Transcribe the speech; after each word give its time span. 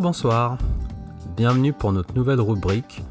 Bonsoir. 0.00 0.56
Bienvenue 1.36 1.74
pour 1.74 1.92
notre 1.92 2.14
nouvelle 2.14 2.40
rubrique, 2.40 3.02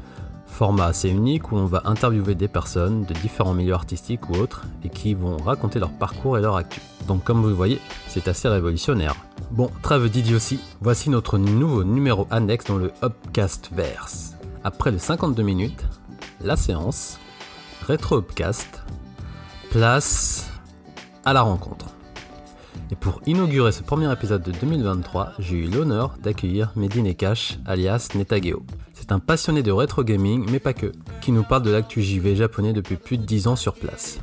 format 0.46 0.86
assez 0.86 1.08
unique 1.08 1.52
où 1.52 1.56
on 1.56 1.66
va 1.66 1.82
interviewer 1.84 2.34
des 2.34 2.48
personnes 2.48 3.04
de 3.04 3.14
différents 3.14 3.54
milieux 3.54 3.74
artistiques 3.74 4.28
ou 4.28 4.34
autres 4.34 4.66
et 4.82 4.88
qui 4.88 5.14
vont 5.14 5.36
raconter 5.36 5.78
leur 5.78 5.92
parcours 5.92 6.36
et 6.36 6.40
leur 6.40 6.56
actu. 6.56 6.80
Donc 7.06 7.22
comme 7.22 7.42
vous 7.42 7.48
le 7.48 7.54
voyez, 7.54 7.80
c'est 8.08 8.26
assez 8.26 8.48
révolutionnaire. 8.48 9.14
Bon, 9.52 9.70
trêve 9.82 10.10
d'idiotie, 10.10 10.58
voici 10.80 11.10
notre 11.10 11.38
nouveau 11.38 11.84
numéro 11.84 12.26
annexe 12.28 12.64
dans 12.64 12.78
le 12.78 12.90
Upcast 13.04 13.70
Verse. 13.72 14.34
Après 14.64 14.90
les 14.90 14.98
52 14.98 15.44
minutes, 15.44 15.86
la 16.40 16.56
séance, 16.56 17.20
rétro 17.86 18.18
Upcast, 18.18 18.82
place 19.70 20.50
à 21.24 21.32
la 21.34 21.42
rencontre. 21.42 21.89
Et 22.92 22.96
pour 22.96 23.20
inaugurer 23.24 23.70
ce 23.70 23.84
premier 23.84 24.12
épisode 24.12 24.42
de 24.42 24.50
2023, 24.50 25.34
j'ai 25.38 25.58
eu 25.58 25.70
l'honneur 25.70 26.16
d'accueillir 26.20 26.72
Mehdi 26.74 27.02
Nekash, 27.02 27.58
alias 27.64 28.08
Netageo. 28.16 28.64
C'est 28.94 29.12
un 29.12 29.20
passionné 29.20 29.62
de 29.62 29.70
rétro 29.70 30.02
gaming, 30.02 30.44
mais 30.50 30.58
pas 30.58 30.72
que, 30.72 30.90
qui 31.20 31.30
nous 31.30 31.44
parle 31.44 31.62
de 31.62 31.70
l'actu 31.70 32.02
JV 32.02 32.34
japonais 32.34 32.72
depuis 32.72 32.96
plus 32.96 33.16
de 33.16 33.22
10 33.24 33.46
ans 33.46 33.54
sur 33.54 33.74
place. 33.74 34.18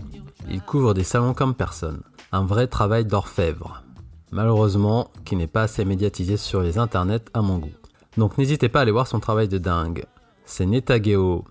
Il 0.50 0.62
couvre 0.62 0.94
des 0.94 1.06
salons 1.06 1.34
comme 1.34 1.56
personne, 1.56 2.02
un 2.34 2.44
vrai 2.44 2.68
travail 2.68 3.06
d'orfèvre. 3.06 3.84
Malheureusement, 4.32 5.12
qui 5.24 5.38
n'est 5.38 5.48
pas 5.48 5.64
assez 5.64 5.86
médiatisé 5.86 6.36
sur 6.36 6.62
les 6.62 6.78
internets 6.78 7.24
à 7.34 7.42
mon 7.42 7.60
goût. 7.60 7.72
Donc 8.18 8.38
n'hésitez 8.38 8.68
pas 8.68 8.80
à 8.80 8.82
aller 8.82 8.92
voir 8.92 9.08
son 9.08 9.22
travail 9.22 9.48
de 9.48 9.60
dingue. 9.60 10.04
C'est 10.44 10.66
Netageo. 10.66 11.46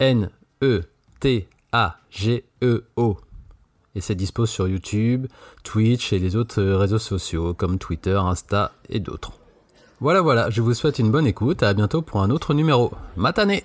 N-E-T-A-G-E-O 0.00 0.78
et 3.98 4.00
c'est 4.00 4.14
dispo 4.14 4.46
sur 4.46 4.68
YouTube, 4.68 5.26
Twitch 5.64 6.12
et 6.12 6.20
les 6.20 6.36
autres 6.36 6.62
euh, 6.62 6.78
réseaux 6.78 7.00
sociaux 7.00 7.52
comme 7.52 7.78
Twitter, 7.78 8.14
Insta 8.14 8.70
et 8.88 9.00
d'autres. 9.00 9.32
Voilà, 10.00 10.20
voilà, 10.20 10.50
je 10.50 10.62
vous 10.62 10.72
souhaite 10.72 11.00
une 11.00 11.10
bonne 11.10 11.26
écoute, 11.26 11.64
à 11.64 11.74
bientôt 11.74 12.00
pour 12.00 12.22
un 12.22 12.30
autre 12.30 12.54
numéro. 12.54 12.92
Matané 13.16 13.64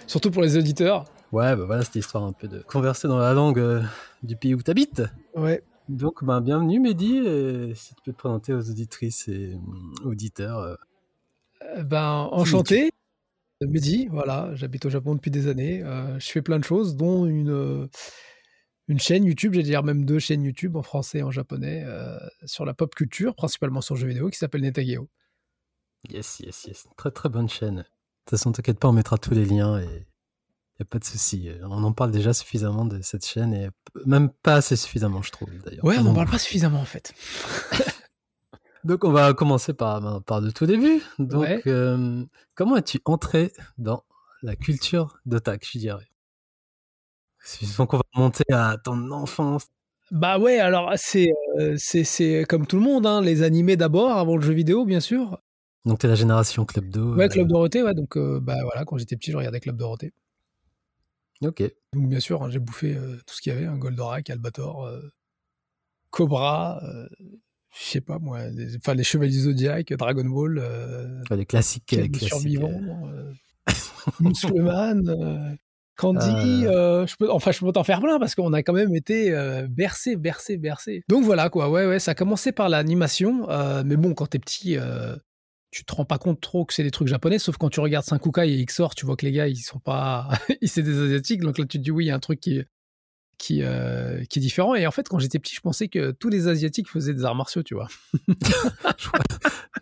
Surtout 0.07 0.31
pour 0.31 0.41
les 0.41 0.57
auditeurs. 0.57 1.05
Ouais, 1.31 1.55
bah 1.55 1.65
voilà, 1.65 1.83
c'était 1.83 1.99
histoire 1.99 2.23
un 2.23 2.31
peu 2.31 2.47
de 2.47 2.59
converser 2.59 3.07
dans 3.07 3.17
la 3.17 3.33
langue 3.33 3.59
euh, 3.59 3.81
du 4.21 4.35
pays 4.35 4.53
où 4.53 4.61
t'habites. 4.61 5.03
Ouais. 5.35 5.63
Donc, 5.89 6.23
ben, 6.23 6.41
bienvenue 6.41 6.79
Mehdi, 6.79 7.17
et 7.17 7.73
si 7.75 7.95
tu 7.95 8.01
peux 8.05 8.13
te 8.13 8.17
présenter 8.17 8.53
aux 8.53 8.69
auditrices 8.69 9.27
et 9.27 9.55
euh, 9.55 10.07
auditeurs. 10.09 10.59
euh. 10.59 10.75
Euh, 11.77 11.83
ben, 11.83 12.29
enchanté. 12.31 12.91
Mehdi, 13.66 14.06
voilà, 14.10 14.54
j'habite 14.54 14.86
au 14.86 14.90
Japon 14.90 15.14
depuis 15.14 15.30
des 15.30 15.48
années. 15.48 15.82
Euh, 15.82 16.18
je 16.20 16.30
fais 16.30 16.42
plein 16.42 16.58
de 16.58 16.64
choses, 16.64 16.94
dont 16.94 17.26
une, 17.26 17.50
euh, 17.50 17.88
une 18.86 19.00
chaîne 19.00 19.24
YouTube, 19.24 19.52
j'allais 19.54 19.64
dire 19.64 19.82
même 19.82 20.04
deux 20.04 20.20
chaînes 20.20 20.44
YouTube 20.44 20.76
en 20.76 20.82
français 20.82 21.18
et 21.18 21.22
en 21.22 21.30
japonais, 21.30 21.82
euh, 21.84 22.18
sur 22.44 22.64
la 22.64 22.74
pop 22.74 22.94
culture, 22.94 23.34
principalement 23.34 23.80
sur 23.80 23.96
le 23.96 24.00
jeu 24.00 24.06
vidéo, 24.06 24.30
qui 24.30 24.38
s'appelle 24.38 24.62
Netageo. 24.62 25.08
Yes, 26.08 26.38
yes, 26.40 26.64
yes. 26.66 26.86
Très 26.96 27.10
très 27.10 27.28
bonne 27.28 27.48
chaîne. 27.48 27.78
De 27.78 27.82
toute 27.82 28.38
façon, 28.38 28.52
t'inquiète 28.52 28.78
pas, 28.78 28.88
on 28.88 28.92
mettra 28.92 29.18
tous 29.18 29.34
les 29.34 29.44
liens 29.44 29.80
et 29.80 30.06
y 30.78 30.82
a 30.82 30.84
pas 30.84 31.00
de 31.00 31.04
souci. 31.04 31.50
On 31.62 31.82
en 31.82 31.92
parle 31.92 32.12
déjà 32.12 32.32
suffisamment 32.32 32.84
de 32.84 33.02
cette 33.02 33.26
chaîne 33.26 33.52
et 33.52 33.70
même 34.06 34.30
pas 34.30 34.54
assez 34.54 34.76
suffisamment, 34.76 35.22
je 35.22 35.32
trouve 35.32 35.48
d'ailleurs. 35.64 35.84
Ouais, 35.84 35.98
on 35.98 36.04
n'en 36.04 36.14
parle 36.14 36.30
pas 36.30 36.38
suffisamment 36.38 36.80
en 36.80 36.84
fait. 36.84 37.12
Donc 38.88 39.04
on 39.04 39.12
va 39.12 39.34
commencer 39.34 39.74
par, 39.74 40.00
ben, 40.00 40.22
par 40.22 40.40
de 40.40 40.50
tout 40.50 40.64
début. 40.64 41.02
Donc 41.18 41.42
Ouais. 41.42 41.62
euh, 41.66 42.24
comment 42.54 42.78
es-tu 42.78 42.98
entré 43.04 43.52
dans 43.76 44.02
la 44.42 44.56
culture 44.56 45.18
d'otak, 45.26 45.62
je 45.70 45.78
dirais? 45.78 46.08
Donc 47.76 47.92
on 47.92 47.98
va 47.98 48.02
monter 48.16 48.50
à 48.50 48.78
ton 48.82 49.10
enfance. 49.10 49.66
Bah 50.10 50.38
ouais, 50.38 50.58
alors 50.58 50.90
c'est 50.96 51.28
euh, 51.58 51.74
c'est 51.76 52.02
c'est 52.02 52.46
comme 52.48 52.66
tout 52.66 52.76
le 52.76 52.82
monde, 52.82 53.04
hein, 53.06 53.20
les 53.20 53.42
animés 53.42 53.76
d'abord, 53.76 54.16
avant 54.16 54.36
le 54.36 54.42
jeu 54.42 54.54
vidéo, 54.54 54.86
bien 54.86 55.00
sûr. 55.00 55.38
Donc 55.84 55.98
t'es 55.98 56.08
la 56.08 56.14
génération 56.14 56.64
Club 56.64 56.88
Do. 56.88 57.14
Ouais, 57.14 57.26
euh, 57.26 57.28
Club 57.28 57.48
Dorothée, 57.48 57.82
ouais, 57.82 57.94
donc 57.94 58.16
euh, 58.16 58.40
bah 58.40 58.56
voilà, 58.62 58.86
quand 58.86 58.96
j'étais 58.96 59.16
petit, 59.16 59.32
je 59.32 59.36
regardais 59.36 59.60
Club 59.60 59.76
Dorothée. 59.76 60.14
Ok. 61.42 61.62
Donc 61.92 62.08
bien 62.08 62.20
sûr, 62.20 62.42
hein, 62.42 62.48
j'ai 62.48 62.58
bouffé 62.58 62.96
tout 63.26 63.34
ce 63.34 63.42
qu'il 63.42 63.52
y 63.52 63.56
avait, 63.56 63.66
un 63.66 63.76
Goldorak, 63.76 64.30
Albator, 64.30 64.90
Cobra, 66.10 66.80
je 67.78 67.84
sais 67.84 68.00
pas 68.00 68.18
moi, 68.18 68.48
les, 68.48 68.76
enfin 68.76 68.94
les 68.94 69.04
Chevaliers 69.04 69.32
du 69.32 69.40
Zodiac, 69.40 69.92
Dragon 69.92 70.24
Ball, 70.24 70.58
euh, 70.58 71.20
Les 71.30 71.46
classiques. 71.46 71.84
Ken 71.86 72.00
euh, 72.00 72.02
le 72.02 72.08
classiques, 72.08 72.28
Survivant, 72.28 72.80
euh, 73.12 73.32
Muscleman, 74.20 75.08
euh, 75.08 75.54
Candy, 75.96 76.66
euh, 76.66 77.06
je 77.06 77.16
peux, 77.16 77.30
enfin 77.30 77.50
je 77.50 77.60
peux 77.60 77.72
t'en 77.72 77.84
faire 77.84 78.00
plein 78.00 78.18
parce 78.18 78.34
qu'on 78.34 78.52
a 78.52 78.62
quand 78.62 78.72
même 78.72 78.94
été 78.94 79.32
euh, 79.32 79.66
bercé, 79.68 80.16
bercé, 80.16 80.56
bercé. 80.56 81.02
Donc 81.08 81.24
voilà 81.24 81.50
quoi, 81.50 81.70
ouais 81.70 81.86
ouais, 81.86 81.98
ça 81.98 82.12
a 82.12 82.14
commencé 82.14 82.52
par 82.52 82.68
l'animation, 82.68 83.46
mais 83.84 83.96
bon 83.96 84.14
quand 84.14 84.26
t'es 84.26 84.38
petit, 84.38 84.76
tu 85.70 85.84
te 85.84 85.94
rends 85.94 86.04
pas 86.04 86.18
compte 86.18 86.40
trop 86.40 86.64
que 86.64 86.74
c'est 86.74 86.82
des 86.84 86.90
trucs 86.90 87.08
japonais, 87.08 87.38
sauf 87.38 87.56
quand 87.58 87.68
tu 87.68 87.80
regardes 87.80 88.06
Sankukai 88.06 88.58
et 88.58 88.64
Xor, 88.64 88.94
tu 88.94 89.06
vois 89.06 89.16
que 89.16 89.26
les 89.26 89.32
gars 89.32 89.48
ils 89.48 89.56
sont 89.56 89.80
pas, 89.80 90.28
c'est 90.62 90.82
des 90.82 90.98
asiatiques, 90.98 91.40
donc 91.40 91.58
là 91.58 91.64
tu 91.64 91.78
te 91.78 91.82
dis 91.82 91.90
oui 91.90 92.06
il 92.06 92.08
y 92.08 92.10
a 92.10 92.14
un 92.14 92.20
truc 92.20 92.40
qui 92.40 92.62
qui, 93.38 93.62
euh, 93.62 94.24
qui 94.24 94.38
est 94.40 94.42
différent. 94.42 94.74
Et 94.74 94.86
en 94.86 94.90
fait, 94.90 95.08
quand 95.08 95.18
j'étais 95.18 95.38
petit, 95.38 95.54
je 95.54 95.60
pensais 95.60 95.88
que 95.88 96.10
tous 96.10 96.28
les 96.28 96.48
Asiatiques 96.48 96.88
faisaient 96.88 97.14
des 97.14 97.24
arts 97.24 97.34
martiaux, 97.36 97.62
tu 97.62 97.74
vois. 97.74 97.88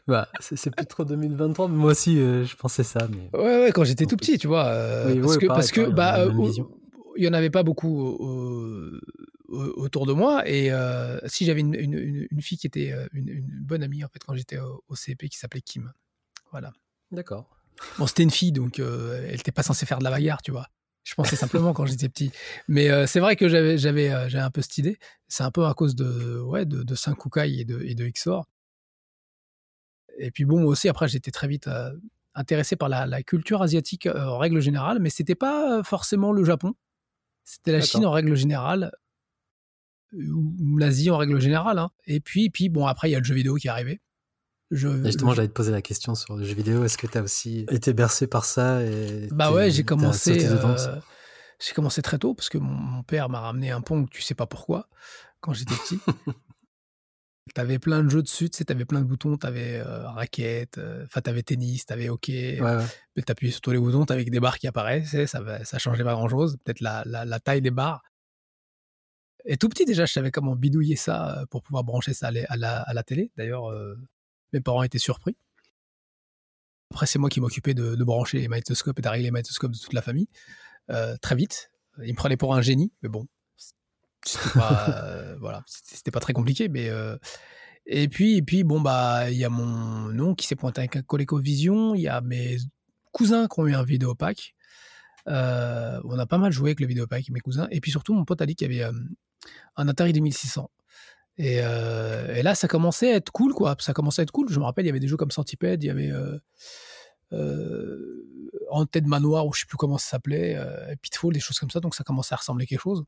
Bah, 0.07 0.29
c'est 0.39 0.71
plus 0.75 0.87
trop 0.87 1.05
2023, 1.05 1.69
mais 1.69 1.77
moi 1.77 1.91
aussi 1.91 2.19
euh, 2.19 2.45
je 2.45 2.55
pensais 2.55 2.85
ça. 2.85 3.09
Mais... 3.11 3.29
Ouais, 3.37 3.63
ouais, 3.65 3.73
quand 3.73 3.83
j'étais 3.83 4.07
tout 4.07 4.17
petit, 4.17 4.39
tu 4.39 4.47
vois. 4.47 4.67
euh, 4.67 5.15
Oui, 5.15 5.21
parce 5.21 5.33
ouais, 5.33 5.39
que, 5.41 5.47
pareil, 5.47 5.61
parce 5.61 5.73
que 5.73 5.81
pareil, 5.81 6.29
on 6.31 6.47
bah, 6.47 6.65
il 7.17 7.25
y 7.25 7.29
en 7.29 7.33
avait 7.33 7.51
pas 7.51 7.63
beaucoup 7.65 7.89
au- 7.99 8.93
au- 9.49 9.57
autour 9.83 10.07
de 10.07 10.13
moi. 10.13 10.49
Et 10.49 10.71
si 11.27 11.45
j'avais 11.45 11.61
une, 11.61 11.75
une- 11.75 11.95
une- 11.95 12.27
une 12.31 12.43
fille 12.43 12.57
qui 12.59 12.67
était 12.69 12.95
une, 13.13 13.43
bonne 13.65 13.83
amie, 13.83 14.05
en 14.05 14.09
fait, 14.09 14.21
quand 14.25 14.35
j'étais 14.37 14.59
au, 14.59 14.85
au 14.89 14.95
CP, 14.95 15.29
qui 15.29 15.39
s'appelait 15.39 15.61
Kim. 15.63 15.93
Voilà. 16.53 16.73
D'accord. 17.11 17.49
Bon, 17.99 18.07
c'était 18.07 18.23
une 18.23 18.31
fille, 18.31 18.53
donc 18.53 18.79
elle 18.79 19.33
n'était 19.33 19.51
pas 19.53 19.63
censée 19.65 19.87
faire 19.87 19.99
de 19.99 20.05
la 20.05 20.11
bagarre, 20.11 20.41
tu 20.43 20.53
vois. 20.53 20.69
Je 21.07 21.15
pensais 21.15 21.37
simplement 21.37 21.73
quand 21.73 21.87
j'étais 21.87 22.09
petit. 22.09 22.33
Mais 22.67 22.91
euh, 22.91 23.07
c'est 23.07 23.21
vrai 23.21 23.37
que 23.37 23.49
j'avais, 23.49 23.79
j'avais, 23.79 24.13
euh, 24.13 24.29
j'avais 24.29 24.43
un 24.43 24.51
peu 24.51 24.61
cette 24.61 24.77
idée. 24.79 24.99
C'est 25.29 25.45
un 25.45 25.53
peu 25.53 25.65
à 25.65 25.73
cause 25.73 25.95
de, 25.95 26.41
ouais, 26.41 26.67
de, 26.67 26.83
de 26.83 26.95
et 27.45 27.65
de, 27.65 27.81
et 27.81 27.95
de 27.95 28.09
Xor. 28.09 28.45
Et 30.19 30.33
puis 30.33 30.45
bon, 30.45 30.59
moi 30.61 30.71
aussi, 30.71 30.89
après, 30.89 31.07
j'étais 31.07 31.31
très 31.31 31.47
vite 31.47 31.69
euh, 31.69 31.93
intéressé 32.35 32.75
par 32.75 32.89
la, 32.89 33.07
la 33.07 33.23
culture 33.23 33.63
asiatique 33.63 34.07
en 34.07 34.37
règle 34.39 34.59
générale, 34.59 34.99
mais 34.99 35.11
c'était 35.11 35.37
pas 35.37 35.85
forcément 35.85 36.33
le 36.33 36.43
Japon. 36.43 36.75
C'était 37.45 37.71
la 37.71 37.79
D'accord. 37.79 37.91
Chine 37.91 38.07
en 38.07 38.11
règle 38.11 38.35
générale, 38.35 38.91
ou 40.13 40.57
ou 40.59 40.77
l'Asie 40.77 41.11
en 41.11 41.19
règle 41.19 41.41
générale. 41.41 41.79
hein. 41.79 41.91
Et 42.07 42.19
puis, 42.19 42.51
puis, 42.51 42.69
bon, 42.69 42.85
après, 42.87 43.09
il 43.09 43.13
y 43.13 43.15
a 43.15 43.21
le 43.21 43.25
jeu 43.25 43.35
vidéo 43.35 43.55
qui 43.55 43.69
est 43.69 43.71
arrivé. 43.71 44.01
Je, 44.71 45.05
justement, 45.05 45.33
j'allais 45.33 45.49
te 45.49 45.53
poser 45.53 45.71
la 45.71 45.83
question 45.83 46.15
sur 46.15 46.37
le 46.37 46.45
jeu 46.45 46.55
vidéo. 46.55 46.85
Est-ce 46.85 46.99
que 46.99 47.07
tu 47.07 47.17
as 47.19 47.23
aussi 47.23 47.67
été 47.71 47.93
bercé 47.93 48.27
par 48.27 48.45
ça 48.45 48.83
et 48.83 49.29
Bah 49.31 49.53
ouais, 49.53 49.71
j'ai 49.71 49.85
commencé. 49.85 50.45
euh, 50.45 50.97
j'ai 51.61 51.73
commencé 51.73 52.03
très 52.03 52.19
tôt 52.19 52.35
parce 52.35 52.49
que 52.49 52.59
mon, 52.59 52.73
mon 52.75 53.03
père 53.03 53.29
m'a 53.29 53.41
ramené 53.41 53.71
un 53.71 53.81
Pong, 53.81 54.09
tu 54.11 54.23
sais 54.23 54.35
pas 54.35 54.47
pourquoi, 54.47 54.89
quand 55.41 55.53
j'étais 55.53 55.75
petit. 55.75 56.01
t'avais 57.55 57.79
plein 57.79 58.03
de 58.03 58.09
jeux 58.11 58.23
dessus, 58.23 58.51
tu 58.51 58.59
sais, 58.59 58.65
t'avais 58.65 58.85
plein 58.85 59.01
de 59.01 59.07
boutons, 59.07 59.37
t'avais 59.37 59.77
euh, 59.79 60.09
raquette, 60.11 60.79
euh, 60.79 61.05
enfin 61.05 61.21
t'avais 61.21 61.43
tennis, 61.43 61.87
t'avais 61.87 62.09
hockey, 62.09 62.61
Ouais, 62.61 63.23
t'appuyais 63.25 63.53
sur 63.53 63.61
tous 63.61 63.71
les 63.71 63.79
boutons, 63.79 64.05
t'avais 64.05 64.25
des 64.25 64.41
barres 64.41 64.59
qui 64.59 64.67
apparaissaient, 64.67 65.27
ça, 65.29 65.65
ça 65.65 65.79
changeait 65.79 66.03
pas 66.05 66.15
grand 66.15 66.29
chose, 66.29 66.57
peut-être 66.65 66.81
la, 66.81 67.03
la, 67.07 67.25
la 67.25 67.39
taille 67.41 67.63
des 67.63 67.71
barres. 67.71 68.03
Et 69.45 69.57
tout 69.57 69.69
petit 69.69 69.85
déjà, 69.85 70.07
je 70.07 70.13
savais 70.13 70.33
comment 70.33 70.57
bidouiller 70.57 70.97
ça 70.97 71.39
euh, 71.39 71.47
pour 71.47 71.63
pouvoir 71.63 71.85
brancher 71.85 72.13
ça 72.15 72.29
à 72.29 72.31
la, 72.33 72.41
à 72.49 72.57
la, 72.57 72.81
à 72.83 72.93
la 72.95 73.03
télé. 73.05 73.31
D'ailleurs, 73.37 73.71
euh, 73.71 73.95
mes 74.53 74.61
parents 74.61 74.83
étaient 74.83 74.99
surpris. 74.99 75.37
Après, 76.93 77.07
c'est 77.07 77.19
moi 77.19 77.29
qui 77.29 77.41
m'occupais 77.41 77.75
de, 77.75 77.95
de 77.95 78.05
brancher 78.05 78.39
les 78.39 78.49
magnétoscopes 78.49 78.99
et 78.99 79.03
d'arriver 79.03 79.25
les 79.25 79.31
magnétoscopes 79.31 79.73
de 79.73 79.79
toute 79.79 79.93
la 79.93 80.03
famille. 80.03 80.29
Euh, 80.91 81.17
très 81.21 81.35
vite. 81.35 81.71
Ils 82.03 82.13
me 82.13 82.17
prenaient 82.17 82.37
pour 82.37 82.55
un 82.55 82.61
génie, 82.61 82.93
mais 83.03 83.09
bon, 83.09 83.27
c'était 84.25 84.59
pas, 84.59 84.89
euh, 85.05 85.37
voilà, 85.41 85.63
c'était 85.67 86.11
pas 86.11 86.21
très 86.21 86.33
compliqué. 86.33 86.69
Mais 86.69 86.89
euh, 86.89 87.17
et 87.87 88.09
puis, 88.09 88.37
et 88.37 88.43
puis, 88.43 88.65
bon 88.65 88.81
bah, 88.81 89.31
il 89.31 89.37
y 89.37 89.45
a 89.45 89.49
mon 89.49 90.09
nom 90.09 90.35
qui 90.35 90.47
s'est 90.47 90.57
pointé 90.57 90.81
avec 90.81 90.97
un 90.97 91.03
ColecoVision. 91.03 91.95
Il 91.95 92.03
y 92.03 92.09
a 92.09 92.21
mes 92.21 92.59
cousins 93.13 93.49
qui 93.49 93.61
ont 93.61 93.67
eu 93.67 93.75
un 93.75 93.85
vidéopack. 93.85 94.55
On 95.27 95.31
a 96.19 96.27
pas 96.27 96.39
mal 96.39 96.53
joué 96.53 96.71
avec 96.71 96.81
le 96.81 96.87
vidéopack, 96.87 97.31
mes 97.31 97.41
cousins. 97.41 97.67
Et 97.71 97.81
puis 97.81 97.91
surtout, 97.91 98.15
mon 98.15 98.25
pote 98.25 98.41
a 98.43 98.47
dit 98.47 98.55
qu'il 98.55 98.73
y 98.73 98.83
avait 98.83 98.95
un 99.77 99.89
Atari 99.89 100.13
2600. 100.13 100.71
Et, 101.39 101.57
et, 101.57 102.43
là, 102.43 102.55
ça 102.55 102.67
commençait 102.69 103.13
à 103.13 103.17
être 103.17 103.31
cool, 103.31 103.53
quoi. 103.53 103.77
Ça 103.81 103.93
commençait 103.93 104.23
à 104.23 104.25
être 104.25 104.31
cool. 104.31 104.49
Je 104.51 104.59
me 104.59 104.65
rappelle, 104.65 104.85
il 104.85 104.89
y 104.89 104.91
avait 104.91 105.01
des 105.01 105.09
jeux 105.09 105.19
comme 105.19 105.31
Centipede, 105.31 105.83
il 105.85 105.87
y 105.87 105.91
avait 105.91 106.13
en 108.71 108.87
tête 108.87 109.07
manoir 109.07 109.47
ou 109.47 109.53
je 109.53 109.61
sais 109.61 109.67
plus 109.67 109.77
comment 109.77 109.99
ça 109.99 110.11
s'appelait, 110.11 110.59
Pitfall, 111.03 111.33
des 111.33 111.41
choses 111.41 111.59
comme 111.59 111.71
ça. 111.71 111.81
Donc 111.81 111.95
ça 111.95 112.05
commençait 112.05 112.35
à 112.35 112.39
ressembler 112.39 112.65
à 112.65 112.67
quelque 112.67 112.81
chose. 112.81 113.05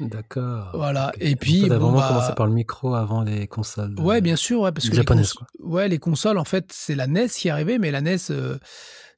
D'accord. 0.00 0.70
Voilà. 0.74 1.12
Et 1.20 1.36
puis. 1.36 1.64
On 1.66 1.70
a 1.70 1.78
vraiment 1.78 1.98
bah 1.98 2.08
commencé 2.08 2.32
par 2.34 2.46
le 2.46 2.52
micro 2.52 2.94
avant 2.94 3.22
les 3.22 3.46
consoles. 3.46 3.98
Ouais, 3.98 4.20
bien 4.20 4.36
sûr, 4.36 4.60
ouais, 4.60 4.72
parce 4.72 4.88
que 4.88 4.94
japonaises, 4.94 5.34
les, 5.58 5.64
ouais, 5.64 5.88
les 5.88 5.98
consoles, 5.98 6.38
en 6.38 6.44
fait, 6.44 6.70
c'est 6.72 6.94
la 6.94 7.06
NES 7.06 7.28
qui 7.28 7.48
est 7.48 7.50
arrivée, 7.50 7.78
mais 7.78 7.90
la 7.90 8.00
NES, 8.00 8.18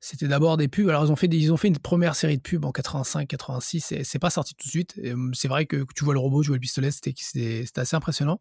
c'était 0.00 0.28
d'abord 0.28 0.56
des 0.56 0.68
pubs. 0.68 0.88
Alors 0.88 1.04
ils 1.04 1.12
ont 1.12 1.16
fait, 1.16 1.26
ils 1.26 1.52
ont 1.52 1.56
fait 1.56 1.68
une 1.68 1.78
première 1.78 2.14
série 2.14 2.38
de 2.38 2.42
pubs 2.42 2.64
en 2.64 2.72
85, 2.72 3.28
86, 3.28 3.92
et 3.92 4.04
c'est 4.04 4.18
pas 4.18 4.30
sorti 4.30 4.54
tout 4.54 4.66
de 4.66 4.70
suite. 4.70 5.00
C'est 5.34 5.48
vrai 5.48 5.66
que 5.66 5.84
tu 5.94 6.04
vois 6.04 6.14
le 6.14 6.20
robot, 6.20 6.42
tu 6.42 6.48
vois 6.48 6.56
le 6.56 6.60
pistolet, 6.60 6.90
c'était 6.90 7.64
assez 7.76 7.96
impressionnant. 7.96 8.40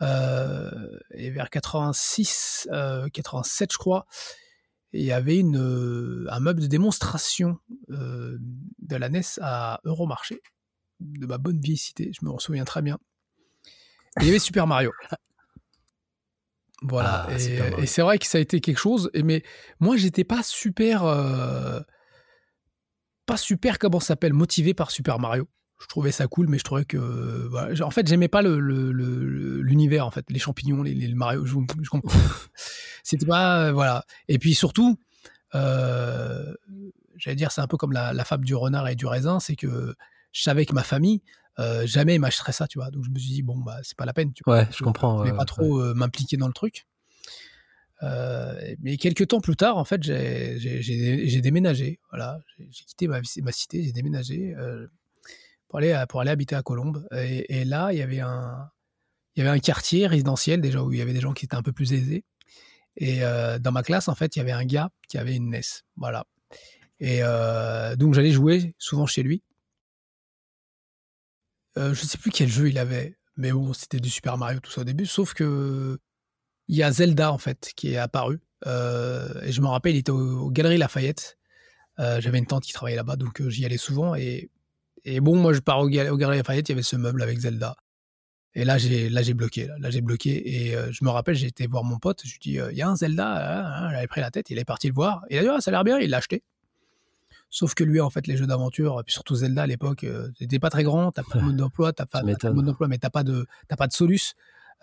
et 0.00 1.30
vers 1.30 1.50
86, 1.50 2.68
87, 3.12 3.72
je 3.72 3.78
crois, 3.78 4.06
il 4.92 5.04
y 5.04 5.12
avait 5.12 5.38
une, 5.38 6.26
un 6.30 6.40
meuble 6.40 6.60
de 6.60 6.66
démonstration 6.68 7.58
de 7.88 8.96
la 8.96 9.08
NES 9.08 9.22
à 9.40 9.80
Euromarché 9.84 10.40
de 11.02 11.26
ma 11.26 11.38
bonne 11.38 11.60
vieille 11.60 11.76
cité, 11.76 12.12
je 12.18 12.24
me 12.24 12.38
souviens 12.38 12.64
très 12.64 12.82
bien. 12.82 12.98
il 14.20 14.26
y 14.26 14.30
avait 14.30 14.38
Super 14.38 14.66
Mario. 14.66 14.92
Voilà. 16.82 17.26
Ah, 17.28 17.32
et, 17.78 17.86
c'est 17.86 18.02
vrai 18.02 18.18
que 18.18 18.26
ça 18.26 18.38
a 18.38 18.40
été 18.40 18.60
quelque 18.60 18.78
chose. 18.78 19.10
Et 19.14 19.22
mais 19.22 19.42
moi, 19.80 19.96
j'étais 19.96 20.24
pas 20.24 20.42
super, 20.42 21.04
euh, 21.04 21.80
pas 23.26 23.36
super 23.36 23.78
comment 23.78 24.00
s'appelle, 24.00 24.32
motivé 24.32 24.74
par 24.74 24.90
Super 24.90 25.18
Mario. 25.18 25.48
Je 25.80 25.86
trouvais 25.86 26.12
ça 26.12 26.28
cool, 26.28 26.48
mais 26.48 26.58
je 26.58 26.64
trouvais 26.64 26.84
que, 26.84 27.82
en 27.82 27.90
fait, 27.90 28.06
j'aimais 28.06 28.28
pas 28.28 28.42
l'univers, 28.42 30.06
en 30.06 30.10
fait, 30.10 30.24
les 30.30 30.38
champignons, 30.38 30.82
les, 30.82 31.14
Mario. 31.14 31.44
Je, 31.44 31.54
comprends. 31.90 32.18
C'était 33.02 33.26
pas, 33.26 33.66
euh, 33.66 33.72
voilà. 33.72 34.04
Et 34.28 34.38
puis 34.38 34.54
surtout, 34.54 34.96
euh, 35.54 36.54
j'allais 37.16 37.36
dire, 37.36 37.50
c'est 37.50 37.60
un 37.60 37.66
peu 37.66 37.76
comme 37.76 37.92
la, 37.92 38.12
la, 38.12 38.24
fable 38.24 38.44
du 38.44 38.54
renard 38.54 38.88
et 38.88 38.94
du 38.94 39.06
raisin, 39.06 39.40
c'est 39.40 39.56
que 39.56 39.94
je 40.32 40.42
savais 40.42 40.66
que 40.66 40.74
ma 40.74 40.82
famille, 40.82 41.22
euh, 41.58 41.86
jamais 41.86 42.18
m'achèterait 42.18 42.52
ça, 42.52 42.66
tu 42.66 42.78
vois. 42.78 42.90
Donc 42.90 43.04
je 43.04 43.10
me 43.10 43.18
suis 43.18 43.30
dit, 43.30 43.42
bon, 43.42 43.58
bah, 43.58 43.78
c'est 43.82 43.96
pas 43.96 44.06
la 44.06 44.12
peine, 44.12 44.32
tu 44.32 44.42
vois. 44.44 44.60
Ouais, 44.60 44.68
je 44.70 44.82
comprends. 44.82 45.24
Je 45.24 45.30
vais 45.30 45.36
pas 45.36 45.44
trop 45.44 45.80
euh, 45.80 45.94
m'impliquer 45.94 46.36
dans 46.36 46.46
le 46.46 46.52
truc. 46.52 46.86
Euh, 48.02 48.74
mais 48.80 48.96
quelques 48.96 49.28
temps 49.28 49.40
plus 49.40 49.54
tard, 49.54 49.76
en 49.76 49.84
fait, 49.84 50.02
j'ai 50.02 51.40
déménagé. 51.40 52.00
Voilà, 52.10 52.40
j'ai 52.58 52.84
quitté 52.84 53.06
ma, 53.06 53.20
ma 53.42 53.52
cité, 53.52 53.82
j'ai 53.82 53.92
déménagé 53.92 54.54
pour 55.68 55.78
aller 55.78 56.04
pour 56.08 56.20
aller 56.20 56.30
habiter 56.30 56.56
à 56.56 56.62
Colombes. 56.62 57.06
Et, 57.12 57.64
là, 57.64 57.92
il 57.92 57.98
y 57.98 58.02
avait 58.02 58.20
un 58.20 58.70
il 59.34 59.42
y 59.42 59.46
avait 59.46 59.56
un 59.56 59.60
quartier 59.60 60.06
résidentiel 60.06 60.60
déjà 60.60 60.82
où 60.82 60.92
il 60.92 60.98
y 60.98 61.02
avait 61.02 61.14
des 61.14 61.20
gens 61.20 61.32
qui 61.32 61.46
étaient 61.46 61.56
un 61.56 61.62
peu 61.62 61.72
plus 61.72 61.92
aisés. 61.92 62.24
Et 62.96 63.20
dans 63.20 63.72
ma 63.72 63.82
classe, 63.84 64.08
en 64.08 64.16
fait, 64.16 64.34
il 64.34 64.40
y 64.40 64.42
avait 64.42 64.52
un 64.52 64.64
gars 64.64 64.90
qui 65.08 65.16
avait 65.16 65.36
une 65.36 65.50
NES. 65.50 65.60
Voilà. 65.96 66.26
Et 66.98 67.20
donc 67.98 68.14
j'allais 68.14 68.32
jouer 68.32 68.74
souvent 68.78 69.06
chez 69.06 69.22
lui. 69.22 69.44
Euh, 71.78 71.94
je 71.94 72.04
sais 72.04 72.18
plus 72.18 72.30
quel 72.30 72.48
jeu 72.48 72.68
il 72.68 72.78
avait, 72.78 73.16
mais 73.36 73.52
bon, 73.52 73.72
c'était 73.72 74.00
du 74.00 74.10
Super 74.10 74.36
Mario 74.36 74.60
tout 74.60 74.70
ça 74.70 74.82
au 74.82 74.84
début. 74.84 75.06
Sauf 75.06 75.34
que 75.34 75.98
il 76.68 76.76
y 76.76 76.82
a 76.82 76.92
Zelda 76.92 77.32
en 77.32 77.38
fait 77.38 77.72
qui 77.76 77.92
est 77.92 77.96
apparu. 77.96 78.40
Euh, 78.66 79.42
et 79.42 79.52
je 79.52 79.60
me 79.60 79.66
rappelle, 79.66 79.94
il 79.94 79.98
était 79.98 80.12
aux, 80.12 80.50
Galeries 80.50 80.78
Lafayette. 80.78 81.38
Euh, 81.98 82.20
j'avais 82.20 82.38
une 82.38 82.46
tante 82.46 82.64
qui 82.64 82.72
travaillait 82.72 82.96
là-bas, 82.96 83.16
donc 83.16 83.46
j'y 83.48 83.64
allais 83.64 83.76
souvent. 83.76 84.14
Et, 84.14 84.50
bon, 85.20 85.36
moi, 85.36 85.52
je 85.52 85.60
pars 85.60 85.80
aux, 85.80 85.88
Galeries 85.88 86.36
Lafayette, 86.36 86.68
il 86.68 86.72
y 86.72 86.74
avait 86.74 86.82
ce 86.82 86.96
meuble 86.96 87.22
avec 87.22 87.38
Zelda. 87.38 87.76
Et 88.54 88.64
là, 88.64 88.78
j'ai 88.78 89.10
j'ai 89.22 89.34
bloqué. 89.34 89.68
Là, 89.78 89.90
j'ai 89.90 90.02
bloqué. 90.02 90.70
Et 90.70 90.76
je 90.90 91.04
me 91.04 91.10
rappelle, 91.10 91.34
j'ai 91.34 91.48
été 91.48 91.66
voir 91.66 91.84
mon 91.84 91.98
pote. 91.98 92.20
Je 92.24 92.32
lui 92.32 92.38
dis, 92.40 92.58
il 92.70 92.76
y 92.76 92.82
a 92.82 92.88
un 92.88 92.96
Zelda. 92.96 93.26
Hein, 93.26 93.86
hein, 93.86 93.90
J'avais 93.92 94.06
pris 94.06 94.20
la 94.20 94.30
tête. 94.30 94.50
Il 94.50 94.58
est 94.58 94.64
parti 94.64 94.88
le 94.88 94.94
voir. 94.94 95.22
Il 95.30 95.38
a 95.38 95.42
dit, 95.42 95.48
ah, 95.48 95.60
ça 95.60 95.70
a 95.70 95.72
l'air 95.72 95.84
bien. 95.84 95.98
Il 95.98 96.10
l'a 96.10 96.18
acheté. 96.18 96.42
Sauf 97.54 97.74
que 97.74 97.84
lui, 97.84 98.00
en 98.00 98.08
fait, 98.08 98.26
les 98.26 98.38
jeux 98.38 98.46
d'aventure, 98.46 99.02
puis 99.04 99.12
surtout 99.12 99.34
Zelda 99.34 99.64
à 99.64 99.66
l'époque, 99.66 100.04
euh, 100.04 100.30
t'étais 100.38 100.58
pas 100.58 100.70
très 100.70 100.84
grand, 100.84 101.12
t'as 101.12 101.22
pas 101.22 101.38
de 101.38 101.44
mode 101.44 101.56
d'emploi, 101.58 101.92
t'as 101.92 102.06
pas, 102.06 102.22
de 102.22 102.48
mode 102.48 102.64
d'emploi, 102.64 102.88
mais 102.88 102.96
t'as 102.96 103.10
pas 103.10 103.24
de, 103.24 103.46
t'as 103.68 103.76
pas 103.76 103.86
de 103.86 103.92
solus. 103.92 104.32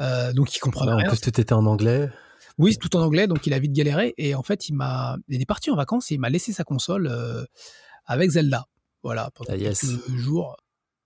Euh, 0.01 0.33
donc 0.33 0.55
il 0.55 0.59
comprenait 0.59 0.93
rien. 0.93 1.07
En 1.07 1.09
plus, 1.09 1.19
tout 1.19 1.41
était 1.41 1.51
en 1.51 1.65
anglais. 1.65 2.11
Oui, 2.59 2.77
tout 2.77 2.95
en 2.95 3.01
anglais, 3.01 3.25
donc 3.25 3.47
il 3.47 3.55
a 3.55 3.59
vite 3.59 3.73
galéré. 3.73 4.13
Et 4.17 4.35
en 4.35 4.43
fait, 4.43 4.69
il 4.69 4.73
m'a, 4.73 5.17
il 5.29 5.41
est 5.41 5.47
parti 5.47 5.71
en 5.71 5.75
vacances 5.75 6.11
et 6.11 6.15
il 6.15 6.19
m'a 6.19 6.29
laissé 6.29 6.53
sa 6.53 6.63
console 6.63 7.07
euh, 7.07 7.43
avec 8.05 8.29
Zelda. 8.29 8.67
Voilà, 9.01 9.31
pendant 9.33 9.51
ah, 9.51 9.57
quelques 9.57 10.15
jours. 10.15 10.55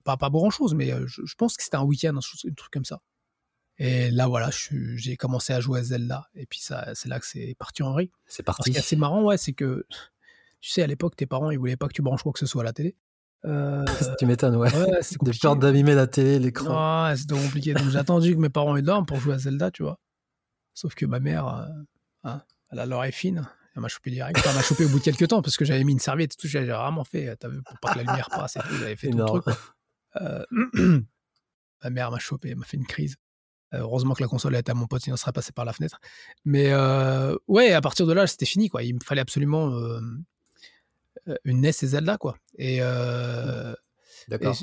Pas, 0.04 0.18
pas 0.18 0.30
grand 0.30 0.50
chose, 0.50 0.74
mais 0.74 0.92
je, 1.06 1.36
pense 1.38 1.56
que 1.56 1.64
c'était 1.64 1.78
un 1.78 1.84
week-end, 1.84 2.18
un, 2.18 2.54
truc 2.58 2.74
comme 2.74 2.84
ça. 2.84 3.00
Et 3.78 4.12
là, 4.12 4.28
voilà, 4.28 4.50
j'ai 4.52 5.16
commencé 5.16 5.54
à 5.54 5.62
jouer 5.62 5.80
à 5.80 5.84
Zelda. 5.84 6.28
Et 6.36 6.46
puis, 6.46 6.60
ça, 6.60 6.92
c'est 6.94 7.08
là 7.08 7.22
que 7.22 7.26
c'est 7.26 7.56
parti 7.58 7.84
en 7.84 7.94
vrille. 7.94 8.12
C'est 8.26 8.44
parti. 8.44 8.64
Ce 8.64 8.70
qui 8.72 8.76
est 8.76 8.80
assez 8.80 8.98
marrant, 8.98 9.24
ouais, 9.24 9.38
c'est 9.38 9.54
que 9.54 9.86
tu 10.64 10.70
sais, 10.70 10.82
à 10.82 10.88
l'époque, 10.88 11.18
tes 11.18 11.26
parents, 11.26 11.52
ils 11.52 11.60
voulaient 11.60 11.76
pas 11.76 11.90
que 11.90 11.94
tu 11.94 12.02
branches 12.02 12.24
quoi 12.24 12.32
que 12.32 12.40
ce 12.40 12.46
soit 12.46 12.62
à 12.62 12.64
la 12.64 12.72
télé. 12.72 12.96
Euh... 13.44 13.84
tu 14.18 14.26
m'étonnes, 14.26 14.56
ouais. 14.56 14.74
ouais 14.74 15.02
de 15.22 15.40
peur 15.42 15.58
d'abîmer 15.58 15.94
la 15.94 16.08
télé, 16.08 16.40
l'écran. 16.40 17.10
Ouais, 17.10 17.18
c'était 17.18 17.36
compliqué. 17.36 17.74
Donc 17.74 17.90
j'ai 17.90 18.00
attendu 18.00 18.34
que 18.34 18.40
mes 18.40 18.50
parents 18.50 18.78
aient 18.78 18.82
dorment 18.82 19.06
pour 19.06 19.20
jouer 19.20 19.34
à 19.34 19.40
Zelda, 19.40 19.72
tu 19.72 19.84
vois. 19.84 20.00
Sauf 20.74 20.96
que 20.96 21.06
ma 21.06 21.20
mère, 21.20 21.48
euh, 21.50 21.66
hein, 22.24 22.42
elle 22.72 22.80
a 22.80 22.86
l'oreille 22.86 23.12
fine. 23.12 23.46
Elle 23.76 23.82
m'a 23.82 23.90
chopé 23.90 24.10
direct. 24.10 24.40
Elle 24.46 24.56
m'a 24.56 24.62
chopé 24.62 24.86
au 24.86 24.90
bout 24.90 25.00
de 25.00 25.04
quelques 25.04 25.28
temps 25.28 25.42
parce 25.42 25.58
que 25.58 25.66
j'avais 25.66 25.84
mis 25.84 25.92
une 25.92 26.00
serviette 26.00 26.34
et 26.36 26.38
tout. 26.38 26.48
J'avais 26.48 26.68
vraiment 26.68 27.04
fait, 27.04 27.36
t'as 27.36 27.50
vu, 27.50 27.62
pour 27.62 27.78
pas 27.82 27.92
que 27.92 27.98
la 27.98 28.04
lumière 28.06 28.30
passe 28.30 28.56
et 28.56 28.60
tout. 28.60 28.76
J'avais 28.80 28.96
fait 28.96 29.10
tout 29.10 29.18
le 29.18 29.26
truc. 29.26 29.44
Euh, 30.22 30.46
ma 31.84 31.90
mère 31.90 32.10
m'a 32.10 32.20
chopé, 32.20 32.52
elle 32.52 32.56
m'a 32.56 32.66
fait 32.66 32.78
une 32.78 32.88
crise. 32.88 33.18
Euh, 33.74 33.80
heureusement 33.80 34.14
que 34.14 34.22
la 34.22 34.30
console 34.30 34.56
était 34.56 34.72
à 34.72 34.76
mon 34.76 34.88
pote, 34.88 35.02
sinon 35.02 35.18
serait 35.18 35.34
passé 35.34 35.52
par 35.52 35.66
la 35.66 35.74
fenêtre. 35.74 36.00
Mais 36.46 36.74
ouais, 37.48 37.74
à 37.74 37.82
partir 37.82 38.08
de 38.08 38.14
là, 38.14 38.28
c'était 38.28 38.46
fini. 38.46 38.70
Quoi. 38.70 38.84
Il 38.84 38.94
me 38.96 39.00
fallait 39.04 39.22
absolument 39.22 39.74
euh, 39.74 40.00
une 41.46 41.62
NES 41.62 41.70
et 41.70 41.88
Zelda, 41.88 42.18
quoi. 42.18 42.38
Et, 42.58 42.78
euh, 42.82 43.74
D'accord. 44.28 44.56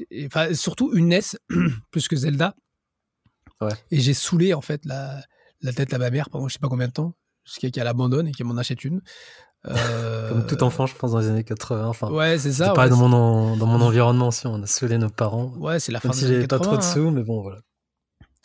surtout 0.52 0.92
une 0.94 1.08
NES 1.08 1.20
plus 1.90 2.08
que 2.08 2.16
Zelda. 2.16 2.54
Ouais. 3.60 3.72
Et 3.90 4.00
j'ai 4.00 4.14
saoulé, 4.14 4.54
en 4.54 4.60
fait, 4.60 4.84
la, 4.84 5.22
la 5.60 5.72
tête 5.72 5.92
à 5.92 5.98
ma 5.98 6.10
mère 6.10 6.30
pendant 6.30 6.48
je 6.48 6.54
sais 6.54 6.58
pas 6.58 6.68
combien 6.68 6.88
de 6.88 6.92
temps, 6.92 7.14
jusqu'à 7.44 7.70
qu'elle 7.70 7.86
abandonne 7.86 8.28
et 8.28 8.32
qu'elle 8.32 8.46
m'en 8.46 8.56
achète 8.56 8.84
une. 8.84 9.02
Euh... 9.66 10.28
Comme 10.30 10.46
tout 10.46 10.62
enfant, 10.62 10.86
je 10.86 10.94
pense, 10.94 11.12
dans 11.12 11.18
les 11.18 11.28
années 11.28 11.44
80. 11.44 11.86
Enfin, 11.86 12.10
ouais, 12.10 12.38
c'est 12.38 12.52
ça. 12.52 12.68
C'est 12.68 12.74
pareil 12.74 12.90
dans, 12.90 12.96
mon, 12.96 13.56
dans 13.56 13.66
mon 13.66 13.80
environnement 13.82 14.28
aussi, 14.28 14.46
on 14.46 14.62
a 14.62 14.66
saoulé 14.66 14.96
nos 14.96 15.10
parents. 15.10 15.52
Ouais, 15.58 15.78
c'est 15.78 15.92
la 15.92 16.00
fin 16.00 16.08
Même 16.08 16.18
des 16.18 16.26
si 16.26 16.32
années 16.32 16.46
80. 16.46 16.58
pas 16.58 16.64
trop 16.64 16.76
de 16.76 16.82
sous, 16.82 17.08
hein. 17.08 17.12
mais 17.12 17.22
bon, 17.22 17.42
voilà. 17.42 17.60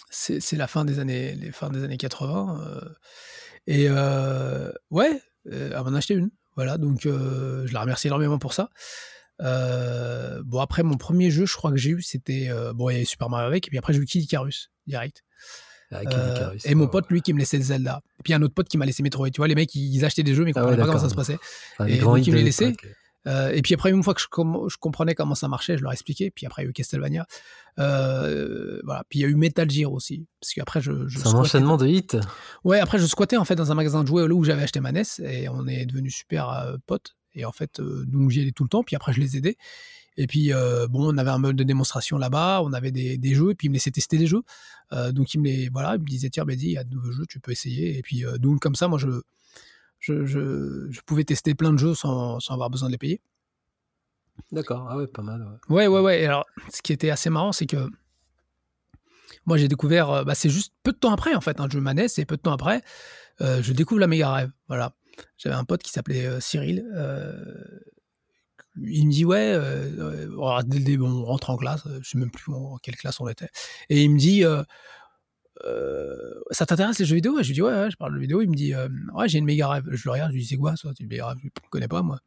C'est 0.10 0.53
la 0.53 0.67
fin 0.67 0.86
des 0.86 1.00
années, 1.00 1.36
les 1.36 1.51
fins 1.51 1.69
des 1.69 1.84
années 1.84 1.98
80. 1.98 2.62
Euh, 2.62 2.89
et 3.67 3.88
euh, 3.89 4.72
ouais, 4.89 5.22
elle 5.50 5.72
m'en 5.72 5.93
a 5.93 5.98
acheté 5.98 6.13
une. 6.13 6.29
Voilà, 6.55 6.77
donc 6.77 7.05
euh, 7.05 7.67
je 7.67 7.74
la 7.74 7.81
remercie 7.81 8.07
énormément 8.07 8.39
pour 8.39 8.53
ça. 8.53 8.69
Euh, 9.41 10.41
bon, 10.45 10.59
après, 10.59 10.83
mon 10.83 10.95
premier 10.95 11.29
jeu, 11.29 11.45
je 11.45 11.55
crois 11.55 11.71
que 11.71 11.77
j'ai 11.77 11.91
eu, 11.91 12.01
c'était. 12.01 12.47
Euh, 12.50 12.74
bon, 12.74 12.89
il 12.89 12.93
y 12.93 12.95
avait 12.97 13.05
Super 13.05 13.29
Mario 13.29 13.47
avec, 13.47 13.67
et 13.67 13.69
puis 13.69 13.77
après, 13.77 13.93
j'ai 13.93 14.00
eu 14.00 14.05
Kid 14.05 14.24
Icarus, 14.24 14.71
direct. 14.88 15.24
Ah, 15.91 16.01
et 16.65 16.75
mon 16.75 16.88
pote, 16.88 17.05
lui, 17.09 17.21
qui 17.21 17.33
me 17.33 17.39
laissait 17.39 17.59
Zelda. 17.59 18.01
Et 18.19 18.24
puis 18.24 18.33
un 18.33 18.41
autre 18.41 18.53
pote 18.53 18.67
qui 18.67 18.77
m'a 18.77 18.85
laissé 18.85 19.03
Metroid. 19.03 19.29
Tu 19.29 19.38
vois, 19.38 19.47
les 19.47 19.55
mecs, 19.55 19.74
ils 19.75 20.03
achetaient 20.03 20.24
des 20.24 20.33
jeux, 20.33 20.43
mais 20.43 20.51
ils 20.51 20.57
ah 20.57 20.62
comprenaient 20.62 20.81
pas 20.81 20.88
comment 20.88 21.00
ça 21.00 21.09
se 21.09 21.15
passait. 21.15 21.38
et 21.88 22.00
donc, 22.00 22.25
il 22.25 22.31
me 22.31 22.38
les 22.38 22.43
laissait. 22.43 22.75
Euh, 23.27 23.51
et 23.51 23.62
puis 23.62 23.74
après, 23.74 23.91
une 23.91 24.03
fois 24.03 24.13
que 24.13 24.22
je, 24.22 24.27
je, 24.27 24.77
comprenais 24.77 25.15
comment 25.15 25.36
ça 25.36 25.48
marchait, 25.48 25.77
je 25.77 25.84
leur 25.84 25.91
expliquais. 25.91 26.32
Puis 26.32 26.46
après, 26.46 26.62
il 26.62 26.65
y 26.65 26.67
a 26.67 26.70
eu 26.70 26.74
Castlevania. 26.74 27.25
Euh, 27.79 28.79
voilà. 28.84 29.03
Puis 29.10 29.20
il 29.20 29.22
y 29.24 29.25
a 29.25 29.27
eu 29.27 29.36
Metal 29.36 29.70
Gear 29.70 29.91
aussi. 29.91 30.25
Parce 30.39 30.53
qu'après, 30.53 30.82
je. 30.82 31.08
je 31.08 31.20
C'est 31.20 31.27
un 31.27 31.34
enchaînement 31.34 31.77
de 31.77 31.88
hits. 31.88 32.20
Ouais, 32.63 32.79
après, 32.79 33.00
je 33.00 33.05
squattais 33.05 33.38
en 33.38 33.46
fait 33.46 33.55
dans 33.55 33.72
un 33.72 33.75
magasin 33.75 34.03
de 34.03 34.08
jouets 34.08 34.24
où 34.24 34.44
j'avais 34.44 34.63
acheté 34.63 34.79
ma 34.79 34.91
NES 34.91 35.03
et 35.20 35.50
on 35.50 35.67
est 35.67 35.86
devenus 35.86 36.15
super 36.15 36.50
euh, 36.50 36.77
potes. 36.86 37.15
Et 37.34 37.46
en 37.46 37.51
fait, 37.51 37.82
donc 37.82 38.29
j'y 38.29 38.41
allais 38.41 38.51
tout 38.51 38.63
le 38.63 38.70
temps. 38.70 38.84
Puis 38.84 38.96
après, 38.96 39.12
je 39.13 39.20
les 39.20 39.38
aidais. 39.38 39.58
Et 40.17 40.27
puis, 40.27 40.51
bon, 40.89 41.13
on 41.13 41.17
avait 41.17 41.32
un 41.32 41.38
mode 41.38 41.58
de 41.58 41.65
démonstration 41.65 42.17
là-bas, 42.17 42.62
on 42.63 42.72
avait 42.72 42.91
des, 42.91 43.17
des, 43.17 43.36
jeux, 43.36 43.51
et 43.51 43.55
puis 43.55 43.67
il 43.67 43.70
me 43.72 43.74
laissait 43.74 43.91
tester 43.91 44.17
des 44.17 44.27
jeux. 44.27 44.44
donc, 45.12 45.34
il 45.34 45.41
me, 45.41 45.48
les, 45.50 45.67
voilà, 45.67 45.96
il 45.96 46.01
me 46.01 46.05
disait, 46.05 46.29
tiens, 46.29 46.46
Bédi, 46.46 46.67
il 46.67 46.72
y 46.72 46.77
a 46.77 46.86
de 46.86 46.96
nouveaux 46.96 47.12
jeux, 47.12 47.25
tu 47.27 47.41
peux 47.41 47.51
essayer. 47.51 47.98
Et 47.98 48.01
puis, 48.01 48.24
donc, 48.39 48.62
comme 48.62 48.75
ça, 48.75 48.88
moi, 48.88 48.98
je, 48.98 49.10
je, 50.05 50.25
je, 50.25 50.88
je, 50.89 51.01
pouvais 51.01 51.24
tester 51.24 51.55
plein 51.55 51.74
de 51.74 51.79
jeux 51.79 51.95
sans, 51.95 52.39
sans 52.39 52.53
avoir 52.53 52.69
besoin 52.69 52.89
de 52.89 52.91
les 52.91 52.97
payer. 52.97 53.21
D'accord, 54.51 54.88
ah 54.89 54.97
ouais, 54.97 55.07
pas 55.07 55.21
mal. 55.21 55.59
Ouais, 55.69 55.88
ouais, 55.88 56.00
ouais. 56.00 56.25
alors, 56.25 56.45
ce 56.71 56.81
qui 56.81 56.93
était 56.93 57.09
assez 57.09 57.29
marrant, 57.29 57.51
c'est 57.51 57.65
que 57.65 57.89
moi, 59.45 59.57
j'ai 59.57 59.67
découvert, 59.67 60.09
euh, 60.09 60.24
bah, 60.24 60.35
c'est 60.35 60.50
juste 60.50 60.74
peu 60.83 60.91
de 60.91 60.97
temps 60.97 61.12
après, 61.12 61.33
en 61.33 61.41
fait, 61.41 61.59
un 61.59 61.69
jeu 61.69 61.79
manette, 61.79 62.17
et 62.19 62.25
peu 62.25 62.38
de 62.38 62.41
temps 62.41 62.53
après, 62.53 62.81
euh, 63.41 63.62
je 63.62 63.74
découvre 63.74 64.00
la 64.00 64.07
Mega 64.07 64.31
Rêve. 64.31 64.51
Voilà. 64.67 64.93
J'avais 65.38 65.55
un 65.55 65.63
pote 65.63 65.81
qui 65.81 65.91
s'appelait 65.91 66.25
euh, 66.25 66.39
Cyril. 66.39 66.85
il 68.75 69.07
me 69.07 69.12
dit, 69.12 69.25
ouais, 69.25 69.57
on 71.00 71.24
rentre 71.25 71.50
en 71.50 71.57
classe, 71.57 71.81
je 72.01 72.07
sais 72.07 72.17
même 72.17 72.31
plus 72.31 72.53
en 72.53 72.77
quelle 72.77 72.95
classe 72.95 73.19
on 73.19 73.27
était. 73.27 73.50
Et 73.89 74.03
il 74.03 74.12
me 74.12 74.19
dit, 74.19 74.43
ça 76.51 76.65
t'intéresse 76.65 77.00
les 77.00 77.05
jeux 77.05 77.15
vidéo? 77.15 77.41
Je 77.41 77.47
lui 77.47 77.53
dis, 77.53 77.62
ouais, 77.62 77.74
ouais, 77.74 77.91
je 77.91 77.97
parle 77.97 78.13
de 78.15 78.19
vidéo. 78.19 78.41
Il 78.41 78.50
me 78.50 78.55
dit, 78.55 78.74
ouais, 79.13 79.29
j'ai 79.29 79.39
une 79.39 79.45
méga 79.45 79.67
rêve. 79.67 79.85
Je 79.91 80.01
le 80.05 80.12
regarde, 80.12 80.31
je 80.31 80.35
lui 80.35 80.41
dis, 80.41 80.47
c'est 80.47 80.57
quoi 80.57 80.75
ça? 80.75 80.89
Une 81.00 81.07
méga 81.07 81.27
rêve 81.27 81.38
Je 81.41 81.47
ne 81.47 81.69
connais 81.69 81.88
pas, 81.88 82.01
moi. 82.01 82.19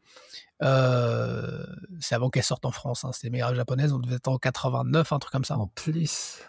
c'est 2.00 2.14
avant 2.14 2.30
qu'elle 2.30 2.42
sorte 2.42 2.64
en 2.64 2.72
France. 2.72 3.04
Hein. 3.04 3.12
C'était 3.12 3.28
une 3.28 3.32
méga 3.32 3.48
rêve 3.48 3.56
japonaise. 3.56 3.92
On 3.92 3.98
devait 3.98 4.16
être 4.16 4.28
en 4.28 4.38
89, 4.38 5.12
un 5.12 5.18
truc 5.18 5.32
comme 5.32 5.44
ça. 5.44 5.56
En 5.56 5.66
plus. 5.66 6.40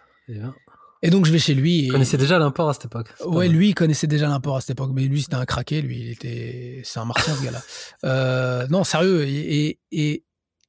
Et 1.02 1.10
donc 1.10 1.26
je 1.26 1.32
vais 1.32 1.40
chez 1.40 1.54
lui. 1.54 1.80
Et... 1.80 1.84
Il 1.86 1.92
connaissait 1.92 2.18
déjà 2.18 2.40
l'import 2.40 2.70
à 2.70 2.74
cette 2.74 2.86
époque. 2.86 3.10
Ouais, 3.26 3.48
lui 3.48 3.70
il 3.70 3.76
connaissait 3.76 4.08
déjà 4.08 4.28
l'import 4.28 4.58
à 4.58 4.62
cette 4.62 4.72
époque, 4.72 4.92
mais 4.94 5.04
lui 5.04 5.22
c'était 5.22 5.36
un 5.36 5.46
craqué, 5.46 5.82
lui 5.82 6.00
il 6.00 6.12
était, 6.12 6.82
c'est 6.84 7.00
un 7.00 7.06
martien 7.06 7.36
ce 7.36 7.44
gars-là. 7.44 7.62
Euh, 8.04 8.68
non 8.68 8.84
sérieux, 8.84 9.26
et, 9.28 9.80
et, 9.92 10.26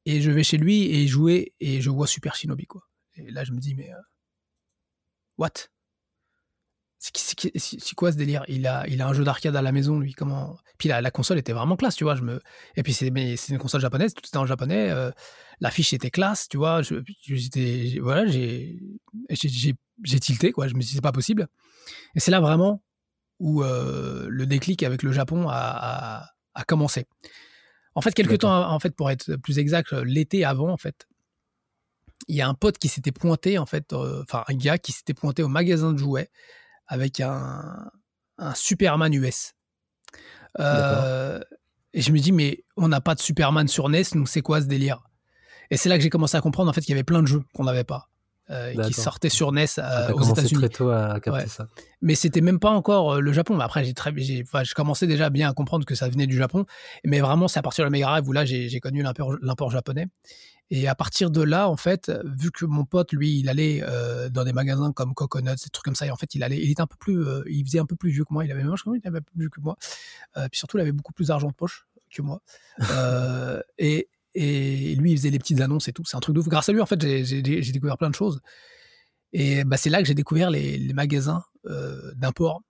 et, 0.07 0.21
je 0.21 0.31
vais 0.31 0.45
chez 0.45 0.57
lui 0.57 0.95
et 0.95 1.07
jouer 1.09 1.55
et 1.61 1.81
je 1.81 1.91
vois 1.91 2.07
Super 2.07 2.35
Shinobi 2.37 2.67
quoi. 2.67 2.83
Et 3.17 3.31
là 3.31 3.45
je 3.45 3.53
me 3.53 3.59
dis 3.59 3.75
mais 3.75 3.91
euh, 3.91 4.01
what? 5.37 5.69
C'est 7.01 7.95
quoi 7.95 8.13
ce 8.13 8.17
délire? 8.19 8.45
Il 8.47 8.67
a, 8.67 8.87
il 8.87 9.01
a 9.01 9.09
un 9.09 9.15
jeu 9.15 9.25
d'arcade 9.25 9.57
à 9.57 9.63
la 9.63 9.73
maison, 9.73 9.99
lui. 9.99 10.13
Comment? 10.13 10.59
Puis 10.77 10.91
la, 10.91 11.01
la, 11.01 11.11
console 11.11 11.39
était 11.39 11.53
vraiment 11.55 11.77
classe, 11.77 11.97
tu 11.97 12.05
vois. 12.05 12.15
Je 12.15 12.23
me... 12.23 12.41
Et 12.77 12.83
puis 12.83 12.93
c'est 12.93 13.09
une 13.09 13.59
console 13.59 13.81
japonaise, 13.81 14.13
tout 14.13 14.23
était 14.25 14.37
en 14.37 14.45
japonais. 14.45 14.91
Euh, 14.91 15.11
l'affiche 15.61 15.95
était 15.95 16.11
classe, 16.11 16.47
tu 16.49 16.59
vois. 16.59 16.83
Je, 16.83 16.97
voilà, 18.01 18.27
j'ai 18.27 18.79
tilté, 20.21 20.53
quoi. 20.53 20.69
Je 20.69 20.75
me 20.75 20.83
suis 20.83 20.91
dit, 20.91 20.95
c'est 20.97 21.01
pas 21.01 21.13
possible. 21.13 21.49
Et 22.15 22.21
c'est 22.21 22.31
là 22.31 22.41
vraiment 22.41 22.83
où 23.39 23.65
euh, 23.65 24.27
le 24.29 24.45
déclic 24.45 24.83
avec 24.83 25.03
le 25.03 25.13
Japon 25.13 25.47
a, 25.49 26.27
a, 26.55 26.65
commencé. 26.65 27.07
En 27.95 28.03
fait, 28.03 28.13
quelques 28.13 28.41
temps, 28.41 28.71
en 28.71 28.79
fait, 28.79 28.95
pour 28.95 29.11
être 29.11 29.37
plus 29.37 29.59
exact, 29.59 29.93
l'été 29.93 30.45
avant, 30.45 30.71
en 30.71 30.77
fait, 30.77 31.07
il 32.29 32.37
y 32.37 32.43
a 32.43 32.49
un 32.49 32.55
pote 32.55 32.77
qui 32.77 32.89
s'était 32.89 33.11
pointé, 33.11 33.57
en 33.57 33.65
fait, 33.65 33.95
euh, 33.95 34.23
enfin, 34.23 34.45
un 34.47 34.55
gars 34.55 34.77
qui 34.77 34.93
s'était 34.93 35.15
pointé 35.15 35.43
au 35.43 35.49
magasin 35.49 35.95
de 35.95 35.99
jouets 35.99 36.29
avec 36.91 37.21
un, 37.21 37.91
un 38.37 38.55
Superman 38.55 39.15
US. 39.15 39.55
Euh, 40.59 41.41
et 41.95 42.03
je 42.03 42.13
me 42.13 42.19
dis, 42.19 42.33
mais 42.33 42.65
on 42.77 42.89
n'a 42.89 43.01
pas 43.01 43.15
de 43.15 43.21
Superman 43.21 43.69
sur 43.69 43.89
NES, 43.89 44.03
donc 44.15 44.29
c'est 44.29 44.43
quoi 44.43 44.61
ce 44.61 44.67
délire? 44.67 45.01
Et 45.71 45.77
c'est 45.77 45.89
là 45.89 45.97
que 45.97 46.03
j'ai 46.03 46.11
commencé 46.11 46.37
à 46.37 46.41
comprendre 46.41 46.69
en 46.69 46.73
fait 46.73 46.81
qu'il 46.81 46.91
y 46.91 46.95
avait 46.95 47.05
plein 47.05 47.23
de 47.23 47.29
jeux 47.29 47.43
qu'on 47.55 47.65
n'avait 47.65 47.85
pas. 47.85 48.09
Euh, 48.51 48.75
qui 48.83 48.95
sortaient 48.95 49.29
sur 49.29 49.53
NES 49.53 49.67
euh, 49.79 50.13
aux 50.13 50.25
États-Unis. 50.25 50.59
très 50.59 50.69
tôt 50.69 50.91
à 50.91 51.21
capter 51.21 51.47
ça. 51.47 51.69
Mais 52.03 52.17
c'était 52.17 52.41
même 52.41 52.59
pas 52.59 52.71
encore 52.71 53.21
le 53.21 53.33
Japon. 53.33 53.57
Mais 53.57 53.63
après, 53.63 53.85
j'ai 53.85 53.95
très, 53.95 54.13
j'ai, 54.17 54.43
enfin, 54.43 54.65
je 54.65 54.75
commençais 54.75 55.07
déjà 55.07 55.31
bien 55.31 55.49
à 55.49 55.53
comprendre 55.53 55.87
que 55.87 55.95
ça 55.95 56.09
venait 56.09 56.27
du 56.27 56.37
Japon. 56.37 56.67
Mais 57.05 57.21
vraiment, 57.21 57.47
c'est 57.47 57.61
à 57.61 57.63
partir 57.63 57.85
de 57.85 57.87
la 57.87 57.91
Mega 57.91 58.07
Drive 58.07 58.29
où 58.29 58.33
là, 58.33 58.45
j'ai, 58.45 58.81
connu 58.81 59.05
l'import 59.05 59.71
japonais. 59.71 60.09
Et 60.73 60.87
à 60.87 60.95
partir 60.95 61.33
de 61.33 61.43
là, 61.43 61.69
en 61.69 61.77
fait, 61.77 62.13
vu 62.25 62.53
que 62.53 62.65
mon 62.65 62.85
pote, 62.85 63.13
lui, 63.13 63.41
il 63.41 63.49
allait 63.49 63.83
euh, 63.83 64.29
dans 64.29 64.45
des 64.45 64.53
magasins 64.53 64.93
comme 64.93 65.15
Coconuts, 65.15 65.51
des 65.51 65.71
trucs 65.73 65.85
comme 65.85 65.97
ça, 65.97 66.07
et 66.07 66.13
en 66.13 66.17
fait, 66.17 66.33
il 66.37 66.45
allait, 66.45 66.63
il 66.63 66.71
était 66.71 66.81
un 66.81 66.87
peu 66.87 66.97
plus, 66.97 67.27
euh, 67.27 67.43
il 67.49 67.65
faisait 67.65 67.81
un 67.81 67.87
peu 67.87 67.97
plus 67.97 68.11
vieux 68.11 68.25
que 68.25 68.33
moi. 68.33 68.45
Il 68.45 68.53
avait 68.53 68.63
même, 68.63 68.77
je 68.77 68.83
crois, 68.83 68.97
il 68.97 69.07
avait 69.07 69.21
plus 69.21 69.37
vieux 69.37 69.49
que 69.49 69.61
moi. 69.61 69.77
Euh, 70.37 70.49
puis 70.49 70.59
surtout, 70.59 70.79
il 70.79 70.83
avait 70.83 70.93
beaucoup 70.93 71.13
plus 71.13 71.29
d'argent 71.29 71.49
de 71.49 71.55
poche 71.55 71.87
que 72.15 72.23
moi. 72.23 72.41
et, 73.79 74.09
lui, 74.35 75.13
il 75.13 75.17
faisait 75.17 75.31
les 75.31 75.41
petites 75.41 75.61
annonces 75.61 75.89
et 75.89 75.93
tout. 75.93 76.05
C'est 76.05 76.17
un 76.17 76.21
truc 76.21 76.37
de 76.37 76.41
ouf. 76.41 76.49
Grâce 76.49 76.69
à 76.69 76.73
lui, 76.73 76.81
en 76.81 76.87
fait, 76.87 77.01
j'ai 77.03 77.43
découvert 77.43 77.99
plein 77.99 78.11
de 78.11 78.15
choses. 78.15 78.41
Et 79.33 79.65
bah, 79.65 79.77
c'est 79.77 79.91
là 79.91 80.01
que 80.01 80.07
j'ai 80.07 80.15
découvert 80.15 80.51
les, 80.51 80.93
magasins 80.95 81.43
d'import. 82.15 82.63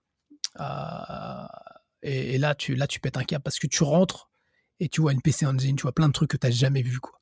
Et, 2.01 2.33
et, 2.33 2.37
là, 2.39 2.55
tu, 2.55 2.73
là, 2.73 2.87
tu 2.87 2.99
pètes 2.99 3.17
un 3.17 3.23
câble 3.23 3.43
parce 3.43 3.59
que 3.59 3.67
tu 3.67 3.83
rentres 3.83 4.31
et 4.79 4.89
tu 4.89 5.01
vois 5.01 5.13
une 5.13 5.21
PC 5.21 5.45
Engine, 5.45 5.75
tu 5.75 5.83
vois 5.83 5.91
plein 5.91 6.07
de 6.07 6.13
trucs 6.13 6.31
que 6.31 6.37
tu 6.37 6.47
n'as 6.47 6.51
jamais 6.51 6.81
vu, 6.81 6.99
quoi. 6.99 7.20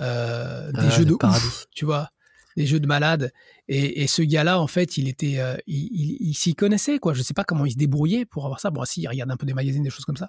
Euh, 0.00 0.72
des 0.72 0.80
ah, 0.80 0.90
jeux 0.90 1.04
de 1.04 1.14
ouf, 1.14 1.66
tu 1.74 1.84
vois, 1.84 2.10
des 2.56 2.66
jeux 2.66 2.80
de 2.80 2.86
malade. 2.86 3.32
Et, 3.68 4.02
et 4.02 4.06
ce 4.06 4.22
gars-là, 4.22 4.60
en 4.60 4.66
fait, 4.66 4.96
il 4.96 5.08
était, 5.08 5.38
euh, 5.38 5.56
il, 5.66 6.18
il, 6.20 6.34
s'y 6.34 6.54
connaissait, 6.54 6.98
quoi. 6.98 7.14
Je 7.14 7.22
sais 7.22 7.34
pas 7.34 7.44
comment 7.44 7.66
il 7.66 7.72
se 7.72 7.76
débrouillait 7.76 8.24
pour 8.24 8.44
avoir 8.44 8.60
ça. 8.60 8.70
Bon, 8.70 8.84
si, 8.84 9.02
il 9.02 9.08
regarde 9.08 9.30
un 9.30 9.36
peu 9.36 9.46
des 9.46 9.54
magazines, 9.54 9.82
des 9.82 9.90
choses 9.90 10.04
comme 10.04 10.16
ça. 10.16 10.28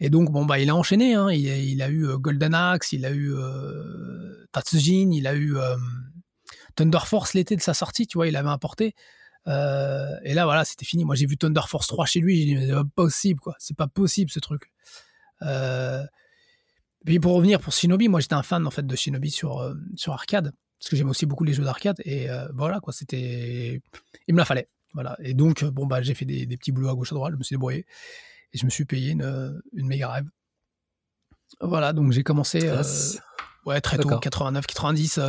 Et 0.00 0.08
donc, 0.08 0.30
bon, 0.30 0.46
bah, 0.46 0.58
il 0.58 0.70
a 0.70 0.74
enchaîné. 0.74 1.14
Hein. 1.14 1.30
Il, 1.30 1.46
il, 1.46 1.82
a 1.82 1.88
eu 1.88 2.06
euh, 2.06 2.16
Golden 2.16 2.54
Axe, 2.54 2.92
il 2.92 3.04
a 3.04 3.10
eu 3.10 3.34
euh, 3.34 4.46
Tatsujin, 4.52 5.10
il 5.12 5.26
a 5.26 5.34
eu 5.34 5.56
Thunder 6.74 7.00
Force 7.04 7.34
l'été 7.34 7.56
de 7.56 7.60
sa 7.62 7.74
sortie, 7.74 8.06
tu 8.06 8.18
vois, 8.18 8.26
il 8.26 8.36
avait 8.36 8.48
importé. 8.48 8.94
et 9.46 10.34
là, 10.34 10.44
voilà, 10.44 10.64
c'était 10.64 10.86
fini. 10.86 11.04
Moi, 11.04 11.14
j'ai 11.14 11.26
vu 11.26 11.36
Thunder 11.36 11.62
Force 11.68 11.86
3 11.86 12.06
chez 12.06 12.20
lui. 12.20 12.38
J'ai 12.38 12.54
dit, 12.54 12.66
c'est 12.66 12.72
pas 12.72 12.84
possible, 12.94 13.40
quoi. 13.40 13.54
C'est 13.58 13.76
pas 13.76 13.88
possible, 13.88 14.30
ce 14.30 14.40
truc. 14.40 14.72
Euh, 15.42 16.04
puis 17.04 17.20
pour 17.20 17.34
revenir 17.34 17.60
pour 17.60 17.72
Shinobi, 17.72 18.08
moi 18.08 18.20
j'étais 18.20 18.34
un 18.34 18.42
fan 18.42 18.66
en 18.66 18.70
fait 18.70 18.86
de 18.86 18.96
Shinobi 18.96 19.30
sur, 19.30 19.58
euh, 19.58 19.74
sur 19.96 20.12
arcade, 20.12 20.52
parce 20.78 20.90
que 20.90 20.96
j'aime 20.96 21.08
aussi 21.08 21.26
beaucoup 21.26 21.44
les 21.44 21.54
jeux 21.54 21.64
d'arcade, 21.64 21.96
et 22.04 22.30
euh, 22.30 22.48
voilà 22.54 22.80
quoi, 22.80 22.92
c'était. 22.92 23.80
Il 24.28 24.34
me 24.34 24.38
la 24.38 24.44
fallait. 24.44 24.68
Voilà. 24.92 25.16
Et 25.22 25.34
donc, 25.34 25.64
bon, 25.64 25.86
bah, 25.86 26.02
j'ai 26.02 26.14
fait 26.14 26.24
des, 26.24 26.46
des, 26.46 26.56
petits 26.56 26.72
boulots 26.72 26.90
à 26.90 26.94
gauche 26.94 27.12
à 27.12 27.14
droite, 27.14 27.32
je 27.32 27.38
me 27.38 27.42
suis 27.42 27.54
débrouillé, 27.54 27.86
et 28.52 28.58
je 28.58 28.64
me 28.64 28.70
suis 28.70 28.84
payé 28.84 29.12
une, 29.12 29.62
une 29.72 29.86
Mega 29.86 30.08
Drive. 30.08 30.26
Voilà, 31.60 31.92
donc 31.92 32.12
j'ai 32.12 32.22
commencé 32.22 32.68
euh, 32.68 32.82
ouais, 33.66 33.80
très 33.80 33.98
tôt, 33.98 34.08
89, 34.18 34.66
90. 34.66 35.20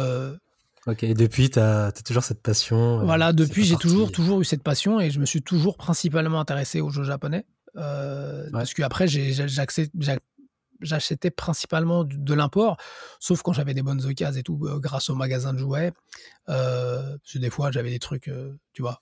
Ok, 0.88 1.04
et 1.04 1.13
depuis, 1.13 1.51
tu 1.51 1.60
as, 1.60 1.92
toujours 2.04 2.24
cette 2.24 2.42
passion. 2.42 3.06
Voilà, 3.06 3.34
depuis, 3.34 3.63
j'ai 3.63 3.75
toujours, 3.75 4.12
toujours 4.12 4.42
eu 4.42 4.46
cette 4.46 4.63
passion, 4.63 5.00
et 5.00 5.12
je 5.12 5.20
me 5.20 5.25
suis 5.25 5.42
toujours 5.42 5.78
principalement 5.78 6.40
intéressé 6.40 6.82
aux 6.82 6.90
jeux 6.90 7.04
japonais. 7.04 7.46
Parce 7.75 8.74
qu'après, 8.74 9.08
j'accepte 9.08 9.94
j'achetais 10.82 11.32
principalement 11.32 12.04
de, 12.04 12.34
l'import, 12.34 12.78
sauf 13.20 13.42
quand 13.42 13.54
j'avais 13.54 13.74
des 13.74 13.82
bonnes 13.82 14.06
occasions 14.06 14.40
et 14.40 14.44
tout, 14.44 14.60
euh, 14.64 14.80
grâce 14.80 15.10
au 15.10 15.16
magasin 15.16 15.54
de 15.54 15.60
jouets. 15.60 15.92
Euh, 16.50 17.18
parce 17.18 17.34
que 17.34 17.40
des 17.40 17.50
fois, 17.50 17.72
j'avais 17.72 17.90
des 17.90 18.00
trucs, 18.00 18.28
euh, 18.28 18.58
tu 18.74 18.82
vois. 18.82 19.02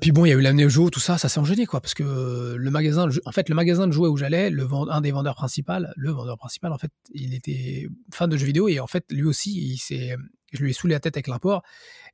puis 0.00 0.12
bon, 0.12 0.24
il 0.24 0.30
y 0.30 0.32
a 0.32 0.36
eu 0.36 0.40
la 0.40 0.52
Neo 0.52 0.90
tout 0.90 1.00
ça, 1.00 1.18
ça 1.18 1.28
s'est 1.28 1.40
enchaîné, 1.40 1.66
quoi, 1.66 1.80
parce 1.80 1.94
que 1.94 2.54
le 2.56 2.70
magasin, 2.70 3.08
en 3.24 3.32
fait, 3.32 3.48
le 3.48 3.54
magasin 3.54 3.86
de 3.86 3.92
jouets 3.92 4.08
où 4.08 4.16
j'allais, 4.16 4.50
le 4.50 4.68
un 4.90 5.00
des 5.00 5.12
vendeurs 5.12 5.36
principaux, 5.36 5.72
le 5.96 6.10
vendeur 6.10 6.36
principal, 6.36 6.72
en 6.72 6.78
fait, 6.78 6.90
il 7.12 7.34
était 7.34 7.88
fan 8.12 8.28
de 8.28 8.36
jeux 8.36 8.46
vidéo 8.46 8.68
et 8.68 8.80
en 8.80 8.86
fait, 8.86 9.04
lui 9.10 9.24
aussi, 9.24 9.52
il 9.52 9.78
s'est, 9.78 10.16
je 10.52 10.62
lui 10.62 10.70
ai 10.70 10.72
saoulé 10.72 10.94
la 10.94 11.00
tête 11.00 11.16
avec 11.16 11.28
l'import 11.28 11.62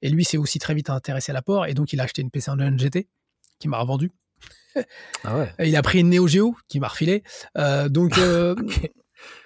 et 0.02 0.10
lui 0.10 0.24
s'est 0.24 0.36
aussi 0.36 0.58
très 0.58 0.74
vite 0.74 0.90
intéressé 0.90 1.32
à 1.32 1.34
l'apport 1.34 1.66
et 1.66 1.74
donc 1.74 1.92
il 1.92 2.00
a 2.00 2.04
acheté 2.04 2.22
une 2.22 2.30
PC 2.30 2.50
Engine 2.50 2.78
GT 2.78 3.08
qui 3.58 3.68
m'a 3.68 3.78
revendu 3.78 4.12
ah 5.24 5.46
il 5.64 5.76
a 5.76 5.82
pris 5.82 6.00
une 6.00 6.10
Neo 6.10 6.26
Geo 6.26 6.56
qui 6.68 6.80
m'a 6.80 6.88
refilé. 6.88 7.22
Euh, 7.56 7.88
donc, 7.88 8.18
euh, 8.18 8.54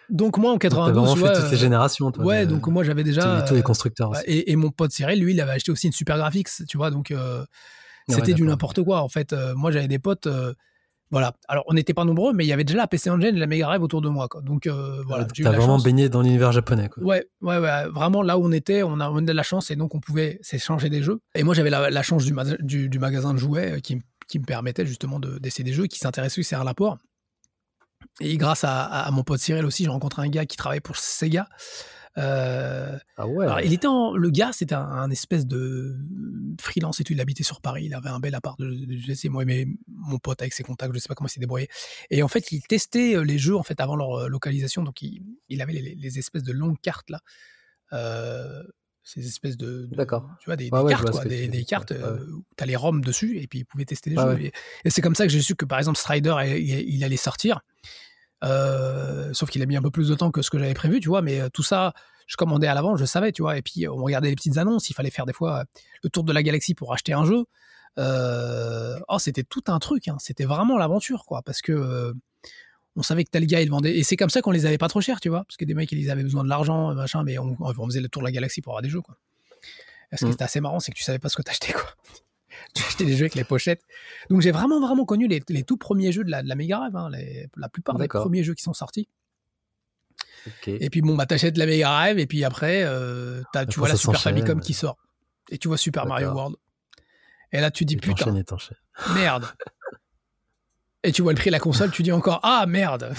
donc 0.09 0.39
moi 0.39 0.53
en 0.53 0.59
92, 0.59 1.15
tu 1.15 1.21
fait 1.21 1.33
toutes 1.33 1.51
les 1.51 1.57
générations. 1.57 2.11
Toi, 2.11 2.25
ouais, 2.25 2.47
donc 2.47 2.67
moi 2.67 2.85
j'avais 2.85 3.05
déjà 3.05 3.43
tous 3.43 3.55
les 3.55 3.63
constructeurs. 3.63 4.13
Et, 4.27 4.55
mon 4.57 4.71
pote 4.71 4.93
Cyril, 4.93 5.21
lui, 5.21 5.33
il 5.33 5.41
avait 5.41 5.53
acheté 5.53 5.71
aussi 5.71 5.87
une 5.87 5.93
Super 5.93 6.17
Graphics, 6.17 6.49
tu 6.69 6.77
vois. 6.77 6.91
Donc 6.91 7.11
euh, 7.11 7.45
c'était 8.09 8.35
du 8.35 8.43
n'importe 8.43 8.83
quoi. 8.83 9.03
En 9.03 9.09
fait, 9.09 9.35
moi 9.55 9.71
j'avais 9.71 9.89
des 9.89 9.99
potes. 9.99 10.29
voilà. 11.11 11.33
Alors, 11.49 11.65
on 11.69 11.75
n'était 11.75 11.95
pas 11.95 12.05
nombreux, 12.05 12.33
mais 12.33 12.45
il 12.45 12.49
y 12.49 12.53
avait 12.53 12.65
déjà 12.65 12.79
la 12.79 12.87
PC 12.87 13.11
Engine 13.11 13.37
et 13.37 13.39
la 13.39 13.47
Mega 13.47 13.67
Drive 13.67 13.83
autour 13.83 14.01
de 14.01 14.09
moi. 14.09 14.29
Quoi. 14.29 14.43
Donc, 14.43 14.69
voilà. 15.07 15.25
T'as 15.27 15.53
vraiment 15.53 15.79
baigné 15.79 16.09
dans 16.09 16.23
l'univers 16.23 16.53
japonais. 16.53 16.89
Quoi. 16.89 17.03
Ouais, 17.03 17.27
ouais, 17.43 17.59
ouais. 17.59 17.89
Vraiment, 17.89 18.23
là 18.23 18.39
où 18.39 18.45
on 18.45 18.53
était, 18.53 18.83
on 18.83 19.01
a, 19.01 19.21
de 19.21 19.33
la 19.33 19.43
chance 19.43 19.71
et 19.71 19.77
donc 19.77 19.95
on 19.95 20.01
pouvait 20.01 20.39
s'échanger 20.43 20.89
des 20.89 21.03
jeux. 21.03 21.21
Et 21.35 21.45
moi, 21.45 21.55
j'avais 21.55 21.71
la, 21.71 22.03
chance 22.03 22.25
du, 22.25 22.35
du, 22.61 22.89
du, 22.89 22.99
magasin 22.99 23.33
de 23.33 23.39
jouets 23.39 23.81
qui, 23.81 24.01
qui 24.31 24.39
me 24.39 24.45
permettait 24.45 24.87
justement 24.87 25.19
d'essayer 25.21 25.65
des 25.65 25.73
jeux, 25.73 25.87
qui 25.87 25.99
s'intéressait 25.99 26.41
aussi 26.41 26.55
à 26.55 26.65
l'apport. 26.65 26.99
Et 28.21 28.37
grâce 28.37 28.65
à, 28.65 29.09
mon 29.13 29.23
pote 29.23 29.41
Cyril 29.41 29.65
aussi, 29.65 29.85
j'ai 29.85 29.91
rencontré 29.91 30.23
un 30.23 30.29
gars 30.29 30.47
qui 30.47 30.57
travaillait 30.57 30.81
pour 30.81 30.97
Sega. 30.97 31.49
Euh, 32.19 32.99
ah 33.17 33.27
ouais. 33.27 33.65
il 33.65 33.73
était 33.73 33.87
le 33.87 34.31
gars, 34.31 34.51
c'était 34.53 34.75
un, 34.75 35.09
espèce 35.11 35.47
de 35.47 35.97
freelance 36.61 37.01
et 37.01 37.05
tout. 37.05 37.13
Il 37.13 37.21
habitait 37.21 37.45
sur 37.45 37.61
Paris. 37.61 37.85
Il 37.87 37.95
avait 37.95 38.09
un 38.09 38.21
bel 38.21 38.35
appart. 38.35 38.59
De, 38.59 38.75
je 38.89 39.15
sais, 39.15 39.29
moi, 39.29 39.45
mais 39.45 39.67
mon 39.89 40.19
pote 40.19 40.41
avec 40.43 40.53
ses 40.53 40.63
contacts, 40.63 40.93
je 40.95 40.99
sais 40.99 41.09
pas 41.09 41.15
comment 41.15 41.29
il 41.29 41.33
s'est 41.33 41.41
débrouillé. 41.41 41.69
Et 42.11 42.23
en 42.23 42.29
fait, 42.29 42.53
il 42.53 42.63
testait 42.63 43.17
euh, 43.17 43.23
les 43.23 43.39
jeux 43.39 43.57
en 43.57 43.63
fait 43.63 43.81
avant 43.81 43.97
leur 43.97 44.13
euh, 44.15 44.29
localisation. 44.29 44.83
Donc, 44.83 45.03
il, 45.03 45.63
avait 45.63 45.73
les, 45.73 46.19
espèces 46.19 46.43
de 46.43 46.53
longues 46.53 46.81
cartes 46.81 47.11
là. 47.11 47.21
Euh, 47.93 48.63
ces 49.03 49.27
espèces 49.27 49.57
de, 49.57 49.89
D'accord. 49.93 50.29
tu 50.41 50.47
vois 50.47 50.57
des, 50.57 50.71
cartes 50.71 51.11
quoi, 51.11 51.25
des, 51.25 51.65
cartes 51.65 51.93
où 51.93 52.45
tu 52.57 52.63
as 52.63 52.67
les 52.67 52.77
ROM 52.77 53.03
dessus 53.03 53.39
et 53.39 53.47
puis 53.47 53.61
ils 53.61 53.65
pouvaient 53.65 53.85
tester 53.85 54.11
les 54.11 54.17
jeux 54.17 54.51
et, 54.85 54.91
c'est 54.91 55.01
comme 55.01 55.15
ça 55.15 55.27
que 55.27 55.33
j'ai 55.33 55.41
su 55.41 55.55
que 55.55 55.65
par 55.65 55.79
exemple 55.79 55.99
Strider 55.99 56.35
il, 56.59 57.03
allait 57.03 57.17
sortir 57.17 57.61
euh, 58.45 59.33
sauf 59.33 59.51
qu'il 59.51 59.63
a 59.63 59.67
mis 59.67 59.77
un 59.77 59.83
peu 59.83 59.91
plus 59.91 60.09
de 60.09 60.15
temps 60.15 60.31
que 60.31 60.43
ce 60.43 60.51
que 60.51 60.59
j'avais 60.59 60.75
prévu 60.75 61.01
tu 61.01 61.09
vois 61.09 61.23
mais 61.23 61.41
euh, 61.41 61.49
tout 61.49 61.63
ça 61.63 61.93
je 62.27 62.37
commandais 62.37 62.67
à 62.67 62.75
l'avant 62.75 62.97
je 62.97 63.05
savais 63.05 63.33
tu 63.33 63.43
vois 63.43 63.57
et 63.57 63.63
puis 63.63 63.89
on 63.89 64.03
regardait 64.03 64.29
les 64.29 64.37
petites 64.37 64.59
annonces 64.59 64.91
il 64.91 64.95
fallait 64.95 65.11
faire 65.11 65.27
des 65.27 65.33
fois 65.33 65.65
le 66.03 66.11
tour 66.11 66.25
de 66.25 66.33
la 66.33 66.43
galaxie 66.43 66.75
pour 66.75 66.93
acheter 66.93 67.13
un 67.13 67.25
jeu 67.25 67.45
euh, 67.99 68.99
oh 69.09 69.19
c'était 69.19 69.43
tout 69.43 69.65
un 69.69 69.79
truc 69.79 70.09
hein. 70.09 70.17
c'était 70.19 70.45
vraiment 70.45 70.79
l'aventure 70.79 71.25
quoi 71.27 71.43
parce 71.43 71.61
que 71.63 72.15
on 73.01 73.03
savait 73.03 73.25
que 73.25 73.31
tel 73.31 73.47
gars 73.47 73.63
il 73.63 73.71
vendait. 73.71 73.97
Et 73.97 74.05
c'est 74.05 74.17
comme 74.17 74.29
ça 74.31 74.43
qu'on 74.43 74.51
les 74.51 74.67
avait 74.67 74.79
pas 74.79 74.89
trop 74.89 75.01
cher 75.01 75.21
tu 75.21 75.31
vois. 75.31 75.45
Parce 75.45 75.57
que 75.57 75.65
des 75.65 75.75
mecs 75.75 75.91
ils 75.91 76.11
avaient 76.11 76.23
besoin 76.23 76.45
de 76.45 76.49
l'argent 76.49 76.95
machin 76.95 77.25
mais 77.25 77.39
on, 77.39 77.57
faisait 77.87 78.01
le 78.01 78.09
tour 78.09 78.23
de 78.23 78.27
la 78.27 78.33
galaxie 78.33 78.61
pour 78.61 78.73
avoir 78.73 78.83
des 78.83 78.91
jeux 78.91 79.01
quoi. 79.01 79.17
Ce 80.13 80.19
qui 80.19 80.25
mm. 80.27 80.33
était 80.33 80.45
assez 80.45 80.61
marrant 80.61 80.81
c'est 80.81 80.93
que 80.93 80.97
tu 80.97 81.03
savais 81.03 81.19
pas 81.19 81.31
ce 81.31 81.37
que 81.37 81.43
t'achetais 81.43 81.73
quoi. 81.73 81.85
Tu 82.75 82.85
achetais 82.85 83.05
des 83.05 83.17
jeux 83.17 83.23
avec 83.23 83.35
les 83.35 83.43
pochettes. 83.43 83.83
Donc 84.29 84.43
j'ai 84.43 84.53
vraiment 84.53 84.81
vraiment 84.81 85.05
connu 85.05 85.27
les, 85.27 85.41
tout 85.65 85.77
premiers 85.77 86.13
jeux 86.13 86.23
de 86.23 86.31
la, 86.31 86.43
de 86.43 86.49
la 86.49 86.55
Mega 86.55 86.77
Drive 86.77 86.95
hein, 86.95 87.11
la 87.57 87.69
plupart 87.69 87.97
des 87.97 88.07
premiers 88.07 88.45
jeux 88.45 88.55
qui 88.55 88.63
sont 88.63 88.75
sortis. 88.75 89.09
Et 90.67 90.91
puis 90.91 91.01
bon 91.01 91.17
bah 91.17 91.27
t'achètes 91.27 91.59
la 91.59 91.67
Mega 91.67 91.89
Drive 91.89 92.19
et 92.19 92.27
puis 92.27 92.45
après 92.45 92.83
euh, 92.85 93.43
tu 93.71 93.79
vois 93.79 93.89
la 93.89 93.97
Super 93.97 94.21
Famicom 94.21 94.61
qui 94.61 94.75
sort. 94.75 94.99
Et 95.51 95.59
tu 95.59 95.69
vois 95.69 95.79
Super 95.79 96.07
Mario 96.07 96.31
World. 96.31 96.57
Et 97.53 97.61
là 97.61 97.71
tu 97.71 97.85
dis 97.85 97.97
putain. 97.97 98.33
merde 99.15 99.47
Et 101.03 101.13
tu 101.13 101.23
vois 101.23 101.33
le 101.33 101.37
prix 101.37 101.49
de 101.49 101.53
la 101.53 101.61
console, 101.61 101.91
tu 101.91 102.03
dis 102.03 102.13
encore 102.13 102.41
ah 102.43 102.67
merde, 102.69 103.15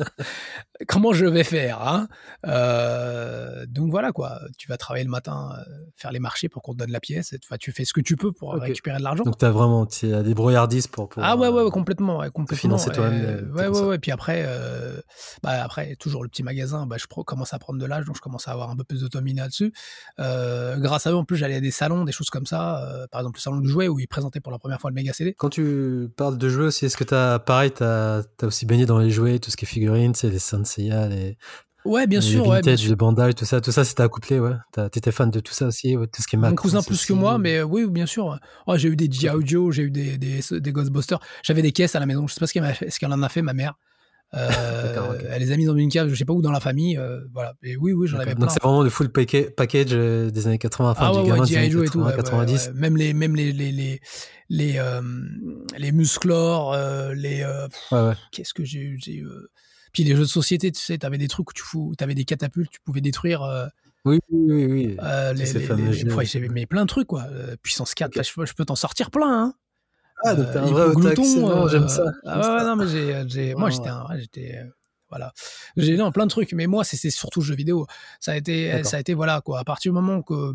comment 0.88 1.12
je 1.12 1.26
vais 1.26 1.44
faire 1.44 1.86
hein? 1.86 2.08
Euh, 2.46 3.66
Donc 3.68 3.90
voilà 3.90 4.10
quoi, 4.10 4.40
tu 4.56 4.68
vas 4.68 4.78
travailler 4.78 5.04
le 5.04 5.10
matin, 5.10 5.50
euh, 5.58 5.62
faire 5.96 6.12
les 6.12 6.18
marchés 6.18 6.48
pour 6.48 6.62
qu'on 6.62 6.72
te 6.72 6.78
donne 6.78 6.90
la 6.90 7.00
pièce. 7.00 7.34
Et, 7.34 7.38
tu 7.60 7.72
fais 7.72 7.84
ce 7.84 7.92
que 7.92 8.00
tu 8.00 8.16
peux 8.16 8.32
pour 8.32 8.54
récupérer 8.54 8.96
de 8.96 9.02
l'argent. 9.02 9.24
Donc 9.24 9.36
tu 9.36 9.44
as 9.44 9.50
vraiment 9.50 9.86
des 10.02 10.34
brouillardises 10.34 10.86
pour, 10.86 11.10
pour, 11.10 11.22
ah 11.22 11.36
ouais 11.36 11.48
ouais, 11.48 11.70
complètement, 11.70 12.20
ouais, 12.20 12.30
complètement 12.30 12.56
financer 12.56 12.90
toi-même. 12.90 13.52
Ouais 13.54 13.68
ouais 13.68 13.80
ouais. 13.82 13.98
Puis 13.98 14.10
après, 14.10 14.44
euh, 14.46 14.98
bah 15.42 15.62
après 15.62 15.94
toujours 15.96 16.22
le 16.22 16.30
petit 16.30 16.42
magasin, 16.42 16.86
bah 16.86 16.96
je 16.98 17.06
commence 17.06 17.52
à 17.52 17.58
prendre 17.58 17.78
de 17.78 17.84
l'âge, 17.84 18.06
donc 18.06 18.16
je 18.16 18.22
commence 18.22 18.48
à 18.48 18.52
avoir 18.52 18.70
un 18.70 18.76
peu 18.76 18.84
plus 18.84 19.02
d'autonomie 19.02 19.34
là-dessus. 19.34 19.74
grâce 20.16 21.06
à 21.06 21.10
eux 21.10 21.16
en 21.16 21.24
plus 21.24 21.36
j'allais 21.36 21.56
à 21.56 21.60
des 21.60 21.70
salons, 21.70 22.04
des 22.04 22.12
choses 22.12 22.30
comme 22.30 22.46
ça. 22.46 23.06
par 23.12 23.20
exemple 23.20 23.36
le 23.36 23.42
salon 23.42 23.60
du 23.60 23.68
jouet 23.68 23.88
où 23.88 23.98
ils 24.00 24.08
présentaient 24.08 24.40
pour 24.40 24.52
la 24.52 24.58
première 24.58 24.80
fois 24.80 24.88
le 24.88 24.94
méga 24.94 25.12
CD. 25.12 25.34
Quand 25.34 25.50
tu 25.50 26.08
parles 26.16 26.38
de 26.38 26.48
jouets 26.48 26.70
est-ce 26.86 26.96
que 26.96 27.04
tu 27.04 27.14
as, 27.14 27.38
pareil, 27.38 27.72
tu 27.72 27.82
as, 27.82 28.22
aussi 28.42 28.66
baigné 28.66 28.86
dans 28.86 28.98
les 28.98 29.10
jouets, 29.10 29.38
tout 29.38 29.50
ce 29.50 29.56
qui 29.56 29.64
est 29.64 29.68
figurines, 29.68 30.14
c'est 30.14 30.30
les 30.30 30.38
Senseiya, 30.38 31.08
les. 31.08 31.36
Ouais, 31.84 32.06
bien 32.06 32.20
sûr. 32.20 32.44
Les 32.44 32.50
vintage, 32.50 32.82
ouais, 32.82 32.88
le 32.88 32.96
Bandai, 32.96 33.32
tout 33.34 33.44
ça, 33.44 33.60
tout 33.60 33.72
ça, 33.72 33.84
c'était 33.84 34.02
accouplé, 34.02 34.40
ouais. 34.40 34.54
T'étais 34.90 35.12
fan 35.12 35.30
de 35.30 35.40
tout 35.40 35.54
ça 35.54 35.66
aussi, 35.66 35.94
tout 35.94 36.22
ce 36.22 36.26
qui 36.26 36.36
est 36.36 36.38
Mon 36.38 36.54
cousin 36.54 36.82
plus 36.82 37.06
que 37.06 37.12
moi, 37.12 37.38
mais 37.38 37.62
oui, 37.62 37.86
bien 37.86 38.06
sûr. 38.06 38.38
Oh, 38.66 38.76
j'ai 38.76 38.88
eu 38.88 38.96
des 38.96 39.10
G.I. 39.10 39.46
Joe, 39.46 39.74
j'ai 39.74 39.84
eu 39.84 39.90
des, 39.90 40.18
des, 40.18 40.40
des 40.50 40.72
Ghostbusters. 40.72 41.20
J'avais 41.42 41.62
des 41.62 41.72
caisses 41.72 41.94
à 41.94 42.00
la 42.00 42.06
maison. 42.06 42.26
Je 42.26 42.34
sais 42.34 42.40
pas 42.40 42.46
ce 42.46 42.98
qu'elle 42.98 43.12
en 43.12 43.22
a 43.22 43.28
fait, 43.28 43.42
ma 43.42 43.54
mère. 43.54 43.74
Euh, 44.34 45.18
Elle 45.30 45.40
les 45.40 45.52
a 45.52 45.56
mis 45.56 45.64
dans 45.64 45.76
une 45.76 45.90
cave, 45.90 46.08
je 46.08 46.14
sais 46.14 46.24
pas 46.24 46.32
où, 46.32 46.42
dans 46.42 46.52
la 46.52 46.60
famille. 46.60 46.98
Euh, 46.98 47.20
voilà. 47.32 47.54
Et 47.62 47.76
oui, 47.76 47.92
oui, 47.92 48.06
j'en 48.06 48.18
avais 48.18 48.34
plein. 48.34 48.46
Donc 48.46 48.50
c'est 48.50 48.62
vraiment 48.62 48.82
le 48.82 48.90
full 48.90 49.10
package 49.10 49.88
euh, 49.92 50.30
des 50.30 50.46
années 50.46 50.58
80, 50.58 50.90
enfin 50.90 51.06
ah, 51.08 51.12
du 51.12 51.18
ouais, 51.18 51.28
gamin 51.28 51.44
des 51.44 51.56
années 51.56 51.68
80, 51.70 51.84
et 51.84 51.88
tout, 51.88 52.16
90. 52.16 52.70
Même 52.74 52.96
les, 52.96 53.14
même 53.14 53.34
les, 53.34 53.52
les, 53.52 53.72
les, 53.72 54.00
les, 54.50 54.80
les 55.78 55.92
musclores, 55.92 56.76
les. 57.14 57.46
Qu'est-ce 58.32 58.54
que 58.54 58.64
j'ai 58.64 58.80
eu 58.80 58.98
Puis 59.92 60.04
les 60.04 60.14
jeux 60.14 60.22
de 60.22 60.24
société, 60.24 60.70
tu 60.72 60.80
sais, 60.80 60.98
t'avais 60.98 61.18
des 61.18 61.28
trucs 61.28 61.50
où 61.50 61.54
tu 61.54 61.62
fous, 61.62 61.94
t'avais 61.96 62.14
des 62.14 62.24
catapultes, 62.24 62.70
tu 62.70 62.80
pouvais 62.84 63.00
détruire. 63.00 63.70
oui, 64.04 64.18
oui, 64.30 64.66
oui. 64.66 64.96
les, 65.34 65.52
les, 65.52 66.24
j'avais 66.26 66.48
mais 66.48 66.66
plein 66.66 66.82
de 66.82 66.88
trucs, 66.88 67.08
quoi. 67.08 67.24
puissance 67.62 67.94
4, 67.94 68.22
je, 68.22 68.44
je, 68.44 68.54
peux 68.54 68.64
t'en 68.66 68.76
sortir 68.76 69.10
plein, 69.10 69.44
hein. 69.44 69.54
Ah, 70.24 70.34
donc 70.34 70.50
t'es 70.52 70.58
un 70.58 70.66
vrai 70.66 70.94
glouton. 70.94 71.68
J'aime 71.68 71.88
ça. 71.88 72.04
Ah 72.24 72.58
ouais, 72.58 72.64
non, 72.64 72.76
mais 72.76 72.86
j'ai, 73.28 73.54
moi, 73.54 73.70
j'étais, 73.70 73.90
j'étais, 74.18 74.62
voilà. 75.08 75.32
J'ai 75.76 75.96
non, 75.96 76.12
plein 76.12 76.26
de 76.26 76.30
trucs, 76.30 76.52
mais 76.52 76.66
moi, 76.66 76.84
c'est 76.84 77.10
surtout 77.10 77.40
jeux 77.40 77.54
vidéo. 77.54 77.86
Ça 78.20 78.32
a 78.32 78.36
été, 78.36 78.82
ça 78.84 78.96
a 78.96 79.00
été, 79.00 79.14
voilà, 79.14 79.40
quoi. 79.40 79.60
À 79.60 79.64
partir 79.64 79.92
du 79.92 79.94
moment 79.94 80.22
que, 80.22 80.54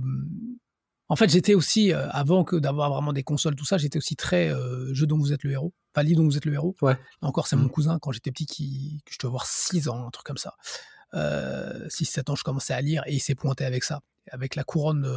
en 1.09 1.15
fait, 1.15 1.29
j'étais 1.29 1.53
aussi, 1.53 1.93
avant 1.93 2.43
que 2.43 2.55
d'avoir 2.55 2.91
vraiment 2.91 3.13
des 3.13 3.23
consoles, 3.23 3.55
tout 3.55 3.65
ça, 3.65 3.77
j'étais 3.77 3.97
aussi 3.97 4.15
très 4.15 4.51
jeu 4.91 5.05
dont 5.05 5.17
vous 5.17 5.33
êtes 5.33 5.43
le 5.43 5.51
héros. 5.51 5.73
Enfin, 5.95 6.03
lit 6.03 6.15
dont 6.15 6.23
vous 6.23 6.37
êtes 6.37 6.45
le 6.45 6.53
héros. 6.53 6.75
Ouais. 6.81 6.97
Encore, 7.21 7.45
c'est 7.45 7.55
mon 7.55 7.65
mmh. 7.65 7.71
cousin, 7.71 7.99
quand 7.99 8.11
j'étais 8.11 8.31
petit, 8.31 8.47
qui, 8.47 9.01
je 9.09 9.17
dois 9.19 9.29
avoir 9.29 9.45
6 9.45 9.89
ans, 9.89 10.07
un 10.07 10.09
truc 10.09 10.25
comme 10.25 10.37
ça. 10.37 10.55
6-7 11.13 12.31
ans, 12.31 12.35
je 12.35 12.43
commençais 12.43 12.73
à 12.73 12.81
lire 12.81 13.03
et 13.05 13.13
il 13.13 13.19
s'est 13.19 13.35
pointé 13.35 13.63
avec 13.65 13.83
ça. 13.83 14.01
Avec 14.31 14.55
la 14.55 14.63
couronne 14.63 15.07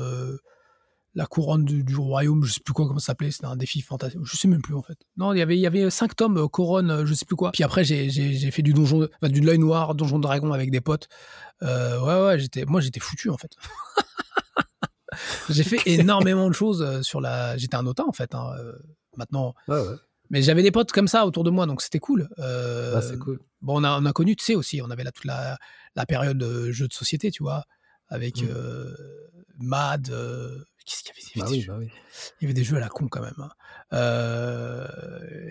la 1.16 1.24
couronne 1.24 1.64
du, 1.64 1.96
royaume, 1.96 2.44
je 2.44 2.52
sais 2.52 2.60
plus 2.60 2.74
quoi 2.74 2.86
comment 2.86 2.98
ça 2.98 3.06
s'appelait, 3.06 3.30
c'était 3.30 3.46
un 3.46 3.56
défi 3.56 3.80
fantastique, 3.80 4.20
je 4.22 4.36
sais 4.36 4.48
même 4.48 4.60
plus 4.60 4.74
en 4.74 4.82
fait. 4.82 4.98
Non, 5.16 5.32
il 5.32 5.38
y 5.38 5.42
avait 5.42 5.56
il 5.56 5.60
y 5.60 5.66
avait 5.66 5.88
cinq 5.88 6.14
tomes 6.14 6.36
euh, 6.36 6.46
couronne, 6.46 6.90
euh, 6.90 7.06
je 7.06 7.14
sais 7.14 7.24
plus 7.24 7.36
quoi. 7.36 7.52
Puis 7.52 7.64
après 7.64 7.84
j'ai 7.84 8.50
fait 8.50 8.62
du 8.62 8.74
donjon, 8.74 9.08
enfin, 9.22 9.32
du 9.32 9.40
l'œil 9.40 9.58
noir, 9.58 9.94
donjon 9.94 10.18
dragon 10.18 10.52
avec 10.52 10.70
des 10.70 10.82
potes. 10.82 11.08
Euh, 11.62 11.98
ouais 12.00 12.26
ouais, 12.26 12.38
j'étais 12.38 12.66
moi 12.66 12.82
j'étais 12.82 13.00
foutu 13.00 13.30
en 13.30 13.38
fait. 13.38 13.50
j'ai 15.48 15.64
fait 15.64 15.80
énormément 15.86 16.48
de 16.48 16.54
choses 16.54 17.00
sur 17.00 17.22
la. 17.22 17.56
J'étais 17.56 17.76
un 17.76 17.86
autant 17.86 18.08
en 18.08 18.12
fait. 18.12 18.34
Hein, 18.34 18.50
maintenant. 19.16 19.54
Ouais, 19.68 19.80
ouais. 19.80 19.96
Mais 20.28 20.42
j'avais 20.42 20.62
des 20.62 20.72
potes 20.72 20.92
comme 20.92 21.08
ça 21.08 21.24
autour 21.24 21.44
de 21.44 21.50
moi, 21.50 21.64
donc 21.64 21.80
c'était 21.80 22.00
cool. 22.00 22.28
Ah, 22.36 23.00
c'est 23.00 23.18
cool. 23.18 23.40
Bon, 23.62 23.80
on 23.80 23.84
a, 23.84 23.98
on 23.98 24.04
a 24.04 24.12
connu, 24.12 24.36
tu 24.36 24.44
sais 24.44 24.54
aussi, 24.54 24.82
on 24.82 24.90
avait 24.90 25.04
là 25.04 25.12
toute 25.12 25.24
la, 25.24 25.56
la 25.94 26.04
période 26.04 26.36
de 26.36 26.70
jeux 26.72 26.88
de 26.88 26.92
société, 26.92 27.30
tu 27.30 27.42
vois, 27.42 27.64
avec 28.08 28.42
mmh. 28.42 28.48
Mad, 29.58 30.10
Qu'est-ce 30.86 31.02
qu'il 31.02 31.40
y 31.40 31.42
avait, 31.42 31.44
bah 31.44 31.50
oui, 31.50 31.64
bah 31.66 31.74
oui. 31.78 31.90
Il 32.40 32.44
y 32.44 32.46
avait 32.46 32.54
des 32.54 32.62
jeux 32.62 32.76
à 32.76 32.80
la 32.80 32.88
con 32.88 33.08
quand 33.08 33.20
même. 33.20 33.34
Hein. 33.38 33.50
Euh, 33.92 34.86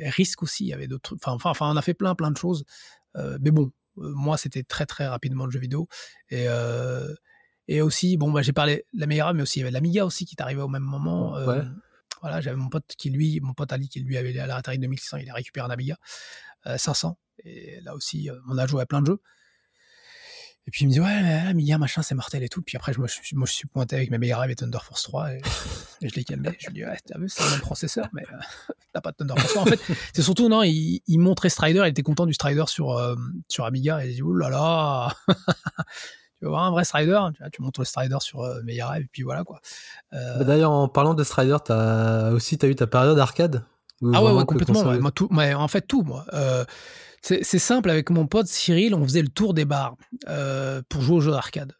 Risk 0.05 0.41
aussi, 0.43 0.63
il 0.63 0.69
y 0.69 0.73
avait 0.73 0.87
d'autres 0.87 1.15
trucs. 1.17 1.27
Enfin, 1.27 1.49
enfin, 1.49 1.69
on 1.69 1.75
a 1.75 1.81
fait 1.81 1.93
plein, 1.93 2.15
plein 2.15 2.31
de 2.31 2.37
choses. 2.37 2.63
Euh, 3.17 3.37
mais 3.41 3.51
bon, 3.51 3.71
euh, 3.97 4.13
moi, 4.15 4.37
c'était 4.37 4.63
très, 4.63 4.85
très 4.85 5.07
rapidement 5.07 5.45
le 5.45 5.51
jeu 5.51 5.59
vidéo. 5.59 5.89
Et, 6.29 6.45
euh, 6.47 7.13
et 7.67 7.81
aussi, 7.81 8.15
bon, 8.15 8.31
bah, 8.31 8.43
j'ai 8.43 8.53
parlé 8.53 8.85
de 8.93 8.99
la 8.99 9.07
Mega, 9.07 9.33
mais 9.33 9.41
aussi 9.41 9.59
il 9.59 9.63
y 9.63 9.63
avait 9.63 9.71
l'Amiga 9.71 10.05
aussi 10.05 10.25
qui 10.25 10.35
est 10.37 10.41
arrivé 10.41 10.61
au 10.61 10.69
même 10.69 10.83
moment. 10.83 11.33
Ouais. 11.33 11.61
Voilà, 12.21 12.39
j'avais 12.39 12.55
mon 12.55 12.69
pote 12.69 12.85
qui, 12.97 13.09
lui, 13.09 13.41
mon 13.41 13.53
pote 13.53 13.73
Ali, 13.73 13.89
qui 13.89 13.99
lui 13.99 14.17
avait 14.17 14.37
à 14.39 14.47
la 14.47 14.55
Atari 14.55 14.79
2600, 14.79 15.17
il 15.17 15.29
a 15.29 15.33
récupéré 15.33 15.67
un 15.67 15.69
Amiga 15.69 15.97
500. 16.65 17.19
Et 17.43 17.81
là 17.81 17.93
aussi, 17.93 18.29
on 18.47 18.57
a 18.57 18.65
joué 18.65 18.81
à 18.81 18.85
plein 18.85 19.01
de 19.01 19.07
jeux. 19.07 19.21
Et 20.67 20.71
puis 20.71 20.85
il 20.85 20.87
me 20.87 20.93
dit 20.93 20.99
ouais, 20.99 21.47
Amiga 21.47 21.77
machin 21.77 22.01
c'est 22.01 22.15
mortel 22.15 22.41
et 22.41 22.49
tout. 22.49 22.61
Puis 22.63 22.75
après 22.75 22.91
je 22.91 22.99
me 22.99 23.07
suis, 23.07 23.35
moi 23.35 23.45
je 23.45 23.53
suis 23.53 23.67
pointé 23.67 23.95
avec 23.97 24.09
mes 24.09 24.17
Mega 24.17 24.35
Drive 24.35 24.51
et 24.51 24.55
Thunder 24.55 24.79
Force 24.81 25.03
3 25.03 25.33
et, 25.33 25.41
je 26.01 26.15
l'ai 26.15 26.23
calmé. 26.23 26.57
Je 26.59 26.67
lui 26.67 26.73
dis 26.73 26.85
ouais 26.85 26.97
t'as 27.05 27.19
vu 27.19 27.29
c'est 27.29 27.43
le 27.43 27.51
même 27.51 27.59
processeur 27.59 28.07
mais 28.13 28.23
euh, 28.23 28.73
t'as 28.93 29.01
pas 29.01 29.11
de 29.11 29.17
Thunder 29.17 29.35
Force 29.37 29.53
3. 29.53 29.61
En 29.61 29.65
fait 29.65 29.79
c'est 30.13 30.23
surtout 30.23 30.49
non 30.49 30.63
il, 30.63 31.01
il, 31.07 31.19
montrait 31.19 31.49
Strider, 31.49 31.81
il 31.85 31.89
était 31.89 32.01
content 32.01 32.25
du 32.25 32.33
Strider 32.33 32.63
sur 32.67 32.97
euh, 32.97 33.15
sur 33.47 33.65
Amiga 33.65 34.03
et 34.03 34.09
il 34.09 34.15
dit 34.15 34.21
oulala 34.23 34.49
là 34.49 35.13
là. 35.27 35.35
tu 36.39 36.45
vas 36.45 36.49
voir 36.49 36.63
un 36.63 36.71
vrai 36.71 36.83
Strider, 36.83 37.19
tu, 37.35 37.41
vois, 37.41 37.49
tu 37.51 37.61
montres 37.61 37.81
le 37.81 37.85
Strider 37.85 38.17
sur 38.21 38.41
euh, 38.41 38.61
Mega 38.63 38.85
Drive 38.85 39.03
et 39.03 39.09
puis 39.11 39.21
voilà 39.21 39.43
quoi. 39.43 39.61
Euh... 40.13 40.39
Bah, 40.39 40.45
D'ailleurs 40.45 40.71
en 40.71 40.87
parlant 40.87 41.13
de 41.13 41.23
Strider 41.23 41.57
t'as 41.63 42.31
aussi 42.31 42.57
eu 42.63 42.75
ta 42.75 42.87
période 42.87 43.19
arcade? 43.19 43.63
Ah 44.13 44.23
ouais, 44.23 44.31
ouais 44.31 44.45
complètement. 44.45 44.83
moi, 44.99 45.11
tout, 45.11 45.29
mais 45.31 45.53
en 45.53 45.67
fait 45.67 45.81
tout 45.81 46.01
moi. 46.01 46.25
C'est 47.25 47.59
simple, 47.59 47.89
avec 47.89 48.11
mon 48.11 48.27
pote 48.27 48.45
Cyril, 48.45 48.93
on 48.93 49.03
faisait 49.03 49.23
le 49.23 49.29
tour 49.29 49.55
des 49.55 49.65
bars 49.65 49.97
euh, 50.27 50.83
pour 50.89 51.01
jouer 51.01 51.15
aux 51.15 51.21
jeux 51.21 51.31
d'arcade. 51.31 51.73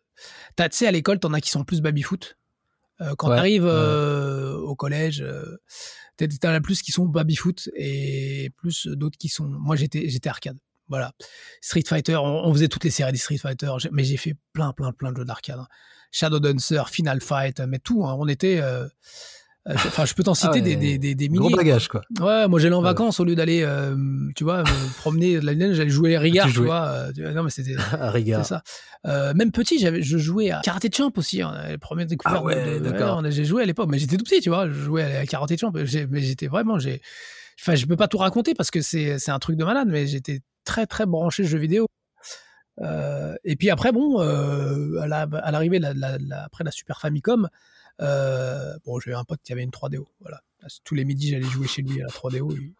Tu 0.57 0.63
sais, 0.71 0.87
à 0.87 0.91
l'école, 0.91 1.19
t'en 1.19 1.33
as 1.33 1.41
qui 1.41 1.51
sont 1.51 1.63
plus 1.63 1.81
baby-foot. 1.81 2.35
Euh, 3.01 3.13
quand 3.15 3.29
tu 3.29 3.35
t'arrives 3.35 3.65
euh, 3.67 4.55
au 4.55 4.75
collège, 4.75 5.23
t'en 6.17 6.49
as 6.49 6.61
plus 6.61 6.81
qui 6.81 6.91
sont 6.91 7.05
baby-foot 7.05 7.69
et 7.75 8.51
plus 8.57 8.87
d'autres 8.87 9.19
qui 9.19 9.29
sont... 9.29 9.45
Moi, 9.45 9.75
j'étais 9.75 10.09
j'étais 10.09 10.29
arcade. 10.29 10.57
Voilà. 10.87 11.13
Street 11.61 11.83
Fighter, 11.87 12.15
on, 12.15 12.51
faisait 12.51 12.67
toutes 12.67 12.83
les 12.83 12.89
séries 12.89 13.11
des 13.11 13.19
Street 13.19 13.37
Fighter, 13.37 13.71
mais 13.91 14.03
j'ai 14.03 14.17
fait 14.17 14.35
plein, 14.51 14.71
plein, 14.71 14.93
plein 14.93 15.11
de 15.11 15.17
jeux 15.17 15.25
d'arcade. 15.25 15.59
Hein. 15.59 15.67
Shadow 16.11 16.39
Dancer, 16.39 16.89
Final 16.89 17.21
Fight, 17.21 17.59
mais 17.59 17.77
tout. 17.77 18.03
Hein. 18.07 18.15
on 18.17 18.27
était... 18.27 18.61
Euh, 19.67 19.73
enfin, 19.73 20.05
je 20.05 20.13
peux 20.13 20.21
t'en 20.21 20.33
ah 20.33 20.35
citer 20.35 20.61
des, 20.61 20.75
des, 20.75 20.99
des, 20.99 21.15
des 21.15 21.29
milliers. 21.29 21.49
Gros 21.49 21.57
bagage, 21.57 21.87
quoi. 21.87 22.01
Ouais, 22.19 22.47
moi 22.47 22.59
j'allais 22.59 22.75
en 22.75 22.81
vacances 22.81 23.19
au 23.19 23.25
lieu 23.25 23.33
d'aller, 23.33 23.63
euh, 23.63 23.95
tu 24.35 24.43
vois, 24.43 24.61
me 24.61 24.97
promener 24.99 25.39
de 25.39 25.45
la 25.45 25.53
laine, 25.53 25.73
j'allais 25.73 25.89
jouer 25.89 26.15
à 26.15 26.19
Rigard, 26.19 26.51
tu 26.51 26.61
vois. 26.61 26.85
Euh, 27.17 27.33
non, 27.33 27.43
mais 27.43 27.49
c'était. 27.49 27.75
Rigard. 27.99 28.45
ça. 28.45 28.61
Euh, 29.07 29.33
même 29.33 29.51
petit, 29.51 29.79
j'avais, 29.79 30.03
je 30.03 30.17
jouais 30.17 30.51
à 30.51 30.61
Karate 30.61 30.95
Champ 30.95 31.11
aussi, 31.15 31.41
hein, 31.41 31.53
les 31.69 31.77
premières 31.79 32.05
découvertes. 32.05 32.41
Ah 32.41 32.45
ouais, 32.45 32.79
d'accord. 32.79 33.23
j'ai 33.29 33.45
joué 33.45 33.63
à 33.63 33.65
l'époque, 33.65 33.89
mais 33.89 33.97
j'étais 33.97 34.17
tout 34.17 34.23
petit, 34.23 34.39
tu 34.39 34.49
vois. 34.49 34.67
Je 34.67 34.73
jouais 34.73 35.03
à 35.03 35.25
Karate 35.25 35.59
Champ, 35.59 35.71
mais 35.73 35.85
j'étais 36.21 36.47
vraiment, 36.47 36.77
j'ai. 36.77 37.01
Enfin, 37.59 37.73
je 37.75 37.85
peux 37.85 37.95
pas 37.95 38.07
tout 38.07 38.17
raconter 38.17 38.53
parce 38.53 38.69
que 38.69 38.81
c'est, 38.81 39.17
c'est 39.17 39.31
un 39.31 39.39
truc 39.39 39.55
de 39.55 39.63
malade, 39.63 39.87
mais 39.89 40.05
j'étais 40.05 40.41
très, 40.65 40.85
très 40.85 41.05
branché 41.05 41.43
jeux 41.43 41.57
vidéo. 41.57 41.87
Euh, 42.81 43.35
et 43.43 43.55
puis 43.55 43.69
après, 43.69 43.91
bon, 43.91 44.21
euh, 44.21 44.99
à 45.01 45.51
l'arrivée, 45.51 45.79
la, 45.79 45.93
la, 45.93 46.17
la, 46.19 46.43
après 46.43 46.63
la 46.63 46.71
Super 46.71 46.99
Famicom, 46.99 47.47
bon, 47.99 48.99
j'avais 48.99 49.17
un 49.17 49.23
pote 49.23 49.39
qui 49.43 49.53
avait 49.53 49.63
une 49.63 49.71
3DO. 49.71 50.05
Voilà. 50.19 50.41
Tous 50.83 50.95
les 50.95 51.05
midis, 51.05 51.29
j'allais 51.29 51.43
jouer 51.43 51.67
chez 51.67 51.81
lui 51.81 52.01
à 52.01 52.05
la 52.05 52.11
3DO. 52.11 52.73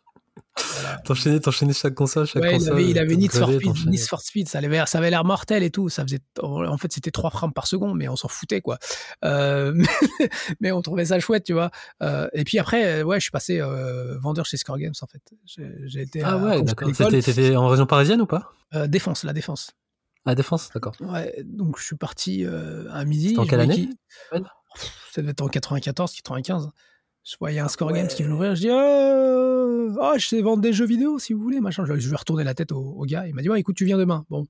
T'enchaînais, 1.03 1.39
t'enchaînais 1.39 1.73
chaque 1.73 1.93
console, 1.93 2.25
chaque 2.25 2.41
ouais, 2.41 2.53
console. 2.53 2.81
Il 2.81 2.97
avait, 2.97 3.13
il 3.13 3.19
Need 3.19 3.31
for 3.31 3.49
Speed, 3.49 3.87
Need 3.87 3.99
for 4.01 4.21
Speed, 4.21 4.49
ça 4.49 4.59
avait, 4.59 4.85
ça 4.85 4.97
avait 4.97 5.09
l'air 5.09 5.23
mortel 5.23 5.63
et 5.63 5.69
tout. 5.69 5.89
Ça 5.89 6.03
faisait, 6.03 6.19
en 6.41 6.77
fait, 6.77 6.91
c'était 6.91 7.11
3 7.11 7.29
frames 7.29 7.53
par 7.53 7.67
seconde, 7.67 7.97
mais 7.97 8.07
on 8.07 8.15
s'en 8.15 8.27
foutait, 8.27 8.61
quoi. 8.61 8.77
Euh, 9.23 9.73
mais 10.59 10.71
on 10.71 10.81
trouvait 10.81 11.05
ça 11.05 11.19
chouette, 11.19 11.43
tu 11.43 11.53
vois. 11.53 11.71
Euh, 12.01 12.27
et 12.33 12.43
puis 12.43 12.57
après, 12.57 13.03
ouais, 13.03 13.19
je 13.19 13.23
suis 13.23 13.31
passé 13.31 13.59
euh, 13.59 14.17
vendeur 14.17 14.45
chez 14.45 14.57
Score 14.57 14.77
Games, 14.77 14.93
en 15.01 15.07
fait. 15.07 15.21
J'ai 15.85 16.01
été. 16.01 16.21
Ah 16.23 16.37
ouais, 16.37 16.61
d'accord. 16.61 16.89
T'étais 16.91 17.55
en 17.55 17.67
région 17.67 17.85
parisienne 17.85 18.21
ou 18.21 18.25
pas? 18.25 18.51
Euh, 18.73 18.87
Défense, 18.87 19.23
la 19.23 19.33
Défense. 19.33 19.71
La 20.25 20.35
Défense, 20.35 20.69
d'accord. 20.73 20.95
Ouais, 21.01 21.43
donc 21.45 21.77
je 21.77 21.85
suis 21.85 21.97
parti 21.97 22.45
à 22.45 23.05
midi. 23.05 23.35
en 23.37 23.45
quelle 23.45 23.61
année? 23.61 23.89
Ça 25.11 25.21
devait 25.21 25.31
être 25.31 25.41
en 25.41 25.49
94, 25.49 26.13
95. 26.13 26.69
Je 27.23 27.35
voyais 27.39 27.59
un 27.59 27.67
Score 27.67 27.91
Games 27.91 28.07
qui 28.07 28.21
venait 28.21 28.35
ouvrir, 28.35 28.55
je 28.55 28.61
dis 28.61 28.69
euh, 28.69 29.95
ah, 29.99 30.13
je 30.17 30.27
sais 30.27 30.41
vendre 30.41 30.61
des 30.61 30.73
jeux 30.73 30.85
vidéo 30.85 31.17
si 31.17 31.33
vous 31.33 31.41
voulez, 31.41 31.59
machin. 31.59 31.83
Je, 31.85 31.97
je 31.97 32.09
vais 32.09 32.15
retourner 32.15 32.43
la 32.43 32.53
tête 32.53 32.71
au, 32.71 33.03
gars. 33.05 33.25
Il 33.27 33.33
m'a 33.33 33.41
dit 33.41 33.49
ouais, 33.49 33.59
écoute, 33.59 33.75
tu 33.75 33.85
viens 33.85 33.97
demain. 33.97 34.25
Bon, 34.29 34.45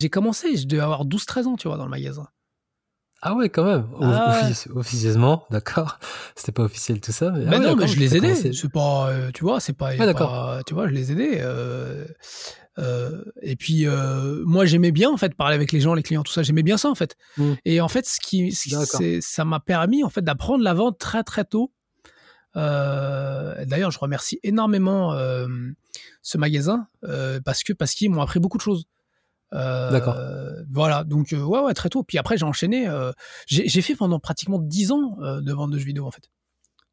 j'ai 0.00 0.10
commencé, 0.10 0.56
je 0.56 0.66
devais 0.66 0.82
avoir 0.82 1.06
12-13 1.06 1.44
ans, 1.44 1.56
tu 1.56 1.68
vois, 1.68 1.76
dans 1.76 1.84
le 1.84 1.90
magasin. 1.90 2.26
Ah 3.22 3.34
ouais, 3.34 3.48
quand 3.48 3.64
même. 3.64 3.86
Ah 4.00 4.42
officieusement, 4.74 5.46
d'accord. 5.50 5.98
C'était 6.34 6.52
pas 6.52 6.64
officiel 6.64 7.00
tout 7.00 7.12
ça. 7.12 7.30
Mais, 7.30 7.44
ah 7.54 7.58
non, 7.58 7.76
mais 7.76 7.86
je 7.88 7.98
les 7.98 8.16
aidais. 8.16 8.34
C'est 8.34 8.68
pas, 8.68 9.08
euh, 9.08 9.30
tu 9.32 9.42
vois, 9.42 9.60
c'est 9.60 9.72
pas, 9.72 9.96
d'accord. 9.96 10.60
Tu 10.66 10.74
vois, 10.74 10.88
je 10.88 10.92
les 10.92 11.12
aidais. 11.12 11.38
Euh, 11.40 12.04
euh, 12.78 13.24
et 13.40 13.56
puis 13.56 13.86
euh, 13.86 14.42
moi 14.44 14.66
j'aimais 14.66 14.92
bien 14.92 15.10
en 15.10 15.16
fait 15.16 15.34
parler 15.34 15.54
avec 15.54 15.72
les 15.72 15.80
gens, 15.80 15.94
les 15.94 16.02
clients, 16.02 16.22
tout 16.22 16.32
ça. 16.32 16.42
J'aimais 16.42 16.62
bien 16.62 16.76
ça 16.76 16.90
en 16.90 16.94
fait. 16.94 17.16
Mmh. 17.36 17.52
Et 17.64 17.80
en 17.80 17.88
fait, 17.88 18.06
ce 18.06 18.20
qui, 18.20 18.52
ça 18.52 19.44
m'a 19.44 19.60
permis 19.60 20.04
en 20.04 20.10
fait 20.10 20.22
d'apprendre 20.22 20.62
la 20.62 20.74
vente 20.74 20.98
très 20.98 21.22
très 21.22 21.44
tôt. 21.44 21.72
D'ailleurs, 22.54 23.90
je 23.90 23.98
remercie 23.98 24.40
énormément 24.42 25.14
ce 26.22 26.38
magasin 26.38 26.88
parce 27.44 27.62
que 27.62 27.72
parce 27.72 27.92
qu'ils 27.92 28.10
m'ont 28.10 28.22
appris 28.22 28.40
beaucoup 28.40 28.58
de 28.58 28.62
choses. 28.62 28.86
D'accord. 29.52 30.16
Voilà, 30.70 31.04
donc 31.04 31.28
ouais, 31.32 31.60
ouais, 31.60 31.74
très 31.74 31.88
tôt. 31.88 32.02
Puis 32.02 32.18
après, 32.18 32.36
j'ai 32.36 32.46
enchaîné. 32.46 32.88
j'ai 33.46 33.82
fait 33.82 33.94
pendant 33.94 34.18
pratiquement 34.20 34.58
10 34.58 34.92
ans 34.92 35.16
de 35.20 35.52
vente 35.52 35.70
de 35.70 35.78
jeux 35.78 35.86
vidéo 35.86 36.06
en 36.06 36.10
fait. 36.10 36.30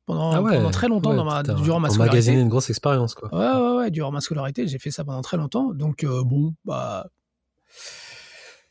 Pendant, 0.05 0.31
Ah 0.33 0.41
ouais, 0.41 0.55
pendant 0.57 0.71
très 0.71 0.87
longtemps 0.89 1.11
ouais, 1.11 1.15
dans 1.17 1.25
ma, 1.25 1.43
t'as 1.43 1.53
durant 1.53 1.79
ma 1.79 1.89
scolarité. 1.89 2.11
emmagasiné 2.17 2.41
une 2.41 2.49
grosse 2.49 2.69
expérience, 2.69 3.15
quoi. 3.15 3.33
Ouais, 3.33 3.61
ouais, 3.61 3.77
ouais, 3.77 3.91
durant 3.91 4.11
ma 4.11 4.19
scolarité, 4.21 4.67
j'ai 4.67 4.79
fait 4.79 4.91
ça 4.91 5.03
pendant 5.05 5.21
très 5.21 5.37
longtemps. 5.37 5.73
Donc 5.73 6.03
bon, 6.05 6.53
bah 6.65 7.07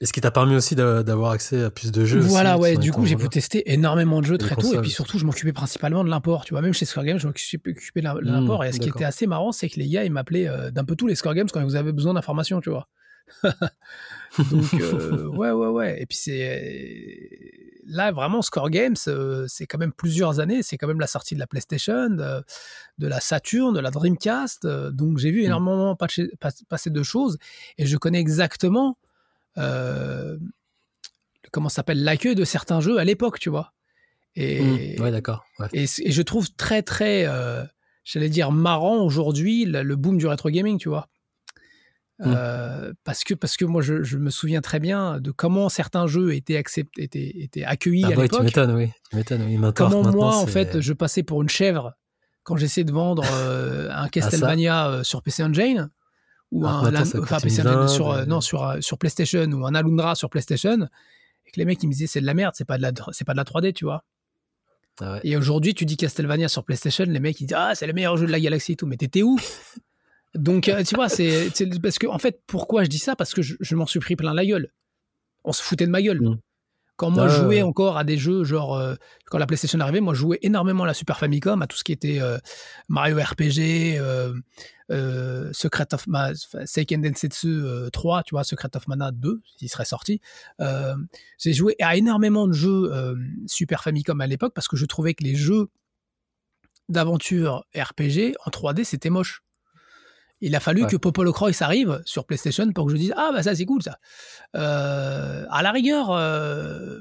Et 0.01 0.07
ce 0.07 0.13
qui 0.13 0.21
t'a 0.21 0.31
permis 0.33 0.57
aussi 0.57 0.75
d'a- 0.75 1.03
d'avoir 1.05 1.31
accès 1.31 1.63
à 1.63 1.71
plus 1.71 1.93
de 1.93 2.05
jeux. 2.05 2.19
Voilà, 2.21 2.55
aussi, 2.59 2.63
ouais, 2.63 2.77
du 2.77 2.91
coup, 2.93 3.07
j'ai 3.07 3.17
pu 3.17 3.29
tester 3.29 3.73
énormément 3.73 4.21
de 4.21 4.27
jeux 4.27 4.37
très 4.39 4.57
tôt. 4.57 4.75
Et 4.75 4.81
puis 4.81 4.91
surtout, 4.91 5.19
je 5.19 5.25
m'occupais 5.25 5.53
principalement 5.53 6.03
de 6.05 6.11
l'import. 6.11 6.45
Tu 6.45 6.53
vois, 6.55 6.61
même 6.61 6.75
chez 6.75 6.85
Score 6.85 7.05
Games, 7.05 7.19
je 7.19 7.27
m'occupais 7.27 7.71
occupais 7.71 8.01
de 8.03 8.09
de 8.09 8.21
Mmh, 8.21 8.33
l'import. 8.33 8.65
et 8.65 8.73
ce 8.73 8.81
qui 8.81 8.89
était 8.89 9.05
assez 9.05 9.27
marrant, 9.27 9.53
c'est 9.53 9.69
que 9.71 9.79
les 9.79 9.89
gars, 9.89 10.05
ils 10.05 10.13
m'appelaient 10.13 10.49
euh, 10.49 10.71
d'un 10.71 10.85
peu 10.85 10.97
tous 10.97 11.07
les 11.07 11.15
Score 11.15 11.35
Games 11.35 11.49
quand 11.53 11.63
vous 11.65 11.77
avez 11.77 11.93
besoin 11.93 12.15
d'informations, 12.15 12.61
tu 12.61 12.71
vois. 12.71 12.89
Donc, 14.51 14.73
euh, 14.75 15.27
ouais, 15.27 15.51
ouais, 15.51 15.67
ouais. 15.69 16.03
Et 16.03 16.07
puis, 16.07 16.17
c'est. 16.19 17.51
Là, 17.87 18.13
vraiment, 18.13 18.43
Score 18.43 18.71
Games, 18.71 18.95
euh, 19.09 19.45
c'est 19.49 19.67
quand 19.67 19.79
même 19.79 19.93
plusieurs 19.93 20.39
années. 20.41 20.63
C'est 20.63 20.79
quand 20.79 20.87
même 20.87 21.01
la 21.01 21.07
sortie 21.09 21.35
de 21.35 21.41
la 21.41 21.47
PlayStation, 21.49 22.11
de, 22.11 22.43
de 22.99 23.07
la 23.09 23.19
Saturn, 23.21 23.75
de 23.75 23.81
la 23.81 23.91
Dreamcast. 23.91 24.65
euh, 24.65 24.91
donc, 24.93 25.19
j'ai 25.19 25.31
vu 25.31 25.43
Mm. 25.43 25.47
énormément 25.47 25.97
passer, 25.97 26.31
pas- 26.41 26.53
passer 26.69 26.91
de 26.91 27.03
choses. 27.03 27.39
Et 27.79 27.87
je 27.87 27.97
connais 27.97 28.21
exactement. 28.21 28.97
euh, 29.59 30.39
comment 31.51 31.69
s'appelle 31.69 32.03
L'accueil 32.03 32.35
de 32.35 32.45
certains 32.45 32.81
jeux 32.81 32.99
à 32.99 33.05
l'époque, 33.05 33.39
tu 33.39 33.51
vois. 33.51 33.73
Et, 34.37 34.97
Mmh, 34.97 35.03
Ouais, 35.03 35.11
d'accord. 35.11 35.45
Ouais. 35.59 35.67
et, 35.75 35.87
c- 35.87 36.03
et 36.07 36.11
je 36.13 36.23
trouve 36.23 36.51
très, 36.55 36.83
très, 36.83 37.27
euh, 37.27 37.65
j'allais 38.05 38.31
dire, 38.31 38.51
marrant 38.53 39.03
aujourd'hui 39.05 39.67
le, 39.67 39.83
le 39.83 39.97
boom 39.97 40.17
du 40.17 40.27
rétro 40.27 40.49
gaming, 40.49 40.79
tu 40.79 40.89
vois. 40.89 41.09
Mm. 42.25 42.35
Euh, 42.37 42.93
parce, 43.05 43.25
que, 43.25 43.35
parce 43.35 43.57
que 43.57 43.65
moi, 43.65 43.83
je, 43.83 44.03
je 44.03 44.17
me 44.17 44.31
souviens 44.31 44.61
très 44.61 44.79
bien 44.79 45.19
de 45.21 45.33
comment 45.33 45.69
certains 45.69 46.07
jeux 46.07 46.35
étaient, 46.35 46.57
acceptés, 46.57 47.03
étaient, 47.03 47.33
étaient 47.37 47.65
accueillis 47.65 48.05
Ah 48.05 48.09
à 48.09 48.11
bah, 48.11 48.17
tu 48.17 48.23
l'époque. 48.23 48.43
m'étonnes, 48.45 48.75
oui. 48.77 48.91
Tu 49.11 49.17
m'étonnes, 49.17 49.43
oui. 49.43 49.57
Maintenant, 49.57 49.89
Comment 49.89 50.03
maintenant, 50.05 50.21
moi, 50.21 50.37
en 50.37 50.47
fait, 50.47 50.81
je 50.81 50.93
passais 50.93 51.23
pour 51.25 51.43
une 51.43 51.49
chèvre 51.49 51.95
quand 52.45 52.57
j'essayais 52.57 52.85
de 52.85 52.93
vendre 52.93 53.25
euh, 53.33 53.89
un 53.91 54.09
Castlevania 54.09 54.89
euh, 54.89 55.03
sur 55.03 55.23
PC 55.23 55.43
Engine 55.43 55.91
ou 56.51 56.67
un, 56.67 57.05
ça 57.05 57.19
enfin, 57.21 57.41
PC 57.41 57.67
Engine, 57.67 57.89
sur, 57.89 58.11
euh, 58.11 58.25
non, 58.25 58.41
sur, 58.41 58.77
sur 58.81 58.99
PlayStation 58.99 59.45
ou 59.51 59.67
un 59.67 59.75
Alundra 59.75 60.15
sur 60.15 60.29
PlayStation 60.29 60.89
et 61.47 61.51
que 61.51 61.59
les 61.59 61.65
mecs 61.65 61.83
ils 61.83 61.87
me 61.87 61.93
disaient 61.93 62.07
c'est 62.07 62.21
de 62.21 62.27
la 62.27 62.35
merde, 62.35 62.55
c'est 62.57 62.65
pas 62.65 62.77
de 62.77 62.83
la, 62.83 62.93
c'est 63.13 63.25
pas 63.25 63.33
de 63.33 63.39
la 63.39 63.45
3D, 63.45 63.73
tu 63.73 63.85
vois. 63.85 64.05
Ah 65.01 65.15
ouais. 65.15 65.21
Et 65.25 65.37
aujourd'hui, 65.37 65.73
tu 65.75 65.87
dis 65.87 65.97
Castlevania 65.97 66.49
sur 66.49 66.65
PlayStation, 66.65 67.05
les 67.09 67.21
mecs 67.21 67.41
ils 67.41 67.47
disent 67.47 67.57
ah 67.59 67.75
c'est 67.75 67.87
le 67.87 67.93
meilleur 67.95 68.17
jeu 68.17 68.27
de 68.27 68.33
la 68.33 68.41
galaxie 68.41 68.73
et 68.73 68.77
tout, 68.77 68.87
mais 68.87 68.97
t'étais 68.97 69.23
où? 69.23 69.39
Donc 70.35 70.69
euh, 70.69 70.83
tu 70.83 70.95
vois, 70.95 71.09
c'est 71.09 71.51
parce 71.83 71.99
que 71.99 72.07
en 72.07 72.19
fait 72.19 72.41
pourquoi 72.47 72.85
je 72.85 72.89
dis 72.89 72.99
ça? 72.99 73.17
Parce 73.17 73.35
que 73.35 73.43
je, 73.43 73.55
je 73.61 73.77
m'en 73.77 73.87
suis 73.87 74.01
pris 74.01 74.17
plein 74.17 74.35
la 74.35 74.47
gueule. 74.47 74.73
On 75.45 75.53
se 75.53 75.63
foutait 75.63 75.87
de 75.87 75.91
ma 75.91 76.03
gueule. 76.03 76.21
Mm. 76.21 76.39
Quand 76.97 77.11
moi 77.11 77.25
Ah 77.25 77.29
je 77.29 77.35
ouais, 77.39 77.45
jouais 77.45 77.57
ouais. 77.57 77.63
encore 77.63 77.97
à 77.97 78.05
des 78.05 78.19
jeux 78.19 78.45
genre 78.45 78.77
euh, 78.77 78.95
quand 79.27 79.39
la 79.39 79.47
PlayStation 79.47 79.81
arrivait, 79.81 80.01
moi 80.01 80.15
je 80.15 80.21
jouais 80.21 80.39
énormément 80.43 80.85
à 80.85 80.87
la 80.87 80.95
Super 80.95 81.19
Famicom, 81.19 81.61
à 81.61 81.67
tout 81.67 81.77
ce 81.77 81.85
qui 81.85 81.93
était 81.93 82.21
euh, 82.21 82.39
Mario 82.89 83.17
RPG, 83.17 83.99
euh, 83.99 85.51
Secret 85.53 85.87
of 85.95 86.07
Ma 86.07 86.31
enfin, 86.31 86.67
Seiken 86.67 87.01
Densetsu 87.01 87.49
euh, 87.49 87.89
3, 87.91 88.25
tu 88.25 88.35
vois, 88.35 88.45
Secret 88.45 88.69
of 88.77 88.87
Mana 88.89 89.11
2, 89.11 89.41
s'il 89.57 89.69
serait 89.71 89.87
sorti. 89.87 90.21
J'ai 91.39 91.53
joué 91.53 91.77
à 91.81 91.97
énormément 91.97 92.47
de 92.47 92.53
jeux 92.53 92.93
Super 93.47 93.83
Famicom 93.83 94.21
à 94.21 94.27
l'époque 94.27 94.53
parce 94.55 94.69
que 94.69 94.77
je 94.77 94.85
trouvais 94.85 95.15
que 95.15 95.25
les 95.25 95.35
jeux 95.35 95.69
d'aventure 96.89 97.65
RPG 97.75 98.35
en 98.45 98.51
3D 98.51 98.85
c'était 98.85 99.11
moche. 99.11 99.43
Il 100.43 100.55
a 100.55 100.61
fallu 100.61 100.83
Ouais. 100.83 100.89
que 100.91 100.97
Popolo 100.97 101.33
Croix 101.33 101.51
arrive 101.61 102.03
sur 102.05 102.27
PlayStation 102.27 102.71
pour 102.73 102.87
que 102.87 102.93
je 102.93 102.97
dise 102.99 103.15
ah 103.17 103.31
bah 103.33 103.43
ça 103.43 103.55
c'est 103.55 103.65
cool 103.65 103.83
ça. 103.83 103.99
Euh, 104.57 105.47
à 105.51 105.63
la 105.63 105.71
rigueur, 105.73 106.11
euh, 106.11 107.01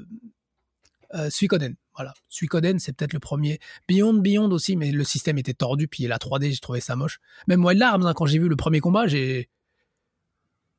euh, 1.14 1.28
Suikoden, 1.28 1.74
voilà, 1.94 2.14
Suikoden 2.28 2.78
c'est 2.78 2.92
peut-être 2.96 3.12
le 3.12 3.18
premier. 3.20 3.58
Beyond 3.88 4.14
Beyond 4.14 4.50
aussi, 4.52 4.76
mais 4.76 4.92
le 4.92 5.04
système 5.04 5.36
était 5.38 5.52
tordu 5.54 5.88
puis 5.88 6.06
la 6.06 6.16
3D 6.18 6.50
j'ai 6.52 6.58
trouvé 6.58 6.80
ça 6.80 6.96
moche. 6.96 7.18
Même 7.48 7.64
Wild 7.64 7.82
Arms 7.82 8.06
hein, 8.06 8.14
quand 8.14 8.26
j'ai 8.26 8.38
vu 8.38 8.48
le 8.48 8.56
premier 8.56 8.80
combat 8.80 9.06
j'ai 9.06 9.48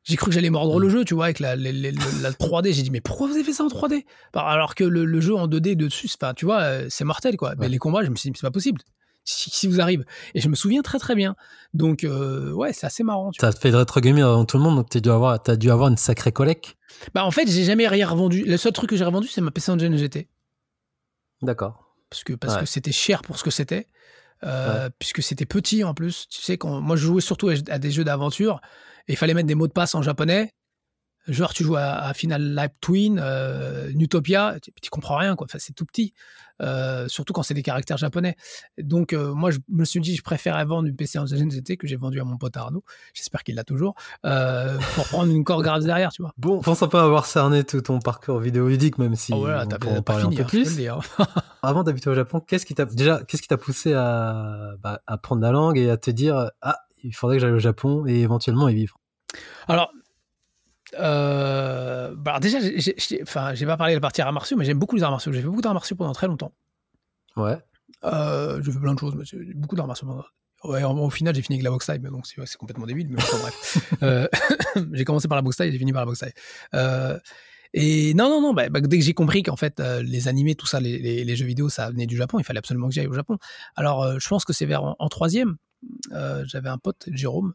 j'ai 0.06 0.18
cru 0.18 0.28
que 0.28 0.32
j'allais 0.34 0.50
mordre 0.50 0.80
le 0.82 0.90
jeu, 0.90 1.06
tu 1.06 1.14
vois, 1.14 1.24
avec 1.26 1.40
la, 1.40 1.56
la 1.56 1.72
3D. 1.72 2.74
J'ai 2.74 2.82
dit, 2.82 2.92
mais 2.92 3.00
pourquoi 3.00 3.28
vous 3.28 3.36
avez 3.36 3.44
fait 3.46 3.54
ça 3.54 3.64
en 3.64 3.70
3D 3.70 4.04
Bah, 4.34 4.42
Alors 4.42 4.76
que 4.76 4.84
le, 4.84 5.06
le 5.06 5.22
jeu 5.22 5.34
en 5.34 5.48
2D 5.48 5.76
dessus, 5.78 6.10
tu 6.36 6.44
vois, 6.44 6.60
euh, 6.62 6.88
c'est 6.90 7.06
mortel, 7.06 7.38
quoi. 7.38 7.56
Mais 7.58 7.70
les 7.70 7.78
combats, 7.78 8.04
je 8.04 8.10
me 8.10 8.16
suis 8.18 8.30
dit, 8.30 8.38
c'est 8.38 8.46
pas 8.46 8.52
possible. 8.52 8.82
Si, 9.26 9.50
si 9.50 9.68
vous 9.68 9.80
arrive. 9.80 10.04
Et 10.34 10.42
je 10.42 10.50
me 10.50 10.56
souviens 10.56 10.82
très, 10.82 11.00
très 11.00 11.16
bien. 11.16 11.36
Donc, 11.74 12.04
euh, 12.04 12.52
ouais, 12.52 12.74
c'est 12.74 12.86
assez 12.86 13.04
marrant. 13.04 13.32
T'as 13.38 13.52
fait 13.54 13.72
de 13.72 13.78
rétro 13.78 14.02
gaming 14.02 14.24
avant 14.24 14.44
tout 14.46 14.58
le 14.58 14.64
monde, 14.64 14.76
donc 14.76 14.90
t'as 14.90 15.00
dû 15.00 15.10
avoir, 15.10 15.42
t'as 15.42 15.56
dû 15.56 15.72
avoir 15.72 15.90
une 15.90 15.98
sacrée 15.98 16.32
collecte. 16.34 16.76
Bah, 17.14 17.24
en 17.26 17.32
fait, 17.32 17.50
j'ai 17.50 17.64
jamais 17.64 17.88
rien 17.88 18.08
revendu. 18.08 18.44
Le 18.44 18.58
seul 18.58 18.74
truc 18.74 18.90
que 18.90 18.98
j'ai 18.98 19.06
revendu, 19.06 19.28
c'est 19.30 19.40
ma 19.42 19.52
PC 19.52 19.72
Engine 19.72 19.96
GT. 19.98 20.28
D'accord. 21.42 21.96
Parce 22.10 22.24
que 22.24 22.34
parce 22.34 22.56
Ouais. 22.56 22.60
que 22.62 22.66
c'était 22.66 22.92
cher 22.92 23.22
pour 23.22 23.38
ce 23.38 23.44
que 23.44 23.52
c'était. 23.52 23.88
Euh, 24.44 24.90
Puisque 25.00 25.24
c'était 25.24 25.46
petit 25.46 25.84
en 25.84 25.94
plus. 25.94 26.28
Tu 26.30 26.42
sais, 26.42 26.58
quand 26.58 26.82
moi, 26.82 26.96
je 26.96 27.06
jouais 27.06 27.22
surtout 27.22 27.50
à 27.50 27.80
des 27.80 27.92
jeux 27.92 28.04
d'aventure 28.04 28.60
et 29.08 29.14
il 29.14 29.16
fallait 29.18 29.34
mettre 29.34 29.48
des 29.48 29.56
mots 29.56 29.68
de 29.68 29.74
passe 29.74 29.96
en 29.96 30.02
japonais. 30.02 30.52
Genre, 31.28 31.54
tu 31.54 31.64
joues 31.64 31.78
à, 31.78 31.84
à 31.84 32.14
Final 32.14 32.56
Life 32.56 32.72
Twin, 32.82 33.20
euh, 33.22 33.92
Nutopia, 33.94 34.58
tu, 34.62 34.72
tu 34.82 34.90
comprends 34.90 35.18
rien, 35.18 35.36
quoi. 35.36 35.46
Enfin, 35.50 35.58
c'est 35.60 35.74
tout 35.74 35.86
petit. 35.86 36.14
Euh, 36.62 37.08
surtout 37.08 37.34
quand 37.34 37.44
c'est 37.44 37.54
des 37.54 37.64
caractères 37.64 37.98
japonais. 37.98 38.36
Donc, 38.78 39.12
euh, 39.14 39.34
moi, 39.34 39.50
je 39.52 39.58
me 39.70 39.86
suis 39.86 40.00
dit, 40.00 40.16
je 40.16 40.22
préférais 40.22 40.64
vendre 40.66 40.88
une 40.88 40.96
PC 40.96 41.18
Engine 41.20 41.50
GT 41.50 41.78
que 41.78 41.88
j'ai 41.88 41.96
vendu 41.96 42.22
à 42.22 42.24
mon 42.24 42.38
pote 42.38 42.56
Arnaud. 42.58 42.84
J'espère 43.14 43.44
qu'il 43.44 43.56
l'a 43.56 43.64
toujours. 43.64 43.96
euh, 44.26 44.78
pour 44.96 45.06
prendre 45.08 45.32
une 45.32 45.44
core 45.44 45.64
grave 45.64 45.84
derrière, 45.84 46.12
tu 46.12 46.22
vois. 46.22 46.32
Bon, 46.38 46.60
je 46.60 46.66
pense 46.66 46.80
peu 46.80 47.00
avoir 47.00 47.26
cerné 47.26 47.64
tout 47.64 47.82
ton 47.82 48.00
parcours 48.00 48.40
vidéoludique, 48.40 48.98
même 48.98 49.16
si 49.16 49.34
Oh, 49.34 49.40
voilà, 49.40 49.64
on 49.64 49.68
t'as 49.68 49.76
en 49.76 49.96
pas 49.96 50.02
parler 50.02 50.24
fini, 50.24 50.36
un 50.36 50.38
peu 50.38 50.44
hein, 50.44 50.48
plus. 50.48 50.80
Avant 51.64 51.84
d'habiter 51.84 52.10
au 52.10 52.14
Japon, 52.14 52.40
qu'est-ce 52.40 52.66
qui 52.66 52.76
t'a 52.76 52.86
déjà, 52.86 53.22
qu'est-ce 53.28 53.42
qui 53.42 53.48
t'a 53.48 53.58
poussé 53.58 53.94
à, 53.94 54.74
bah, 54.82 55.02
à 55.08 55.18
prendre 55.18 55.42
la 55.42 55.52
langue 55.52 55.78
et 55.78 55.90
à 55.90 55.98
te 55.98 56.12
dire, 56.12 56.52
ah, 56.62 56.80
il 57.04 57.14
faudrait 57.16 57.38
que 57.38 57.42
j'aille 57.42 57.52
au 57.52 57.60
Japon 57.60 58.06
et 58.08 58.20
éventuellement 58.22 58.70
y 58.70 58.76
vivre? 58.76 58.98
Alors, 59.68 59.92
euh, 61.00 62.14
bah 62.16 62.32
alors 62.32 62.40
déjà, 62.40 62.60
j'ai- 62.62 63.22
enfin, 63.24 63.54
j'ai 63.54 63.66
pas 63.66 63.78
parlé 63.78 63.94
de 63.94 63.98
la 63.98 64.02
partie 64.02 64.22
arts 64.22 64.34
martiaux, 64.34 64.58
mais 64.58 64.66
j'aime 64.66 64.80
beaucoup 64.80 64.96
les 64.96 65.04
arts 65.04 65.12
martiaux. 65.12 65.32
J'ai 65.32 65.42
fait 65.42 65.48
beaucoup 65.48 65.62
d'arts 65.62 65.74
martiaux 65.74 65.96
pendant 65.96 66.14
très 66.14 66.28
longtemps. 66.28 66.54
Ouais. 67.36 67.58
Euh, 68.04 68.62
j'ai 68.64 68.72
fait 68.72 68.80
plein 68.80 68.94
de 68.94 69.00
choses, 69.00 69.16
mais 69.16 69.26
j'ai 69.26 69.54
beaucoup 69.54 69.76
d'arts 69.76 69.88
martiaux. 69.88 70.08
pendant- 70.08 70.26
Ouais, 70.64 70.82
au 70.84 71.10
final, 71.10 71.36
j'ai 71.36 71.42
fini 71.42 71.58
avec 71.58 71.64
la 71.66 71.72
boxe 71.72 71.88
taille, 71.88 72.00
mais 72.02 72.10
donc 72.10 72.26
c'est 72.26 72.40
ouais, 72.40 72.46
c'est 72.48 72.58
complètement 72.58 72.86
débile, 72.86 73.08
mais 73.10 73.18
enfin, 73.22 73.38
bref. 73.40 73.78
Euh, 74.04 74.28
j'ai 74.94 75.04
commencé 75.04 75.28
par 75.28 75.36
la 75.36 75.42
boxe 75.42 75.58
taille 75.58 75.72
j'ai 75.74 75.78
fini 75.78 75.92
par 75.92 76.02
la 76.02 76.06
boxe 76.06 76.20
taille. 76.20 76.32
Euh, 76.74 77.20
et 77.74 78.14
non, 78.14 78.30
non, 78.30 78.40
non, 78.40 78.54
bah, 78.54 78.70
bah, 78.70 78.80
dès 78.80 78.98
que 79.00 79.04
j'ai 79.04 79.14
compris 79.14 79.44
qu'en 79.44 79.56
fait, 79.58 79.80
les 80.04 80.28
animés, 80.30 80.56
tout 80.56 80.68
ça, 80.68 80.80
les, 80.80 81.00
les- 81.00 81.24
les 81.26 81.36
jeux 81.36 81.46
vidéo, 81.46 81.68
ça 81.70 81.90
venait 81.90 82.06
du 82.06 82.16
Japon, 82.16 82.40
il 82.40 82.46
fallait 82.46 82.60
absolument 82.60 82.88
que 82.88 82.94
j'aille 82.94 83.08
au 83.08 83.14
Japon. 83.14 83.38
Alors, 83.76 84.20
je 84.20 84.28
pense 84.28 84.46
que 84.46 84.54
c'est 84.54 84.66
vers 84.68 84.84
en, 84.84 84.96
en 85.00 85.10
troisième, 85.10 85.58
j'avais 86.46 86.70
un 86.70 86.78
pote, 86.78 87.10
Jérôme, 87.12 87.54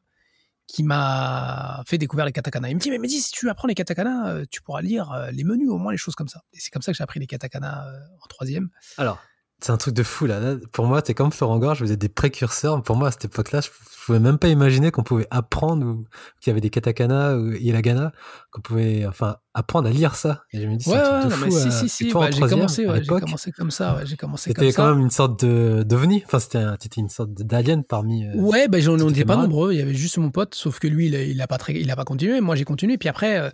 qui 0.68 0.82
m'a 0.82 1.82
fait 1.86 1.98
découvrir 1.98 2.26
les 2.26 2.32
katakana. 2.32 2.68
Il 2.68 2.76
me 2.76 2.80
dit, 2.80 2.90
mais, 2.90 3.08
dis, 3.08 3.20
si 3.20 3.32
tu 3.32 3.48
apprends 3.48 3.66
les 3.66 3.74
katakana, 3.74 4.28
euh, 4.28 4.44
tu 4.50 4.60
pourras 4.60 4.82
lire 4.82 5.10
euh, 5.12 5.30
les 5.30 5.42
menus, 5.42 5.70
au 5.70 5.78
moins 5.78 5.92
les 5.92 5.98
choses 5.98 6.14
comme 6.14 6.28
ça. 6.28 6.42
Et 6.52 6.58
c'est 6.60 6.70
comme 6.70 6.82
ça 6.82 6.92
que 6.92 6.98
j'ai 6.98 7.02
appris 7.02 7.18
les 7.18 7.26
katakana 7.26 7.88
euh, 7.88 7.98
en 8.22 8.26
troisième. 8.28 8.68
Alors, 8.98 9.18
c'est 9.60 9.72
un 9.72 9.76
truc 9.76 9.94
de 9.94 10.02
fou 10.02 10.26
là. 10.26 10.40
Là, 10.40 10.54
Pour 10.72 10.86
moi, 10.86 11.02
t'es 11.02 11.14
comme 11.14 11.32
Florent 11.32 11.58
Gorge, 11.58 11.82
vous 11.82 11.92
êtes 11.92 11.98
des 12.00 12.08
précurseurs. 12.08 12.82
Pour 12.82 12.96
moi, 12.96 13.08
à 13.08 13.10
cette 13.10 13.24
époque-là, 13.26 13.60
je 13.60 13.68
je 14.00 14.12
pouvais 14.14 14.20
même 14.20 14.38
pas 14.38 14.48
imaginer 14.48 14.90
qu'on 14.90 15.02
pouvait 15.02 15.26
apprendre 15.30 15.84
ou 15.84 16.04
qu'il 16.40 16.50
y 16.50 16.52
avait 16.52 16.62
des 16.62 16.70
katakana 16.70 17.36
ou 17.36 17.52
hiragana, 17.52 18.12
qu'on 18.50 18.62
pouvait, 18.62 19.04
enfin, 19.06 19.36
apprendre 19.52 19.86
à 19.86 19.90
lire 19.90 20.14
ça. 20.14 20.44
Et 20.54 20.62
je 20.62 20.66
me 20.66 20.76
dis, 20.76 20.88
Ouais, 20.88 20.96
c'est 20.96 21.02
un 21.02 21.12
ouais, 21.14 21.20
truc 21.20 21.24
de 21.24 21.28
non, 21.28 21.36
fou. 21.36 21.44
mais 21.44 21.50
si, 21.50 21.68
euh, 21.68 21.70
si, 21.72 21.88
si, 21.90 22.16
en 22.16 22.20
bah, 22.20 22.30
j'ai 22.30 22.40
commencé, 22.40 22.86
ouais, 22.88 23.02
j'ai 23.02 23.06
commencé 23.06 23.52
comme 23.52 23.70
ça, 23.70 23.96
ouais, 23.96 24.06
j'ai 24.06 24.16
commencé 24.16 24.48
C'était 24.48 24.70
ça. 24.70 24.76
quand 24.82 24.90
même 24.94 25.00
une 25.00 25.10
sorte 25.10 25.44
de 25.44 25.82
d'ovni. 25.82 26.22
Enfin, 26.24 26.38
c'était 26.38 26.56
un- 26.56 26.78
une 26.96 27.10
sorte 27.10 27.32
d'alien 27.34 27.84
parmi. 27.84 28.24
euh, 28.24 28.32
Ouais, 28.36 28.66
ben 28.68 28.80
j'en- 28.80 28.98
on 28.98 29.08
n'était 29.08 29.26
pas 29.26 29.36
nombreux. 29.36 29.74
Il 29.74 29.78
y 29.78 29.82
avait 29.82 29.92
juste 29.92 30.16
mon 30.16 30.30
pote, 30.30 30.54
sauf 30.54 30.78
que 30.78 30.86
lui, 30.88 31.08
il 31.08 31.14
a, 31.14 31.22
il 31.22 31.38
a 31.42 31.46
pas 31.46 31.58
très, 31.58 31.74
il 31.74 31.90
a 31.90 31.96
pas 31.96 32.04
continué. 32.06 32.40
Moi, 32.40 32.56
j'ai 32.56 32.64
continué. 32.64 32.96
Puis 32.96 33.10
après, 33.10 33.38
euh, 33.38 33.50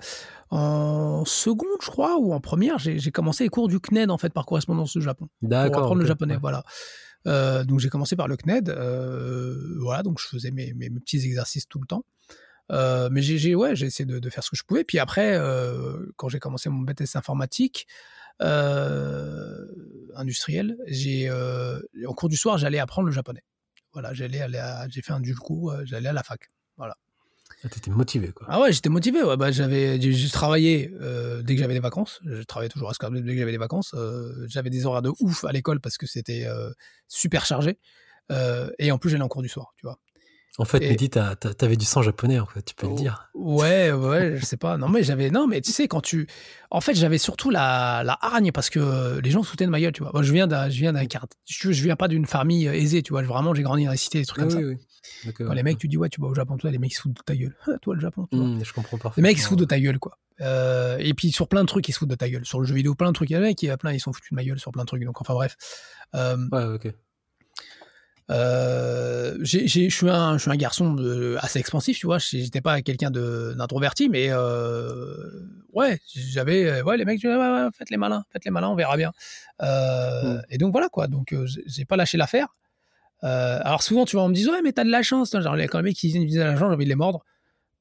en 0.50 1.24
seconde, 1.24 1.68
je 1.82 1.90
crois, 1.90 2.16
ou 2.18 2.32
en 2.32 2.40
première, 2.40 2.78
j'ai 2.78 3.10
commencé 3.10 3.44
les 3.44 3.50
cours 3.50 3.68
du 3.68 3.80
CNED 3.80 4.10
en 4.10 4.18
fait 4.18 4.32
par 4.32 4.46
correspondance 4.46 4.94
au 4.96 5.00
Japon 5.00 5.28
pour 5.40 5.48
D'accord. 5.48 5.78
apprendre 5.82 6.00
le 6.02 6.06
japonais. 6.06 6.36
Voilà. 6.40 6.62
Euh, 7.26 7.64
donc 7.64 7.80
j'ai 7.80 7.88
commencé 7.88 8.16
par 8.16 8.28
le 8.28 8.36
CNED. 8.36 8.68
euh, 8.68 9.56
voilà, 9.80 10.02
donc 10.02 10.20
je 10.20 10.26
faisais 10.28 10.50
mes, 10.50 10.74
mes- 10.74 10.90
mes 10.90 11.00
petits 11.00 11.24
exercices 11.24 11.66
tout 11.66 11.80
le 11.80 11.86
temps. 11.86 12.04
Euh, 12.72 13.08
mais 13.10 13.20
j'ai 13.22 13.54
ouais, 13.54 13.74
j'ai 13.76 13.86
essayé 13.86 14.06
de, 14.06 14.18
de 14.18 14.30
faire 14.30 14.42
ce 14.44 14.50
que 14.50 14.56
je 14.56 14.62
pouvais. 14.64 14.84
Puis 14.84 14.98
après, 14.98 15.38
quand 16.16 16.28
j'ai 16.28 16.38
commencé 16.38 16.68
mon 16.68 16.80
BTS 16.82 17.16
informatique 17.16 17.86
industriel, 20.16 20.76
j'ai 20.86 21.30
au 22.06 22.14
cours 22.14 22.28
du 22.28 22.36
soir, 22.36 22.58
j'allais 22.58 22.78
apprendre 22.78 23.06
le 23.06 23.12
japonais. 23.12 23.42
Voilà, 23.92 24.12
j'allais 24.12 24.44
j'ai 24.90 25.02
fait 25.02 25.12
un 25.12 25.20
dulco, 25.20 25.70
euh, 25.70 25.82
j'allais 25.84 26.08
à 26.08 26.12
la 26.12 26.22
fac. 26.24 26.48
Ah, 26.80 26.92
t'étais 27.68 27.90
motivé, 27.90 28.32
quoi. 28.32 28.46
Ah 28.50 28.60
ouais, 28.60 28.72
j'étais 28.72 28.88
motivé. 28.88 29.22
Ouais. 29.22 29.36
Bah, 29.36 29.50
j'avais, 29.50 30.00
j'ai 30.00 30.30
travaillé 30.30 30.92
euh, 31.00 31.42
dès 31.42 31.54
que 31.54 31.60
j'avais 31.60 31.74
des 31.74 31.80
vacances. 31.80 32.20
Je 32.24 32.42
travaillais 32.42 32.68
toujours 32.68 32.90
à 32.90 32.94
Scorpions 32.94 33.20
dès 33.20 33.32
que 33.32 33.38
j'avais 33.38 33.52
des 33.52 33.58
vacances. 33.58 33.94
Euh, 33.94 34.46
j'avais 34.48 34.70
des 34.70 34.86
horaires 34.86 35.02
de 35.02 35.12
ouf 35.20 35.44
à 35.44 35.52
l'école 35.52 35.80
parce 35.80 35.96
que 35.96 36.06
c'était 36.06 36.46
euh, 36.46 36.70
super 37.08 37.46
chargé. 37.46 37.78
et 38.78 38.92
en 38.92 38.98
plus, 38.98 39.10
j'allais 39.10 39.24
en 39.24 39.28
cours 39.28 39.42
du 39.42 39.48
soir, 39.48 39.72
tu 39.76 39.86
vois. 39.86 39.98
En 40.58 40.64
fait, 40.64 40.78
Mehdi, 40.78 41.10
t'avais 41.10 41.76
du 41.76 41.84
sang 41.84 42.02
japonais, 42.02 42.38
en 42.38 42.46
fait, 42.46 42.62
tu 42.62 42.76
peux 42.76 42.86
le 42.86 42.94
dire. 42.94 43.28
Ouais, 43.34 43.90
ouais, 43.90 44.36
je 44.36 44.44
sais 44.44 44.56
pas. 44.56 44.76
Non, 44.76 44.88
mais 44.88 45.02
j'avais. 45.02 45.30
Non, 45.30 45.48
mais 45.48 45.60
tu 45.60 45.72
sais, 45.72 45.88
quand 45.88 46.00
tu. 46.00 46.28
En 46.70 46.80
fait, 46.80 46.94
j'avais 46.94 47.18
surtout 47.18 47.50
la, 47.50 48.02
la 48.04 48.16
hargne 48.20 48.52
parce 48.52 48.70
que 48.70 49.18
les 49.18 49.30
gens 49.30 49.40
de 49.40 49.66
ma 49.66 49.80
gueule, 49.80 49.92
tu 49.92 50.02
vois. 50.04 50.12
Moi, 50.12 50.22
je 50.22 50.32
viens 50.32 50.46
d'un. 50.46 50.70
Je 50.70 50.78
viens 50.78 50.92
d'un 50.92 51.02
je, 51.44 51.72
je 51.72 51.82
viens 51.82 51.96
pas 51.96 52.06
d'une 52.06 52.26
famille 52.26 52.66
aisée, 52.66 53.02
tu 53.02 53.12
vois. 53.12 53.22
Vraiment, 53.22 53.52
j'ai 53.52 53.64
grandi 53.64 53.84
dans 53.84 53.90
la 53.90 53.96
cité, 53.96 54.20
des 54.20 54.26
trucs 54.26 54.42
comme 54.42 54.50
ça. 54.50 54.58
Oui. 54.58 54.76
Quand 55.36 55.52
les 55.52 55.62
mecs, 55.62 55.78
tu 55.78 55.88
dis, 55.88 55.96
ouais, 55.96 56.08
tu 56.08 56.20
vas 56.20 56.28
au 56.28 56.34
Japon, 56.34 56.56
toi, 56.56 56.70
les 56.70 56.78
mecs, 56.78 56.92
ils 56.92 56.94
se 56.94 57.02
foutent 57.02 57.16
de 57.16 57.22
ta 57.22 57.34
gueule. 57.34 57.56
toi, 57.82 57.94
le 57.94 58.00
Japon, 58.00 58.28
mmh, 58.32 58.64
je 58.64 58.72
comprends 58.72 58.98
pas. 58.98 59.12
Les 59.16 59.22
mecs, 59.22 59.36
ils 59.36 59.40
se 59.40 59.48
foutent 59.48 59.58
de 59.58 59.64
ta 59.64 59.78
gueule, 59.80 59.98
quoi. 59.98 60.18
Euh, 60.40 60.96
et 60.98 61.14
puis, 61.14 61.30
sur 61.30 61.48
plein 61.48 61.62
de 61.62 61.68
trucs, 61.68 61.88
ils 61.88 61.92
se 61.92 61.98
foutent 61.98 62.10
de 62.10 62.14
ta 62.14 62.28
gueule. 62.28 62.44
Sur 62.44 62.60
le 62.60 62.66
jeu 62.66 62.74
vidéo, 62.74 62.94
plein 62.94 63.08
de 63.08 63.12
trucs. 63.12 63.30
Il 63.30 63.34
y 63.34 63.36
a 63.36 63.40
des 63.40 63.46
mecs, 63.46 63.62
il 63.62 63.66
y 63.66 63.70
a 63.70 63.76
plein, 63.76 63.92
ils 63.92 64.00
sont 64.00 64.12
foutus 64.12 64.30
de 64.30 64.36
ma 64.36 64.44
gueule 64.44 64.58
sur 64.58 64.72
plein 64.72 64.82
de 64.82 64.86
trucs. 64.86 65.04
Donc, 65.04 65.20
enfin, 65.20 65.34
bref. 65.34 65.56
Euh, 66.14 66.36
ouais, 66.52 66.64
ok. 66.64 66.92
Euh, 68.30 69.36
je 69.42 69.88
suis 69.90 70.08
un, 70.08 70.38
un 70.44 70.56
garçon 70.56 70.96
assez 71.38 71.58
expansif, 71.58 71.98
tu 71.98 72.06
vois. 72.06 72.18
J'étais 72.18 72.62
pas 72.62 72.80
quelqu'un 72.80 73.10
d'introverti, 73.10 74.08
mais 74.08 74.32
ouais, 75.72 76.00
j'avais, 76.14 76.80
ouais, 76.82 76.96
les 76.96 77.04
mecs, 77.04 77.20
faites 77.20 77.90
les 77.90 77.98
malins, 77.98 78.24
faites 78.30 78.44
les 78.44 78.50
malins, 78.50 78.70
on 78.70 78.76
verra 78.76 78.96
bien. 78.96 79.12
Mmh. 79.60 80.40
Et 80.48 80.56
donc 80.56 80.72
voilà 80.72 80.88
quoi. 80.88 81.06
Donc 81.06 81.34
j'ai 81.66 81.84
pas 81.84 81.96
lâché 81.96 82.16
l'affaire. 82.16 82.48
Euh, 83.24 83.58
alors 83.62 83.82
souvent, 83.82 84.04
tu 84.04 84.16
vois, 84.16 84.24
on 84.24 84.28
me 84.28 84.34
dit 84.34 84.48
ouais, 84.48 84.62
mais 84.62 84.72
t'as 84.72 84.84
de 84.84 84.90
la 84.90 85.02
chance. 85.02 85.32
Genre, 85.32 85.56
quand 85.70 85.78
les 85.78 85.84
mecs 85.84 85.96
qui 85.96 86.12
disent 86.12 86.34
de 86.34 86.40
la 86.40 86.56
chance, 86.56 86.68
j'ai 86.68 86.74
envie 86.74 86.84
de 86.84 86.90
les 86.90 86.94
mordre 86.94 87.24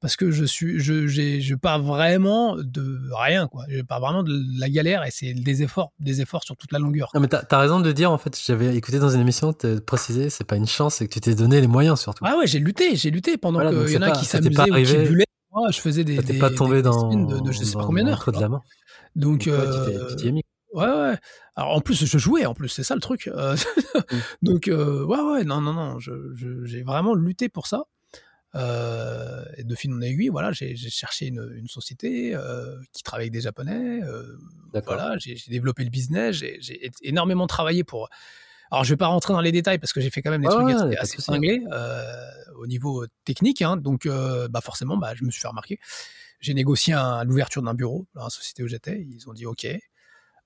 parce 0.00 0.16
que 0.16 0.30
je 0.30 0.44
suis, 0.44 0.80
je, 0.80 1.06
j'ai, 1.06 1.40
je 1.40 1.54
pars 1.54 1.82
vraiment 1.82 2.56
de 2.56 3.00
rien, 3.14 3.46
quoi. 3.48 3.64
Je 3.70 3.80
pars 3.80 4.00
vraiment 4.00 4.22
de 4.22 4.38
la 4.58 4.68
galère 4.68 5.02
et 5.02 5.10
c'est 5.10 5.32
des 5.32 5.62
efforts, 5.62 5.92
des 5.98 6.20
efforts 6.20 6.44
sur 6.44 6.56
toute 6.58 6.72
la 6.72 6.78
longueur. 6.78 7.08
Non, 7.14 7.20
mais 7.20 7.28
t'as, 7.28 7.42
as 7.50 7.58
raison 7.58 7.80
de 7.80 7.90
dire, 7.90 8.12
en 8.12 8.18
fait, 8.18 8.38
j'avais 8.46 8.76
écouté 8.76 8.98
dans 8.98 9.08
une 9.08 9.22
émission, 9.22 9.54
te 9.54 9.78
préciser, 9.78 10.28
c'est 10.28 10.44
pas 10.44 10.56
une 10.56 10.66
chance, 10.66 10.96
c'est 10.96 11.08
que 11.08 11.14
tu 11.14 11.20
t'es 11.20 11.34
donné 11.34 11.58
les 11.60 11.66
moyens 11.66 11.98
surtout. 12.00 12.22
Ah 12.26 12.36
ouais, 12.36 12.46
j'ai 12.46 12.58
lutté, 12.58 12.96
j'ai 12.96 13.10
lutté 13.10 13.38
pendant 13.38 13.60
qu'il 13.66 13.92
y 13.92 13.96
en 13.96 14.02
a 14.02 14.10
qui 14.10 14.26
s'amusaient 14.26 14.70
ou 14.70 14.74
qui 14.84 15.08
bullaient. 15.08 15.24
Moi, 15.52 15.70
je 15.70 15.80
faisais 15.80 16.04
des. 16.04 16.18
T'es 16.22 16.38
pas 16.38 16.50
tombé 16.50 16.82
dans, 16.82 17.08
de, 17.08 17.40
de, 17.40 17.52
je 17.52 17.62
sais 17.62 17.74
pas 17.74 17.84
combien 17.84 18.04
d'heures. 18.04 18.30
de 18.30 18.40
la 18.40 18.48
main. 18.48 18.60
Donc, 19.16 19.46
euh, 19.46 20.08
tu 20.10 20.16
t'y 20.16 20.28
es 20.28 20.32
mis. 20.32 20.42
Ouais, 20.74 20.86
ouais. 20.86 21.16
Alors 21.54 21.76
en 21.76 21.80
plus, 21.80 22.04
je 22.04 22.18
jouais, 22.18 22.46
en 22.46 22.54
plus, 22.54 22.68
c'est 22.68 22.82
ça 22.82 22.96
le 22.96 23.00
truc. 23.00 23.28
Euh, 23.28 23.54
mmh. 23.54 24.16
Donc, 24.42 24.66
euh, 24.66 25.04
ouais, 25.04 25.20
ouais, 25.20 25.44
non, 25.44 25.60
non, 25.60 25.72
non, 25.72 25.98
j'ai 26.00 26.82
vraiment 26.82 27.14
lutté 27.14 27.48
pour 27.48 27.68
ça. 27.68 27.84
Euh, 28.56 29.44
et 29.56 29.64
de 29.64 29.74
fil 29.74 29.92
en 29.92 30.00
aiguille, 30.00 30.28
voilà, 30.28 30.52
j'ai 30.52 30.76
cherché 30.76 31.26
une, 31.26 31.48
une 31.56 31.68
société 31.68 32.36
qui 32.92 33.02
travaille 33.04 33.24
avec 33.24 33.32
des 33.32 33.40
Japonais. 33.40 34.00
voilà, 34.84 35.16
j'ai 35.18 35.36
développé 35.48 35.84
le 35.84 35.90
business, 35.90 36.36
j'ai 36.36 36.90
énormément 37.02 37.46
travaillé 37.46 37.84
pour. 37.84 38.08
Alors, 38.72 38.82
je 38.82 38.90
vais 38.90 38.96
pas 38.96 39.06
rentrer 39.06 39.32
dans 39.32 39.40
les 39.40 39.52
détails 39.52 39.78
parce 39.78 39.92
que 39.92 40.00
j'ai 40.00 40.10
fait 40.10 40.22
quand 40.22 40.32
même 40.32 40.42
des 40.42 40.48
trucs 40.48 40.98
assez, 40.98 41.20
cinglés 41.20 41.62
au 42.58 42.66
niveau 42.66 43.06
technique. 43.24 43.62
Hein, 43.62 43.76
donc, 43.76 44.08
bah 44.08 44.60
forcément, 44.60 44.96
bah, 44.96 45.14
je 45.14 45.24
me 45.24 45.30
suis 45.30 45.40
fait 45.40 45.48
remarquer. 45.48 45.78
J'ai 46.40 46.52
négocié 46.52 46.96
l'ouverture 47.24 47.62
d'un 47.62 47.74
bureau 47.74 48.06
dans 48.14 48.24
la 48.24 48.30
société 48.30 48.64
où 48.64 48.66
j'étais. 48.66 49.06
Ils 49.08 49.30
ont 49.30 49.34
dit 49.34 49.46
OK. 49.46 49.68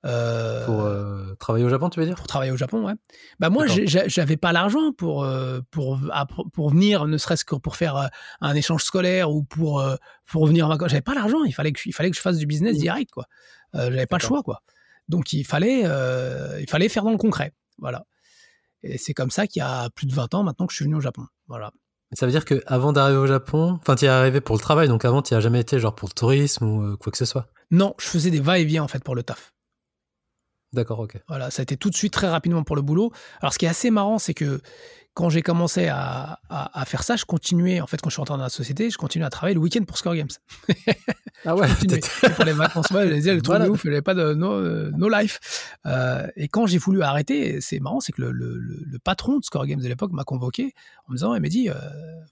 Euh, 0.05 0.65
pour 0.65 0.83
euh, 0.83 1.35
travailler 1.41 1.65
au 1.65 1.69
Japon, 1.69 1.91
tu 1.91 1.99
veux 1.99 2.07
dire? 2.07 2.15
Pour 2.15 2.27
travailler 2.27 2.53
au 2.53 2.57
Japon, 2.57 2.87
ouais. 2.87 2.95
Bah 3.41 3.51
moi, 3.51 3.67
j'avais 3.67 4.37
pas 4.37 4.53
l'argent 4.53 4.93
pour, 4.93 5.25
euh, 5.25 5.61
pour, 5.71 6.01
pour 6.53 6.71
venir, 6.71 7.07
ne 7.07 7.19
serait-ce 7.19 7.45
que 7.45 7.57
pour 7.57 7.77
faire 7.77 8.09
un 8.41 8.55
échange 8.55 8.85
scolaire 8.85 9.31
ou 9.31 9.43
pour, 9.43 9.85
pour 10.27 10.47
venir 10.47 10.67
en 10.67 10.69
vacances. 10.69 10.91
J'avais 10.91 11.03
pas 11.03 11.15
l'argent, 11.15 11.43
il 11.45 11.53
fallait, 11.53 11.73
que, 11.73 11.81
il 11.87 11.93
fallait 11.93 12.11
que 12.11 12.17
je 12.17 12.23
fasse 12.23 12.39
du 12.39 12.47
business 12.47 12.77
mmh. 12.77 12.81
direct, 12.81 13.11
quoi. 13.11 13.25
j'avais 13.75 14.07
pas 14.07 14.19
le 14.19 14.23
choix, 14.23 14.43
quoi. 14.43 14.63
Donc 15.09 15.33
il 15.33 15.45
fallait, 15.45 15.83
il 16.61 16.67
fallait 16.69 16.89
faire 16.89 17.03
dans 17.03 17.13
le 17.13 17.19
concret, 17.19 17.53
voilà. 17.79 18.05
Et 18.85 18.97
c'est 18.97 19.15
comme 19.15 19.31
ça 19.31 19.49
qu'il 19.49 19.61
y 19.61 19.65
a 19.65 19.91
plus 19.91 20.07
de 20.07 20.15
20 20.15 20.35
ans 20.35 20.43
maintenant 20.45 20.67
que 20.67 20.73
je 20.73 20.77
suis 20.77 20.85
venu 20.85 20.97
au 20.97 21.01
Japon, 21.01 21.27
voilà. 21.49 21.73
Ça 22.13 22.25
veut 22.25 22.33
dire 22.33 22.45
que 22.47 22.63
avant 22.67 22.93
d'arriver 22.93 23.19
au 23.19 23.27
Japon, 23.27 23.79
enfin, 23.83 23.95
tu 23.95 24.07
es 24.07 24.09
arrivé 24.09 24.41
pour 24.41 24.57
le 24.57 24.61
travail, 24.61 24.89
donc 24.89 25.05
avant, 25.05 25.21
tu 25.21 25.35
as 25.35 25.41
jamais 25.41 25.61
été 25.61 25.79
genre 25.79 25.95
pour 25.95 26.09
le 26.09 26.15
tourisme 26.15 26.65
ou 26.65 26.97
quoi 26.97 27.11
que 27.13 27.19
ce 27.19 27.27
soit? 27.27 27.49
Non, 27.71 27.95
je 27.99 28.07
faisais 28.07 28.31
des 28.31 28.41
va-et-vient 28.41 28.83
en 28.83 28.89
fait 28.89 29.05
pour 29.05 29.15
le 29.15 29.23
taf. 29.23 29.53
D'accord, 30.73 31.01
ok. 31.01 31.19
Voilà, 31.29 31.51
ça 31.51 31.61
a 31.61 31.65
été 31.65 31.77
tout 31.77 31.89
de 31.91 31.97
suite 31.97 32.13
très 32.13 32.29
rapidement 32.29 32.63
pour 32.63 32.77
le 32.77 32.83
boulot. 32.83 33.11
Alors, 33.41 33.53
ce 33.53 33.59
qui 33.59 33.65
est 33.65 33.69
assez 33.69 33.91
marrant, 33.91 34.19
c'est 34.19 34.35
que 34.35 34.61
quand 35.15 35.31
j'ai 35.31 35.43
commencé 35.43 35.89
à, 35.89 36.39
à, 36.49 36.85
faire 36.85 37.03
ça, 37.03 37.17
je 37.17 37.25
continuais, 37.25 37.81
en 37.81 37.89
fait, 37.89 38.01
quand 38.01 38.09
je 38.09 38.15
suis 38.15 38.21
rentré 38.21 38.37
dans 38.37 38.43
la 38.43 38.49
société, 38.51 38.89
je 38.89 38.99
continuais 38.99 39.27
à 39.27 39.31
travailler 39.31 39.55
le 39.55 39.61
week-end 39.61 39.83
pour 39.83 39.99
Score 39.99 40.15
Games. 40.15 40.29
ah 41.45 41.57
ouais, 41.57 41.67
pour 42.37 42.45
les 42.45 42.53
vacances. 42.53 42.91
Moi, 42.93 43.05
je 43.09 43.15
disais, 43.15 43.35
le 43.35 43.43
truc 43.43 43.57
voilà. 43.57 43.65
de 43.65 43.71
ouf, 43.71 43.83
il 43.85 43.89
n'y 43.91 43.97
avait 43.97 44.03
pas 44.03 44.15
de 44.15 44.35
no, 44.35 44.91
no 44.91 45.09
life. 45.09 45.77
Euh, 45.87 46.29
et 46.37 46.47
quand 46.47 46.67
j'ai 46.67 46.79
voulu 46.79 47.03
arrêter, 47.03 47.61
c'est 47.61 47.81
marrant, 47.81 47.99
c'est 47.99 48.13
que 48.13 48.23
le, 48.23 48.31
le, 48.31 48.59
le, 48.61 48.99
patron 49.01 49.39
de 49.39 49.45
Score 49.45 49.67
Games 49.67 49.81
de 49.81 49.89
l'époque 49.89 50.13
m'a 50.13 50.23
convoqué 50.23 50.73
en 51.09 51.13
me 51.13 51.17
disant, 51.17 51.35
il 51.35 51.43
m'a 51.43 51.49
dit, 51.49 51.69
euh, 51.69 51.75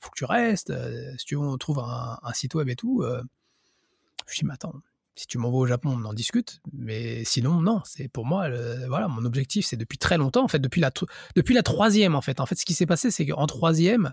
faut 0.01 0.11
que 0.11 0.19
tu 0.19 0.25
restes, 0.25 0.71
euh, 0.71 1.11
si 1.19 1.25
tu 1.25 1.35
veux, 1.35 1.41
on 1.41 1.57
trouve 1.57 1.81
un, 1.81 2.19
un, 2.23 2.33
site 2.35 2.55
web 2.55 2.69
et 2.69 2.77
tout. 2.77 3.03
Euh. 3.03 3.17
je 3.19 4.31
me 4.31 4.33
suis 4.33 4.41
dit, 4.43 4.47
mais 4.47 4.55
attends, 4.55 4.75
si 5.17 5.27
tu 5.27 5.39
m'envoies 5.39 5.61
au 5.61 5.67
Japon, 5.67 5.99
on 5.99 6.05
en 6.05 6.13
discute. 6.13 6.61
Mais 6.73 7.25
sinon, 7.25 7.63
non. 7.63 7.81
C'est 7.85 8.09
pour 8.09 8.27
moi, 8.27 8.49
voilà, 8.87 9.09
mon 9.09 9.25
objectif, 9.25 9.67
c'est 9.67 9.77
depuis 9.77 9.99
très 9.99 10.19
longtemps, 10.19 10.45
en 10.45 10.49
fait, 10.49 10.59
depuis 10.59 10.81
la, 10.81 10.91
depuis 11.35 11.55
la 11.55 11.63
troisième, 11.63 12.15
en 12.15 12.21
fait. 12.21 12.39
En 12.39 12.47
fait, 12.47 12.55
ce 12.55 12.67
qui 12.67 12.75
s'est 12.75 12.87
passé, 12.87 13.11
c'est 13.11 13.27
qu'en 13.27 13.47
troisième, 13.47 14.13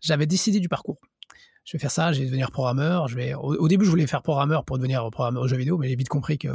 j'avais 0.00 0.26
décidé 0.26 0.60
du 0.60 0.68
parcours. 0.68 1.00
Je 1.64 1.72
vais 1.72 1.80
faire 1.80 1.90
ça, 1.90 2.12
je 2.12 2.20
vais 2.20 2.26
devenir 2.26 2.50
programmeur. 2.50 3.08
Je 3.08 3.16
vais. 3.16 3.32
Au, 3.34 3.68
début, 3.68 3.86
je 3.86 3.90
voulais 3.90 4.06
faire 4.06 4.22
programmeur 4.22 4.66
pour 4.66 4.76
devenir 4.76 5.08
programmeur 5.10 5.44
de 5.44 5.48
jeux 5.48 5.56
vidéo, 5.56 5.78
mais 5.78 5.88
j'ai 5.88 5.96
vite 5.96 6.10
compris 6.10 6.36
que 6.36 6.48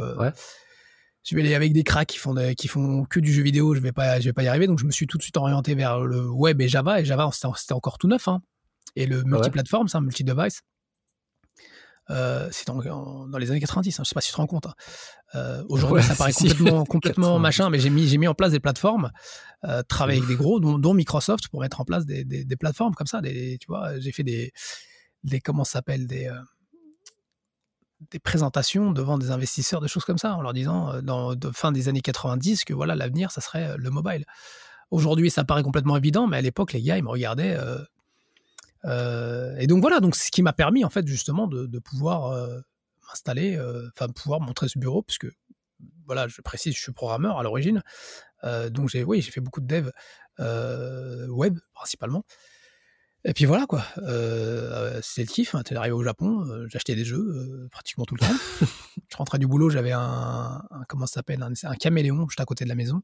je 1.23 1.35
vais 1.35 1.41
aller 1.41 1.55
avec 1.55 1.73
des 1.73 1.83
cracks 1.83 2.07
qui 2.07 2.17
font 2.17 2.35
qui 2.55 2.67
font 2.67 3.05
que 3.05 3.19
du 3.19 3.33
jeu 3.33 3.41
vidéo. 3.41 3.73
Je 3.73 3.81
vais 3.81 3.91
pas, 3.91 4.19
je 4.19 4.25
vais 4.25 4.33
pas 4.33 4.43
y 4.43 4.47
arriver. 4.47 4.67
Donc, 4.67 4.77
je 4.77 4.85
me 4.85 4.91
suis 4.91 5.07
tout 5.07 5.17
de 5.17 5.23
suite 5.23 5.37
orienté 5.37 5.73
vers 5.73 5.99
le 6.01 6.29
web 6.29 6.61
et 6.61 6.67
Java. 6.67 7.01
Et 7.01 7.05
Java, 7.05 7.27
c'était 7.33 7.73
encore 7.73 7.97
tout 7.97 8.07
neuf. 8.07 8.27
Hein. 8.27 8.41
Et 8.95 9.07
le 9.07 9.23
multiplateforme, 9.23 9.87
c'est 9.87 9.97
un 9.97 10.01
multi-device. 10.01 10.61
Euh, 12.09 12.47
c'est 12.51 12.65
dans, 12.67 13.27
dans, 13.27 13.37
les 13.37 13.51
années 13.51 13.59
90, 13.59 13.99
hein, 13.99 14.03
je 14.03 14.09
sais 14.09 14.13
pas 14.13 14.21
si 14.21 14.29
tu 14.29 14.33
te 14.33 14.37
rends 14.37 14.47
compte. 14.47 14.65
Hein. 14.65 14.73
Euh, 15.35 15.63
aujourd'hui, 15.69 16.03
ça 16.03 16.15
paraît 16.17 16.33
complètement, 16.33 16.85
complètement 16.85 17.39
machin, 17.39 17.69
mais 17.69 17.79
j'ai 17.79 17.89
mis, 17.89 18.07
j'ai 18.07 18.17
mis 18.17 18.27
en 18.27 18.33
place 18.33 18.51
des 18.51 18.59
plateformes, 18.59 19.11
euh, 19.65 19.83
travailler 19.87 20.19
avec 20.19 20.29
des 20.29 20.35
gros, 20.35 20.59
dont, 20.59 20.93
Microsoft, 20.93 21.49
pour 21.49 21.61
mettre 21.61 21.81
en 21.81 21.85
place 21.85 22.05
des, 22.05 22.23
des, 22.23 22.45
des 22.45 22.55
plateformes 22.55 22.95
comme 22.95 23.07
ça. 23.07 23.21
Des, 23.21 23.57
tu 23.59 23.67
vois, 23.67 23.99
j'ai 23.99 24.11
fait 24.11 24.23
des, 24.23 24.51
des 25.23 25.39
comment 25.39 25.63
s'appelle 25.63 26.07
des 26.07 26.27
euh, 26.27 26.39
des 28.11 28.19
présentations 28.19 28.91
devant 28.91 29.17
des 29.17 29.31
investisseurs, 29.31 29.81
des 29.81 29.89
choses 29.89 30.05
comme 30.05 30.17
ça, 30.17 30.35
en 30.35 30.41
leur 30.41 30.53
disant 30.53 30.93
euh, 30.93 31.01
dans 31.01 31.35
de 31.35 31.51
fin 31.51 31.71
des 31.71 31.89
années 31.89 32.01
90 32.01 32.63
que 32.63 32.73
voilà 32.73 32.95
l'avenir, 32.95 33.31
ça 33.31 33.41
serait 33.41 33.77
le 33.77 33.89
mobile. 33.89 34.25
Aujourd'hui, 34.91 35.29
ça 35.29 35.43
paraît 35.43 35.63
complètement 35.63 35.97
évident, 35.97 36.25
mais 36.25 36.37
à 36.37 36.41
l'époque, 36.41 36.73
les 36.73 36.81
gars, 36.81 36.97
ils 36.97 37.03
me 37.03 37.09
regardaient 37.09 37.55
euh, 37.55 37.77
et 38.85 39.67
donc 39.67 39.81
voilà, 39.81 39.99
donc 39.99 40.15
ce 40.15 40.31
qui 40.31 40.41
m'a 40.41 40.53
permis 40.53 40.83
en 40.85 40.89
fait 40.89 41.07
justement 41.07 41.47
de, 41.47 41.79
pouvoir 41.79 42.27
euh, 42.27 42.59
m'installer, 43.07 43.55
euh, 43.55 43.89
enfin 43.95 44.11
pouvoir 44.11 44.39
montrer 44.39 44.67
ce 44.67 44.79
bureau, 44.79 45.01
puisque 45.01 45.27
voilà, 46.05 46.27
je 46.27 46.41
précise, 46.41 46.75
je 46.75 46.81
suis 46.81 46.91
programmeur 46.91 47.37
à 47.37 47.43
l'origine, 47.43 47.83
donc 48.43 48.89
j'ai 48.89 49.03
oui, 49.03 49.21
j'ai 49.21 49.31
fait 49.31 49.41
beaucoup 49.41 49.61
de 49.61 49.67
dev 49.67 49.89
web 51.29 51.59
principalement. 51.73 52.23
Et 53.25 53.33
puis 53.33 53.43
voilà 53.43 53.65
quoi, 53.65 53.83
c'était 55.01 55.23
le 55.23 55.27
kiff. 55.27 55.53
Hein, 55.53 55.61
arrivé 55.75 55.91
au 55.91 56.03
Japon, 56.03 56.47
j'achetais 56.69 56.95
des 56.95 57.03
jeux 57.03 57.67
pratiquement 57.69 58.05
tout 58.05 58.15
le 58.15 58.21
temps. 58.21 58.33
je 59.11 59.17
rentrais 59.17 59.39
du 59.39 59.45
boulot, 59.45 59.69
j'avais 59.69 59.91
un, 59.91 60.63
comment 60.87 61.05
ça 61.05 61.15
s'appelle, 61.15 61.43
un, 61.43 61.51
un, 61.63 61.75
caméléon 61.75 62.27
juste 62.29 62.39
à 62.39 62.45
côté 62.45 62.63
de 62.63 62.69
la 62.69 62.75
maison, 62.75 63.01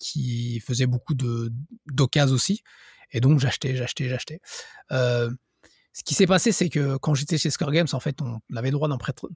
qui 0.00 0.60
faisait 0.60 0.86
beaucoup 0.86 1.14
de 1.14 1.52
d'occasions 1.86 2.34
aussi. 2.34 2.62
Et 3.12 3.20
donc 3.20 3.38
j'achetais, 3.38 3.76
j'achetais, 3.76 4.08
j'achetais. 4.08 4.40
Euh, 4.92 5.30
ce 5.92 6.04
qui 6.04 6.14
s'est 6.14 6.26
passé, 6.26 6.52
c'est 6.52 6.68
que 6.68 6.98
quand 6.98 7.14
j'étais 7.14 7.38
chez 7.38 7.48
Score 7.48 7.72
Games, 7.72 7.86
en 7.92 8.00
fait, 8.00 8.20
on 8.20 8.38
avait 8.54 8.70
le 8.70 8.74
droit 8.74 8.88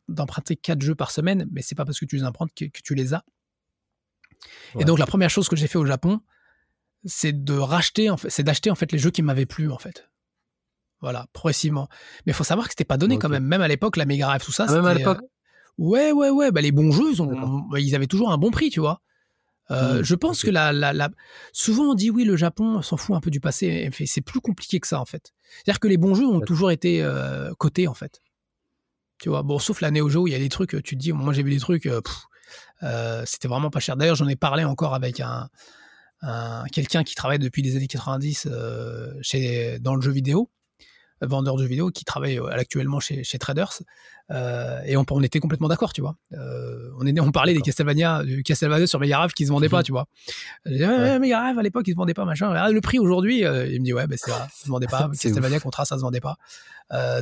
d'emprunter 0.08 0.56
4 0.56 0.82
jeux 0.82 0.94
par 0.94 1.10
semaine, 1.10 1.48
mais 1.50 1.62
c'est 1.62 1.74
pas 1.74 1.86
parce 1.86 1.98
que 1.98 2.04
tu 2.04 2.16
les 2.16 2.24
empruntes 2.24 2.50
que, 2.54 2.66
tu 2.66 2.94
les 2.94 3.14
as. 3.14 3.24
Et 4.78 4.84
donc 4.84 4.98
la 4.98 5.06
première 5.06 5.30
chose 5.30 5.48
que 5.48 5.56
j'ai 5.56 5.66
fait 5.66 5.78
au 5.78 5.86
Japon, 5.86 6.20
c'est 7.04 7.44
de 7.44 7.54
racheter, 7.54 8.10
en 8.10 8.18
fait, 8.18 8.28
c'est 8.28 8.42
d'acheter 8.42 8.70
en 8.70 8.74
fait 8.74 8.92
les 8.92 8.98
jeux 8.98 9.10
qui 9.10 9.22
m'avaient 9.22 9.46
plu 9.46 9.70
en 9.70 9.78
fait. 9.78 10.10
Voilà, 11.00 11.26
progressivement. 11.32 11.88
Mais 12.26 12.32
il 12.32 12.34
faut 12.34 12.44
savoir 12.44 12.66
que 12.66 12.72
c'était 12.72 12.84
pas 12.84 12.98
donné 12.98 13.18
quand 13.18 13.30
même. 13.30 13.44
Même 13.44 13.62
à 13.62 13.68
l'époque, 13.68 13.96
la 13.96 14.04
Mega 14.04 14.26
Drive, 14.26 14.44
tout 14.44 14.52
ça. 14.52 14.66
Ah, 14.68 14.72
même 14.74 14.84
à 14.84 14.92
l'époque. 14.92 15.20
Euh, 15.22 15.26
ouais, 15.78 16.12
ouais, 16.12 16.28
ouais. 16.28 16.50
Bah, 16.50 16.60
les 16.60 16.72
bons 16.72 16.92
jeux, 16.92 17.10
ils, 17.10 17.22
ont, 17.22 17.74
ils 17.78 17.94
avaient 17.94 18.06
toujours 18.06 18.30
un 18.32 18.36
bon 18.36 18.50
prix, 18.50 18.68
tu 18.68 18.80
vois. 18.80 19.00
Euh, 19.70 20.00
mmh, 20.00 20.04
je 20.04 20.14
pense 20.14 20.42
que 20.42 20.50
la, 20.50 20.72
la, 20.72 20.92
la, 20.92 21.10
souvent 21.52 21.90
on 21.90 21.94
dit 21.94 22.10
oui, 22.10 22.24
le 22.24 22.36
Japon 22.36 22.82
s'en 22.82 22.96
fout 22.96 23.14
un 23.14 23.20
peu 23.20 23.30
du 23.30 23.40
passé, 23.40 23.88
mais 23.98 24.06
c'est 24.06 24.20
plus 24.20 24.40
compliqué 24.40 24.80
que 24.80 24.86
ça 24.86 25.00
en 25.00 25.04
fait. 25.04 25.32
C'est-à-dire 25.42 25.80
que 25.80 25.88
les 25.88 25.96
bons 25.96 26.14
jeux 26.14 26.26
ont 26.26 26.40
toujours 26.40 26.70
été 26.70 27.02
euh, 27.02 27.52
cotés 27.54 27.86
en 27.86 27.94
fait. 27.94 28.20
Tu 29.18 29.28
vois, 29.28 29.42
bon, 29.42 29.58
sauf 29.58 29.80
la 29.80 29.90
Neo 29.90 30.08
Geo, 30.08 30.26
il 30.26 30.30
y 30.30 30.34
a 30.34 30.38
des 30.38 30.48
trucs, 30.48 30.82
tu 30.82 30.96
te 30.96 31.00
dis, 31.00 31.12
moi 31.12 31.32
j'ai 31.32 31.42
vu 31.42 31.50
des 31.50 31.60
trucs, 31.60 31.86
euh, 31.86 32.00
euh, 32.82 33.22
c'était 33.26 33.48
vraiment 33.48 33.70
pas 33.70 33.80
cher. 33.80 33.96
D'ailleurs, 33.96 34.16
j'en 34.16 34.28
ai 34.28 34.36
parlé 34.36 34.64
encore 34.64 34.94
avec 34.94 35.20
un, 35.20 35.48
un 36.22 36.64
quelqu'un 36.72 37.04
qui 37.04 37.14
travaille 37.14 37.38
depuis 37.38 37.62
les 37.62 37.76
années 37.76 37.86
90 37.86 38.48
chez, 39.20 39.78
dans 39.78 39.94
le 39.94 40.00
jeu 40.00 40.10
vidéo. 40.10 40.50
Vendeur 41.20 41.56
de 41.56 41.62
jeux 41.62 41.68
vidéo 41.68 41.90
qui 41.90 42.04
travaille 42.04 42.40
actuellement 42.50 43.00
chez, 43.00 43.24
chez 43.24 43.38
Traders. 43.38 43.82
et 44.30 44.96
on, 44.96 45.04
on, 45.10 45.22
était 45.22 45.40
complètement 45.40 45.68
d'accord, 45.68 45.92
tu 45.92 46.00
vois. 46.00 46.16
on, 46.32 47.06
est, 47.06 47.20
on 47.20 47.32
parlait 47.32 47.54
des 47.54 47.60
Castlevania, 47.60 48.24
du 48.24 48.42
Castlevania 48.42 48.86
sur 48.86 49.00
Mega 49.00 49.26
qui 49.34 49.46
se 49.46 49.50
vendait 49.50 49.68
pas, 49.68 49.78
mhm. 49.78 49.84
tu 49.84 49.92
vois. 49.92 50.06
J'ai 50.66 50.78
dit, 50.78 50.84
ouais, 50.84 51.18
Mega 51.18 51.40
à 51.40 51.62
l'époque, 51.62 51.86
il 51.86 51.92
se 51.92 51.96
vendait 51.96 52.14
pas, 52.14 52.24
machin. 52.24 52.52
Ah, 52.54 52.70
le 52.70 52.80
prix 52.80 52.98
aujourd'hui, 52.98 53.40
il 53.40 53.80
me 53.80 53.84
dit, 53.84 53.92
ouais, 53.92 54.06
ben 54.06 54.16
c'est 54.22 54.30
vrai, 54.30 54.40
ça 54.40 54.64
se 54.64 54.68
vendait 54.68 54.86
pas. 54.86 55.10
Castlevania 55.20 55.60
Contra, 55.60 55.84
ça 55.84 55.96
se 55.96 56.02
vendait 56.02 56.20
pas. 56.20 56.36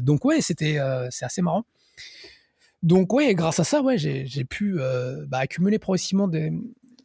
donc, 0.00 0.24
ouais, 0.24 0.40
c'était, 0.40 0.78
c'est 1.11 1.24
assez 1.24 1.42
marrant. 1.42 1.64
Donc 2.82 3.12
ouais, 3.12 3.34
grâce 3.34 3.58
à 3.58 3.64
ça, 3.64 3.82
ouais, 3.82 3.98
j'ai 3.98 4.44
pu 4.44 4.80
euh, 4.80 5.24
bah, 5.26 5.38
accumuler 5.38 5.78
progressivement 5.78 6.28
des, 6.28 6.52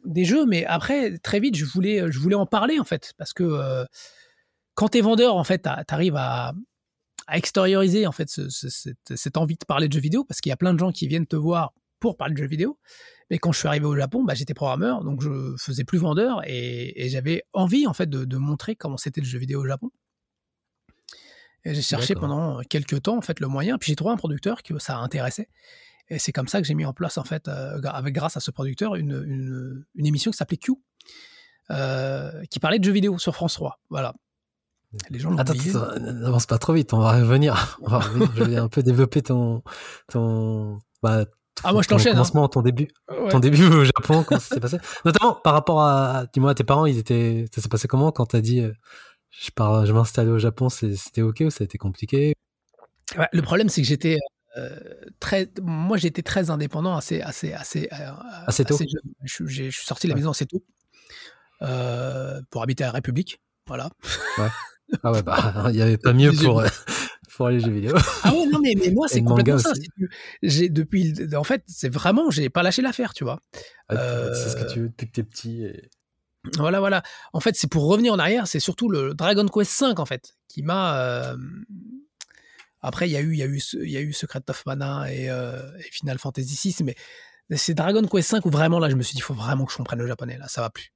des, 0.04 0.24
jeux, 0.24 0.46
mais 0.46 0.64
après 0.66 1.18
très 1.18 1.40
vite, 1.40 1.56
je 1.56 1.64
voulais, 1.64 2.10
je 2.12 2.18
voulais 2.18 2.36
en 2.36 2.46
parler 2.46 2.78
en 2.78 2.84
fait, 2.84 3.12
parce 3.18 3.32
que 3.32 3.42
euh, 3.42 3.84
quand 4.74 4.88
t'es 4.88 5.00
vendeur, 5.00 5.36
en 5.36 5.44
fait, 5.44 5.66
t'arrives 5.86 6.16
à, 6.16 6.52
à 7.26 7.38
extérioriser 7.38 8.06
en 8.06 8.12
fait 8.12 8.28
cette, 8.28 9.36
envie 9.36 9.56
de 9.56 9.64
parler 9.64 9.88
de 9.88 9.92
jeux 9.92 10.00
vidéo, 10.00 10.24
parce 10.24 10.40
qu'il 10.40 10.50
y 10.50 10.52
a 10.52 10.56
plein 10.56 10.74
de 10.74 10.78
gens 10.78 10.92
qui 10.92 11.08
viennent 11.08 11.26
te 11.26 11.36
voir 11.36 11.72
pour 12.00 12.16
parler 12.16 12.34
de 12.34 12.38
jeux 12.38 12.48
vidéo. 12.48 12.78
Mais 13.30 13.38
quand 13.38 13.52
je 13.52 13.58
suis 13.58 13.68
arrivé 13.68 13.86
au 13.86 13.96
Japon, 13.96 14.22
bah, 14.24 14.34
j'étais 14.34 14.52
programmeur, 14.52 15.02
donc 15.02 15.22
je 15.22 15.54
faisais 15.58 15.84
plus 15.84 15.98
vendeur 15.98 16.42
et, 16.46 17.08
j'avais 17.08 17.44
envie 17.52 17.86
en 17.86 17.94
fait 17.94 18.08
de, 18.08 18.24
de 18.24 18.36
montrer 18.36 18.76
comment 18.76 18.98
c'était 18.98 19.22
le 19.22 19.26
jeu 19.26 19.38
vidéo 19.38 19.62
au 19.62 19.66
Japon. 19.66 19.90
Et 21.64 21.74
j'ai 21.74 21.82
cherché 21.82 22.14
pendant 22.14 22.60
quelques 22.68 23.02
temps 23.02 23.16
en 23.16 23.22
fait 23.22 23.40
le 23.40 23.48
moyen, 23.48 23.78
puis 23.78 23.90
j'ai 23.90 23.96
trouvé 23.96 24.12
un 24.12 24.16
producteur 24.16 24.62
que 24.62 24.78
ça 24.78 24.98
intéressait. 24.98 25.48
Et 26.10 26.18
c'est 26.18 26.32
comme 26.32 26.48
ça 26.48 26.60
que 26.60 26.66
j'ai 26.66 26.74
mis 26.74 26.84
en 26.84 26.92
place 26.92 27.16
en 27.16 27.24
fait, 27.24 27.48
euh, 27.48 27.80
avec 27.84 28.14
grâce 28.14 28.36
à 28.36 28.40
ce 28.40 28.50
producteur, 28.50 28.94
une, 28.96 29.24
une, 29.26 29.84
une 29.94 30.06
émission 30.06 30.30
qui 30.30 30.36
s'appelait 30.36 30.58
Q, 30.58 30.72
euh, 31.70 32.44
qui 32.50 32.60
parlait 32.60 32.78
de 32.78 32.84
jeux 32.84 32.92
vidéo 32.92 33.18
sur 33.18 33.34
France 33.34 33.54
3. 33.54 33.80
Voilà. 33.88 34.14
Les 35.10 35.18
gens 35.18 35.36
Attends, 35.36 35.54
n'avance 36.00 36.46
pas 36.46 36.58
trop 36.58 36.72
vite, 36.72 36.92
on 36.92 36.98
va 36.98 37.12
revenir. 37.12 37.78
On 37.82 37.88
va 37.88 37.98
revenir. 37.98 38.30
je 38.36 38.44
vais 38.44 38.56
un 38.56 38.68
peu 38.68 38.82
développer 38.82 39.22
ton, 39.22 39.62
ton, 40.08 40.78
bah, 41.02 41.24
ah 41.62 41.72
moi 41.72 41.82
je 41.82 41.88
t'enchaîne. 41.88 42.16
Hein. 42.16 42.48
ton 42.48 42.62
début, 42.62 42.88
ton 43.30 43.38
début 43.38 43.64
au 43.64 43.84
Japon, 43.84 44.24
comment 44.26 44.40
ça 44.40 44.54
s'est 44.54 44.60
passé? 44.60 44.78
Notamment 45.04 45.34
par 45.34 45.52
rapport 45.52 45.82
à, 45.82 46.26
dis-moi, 46.32 46.54
tes 46.54 46.64
parents, 46.64 46.86
ils 46.86 46.98
étaient, 46.98 47.46
ça 47.54 47.62
s'est 47.62 47.68
passé 47.68 47.86
comment 47.86 48.10
quand 48.10 48.26
t'as 48.26 48.40
dit, 48.40 48.60
euh, 48.60 48.72
je 49.30 49.50
pars, 49.50 49.86
je 49.86 49.92
m'installe 49.92 50.28
au 50.30 50.38
Japon, 50.38 50.68
c'était 50.68 51.22
ok 51.22 51.42
ou 51.46 51.50
ça 51.50 51.62
a 51.62 51.64
été 51.64 51.78
compliqué? 51.78 52.34
Le 53.32 53.42
problème, 53.42 53.68
c'est 53.68 53.82
que 53.82 53.86
j'étais 53.86 54.18
euh, 54.56 54.78
très, 55.20 55.48
moi, 55.62 55.96
j'étais 55.96 56.22
très 56.22 56.50
indépendant 56.50 56.96
assez, 56.96 57.20
assez, 57.20 57.52
assez, 57.52 57.88
euh, 57.92 58.10
assez 58.46 58.64
tôt? 58.64 58.78
je, 59.22 59.46
suis 59.46 59.72
sorti 59.72 60.06
de 60.06 60.12
la 60.12 60.16
maison 60.16 60.30
assez 60.30 60.46
tôt 60.46 60.62
pour 62.50 62.62
habiter 62.62 62.84
à 62.84 62.88
la 62.88 62.92
République, 62.92 63.40
voilà. 63.66 63.90
Ouais. 64.38 64.48
Ah 65.02 65.12
ouais, 65.12 65.22
bah, 65.22 65.64
il 65.68 65.76
n'y 65.76 65.82
avait 65.82 65.98
pas 65.98 66.12
mieux 66.12 66.32
pour. 66.32 66.62
pour 67.36 67.48
les 67.48 67.60
jeux 67.60 67.70
vidéo. 67.70 67.96
Ah 68.22 68.32
ouais, 68.32 68.46
non, 68.46 68.60
mais, 68.62 68.74
mais 68.78 68.90
moi, 68.90 69.08
c'est 69.10 69.22
complètement 69.22 69.58
ça. 69.58 69.72
J'ai, 70.42 70.68
depuis, 70.68 71.14
en 71.34 71.44
fait, 71.44 71.62
c'est 71.66 71.92
vraiment, 71.92 72.30
j'ai 72.30 72.48
pas 72.48 72.62
lâché 72.62 72.82
l'affaire, 72.82 73.12
tu 73.12 73.24
vois. 73.24 73.40
c'est 73.90 73.96
ce 73.96 74.56
que 74.56 74.72
tu 74.72 74.80
veux 74.80 74.88
depuis 74.88 75.06
que 75.06 75.12
t'es 75.12 75.24
petit. 75.24 75.64
Et... 75.64 75.90
Voilà, 76.56 76.78
voilà. 76.78 77.02
En 77.32 77.40
fait, 77.40 77.56
c'est 77.56 77.68
pour 77.68 77.88
revenir 77.88 78.12
en 78.12 78.18
arrière, 78.18 78.46
c'est 78.46 78.60
surtout 78.60 78.88
le 78.88 79.14
Dragon 79.14 79.46
Quest 79.46 79.80
V, 79.80 79.94
en 79.96 80.06
fait, 80.06 80.36
qui 80.48 80.62
m'a. 80.62 80.98
Euh, 80.98 81.36
après, 82.80 83.08
il 83.08 83.12
y 83.12 83.16
a 83.16 83.20
eu, 83.20 83.32
il 83.32 83.38
y 83.38 83.42
a 83.42 83.46
eu, 83.46 83.60
il 83.74 83.90
y 83.90 83.96
a 83.96 84.00
eu 84.00 84.12
Secret 84.12 84.42
of 84.48 84.66
Mana 84.66 85.10
et, 85.10 85.30
euh, 85.30 85.58
Final 85.90 86.18
Fantasy 86.18 86.74
VI, 86.76 86.84
mais 86.84 87.56
c'est 87.56 87.74
Dragon 87.74 88.06
Quest 88.06 88.32
V 88.32 88.40
où 88.44 88.50
vraiment 88.50 88.78
là, 88.78 88.90
je 88.90 88.94
me 88.94 89.02
suis 89.02 89.14
dit, 89.14 89.20
il 89.20 89.22
faut 89.22 89.34
vraiment 89.34 89.64
que 89.64 89.72
je 89.72 89.78
comprenne 89.78 90.00
le 90.00 90.06
japonais. 90.06 90.36
Là, 90.36 90.48
ça 90.48 90.60
va 90.60 90.70
plus. 90.70 90.92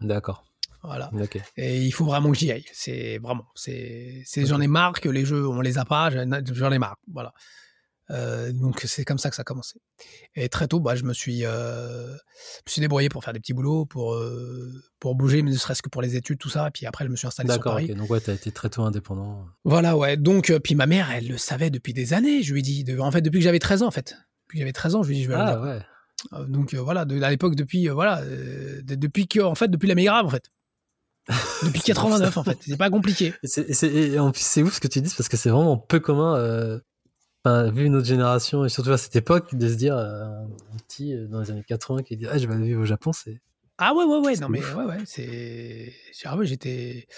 D'accord. 0.00 0.44
Voilà. 0.84 1.10
Et 1.56 1.82
il 1.82 1.90
faut 1.92 2.04
vraiment 2.04 2.30
que 2.30 2.36
j'y 2.36 2.52
aille. 2.52 2.66
C'est 2.72 3.18
vraiment, 3.18 3.46
c'est, 3.54 4.24
j'en 4.36 4.60
ai 4.60 4.68
marre 4.68 5.00
que 5.00 5.08
les 5.08 5.24
jeux, 5.24 5.46
on 5.48 5.60
les 5.60 5.78
a 5.78 5.84
pas. 5.84 6.10
J'en 6.10 6.72
ai 6.72 6.78
marre. 6.78 6.96
Voilà. 7.12 7.32
Euh, 8.10 8.52
donc 8.52 8.82
c'est 8.84 9.04
comme 9.04 9.18
ça 9.18 9.30
que 9.30 9.36
ça 9.36 9.42
a 9.42 9.44
commencé. 9.44 9.80
Et 10.34 10.48
très 10.48 10.68
tôt, 10.68 10.80
bah, 10.80 10.94
je 10.94 11.04
me 11.04 11.14
suis, 11.14 11.44
euh, 11.44 12.12
me 12.12 12.70
suis 12.70 12.80
débrouillé 12.80 13.08
pour 13.08 13.24
faire 13.24 13.32
des 13.32 13.40
petits 13.40 13.54
boulots, 13.54 13.86
pour, 13.86 14.14
euh, 14.14 14.70
pour 15.00 15.14
bouger, 15.14 15.42
mais 15.42 15.50
ne 15.50 15.56
serait-ce 15.56 15.82
que 15.82 15.88
pour 15.88 16.02
les 16.02 16.16
études, 16.16 16.38
tout 16.38 16.50
ça. 16.50 16.68
Et 16.68 16.70
puis 16.70 16.86
après, 16.86 17.06
je 17.06 17.10
me 17.10 17.16
suis 17.16 17.26
installé 17.26 17.50
sur 17.50 17.62
Paris. 17.62 17.86
D'accord, 17.86 18.02
donc 18.02 18.10
ouais, 18.10 18.28
as 18.28 18.34
été 18.34 18.52
très 18.52 18.68
tôt 18.68 18.82
indépendant. 18.82 19.46
Voilà, 19.64 19.96
ouais. 19.96 20.16
Donc, 20.16 20.52
puis 20.62 20.74
ma 20.74 20.86
mère, 20.86 21.10
elle 21.10 21.28
le 21.28 21.38
savait 21.38 21.70
depuis 21.70 21.94
des 21.94 22.12
années. 22.12 22.42
Je 22.42 22.52
lui 22.52 22.60
ai 22.60 22.62
dit, 22.62 22.84
en 22.98 23.10
fait, 23.10 23.22
depuis 23.22 23.38
que 23.38 23.44
j'avais 23.44 23.58
13 23.58 23.82
ans, 23.82 23.86
en 23.86 23.92
fait. 23.92 24.16
Depuis 24.44 24.58
que 24.58 24.60
j'avais 24.60 24.72
13 24.72 24.94
ans, 24.96 25.02
je 25.02 25.08
lui 25.08 25.16
ai 25.16 25.18
dit, 25.18 25.24
je 25.24 25.28
vais 25.30 25.36
Ah 25.36 25.60
ouais. 25.60 25.80
Donc 26.48 26.74
voilà, 26.74 27.02
à 27.02 27.30
l'époque, 27.30 27.54
depuis, 27.54 27.88
voilà, 27.88 28.22
depuis 28.82 29.26
que, 29.28 29.40
en 29.40 29.54
fait, 29.54 29.68
depuis 29.68 29.88
la 29.92 30.24
en 30.24 30.28
fait. 30.28 30.50
Depuis 31.62 31.80
89, 31.80 32.36
en 32.36 32.44
fait. 32.44 32.58
C'est 32.60 32.76
pas 32.76 32.90
compliqué. 32.90 33.32
Et, 33.42 34.18
en 34.18 34.30
plus, 34.30 34.42
c'est 34.42 34.62
ouf 34.62 34.74
ce 34.74 34.80
que 34.80 34.88
tu 34.88 35.00
dis, 35.00 35.12
parce 35.16 35.28
que 35.28 35.36
c'est 35.36 35.50
vraiment 35.50 35.78
peu 35.78 36.00
commun 36.00 36.80
vu 37.72 37.90
notre 37.90 38.06
génération 38.06 38.64
et 38.64 38.68
surtout 38.68 38.92
à 38.92 38.98
cette 38.98 39.16
époque, 39.16 39.54
de 39.54 39.68
se 39.68 39.74
dire 39.74 39.96
euh, 39.96 40.24
un 40.24 40.76
petit 40.88 41.14
euh, 41.14 41.26
dans 41.26 41.40
les 41.40 41.50
années 41.50 41.64
80 41.66 42.02
qui 42.02 42.16
dit 42.16 42.26
ah 42.30 42.38
je 42.38 42.46
vais 42.46 42.54
aller 42.54 42.64
vivre 42.64 42.82
au 42.82 42.86
Japon, 42.86 43.12
c'est 43.12 43.40
ah 43.76 43.92
ouais 43.92 44.04
ouais 44.04 44.18
ouais 44.18 44.36
non 44.36 44.48
mais 44.48 44.60
ouais 44.60 44.84
ouais 44.84 44.98
c'est 45.04 45.92
ah 46.24 46.36
ouais 46.36 46.46
j'étais 46.46 47.08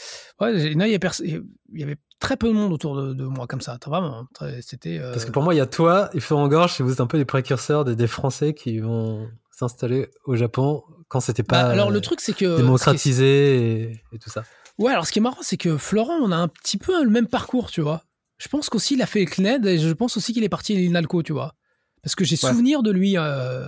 ouais 0.41 0.75
non 0.75 0.87
il 0.87 0.91
y, 0.91 1.83
avait 1.83 1.97
très 2.19 2.39
peu 2.39 2.49
de 2.49 2.55
monde 2.55 2.73
autour 2.73 2.97
de, 2.97 3.25
moi 3.25 3.47
comme 3.47 3.61
ça 3.61 3.77
vraiment 3.85 4.27
c'était 4.63 4.99
euh, 4.99 5.13
parce 5.13 5.27
que 5.27 5.33
pour 5.33 5.43
moi 5.43 5.53
il 5.53 5.59
y 5.59 5.61
a 5.61 5.67
toi 5.67 6.09
et 6.15 6.21
Florent 6.21 6.49
Gorge 6.49 6.81
vous 6.81 6.93
êtes 6.93 7.03
un 7.03 7.07
peu 7.07 7.19
les 7.19 7.27
précurseurs 7.27 7.85
des, 7.85 8.07
Français 8.07 8.55
qui 8.55 8.79
vont 8.79 9.29
s'installer 9.59 10.09
au 10.25 10.37
Japon 10.37 10.83
quand 11.09 11.21
c'était 11.21 11.43
bah, 11.43 11.65
pas 11.65 11.71
alors 11.71 11.91
le 11.91 12.01
truc 12.01 12.21
c'est 12.21 12.35
que 12.35 12.57
démocratisé 12.57 14.03
et, 14.13 14.19
tout 14.19 14.31
ça 14.31 14.45
ouais 14.79 14.93
alors 14.93 15.07
ce 15.07 15.13
qui 15.13 15.19
est 15.19 15.23
marrant 15.23 15.43
c'est 15.43 15.57
que 15.57 15.77
Florent 15.77 16.19
on 16.23 16.31
a 16.31 16.37
un 16.37 16.49
petit 16.49 16.77
peu 16.77 17.03
le 17.03 17.11
même 17.11 17.27
parcours 17.27 17.71
tu 17.71 17.81
vois 17.81 18.03
je 18.39 18.49
pense 18.49 18.69
qu'aussi 18.69 18.95
il 18.95 19.03
a 19.03 19.07
fait 19.07 19.21
le 19.21 19.27
CNED 19.27 19.67
et 19.67 19.79
je 19.79 19.93
pense 19.93 20.17
aussi 20.17 20.33
qu'il 20.33 20.45
est 20.45 20.49
parti 20.49 20.75
à 20.75 20.77
l'INALCO, 20.77 21.23
tu 21.23 21.33
vois. 21.33 21.55
Parce 22.03 22.15
que 22.15 22.25
j'ai 22.25 22.37
souvenir 22.37 22.83
de 22.83 22.91
lui. 22.91 23.17
Euh, 23.17 23.67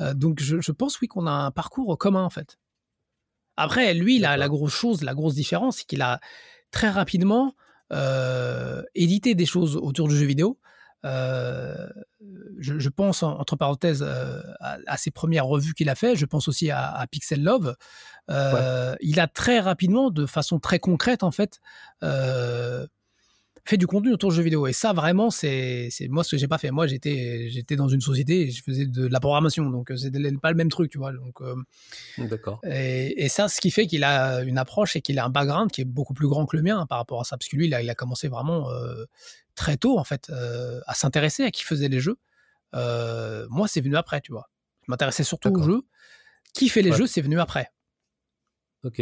euh, 0.00 0.14
donc 0.14 0.40
je, 0.40 0.72
pense, 0.72 1.00
oui, 1.00 1.08
qu'on 1.08 1.26
a 1.26 1.30
un 1.30 1.50
parcours 1.50 1.96
commun, 1.96 2.22
en 2.22 2.30
fait. 2.30 2.58
Après, 3.56 3.94
lui, 3.94 4.18
la, 4.18 4.36
la 4.36 4.48
grosse 4.48 4.72
chose, 4.72 5.02
la 5.02 5.14
grosse 5.14 5.34
différence, 5.34 5.78
c'est 5.78 5.86
qu'il 5.86 6.02
a 6.02 6.20
très 6.70 6.90
rapidement 6.90 7.54
euh, 7.92 8.82
édité 8.94 9.34
des 9.34 9.46
choses 9.46 9.76
autour 9.76 10.08
du 10.08 10.16
jeu 10.16 10.26
vidéo. 10.26 10.58
Je, 11.04 12.88
pense, 12.88 13.22
entre 13.22 13.56
parenthèses, 13.56 14.02
à, 14.60 14.96
ses 14.96 15.10
premières 15.10 15.46
revues 15.46 15.74
qu'il 15.74 15.88
a 15.88 15.94
fait. 15.94 16.16
Je 16.16 16.26
pense 16.26 16.48
aussi 16.48 16.70
à, 16.70 17.04
Pixel 17.10 17.42
Love. 17.42 17.76
Il 18.28 19.20
a 19.20 19.26
très 19.26 19.60
rapidement, 19.60 20.10
de 20.10 20.26
façon 20.26 20.58
très 20.58 20.78
concrète, 20.78 21.22
en 21.22 21.30
fait, 21.30 21.60
fait 23.64 23.76
du 23.76 23.86
contenu 23.86 24.12
autour 24.12 24.30
de 24.30 24.34
jeux 24.34 24.42
vidéo. 24.42 24.66
Et 24.66 24.72
ça, 24.72 24.92
vraiment, 24.92 25.30
c'est 25.30 25.88
moi 26.08 26.24
ce 26.24 26.32
que 26.32 26.36
j'ai 26.36 26.48
pas 26.48 26.58
fait. 26.58 26.70
Moi, 26.70 26.86
j'étais 26.86 27.48
j'étais 27.48 27.76
dans 27.76 27.88
une 27.88 28.00
société 28.00 28.42
et 28.42 28.50
je 28.50 28.62
faisais 28.62 28.86
de 28.86 29.06
la 29.06 29.20
programmation, 29.20 29.68
donc 29.70 29.90
euh, 29.90 29.96
c'était 29.96 30.20
pas 30.32 30.50
le 30.50 30.56
même 30.56 30.68
truc, 30.68 30.90
tu 30.90 30.98
vois. 30.98 31.12
Donc, 31.12 31.40
euh, 31.40 31.54
d'accord. 32.18 32.60
Et, 32.64 33.24
et, 33.24 33.28
ça, 33.28 33.48
ce 33.48 33.60
qui 33.60 33.70
fait 33.70 33.86
qu'il 33.86 34.04
a 34.04 34.42
une 34.42 34.58
approche 34.58 34.96
et 34.96 35.00
qu'il 35.00 35.18
a 35.18 35.24
un 35.24 35.30
background 35.30 35.70
qui 35.70 35.80
est 35.80 35.86
beaucoup 35.86 36.14
plus 36.14 36.28
grand 36.28 36.46
que 36.46 36.56
le 36.56 36.62
mien 36.62 36.80
hein, 36.80 36.86
par 36.86 36.98
rapport 36.98 37.20
à 37.20 37.24
ça, 37.24 37.36
parce 37.36 37.48
que 37.48 37.56
lui, 37.56 37.66
il 37.66 37.74
a, 37.74 37.82
il 37.82 37.90
a 37.90 37.94
commencé 37.94 38.28
vraiment 38.28 38.70
euh, 38.70 39.04
très 39.54 39.76
tôt, 39.76 39.98
en 39.98 40.04
fait, 40.04 40.30
à 40.86 40.94
s'intéresser 40.94 41.44
à 41.44 41.50
qui 41.50 41.62
faisait 41.62 41.88
les 41.88 42.00
jeux. 42.00 42.18
moi, 42.72 43.68
c'est 43.68 43.80
venu 43.80 43.96
après, 43.96 44.20
tu 44.20 44.32
vois. 44.32 44.48
Je 44.86 44.90
m'intéressais 44.90 45.24
surtout 45.24 45.50
aux 45.50 45.62
jeux. 45.62 45.82
Qui 46.54 46.68
fait 46.68 46.82
les 46.82 46.92
jeux, 46.92 47.06
c'est 47.06 47.22
venu 47.22 47.38
après. 47.40 47.70
Ok. 48.84 49.00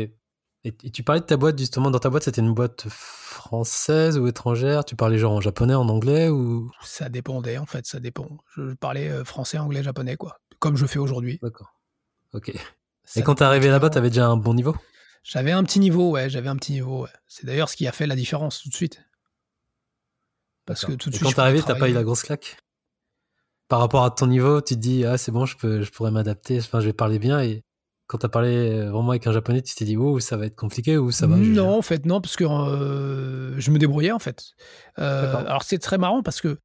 Et, 0.64 0.72
tu 0.72 1.02
parlais 1.02 1.20
de 1.20 1.26
ta 1.26 1.38
boîte, 1.38 1.58
justement, 1.58 1.90
dans 1.90 1.98
ta 1.98 2.10
boîte, 2.10 2.24
c'était 2.24 2.42
une 2.42 2.52
boîte 2.52 2.86
française 2.88 4.18
ou 4.18 4.26
étrangère? 4.26 4.84
Tu 4.84 4.94
parlais 4.94 5.18
genre 5.18 5.32
en 5.32 5.40
japonais, 5.40 5.74
en 5.74 5.88
anglais 5.88 6.28
ou? 6.28 6.70
Ça 6.82 7.08
dépendait, 7.08 7.56
en 7.56 7.64
fait, 7.64 7.86
ça 7.86 7.98
dépend. 7.98 8.28
Je 8.56 8.74
parlais 8.74 9.08
euh, 9.08 9.24
français, 9.24 9.56
anglais, 9.56 9.82
japonais, 9.82 10.16
quoi. 10.16 10.38
Comme 10.58 10.76
je 10.76 10.84
fais 10.84 10.98
aujourd'hui. 10.98 11.38
D'accord. 11.42 11.74
Ok. 12.34 12.52
et 13.16 13.22
quand 13.22 13.36
t'es 13.36 13.44
arrivé 13.44 13.68
là-bas, 13.68 13.88
t'avais 13.88 14.10
déjà 14.10 14.26
un 14.26 14.36
bon 14.36 14.52
niveau? 14.52 14.76
J'avais 15.22 15.52
un 15.52 15.64
petit 15.64 15.80
niveau, 15.80 16.10
ouais, 16.10 16.28
j'avais 16.28 16.48
un 16.48 16.56
petit 16.56 16.72
niveau, 16.72 17.04
ouais. 17.04 17.10
C'est 17.26 17.46
d'ailleurs 17.46 17.70
ce 17.70 17.76
qui 17.76 17.86
a 17.86 17.92
fait 17.92 18.06
la 18.06 18.16
différence 18.16 18.62
tout 18.62 18.68
de 18.68 18.74
suite. 18.74 19.02
Parce 20.66 20.84
que 20.84 20.92
tout 20.92 21.08
de 21.08 21.14
et 21.14 21.18
suite. 21.18 21.26
quand 21.26 21.34
t'es 21.34 21.40
arrivé, 21.40 21.62
t'as 21.62 21.74
pas 21.74 21.88
eu 21.88 21.92
la 21.94 22.04
grosse 22.04 22.22
claque? 22.22 22.58
Par 23.68 23.80
rapport 23.80 24.04
à 24.04 24.10
ton 24.10 24.26
niveau, 24.26 24.60
tu 24.60 24.74
te 24.74 24.80
dis, 24.80 25.06
ah, 25.06 25.16
c'est 25.16 25.32
bon, 25.32 25.46
je, 25.46 25.56
peux, 25.56 25.82
je 25.82 25.90
pourrais 25.90 26.10
m'adapter, 26.10 26.58
enfin, 26.58 26.80
je 26.80 26.86
vais 26.86 26.92
parler 26.92 27.18
bien 27.18 27.40
et 27.40 27.64
quand 28.10 28.18
tu 28.18 28.26
as 28.26 28.28
parlé 28.28 28.56
euh, 28.56 28.90
vraiment 28.90 29.10
avec 29.10 29.24
un 29.28 29.32
japonais, 29.32 29.62
tu 29.62 29.72
t'es 29.76 29.84
dit, 29.84 29.96
oh, 29.96 30.18
ça 30.18 30.36
va 30.36 30.46
être 30.46 30.56
compliqué 30.56 30.98
ou 30.98 31.12
ça 31.12 31.28
va 31.28 31.36
Non, 31.36 31.78
en 31.78 31.82
fait, 31.82 32.06
non, 32.06 32.20
parce 32.20 32.34
que 32.34 32.42
euh, 32.42 33.54
je 33.56 33.70
me 33.70 33.78
débrouillais, 33.78 34.10
en 34.10 34.18
fait. 34.18 34.46
Euh, 34.98 35.32
alors, 35.46 35.62
c'est 35.62 35.78
très 35.78 35.96
marrant 35.96 36.20
parce 36.20 36.40
que 36.40 36.58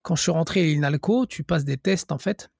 quand 0.00 0.16
je 0.16 0.22
suis 0.22 0.30
rentré 0.30 0.60
à 0.60 0.64
l'INALCO, 0.64 1.26
tu 1.26 1.44
passes 1.44 1.66
des 1.66 1.76
tests, 1.76 2.10
en 2.10 2.16
fait, 2.16 2.50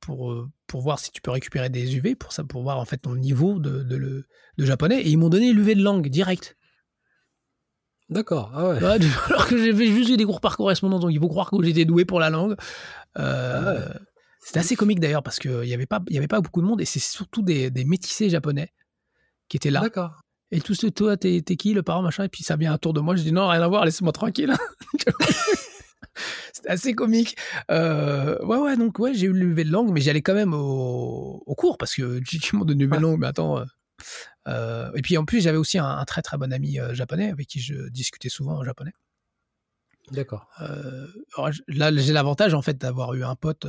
pour, 0.00 0.46
pour 0.66 0.82
voir 0.82 0.98
si 0.98 1.10
tu 1.10 1.22
peux 1.22 1.30
récupérer 1.30 1.70
des 1.70 1.96
UV, 1.96 2.16
pour, 2.16 2.32
ça, 2.34 2.44
pour 2.44 2.62
voir, 2.62 2.78
en 2.78 2.84
fait, 2.84 2.98
ton 2.98 3.16
niveau 3.16 3.58
de, 3.58 3.82
de, 3.82 4.26
de 4.58 4.64
japonais. 4.66 5.00
Et 5.00 5.08
ils 5.08 5.16
m'ont 5.16 5.30
donné 5.30 5.54
l'UV 5.54 5.76
de 5.76 5.82
langue 5.82 6.08
direct. 6.08 6.58
D'accord, 8.10 8.52
ah 8.54 8.68
ouais. 8.68 8.78
alors 9.30 9.46
que 9.46 9.56
j'avais 9.56 9.86
juste 9.86 10.10
eu 10.10 10.18
des 10.18 10.26
cours 10.26 10.42
par 10.42 10.58
correspondance, 10.58 11.00
donc 11.00 11.12
il 11.12 11.18
faut 11.18 11.28
croire 11.28 11.50
que 11.50 11.62
j'étais 11.62 11.86
doué 11.86 12.04
pour 12.04 12.20
la 12.20 12.28
langue. 12.28 12.56
Ah 13.14 13.72
ouais. 13.72 13.78
C'était 14.44 14.60
assez 14.60 14.76
comique 14.76 15.00
d'ailleurs 15.00 15.22
parce 15.22 15.38
qu'il 15.38 15.60
n'y 15.60 15.72
avait, 15.72 15.86
pas, 15.86 16.02
y 16.10 16.18
avait 16.18 16.28
pas 16.28 16.42
beaucoup 16.42 16.60
de 16.60 16.66
monde 16.66 16.80
et 16.82 16.84
c'est 16.84 17.00
surtout 17.00 17.40
des, 17.40 17.70
des, 17.70 17.84
métissés 17.84 18.28
japonais 18.28 18.74
qui 19.48 19.56
étaient 19.56 19.70
là. 19.70 19.80
D'accord. 19.80 20.20
et 20.50 20.60
tout 20.60 20.74
ce 20.74 20.86
toi, 20.86 21.16
t'es 21.16 21.42
qui, 21.42 21.72
le 21.72 21.82
parent, 21.82 22.02
machin, 22.02 22.24
et 22.24 22.28
puis 22.28 22.42
ça 22.42 22.56
vient 22.56 22.74
un 22.74 22.78
tour 22.78 22.92
de 22.92 23.00
moi, 23.00 23.16
je 23.16 23.22
dis 23.22 23.32
non, 23.32 23.48
rien 23.48 23.62
à 23.62 23.68
voir, 23.68 23.86
laissez-moi 23.86 24.12
tranquille. 24.12 24.54
C'était 26.52 26.68
assez 26.68 26.94
comique. 26.94 27.36
Euh, 27.70 28.38
ouais, 28.44 28.58
ouais, 28.58 28.76
donc 28.76 28.98
ouais, 28.98 29.14
j'ai 29.14 29.26
eu 29.26 29.32
le 29.32 29.48
lever 29.48 29.64
de 29.64 29.72
langue, 29.72 29.90
mais 29.92 30.02
j'allais 30.02 30.22
quand 30.22 30.34
même 30.34 30.52
au, 30.54 31.54
cours 31.56 31.78
parce 31.78 31.94
que 31.94 32.20
tu 32.20 32.56
m'as 32.56 32.64
donné 32.64 32.84
lever 32.84 32.98
de 32.98 33.02
langue, 33.02 33.20
mais 33.20 33.26
attends. 33.26 33.58
Euh, 33.58 33.64
euh, 34.48 34.90
et 34.94 35.00
puis 35.00 35.16
en 35.16 35.24
plus, 35.24 35.40
j'avais 35.40 35.56
aussi 35.56 35.78
un, 35.78 36.04
très 36.04 36.20
très 36.20 36.36
bon 36.36 36.52
ami 36.52 36.78
japonais 36.92 37.30
avec 37.30 37.48
qui 37.48 37.60
je 37.60 37.88
discutais 37.88 38.28
souvent 38.28 38.58
en 38.58 38.64
japonais. 38.64 38.92
D'accord. 40.10 40.48
là, 41.68 41.90
j'ai 41.96 42.12
l'avantage 42.12 42.54
en 42.54 42.62
fait 42.62 42.78
d'avoir 42.78 43.14
eu 43.14 43.24
un 43.24 43.34
pote 43.34 43.66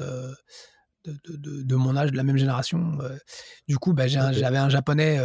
de, 1.06 1.76
mon 1.76 1.96
âge, 1.96 2.12
de 2.12 2.18
la 2.18 2.24
même 2.24 2.38
génération. 2.38 2.98
du 3.68 3.78
coup, 3.78 3.94
bah, 3.94 4.08
j'avais 4.08 4.58
un, 4.58 4.70
japonais 4.70 5.20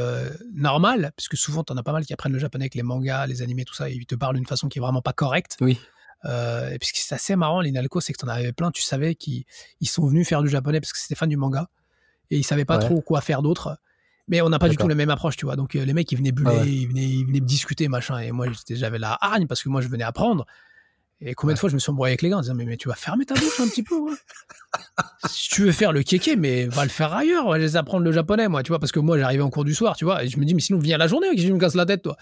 normal, 0.54 1.12
parce 1.16 1.28
que 1.28 1.36
souvent, 1.36 1.64
tu 1.64 1.72
en 1.72 1.76
as 1.76 1.82
pas 1.82 1.92
mal 1.92 2.04
qui 2.04 2.12
apprennent 2.12 2.32
le 2.32 2.38
japonais 2.38 2.64
avec 2.64 2.74
les 2.74 2.82
mangas, 2.82 3.26
les 3.26 3.42
animés, 3.42 3.64
tout 3.64 3.74
ça, 3.74 3.90
et 3.90 3.94
ils 3.94 4.06
te 4.06 4.14
parlent 4.14 4.36
d'une 4.36 4.46
façon 4.46 4.68
qui 4.68 4.78
est 4.78 4.82
vraiment 4.82 5.02
pas 5.02 5.12
correcte. 5.12 5.56
Oui. 5.60 5.78
et 6.24 6.78
puis 6.78 6.88
ce 6.88 6.92
qui 6.92 7.00
est 7.00 7.14
assez 7.14 7.36
marrant, 7.36 7.60
l'Inalco, 7.60 8.00
c'est 8.00 8.12
que 8.12 8.18
tu 8.18 8.24
en 8.24 8.28
avais 8.28 8.52
plein, 8.52 8.70
tu 8.70 8.82
savais 8.82 9.14
qu'ils 9.14 9.44
sont 9.84 10.06
venus 10.06 10.28
faire 10.28 10.42
du 10.42 10.48
japonais 10.48 10.80
parce 10.80 10.92
que 10.92 10.98
c'était 10.98 11.16
fan 11.16 11.28
du 11.28 11.36
manga, 11.36 11.68
et 12.30 12.38
ils 12.38 12.44
savaient 12.44 12.64
pas 12.64 12.78
trop 12.78 13.00
quoi 13.00 13.20
faire 13.20 13.42
d'autre. 13.42 13.78
Mais 14.28 14.40
on 14.42 14.48
n'a 14.48 14.60
pas 14.60 14.68
du 14.68 14.76
tout 14.76 14.86
la 14.86 14.94
même 14.94 15.10
approche, 15.10 15.36
tu 15.36 15.44
vois. 15.44 15.56
Donc 15.56 15.74
les 15.74 15.92
mecs, 15.92 16.10
ils 16.12 16.16
venaient 16.16 16.30
buller, 16.30 16.64
ils, 16.64 16.86
venaient, 16.86 17.08
ils 17.08 17.26
venaient 17.26 17.40
discuter, 17.40 17.88
machin. 17.88 18.18
Et 18.20 18.30
moi, 18.30 18.46
j'avais 18.68 18.98
la 18.98 19.18
hargne 19.20 19.48
parce 19.48 19.62
que 19.62 19.68
moi, 19.68 19.80
je 19.80 19.88
venais 19.88 20.04
apprendre. 20.04 20.46
Et 21.22 21.34
combien 21.34 21.52
de 21.52 21.58
fois 21.58 21.68
je 21.68 21.74
me 21.74 21.78
suis 21.78 21.90
embrouillé 21.90 22.12
avec 22.12 22.22
les 22.22 22.30
gars 22.30 22.38
en 22.38 22.40
disant 22.40 22.54
mais, 22.54 22.64
mais 22.64 22.78
tu 22.78 22.88
vas 22.88 22.94
fermer 22.94 23.26
ta 23.26 23.34
bouche 23.34 23.60
un 23.60 23.68
petit 23.68 23.82
peu 23.82 23.94
Si 25.28 25.50
tu 25.50 25.64
veux 25.64 25.72
faire 25.72 25.92
le 25.92 26.02
kéké, 26.02 26.36
mais 26.36 26.64
va 26.66 26.84
le 26.84 26.90
faire 26.90 27.12
ailleurs. 27.12 27.46
Ouais, 27.46 27.58
je 27.58 27.64
les 27.64 27.76
apprendre 27.76 28.04
le 28.04 28.12
japonais, 28.12 28.48
moi, 28.48 28.62
tu 28.62 28.68
vois, 28.68 28.78
parce 28.78 28.90
que 28.90 29.00
moi 29.00 29.18
j'arrivais 29.18 29.42
en 29.42 29.50
cours 29.50 29.64
du 29.64 29.74
soir, 29.74 29.96
tu 29.96 30.06
vois, 30.06 30.24
et 30.24 30.28
je 30.28 30.38
me 30.38 30.46
dis 30.46 30.54
mais 30.54 30.62
sinon 30.62 30.78
viens 30.78 30.96
la 30.96 31.08
journée, 31.08 31.28
que 31.34 31.40
je 31.40 31.52
me 31.52 31.58
casse 31.58 31.74
la 31.74 31.84
tête, 31.84 32.02
toi? 32.02 32.16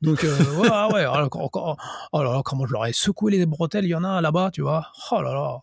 Donc 0.00 0.24
euh, 0.24 0.34
ouais, 0.56 0.94
ouais, 0.94 1.00
alors, 1.00 1.28
encore, 1.36 1.76
oh 2.12 2.22
là 2.22 2.32
là, 2.32 2.42
comment 2.42 2.66
je 2.66 2.72
leur 2.72 2.86
ai 2.86 2.94
secoué 2.94 3.32
les 3.32 3.44
bretelles, 3.44 3.84
il 3.84 3.90
y 3.90 3.94
en 3.94 4.04
a 4.04 4.22
là-bas, 4.22 4.50
tu 4.52 4.62
vois. 4.62 4.86
Oh 5.12 5.20
là 5.20 5.32
là. 5.34 5.58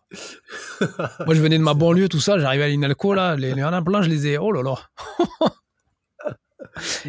moi 1.26 1.34
je 1.34 1.42
venais 1.42 1.58
de 1.58 1.64
ma 1.64 1.74
banlieue, 1.74 2.08
tout 2.08 2.20
ça, 2.20 2.38
j'arrivais 2.38 2.66
à 2.66 2.68
l'Inalco 2.68 3.16
là, 3.16 3.36
les, 3.36 3.56
les 3.56 3.64
en 3.64 3.74
a 3.74 3.82
plein, 3.82 4.04
je 4.04 4.10
les 4.10 4.28
ai, 4.28 4.38
oh 4.38 4.52
là 4.52 4.62
là. 4.62 4.76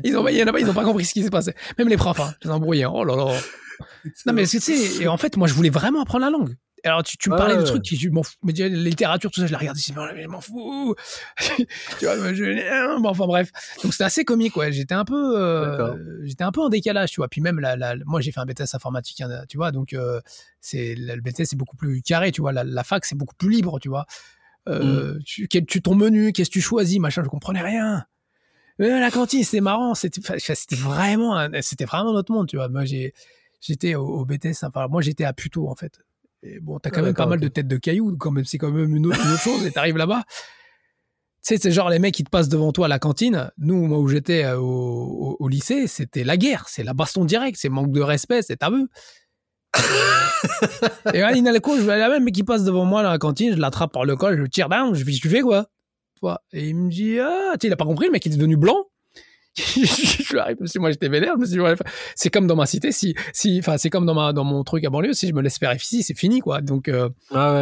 ils 0.04 0.16
ont, 0.16 0.26
il 0.28 0.36
y 0.36 0.42
en 0.42 0.46
a 0.46 0.52
pas, 0.52 0.60
ils 0.60 0.70
ont 0.70 0.74
pas 0.74 0.84
compris 0.84 1.04
ce 1.04 1.12
qui 1.12 1.22
s'est 1.22 1.30
passé. 1.30 1.54
Même 1.78 1.88
les 1.88 1.98
profs, 1.98 2.20
hein, 2.20 2.32
les 2.42 2.50
embrouillés, 2.50 2.86
oh 2.86 3.04
là 3.04 3.14
là 3.14 3.34
non, 4.26 4.32
mais 4.32 4.46
tu 4.46 4.60
sais, 4.60 5.06
en 5.06 5.16
fait, 5.16 5.36
moi, 5.36 5.48
je 5.48 5.54
voulais 5.54 5.70
vraiment 5.70 6.02
apprendre 6.02 6.24
la 6.24 6.30
langue. 6.30 6.56
Alors, 6.86 7.02
tu, 7.02 7.16
tu 7.16 7.30
me 7.30 7.36
parlais 7.36 7.56
de 7.56 7.62
trucs 7.62 7.82
qui, 7.82 7.96
je 7.96 8.08
m'en 8.10 8.22
fous. 8.22 8.34
Mais 8.44 8.52
la 8.52 8.68
littérature, 8.68 9.30
tout 9.30 9.40
ça, 9.40 9.46
je 9.46 9.52
la 9.52 9.58
regarde 9.58 9.76
ici, 9.76 9.92
je 9.94 10.26
m'en 10.28 10.40
fous. 10.40 10.94
tu 11.98 12.04
vois, 12.04 12.32
je, 12.32 13.00
bon, 13.00 13.08
enfin, 13.08 13.26
bref. 13.26 13.50
Donc, 13.82 13.92
c'était 13.92 14.04
assez 14.04 14.24
comique, 14.24 14.56
ouais. 14.56 14.72
J'étais 14.72 14.94
un 14.94 15.04
peu, 15.04 15.38
euh, 15.38 15.96
j'étais 16.24 16.44
un 16.44 16.52
peu 16.52 16.60
en 16.60 16.68
décalage, 16.68 17.10
tu 17.10 17.16
vois. 17.16 17.28
Puis 17.28 17.40
même, 17.40 17.58
la, 17.60 17.76
la, 17.76 17.96
moi, 18.04 18.20
j'ai 18.20 18.30
fait 18.30 18.40
un 18.40 18.46
BTS 18.46 18.74
informatique, 18.74 19.20
hein, 19.20 19.44
tu 19.48 19.56
vois. 19.56 19.72
Donc, 19.72 19.94
euh, 19.94 20.20
c'est, 20.60 20.94
le 20.96 21.20
BTS, 21.20 21.44
c'est 21.44 21.56
beaucoup 21.56 21.76
plus 21.76 22.02
carré, 22.02 22.30
tu 22.30 22.40
vois. 22.40 22.52
La, 22.52 22.84
fac, 22.84 23.04
c'est 23.04 23.16
beaucoup 23.16 23.34
plus 23.34 23.50
libre, 23.50 23.80
tu 23.80 23.88
vois. 23.88 24.06
Euh, 24.68 25.14
mm. 25.14 25.22
tu, 25.24 25.48
tu, 25.48 25.82
ton 25.82 25.94
menu, 25.94 26.32
qu'est-ce 26.32 26.50
que 26.50 26.54
tu 26.54 26.60
choisis, 26.60 26.98
machin, 26.98 27.22
je 27.24 27.28
comprenais 27.28 27.62
rien. 27.62 28.04
Mais 28.78 29.00
la 29.00 29.10
cantine, 29.10 29.42
c'était 29.42 29.60
marrant. 29.60 29.94
C'était, 29.94 30.20
c'était 30.38 30.76
vraiment, 30.76 31.48
c'était 31.62 31.86
vraiment 31.86 32.12
notre 32.12 32.32
monde, 32.32 32.46
tu 32.46 32.56
vois. 32.56 32.68
Moi, 32.68 32.84
j'ai, 32.84 33.14
j'étais 33.60 33.94
au, 33.94 34.24
BTS. 34.24 34.64
Enfin, 34.64 34.88
moi, 34.88 35.02
j'étais 35.02 35.24
à 35.24 35.32
Puto, 35.32 35.68
en 35.68 35.74
fait. 35.74 36.00
Et 36.42 36.60
bon, 36.60 36.78
t'as 36.78 36.90
quand 36.90 37.02
même 37.02 37.14
pas 37.14 37.26
mal 37.26 37.40
de 37.40 37.48
têtes 37.48 37.68
de 37.68 37.76
cailloux, 37.76 38.16
quand 38.16 38.30
même. 38.30 38.44
C'est 38.44 38.58
quand 38.58 38.70
même 38.70 38.94
une 38.94 39.06
autre, 39.06 39.38
chose. 39.38 39.64
Et 39.66 39.72
t'arrives 39.72 39.96
là-bas. 39.96 40.24
Tu 40.28 41.54
sais, 41.54 41.58
c'est 41.58 41.70
genre 41.70 41.90
les 41.90 41.98
mecs 41.98 42.14
qui 42.14 42.24
te 42.24 42.30
passent 42.30 42.48
devant 42.48 42.72
toi 42.72 42.86
à 42.86 42.88
la 42.88 42.98
cantine. 42.98 43.50
Nous, 43.58 43.86
moi, 43.86 43.98
où 43.98 44.08
j'étais 44.08 44.44
euh, 44.44 44.58
au, 44.58 45.48
lycée, 45.48 45.86
c'était 45.86 46.24
la 46.24 46.36
guerre. 46.36 46.66
C'est 46.68 46.82
la 46.82 46.94
baston 46.94 47.24
directe. 47.24 47.58
C'est 47.60 47.68
manque 47.68 47.92
de 47.92 48.00
respect. 48.00 48.42
C'est 48.42 48.56
tabou. 48.56 48.88
et 51.14 51.20
là, 51.20 51.34
Inalco, 51.34 51.76
je 51.76 51.82
vois 51.82 51.96
la 51.96 52.08
même 52.08 52.24
mec 52.24 52.34
qui 52.34 52.44
passe 52.44 52.64
devant 52.64 52.84
moi 52.84 53.00
à 53.00 53.02
la 53.02 53.18
cantine, 53.18 53.52
je 53.54 53.58
l'attrape 53.58 53.92
par 53.92 54.04
le 54.04 54.16
col, 54.16 54.36
je 54.36 54.42
le 54.42 54.48
tire 54.48 54.68
down, 54.70 54.94
je 54.94 55.04
lui 55.04 55.12
dis, 55.12 55.20
tu 55.20 55.28
fais 55.28 55.42
quoi? 55.42 55.68
Et 56.52 56.68
il 56.68 56.76
me 56.76 56.90
dit, 56.90 57.18
ah, 57.20 57.52
tu 57.52 57.58
sais, 57.62 57.66
il 57.68 57.72
a 57.72 57.76
pas 57.76 57.84
compris, 57.84 58.06
le 58.06 58.12
mec 58.12 58.24
il 58.26 58.32
est 58.32 58.36
devenu 58.36 58.56
blanc. 58.56 58.86
je 59.76 60.22
suis 60.22 60.38
arrivé, 60.38 60.56
parce 60.56 60.72
que 60.72 60.78
moi 60.78 60.90
j'étais 60.90 61.08
vénère, 61.08 61.34
c'est 62.14 62.30
comme 62.30 62.46
dans 62.46 62.56
ma 62.56 62.66
cité, 62.66 62.92
si, 62.92 63.14
si, 63.32 63.58
enfin, 63.58 63.78
c'est 63.78 63.90
comme 63.90 64.04
dans 64.04 64.14
ma, 64.14 64.32
dans 64.32 64.44
mon 64.44 64.62
truc 64.64 64.84
à 64.84 64.90
banlieue, 64.90 65.14
si 65.14 65.28
je 65.28 65.32
me 65.32 65.40
laisse 65.40 65.58
faire 65.58 65.74
ici, 65.74 66.02
c'est 66.02 66.16
fini, 66.16 66.40
quoi. 66.40 66.60
Donc, 66.60 66.88
euh, 66.88 67.08
ah 67.32 67.52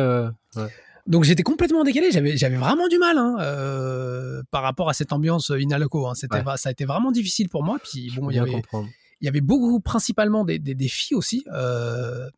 ouais, 0.56 0.62
ouais, 0.62 0.68
Donc 1.06 1.24
j'étais 1.24 1.44
complètement 1.44 1.84
décalé, 1.84 2.10
j'avais, 2.10 2.36
j'avais 2.36 2.56
vraiment 2.56 2.88
du 2.88 2.98
mal, 2.98 3.16
hein, 3.16 3.36
euh, 3.40 4.42
par 4.50 4.62
rapport 4.62 4.88
à 4.88 4.92
cette 4.92 5.12
ambiance 5.12 5.52
inaloco, 5.56 6.06
hein. 6.08 6.14
C'était, 6.14 6.42
ça 6.56 6.68
a 6.68 6.72
été 6.72 6.84
vraiment 6.84 7.12
difficile 7.12 7.48
pour 7.48 7.62
moi, 7.62 7.78
puis 7.82 8.12
bon, 8.16 8.30
il 8.30 8.36
y 8.36 8.40
avait, 8.40 8.62
il 9.20 9.24
y 9.24 9.28
avait 9.28 9.40
beaucoup, 9.40 9.80
principalement 9.80 10.44
des, 10.44 10.58
des, 10.58 10.74
des 10.74 10.88
filles 10.88 11.16
aussi, 11.16 11.44
euh, 11.52 12.28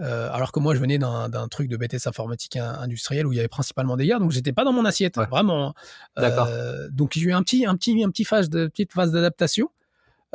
euh, 0.00 0.30
alors 0.32 0.52
que 0.52 0.60
moi, 0.60 0.74
je 0.74 0.80
venais 0.80 0.98
d'un 0.98 1.48
truc 1.50 1.68
de 1.68 1.76
BTS 1.76 2.06
informatique 2.06 2.56
industriel 2.56 3.26
où 3.26 3.32
il 3.32 3.36
y 3.36 3.38
avait 3.38 3.48
principalement 3.48 3.96
des 3.96 4.06
gars, 4.06 4.18
donc 4.18 4.30
j'étais 4.30 4.52
pas 4.52 4.64
dans 4.64 4.72
mon 4.72 4.84
assiette, 4.84 5.16
vraiment. 5.30 5.74
Euh, 6.18 6.88
donc 6.90 7.12
j'ai 7.14 7.22
eu 7.22 7.32
un 7.32 7.42
petit, 7.42 7.66
un 7.66 7.76
petit, 7.76 8.02
un 8.02 8.10
petit 8.10 8.24
phase 8.24 8.48
de 8.48 8.66
petite 8.66 8.92
phase 8.92 9.12
d'adaptation. 9.12 9.68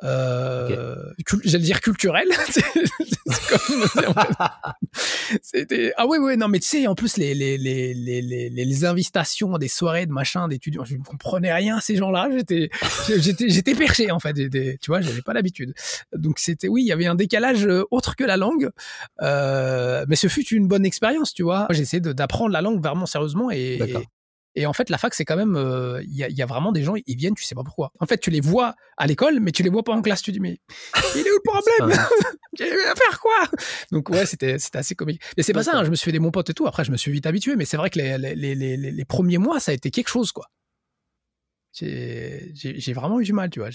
Euh, 0.03 0.95
j'allais 1.43 1.63
dire 1.63 1.81
culturel. 1.81 2.27
C'était 5.41 5.93
ah 5.97 6.05
oui 6.07 6.17
oui 6.19 6.37
non 6.37 6.47
mais 6.47 6.59
tu 6.59 6.67
sais 6.67 6.87
en 6.87 6.95
plus 6.95 7.17
les 7.17 7.33
les 7.33 7.57
les 7.57 7.93
les 7.93 8.21
les, 8.21 8.49
les 8.49 8.85
invitations 8.85 9.57
des 9.57 9.67
soirées 9.67 10.05
de 10.05 10.11
machin 10.11 10.47
d'étudiants 10.47 10.85
je 10.85 10.95
ne 10.95 11.03
comprenais 11.03 11.53
rien 11.53 11.79
ces 11.79 11.95
gens-là. 11.95 12.29
J'étais 12.31 12.69
j'étais 13.17 13.49
j'étais 13.49 13.75
perché 13.75 14.11
en 14.11 14.19
fait. 14.19 14.33
Tu 14.33 14.77
vois 14.87 15.01
j'avais 15.01 15.21
pas 15.21 15.33
l'habitude. 15.33 15.73
Donc 16.15 16.39
c'était 16.39 16.67
oui 16.67 16.83
il 16.83 16.87
y 16.87 16.91
avait 16.91 17.07
un 17.07 17.15
décalage 17.15 17.65
euh, 17.65 17.83
autre 17.91 18.15
que 18.15 18.23
la 18.23 18.37
langue. 18.37 18.69
Euh, 19.21 20.05
mais 20.07 20.15
ce 20.15 20.27
fut 20.27 20.45
une 20.47 20.67
bonne 20.67 20.85
expérience 20.85 21.33
tu 21.33 21.43
vois. 21.43 21.67
Essayé 21.71 22.01
d'apprendre 22.01 22.51
la 22.51 22.61
langue 22.61 22.81
vraiment 22.81 23.05
sérieusement 23.05 23.51
et, 23.51 23.79
et 24.57 24.65
en 24.65 24.73
fait, 24.73 24.89
la 24.89 24.97
fac, 24.97 25.13
c'est 25.13 25.23
quand 25.23 25.35
même, 25.35 25.55
euh, 25.55 26.01
il 26.03 26.15
y, 26.15 26.41
a 26.41 26.45
vraiment 26.47 26.71
des 26.71 26.81
gens, 26.81 26.95
ils 26.95 27.15
viennent, 27.15 27.35
tu 27.35 27.43
sais 27.43 27.53
pas 27.53 27.63
pourquoi. 27.63 27.91
En 27.99 28.07
fait, 28.07 28.17
tu 28.17 28.31
les 28.31 28.41
vois 28.41 28.73
à 28.97 29.05
l'école, 29.05 29.39
mais 29.39 29.51
tu 29.51 29.61
les 29.61 29.69
vois 29.69 29.83
pas 29.83 29.93
en 29.93 30.01
classe. 30.01 30.23
Tu 30.23 30.31
dis, 30.31 30.39
mais 30.39 30.59
il 31.15 31.19
est 31.19 31.29
où 31.29 31.35
le 31.35 31.85
problème? 31.85 32.07
J'ai 32.57 32.65
à 32.87 32.95
faire 32.95 33.19
quoi? 33.19 33.59
Donc 33.91 34.09
ouais, 34.09 34.25
c'était 34.25 34.57
assez 34.73 34.95
comique. 34.95 35.21
Mais 35.37 35.43
c'est 35.43 35.53
pas 35.53 35.61
ça. 35.61 35.77
Hein, 35.77 35.83
je 35.83 35.91
me 35.91 35.95
suis 35.95 36.05
fait 36.05 36.11
des 36.11 36.17
bons 36.19 36.31
potes 36.31 36.49
et 36.49 36.55
tout. 36.55 36.65
Après, 36.65 36.83
je 36.83 36.91
me 36.91 36.97
suis 36.97 37.11
vite 37.11 37.27
habitué. 37.27 37.55
Mais 37.55 37.65
c'est 37.65 37.77
vrai 37.77 37.91
que 37.91 37.99
les, 37.99 38.17
les, 38.17 38.55
les, 38.55 38.77
les, 38.77 39.05
premiers 39.05 39.37
mois, 39.37 39.59
ça 39.59 39.69
a 39.69 39.75
été 39.75 39.91
quelque 39.91 40.09
chose, 40.09 40.31
quoi. 40.31 40.47
J'ai 41.71 42.93
vraiment 42.95 43.19
eu 43.19 43.25
du 43.25 43.33
mal, 43.33 43.51
tu 43.51 43.59
vois. 43.59 43.69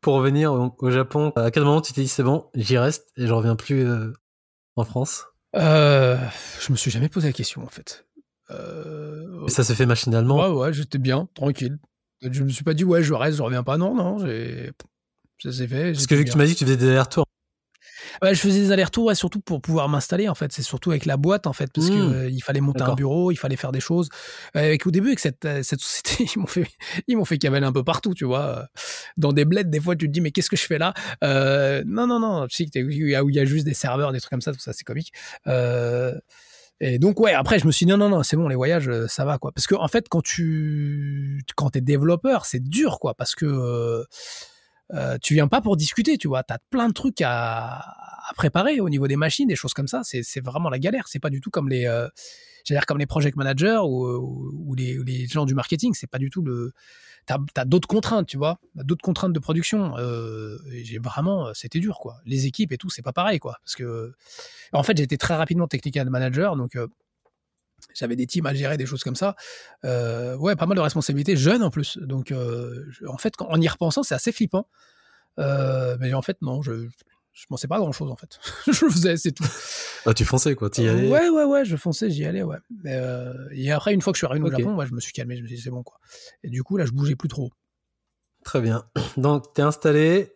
Pour 0.00 0.14
revenir 0.14 0.54
au, 0.54 0.90
Japon, 0.90 1.34
à 1.36 1.50
quel 1.50 1.64
moment 1.64 1.82
tu 1.82 1.92
t'es 1.92 2.00
dit 2.00 2.08
c'est 2.08 2.22
bon, 2.22 2.48
j'y 2.54 2.78
reste 2.78 3.06
et 3.18 3.26
je 3.26 3.32
reviens 3.34 3.54
plus 3.54 3.86
euh, 3.86 4.14
en 4.76 4.84
France? 4.86 5.26
Euh, 5.56 6.16
Je 6.58 6.72
me 6.72 6.78
suis 6.78 6.90
jamais 6.90 7.10
posé 7.10 7.28
la 7.28 7.34
question 7.34 7.62
en 7.62 7.68
fait. 7.68 8.06
Euh, 8.52 9.48
ça 9.48 9.64
se 9.64 9.72
fait 9.72 9.86
machinalement 9.86 10.36
Ouais, 10.36 10.56
ouais, 10.56 10.72
j'étais 10.72 10.98
bien, 10.98 11.28
tranquille. 11.34 11.78
Je 12.22 12.42
me 12.42 12.48
suis 12.48 12.64
pas 12.64 12.74
dit, 12.74 12.84
ouais, 12.84 13.02
je 13.02 13.14
reste, 13.14 13.38
je 13.38 13.42
reviens 13.42 13.64
pas. 13.64 13.76
Non, 13.76 13.94
non, 13.94 14.18
ça 14.18 15.52
s'est 15.52 15.66
fait. 15.66 15.92
Parce 15.92 16.06
que 16.06 16.14
vu 16.14 16.24
que 16.24 16.30
tu 16.30 16.38
m'as 16.38 16.46
dit 16.46 16.54
que 16.54 16.58
tu 16.58 16.64
faisais 16.64 16.76
des 16.76 16.88
allers-retours. 16.88 17.26
Ouais, 18.20 18.34
je 18.34 18.40
faisais 18.40 18.60
des 18.60 18.70
allers-retours, 18.70 19.06
ouais, 19.06 19.14
surtout 19.14 19.40
pour 19.40 19.60
pouvoir 19.60 19.88
m'installer, 19.88 20.28
en 20.28 20.34
fait. 20.34 20.52
C'est 20.52 20.62
surtout 20.62 20.90
avec 20.90 21.06
la 21.06 21.16
boîte, 21.16 21.46
en 21.46 21.52
fait, 21.52 21.70
parce 21.72 21.88
qu'il 21.88 21.98
mmh. 21.98 22.28
il 22.30 22.42
fallait 22.42 22.60
monter 22.60 22.82
un 22.82 22.94
bureau, 22.94 23.32
il 23.32 23.36
fallait 23.36 23.56
faire 23.56 23.72
des 23.72 23.80
choses. 23.80 24.08
Avec, 24.54 24.86
au 24.86 24.90
début, 24.90 25.08
avec 25.08 25.18
cette, 25.18 25.44
euh, 25.44 25.62
cette 25.62 25.80
société, 25.80 26.26
ils 26.36 26.38
m'ont 26.38 26.46
fait, 26.46 26.66
ils 27.08 27.16
m'ont 27.16 27.24
fait 27.24 27.38
cavaler 27.38 27.66
un 27.66 27.72
peu 27.72 27.82
partout, 27.82 28.14
tu 28.14 28.24
vois. 28.24 28.66
Dans 29.16 29.32
des 29.32 29.44
bleds, 29.44 29.64
des 29.64 29.80
fois, 29.80 29.96
tu 29.96 30.06
te 30.06 30.12
dis, 30.12 30.20
mais 30.20 30.30
qu'est-ce 30.30 30.50
que 30.50 30.56
je 30.56 30.66
fais 30.66 30.78
là? 30.78 30.94
Euh, 31.24 31.82
Non, 31.86 32.06
non, 32.06 32.20
non. 32.20 32.46
Tu 32.46 32.66
sais, 32.66 32.82
où 32.82 32.90
il 32.90 33.34
y 33.34 33.40
a 33.40 33.44
juste 33.44 33.64
des 33.64 33.74
serveurs, 33.74 34.12
des 34.12 34.20
trucs 34.20 34.30
comme 34.30 34.42
ça, 34.42 34.52
tout 34.52 34.60
ça, 34.60 34.72
c'est 34.72 34.84
comique. 34.84 35.12
Euh, 35.48 36.14
et 36.82 36.98
donc 36.98 37.20
ouais, 37.20 37.32
après 37.32 37.60
je 37.60 37.66
me 37.66 37.70
suis 37.72 37.86
dit 37.86 37.92
non 37.92 37.96
non 37.96 38.08
non, 38.08 38.24
c'est 38.24 38.36
bon 38.36 38.48
les 38.48 38.56
voyages 38.56 38.88
euh, 38.88 39.06
ça 39.06 39.24
va 39.24 39.38
quoi. 39.38 39.52
Parce 39.52 39.68
que 39.68 39.76
en 39.76 39.86
fait 39.86 40.08
quand 40.08 40.22
tu 40.22 41.40
quand 41.56 41.70
t'es 41.70 41.80
développeur 41.80 42.44
c'est 42.44 42.60
dur 42.60 42.98
quoi 42.98 43.14
parce 43.14 43.36
que 43.36 44.04
euh, 44.92 45.18
tu 45.22 45.34
viens 45.34 45.48
pas 45.48 45.60
pour 45.60 45.76
discuter, 45.76 46.18
tu 46.18 46.28
vois. 46.28 46.42
T'as 46.42 46.58
plein 46.70 46.88
de 46.88 46.92
trucs 46.92 47.20
à, 47.20 47.78
à, 47.78 48.32
préparer 48.34 48.80
au 48.80 48.88
niveau 48.88 49.06
des 49.06 49.16
machines, 49.16 49.48
des 49.48 49.56
choses 49.56 49.74
comme 49.74 49.88
ça. 49.88 50.02
C'est 50.04 50.44
vraiment 50.44 50.70
la 50.70 50.78
galère. 50.78 51.08
C'est 51.08 51.18
pas 51.18 51.30
du 51.30 51.40
tout 51.40 51.50
comme 51.50 51.68
les, 51.68 51.86
euh, 51.86 52.08
dire 52.66 52.86
comme 52.86 52.98
les 52.98 53.06
project 53.06 53.36
managers 53.36 53.80
ou, 53.82 54.06
ou, 54.06 54.74
les, 54.74 54.98
les, 55.04 55.26
gens 55.26 55.44
du 55.44 55.54
marketing. 55.54 55.94
C'est 55.94 56.10
pas 56.10 56.18
du 56.18 56.30
tout 56.30 56.42
le 56.42 56.72
t'as 57.26 57.38
as, 57.56 57.64
d'autres 57.64 57.88
contraintes, 57.88 58.26
tu 58.26 58.36
vois, 58.36 58.58
d'autres 58.74 59.02
contraintes 59.02 59.32
de 59.32 59.38
production. 59.38 59.96
Euh, 59.98 60.58
j'ai 60.82 60.98
vraiment, 60.98 61.48
euh, 61.48 61.52
c'était 61.54 61.80
dur, 61.80 61.98
quoi. 61.98 62.16
Les 62.26 62.46
équipes 62.46 62.72
et 62.72 62.78
tout, 62.78 62.90
c'est 62.90 63.02
pas 63.02 63.12
pareil, 63.12 63.38
quoi. 63.38 63.58
Parce 63.64 63.76
que, 63.76 64.12
en 64.72 64.82
fait, 64.82 64.96
j'étais 64.96 65.16
très 65.16 65.34
rapidement 65.34 65.68
technical 65.68 66.08
manager, 66.10 66.56
donc 66.56 66.76
euh, 66.76 66.88
j'avais 67.94 68.16
des 68.16 68.26
teams 68.26 68.46
à 68.46 68.54
gérer, 68.54 68.76
des 68.76 68.86
choses 68.86 69.02
comme 69.02 69.16
ça. 69.16 69.36
Euh, 69.84 70.36
ouais, 70.36 70.56
pas 70.56 70.66
mal 70.66 70.76
de 70.76 70.82
responsabilités, 70.82 71.36
jeune 71.36 71.62
en 71.62 71.70
plus. 71.70 71.98
Donc, 71.98 72.32
euh, 72.32 72.84
en 73.08 73.18
fait, 73.18 73.34
en 73.40 73.60
y 73.60 73.68
repensant, 73.68 74.02
c'est 74.02 74.14
assez 74.14 74.32
flippant. 74.32 74.68
mais 75.38 76.14
en 76.14 76.22
fait, 76.22 76.38
non, 76.42 76.62
je, 76.62 76.88
je 77.32 77.46
pensais 77.46 77.66
pas 77.66 77.76
à 77.76 77.78
grand 77.78 77.92
chose 77.92 78.10
en 78.10 78.16
fait. 78.16 78.38
je 78.66 78.72
faisais, 78.72 79.16
c'est 79.16 79.32
tout. 79.32 79.44
Ah, 80.04 80.14
tu 80.14 80.24
fonçais 80.24 80.54
quoi, 80.54 80.68
tu 80.70 80.82
y 80.82 80.88
allais 80.88 81.08
Ouais, 81.08 81.28
ouais, 81.30 81.44
ouais, 81.44 81.64
je 81.64 81.76
fonçais, 81.76 82.10
j'y 82.10 82.24
allais, 82.24 82.42
ouais. 82.42 82.58
Euh, 82.86 83.32
et 83.52 83.72
après, 83.72 83.94
une 83.94 84.02
fois 84.02 84.12
que 84.12 84.16
je 84.16 84.20
suis 84.20 84.26
arrivé 84.26 84.44
au 84.44 84.50
Japon, 84.50 84.72
moi, 84.72 84.84
je 84.84 84.92
me 84.92 85.00
suis 85.00 85.12
calmé, 85.12 85.36
je 85.36 85.42
me 85.42 85.46
suis 85.46 85.56
dit 85.56 85.62
c'est 85.62 85.70
bon 85.70 85.82
quoi. 85.82 85.98
Et 86.42 86.50
du 86.50 86.62
coup, 86.62 86.76
là, 86.76 86.84
je 86.84 86.92
bougeais 86.92 87.16
plus 87.16 87.28
trop. 87.28 87.50
Très 88.44 88.60
bien. 88.60 88.84
Donc, 89.16 89.54
t'es 89.54 89.62
installé, 89.62 90.34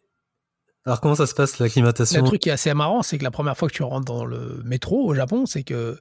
Alors 0.86 1.00
comment 1.00 1.16
ça 1.16 1.26
se 1.26 1.34
passe 1.34 1.58
l'acclimatation? 1.58 2.22
Le 2.22 2.26
truc 2.26 2.42
qui 2.42 2.48
est 2.48 2.52
assez 2.52 2.72
marrant, 2.72 3.02
c'est 3.02 3.18
que 3.18 3.24
la 3.24 3.32
première 3.32 3.56
fois 3.56 3.68
que 3.68 3.74
tu 3.74 3.82
rentres 3.82 4.04
dans 4.04 4.24
le 4.24 4.62
métro 4.64 5.04
au 5.04 5.14
Japon, 5.14 5.44
c'est 5.44 5.64
que 5.64 5.98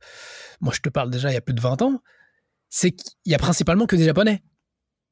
moi 0.62 0.72
je 0.76 0.80
te 0.80 0.90
parle 0.90 1.10
déjà 1.10 1.32
il 1.32 1.34
y 1.34 1.38
a 1.38 1.42
plus 1.42 1.56
de 1.56 1.62
20 1.62 1.82
ans, 1.82 2.02
c'est 2.70 2.92
qu'il 2.92 3.14
y 3.26 3.34
a 3.34 3.40
principalement 3.40 3.88
que 3.88 3.96
des 3.96 4.06
Japonais. 4.06 4.44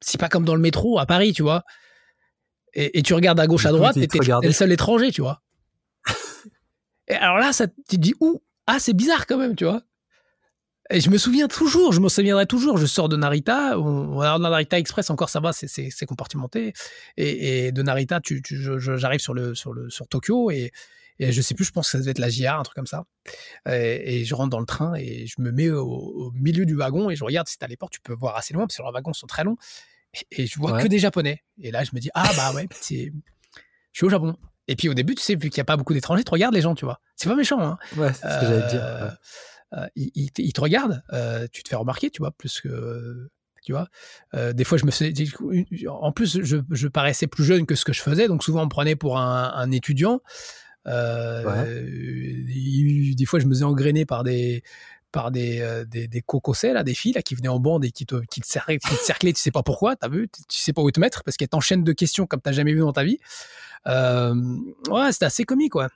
C'est 0.00 0.18
pas 0.18 0.28
comme 0.28 0.44
dans 0.44 0.54
le 0.54 0.60
métro 0.60 0.98
à 0.98 1.06
Paris, 1.06 1.32
tu 1.32 1.42
vois. 1.42 1.64
Et, 2.76 3.02
tu 3.02 3.14
regardes 3.14 3.38
à 3.38 3.46
gauche, 3.46 3.66
à 3.66 3.72
droite, 3.72 3.96
et 3.96 4.08
t'es 4.08 4.18
le 4.42 4.52
seul 4.52 4.72
étranger, 4.72 5.12
tu 5.12 5.20
vois. 5.20 5.42
et 7.06 7.14
alors 7.14 7.38
là, 7.38 7.52
ça, 7.52 7.68
tu 7.68 7.74
te 7.86 7.96
dis, 7.96 8.14
ouh, 8.18 8.42
ah, 8.66 8.80
c'est 8.80 8.94
bizarre 8.94 9.26
quand 9.26 9.38
même, 9.38 9.54
tu 9.54 9.64
vois. 9.64 9.82
Et 10.90 11.00
je 11.00 11.08
me 11.08 11.16
souviens 11.16 11.48
toujours, 11.48 11.92
je 11.92 12.00
me 12.00 12.08
souviendrai 12.08 12.46
toujours, 12.46 12.76
je 12.76 12.86
sors 12.86 13.08
de 13.08 13.16
Narita, 13.16 13.78
on, 13.78 14.20
alors 14.20 14.38
Narita 14.38 14.78
Express 14.78 15.08
encore 15.08 15.30
ça 15.30 15.40
va, 15.40 15.52
c'est 15.52 16.06
compartimenté, 16.06 16.74
et, 17.16 17.66
et, 17.66 17.72
de 17.72 17.82
Narita, 17.82 18.20
tu, 18.20 18.42
j'arrive 18.78 19.20
sur 19.20 19.32
le 19.32 19.54
sur 19.54 19.72
le 19.72 19.88
sur 19.88 20.06
Tokyo 20.08 20.50
et, 20.50 20.72
et 21.18 21.32
je 21.32 21.40
sais 21.40 21.54
plus, 21.54 21.64
je 21.64 21.72
pense 21.72 21.86
que 21.86 21.92
ça 21.92 21.98
devait 21.98 22.10
être 22.10 22.18
la 22.18 22.28
JR, 22.28 22.58
un 22.58 22.62
truc 22.62 22.74
comme 22.74 22.86
ça. 22.86 23.04
Et, 23.66 24.24
je 24.24 24.34
rentre 24.34 24.50
dans 24.50 24.60
le 24.60 24.66
train 24.66 24.94
et 24.94 25.26
je 25.26 25.40
me 25.40 25.52
mets 25.52 25.70
au, 25.70 26.32
milieu 26.34 26.66
du 26.66 26.74
wagon 26.74 27.10
et 27.10 27.16
je 27.16 27.24
regarde 27.24 27.48
si 27.48 27.56
t'as 27.56 27.66
les 27.66 27.76
portes, 27.76 27.92
tu 27.92 28.00
peux 28.00 28.14
voir 28.14 28.36
assez 28.36 28.52
loin 28.52 28.66
parce 28.66 28.76
que 28.76 28.82
leurs 28.82 28.92
wagons 28.92 29.12
sont 29.12 29.26
très 29.26 29.44
longs. 29.44 29.56
Et, 30.30 30.46
je 30.46 30.58
vois 30.58 30.80
que 30.80 30.88
des 30.88 30.98
Japonais. 30.98 31.42
Et 31.60 31.70
là, 31.70 31.84
je 31.84 31.90
me 31.92 32.00
dis 32.00 32.10
ah 32.14 32.30
bah 32.36 32.52
ouais, 32.52 32.68
je 32.72 33.10
suis 33.92 34.06
au 34.06 34.08
Japon. 34.08 34.36
Et 34.66 34.76
puis 34.76 34.88
au 34.88 34.94
début, 34.94 35.14
tu 35.14 35.22
sais, 35.22 35.34
vu 35.34 35.50
qu'il 35.50 35.58
n'y 35.58 35.62
a 35.62 35.66
pas 35.66 35.76
beaucoup 35.76 35.92
d'étrangers, 35.92 36.24
tu 36.24 36.30
regardes 36.30 36.54
les 36.54 36.62
gens, 36.62 36.74
tu 36.74 36.84
vois. 36.84 37.00
C'est 37.16 37.28
pas 37.28 37.36
méchant. 37.36 37.60
Hein. 37.60 37.78
Ouais, 37.96 38.12
c'est 38.12 38.28
ce 38.28 38.40
que 38.40 38.46
j'allais 38.46 38.68
dire. 38.68 39.16
Euh, 39.76 39.84
euh, 39.84 39.88
ils, 39.96 40.52
te 40.52 40.60
regardent, 40.60 41.02
euh, 41.12 41.46
tu 41.52 41.62
te 41.62 41.68
fais 41.68 41.76
remarquer, 41.76 42.10
tu 42.10 42.20
vois, 42.20 42.30
plus 42.30 42.60
que 42.60 43.28
tu 43.62 43.72
vois. 43.72 43.88
des 44.52 44.64
fois, 44.64 44.76
je 44.76 44.84
me 44.84 44.90
fais. 44.90 45.12
En 45.88 46.12
plus, 46.12 46.42
je, 46.42 46.88
paraissais 46.88 47.26
plus 47.26 47.44
jeune 47.44 47.64
que 47.64 47.74
ce 47.74 47.86
que 47.86 47.94
je 47.94 48.02
faisais, 48.02 48.28
donc 48.28 48.44
souvent 48.44 48.60
on 48.60 48.66
me 48.66 48.70
prenait 48.70 48.94
pour 48.96 49.18
un, 49.18 49.70
étudiant. 49.70 50.20
des 50.84 50.92
fois, 53.26 53.38
je 53.38 53.46
me 53.46 53.54
faisais 53.54 53.64
engrainer 53.64 54.04
par 54.04 54.22
des 54.22 54.62
par 55.12 55.30
des, 55.30 55.84
des, 55.88 56.08
des 56.08 56.22
cocosets, 56.22 56.72
là, 56.72 56.82
des 56.82 56.92
filles 56.92 57.12
là, 57.12 57.22
qui 57.22 57.36
venaient 57.36 57.46
en 57.46 57.60
bande 57.60 57.84
et 57.84 57.92
qui 57.92 58.04
te, 58.04 58.16
qui 58.28 58.40
te, 58.40 58.46
cerclaient, 58.48 58.78
qui 58.78 58.96
te 58.96 59.00
cerclaient, 59.00 59.32
tu 59.32 59.40
sais 59.40 59.52
pas 59.52 59.62
pourquoi, 59.62 59.94
tu 59.94 60.04
as 60.04 60.08
vu, 60.08 60.28
tu 60.28 60.58
sais 60.58 60.72
pas 60.72 60.82
où 60.82 60.90
te 60.90 60.98
mettre 60.98 61.22
parce 61.22 61.36
qu'elles 61.36 61.48
t'enchaînent 61.48 61.84
de 61.84 61.92
questions 61.92 62.26
comme 62.26 62.40
tu 62.42 62.52
jamais 62.52 62.72
vu 62.72 62.80
dans 62.80 62.92
ta 62.92 63.04
vie. 63.04 63.18
ouais, 63.86 65.12
c'était 65.12 65.26
assez 65.26 65.44
comique, 65.44 65.76
ouais. 65.76 65.86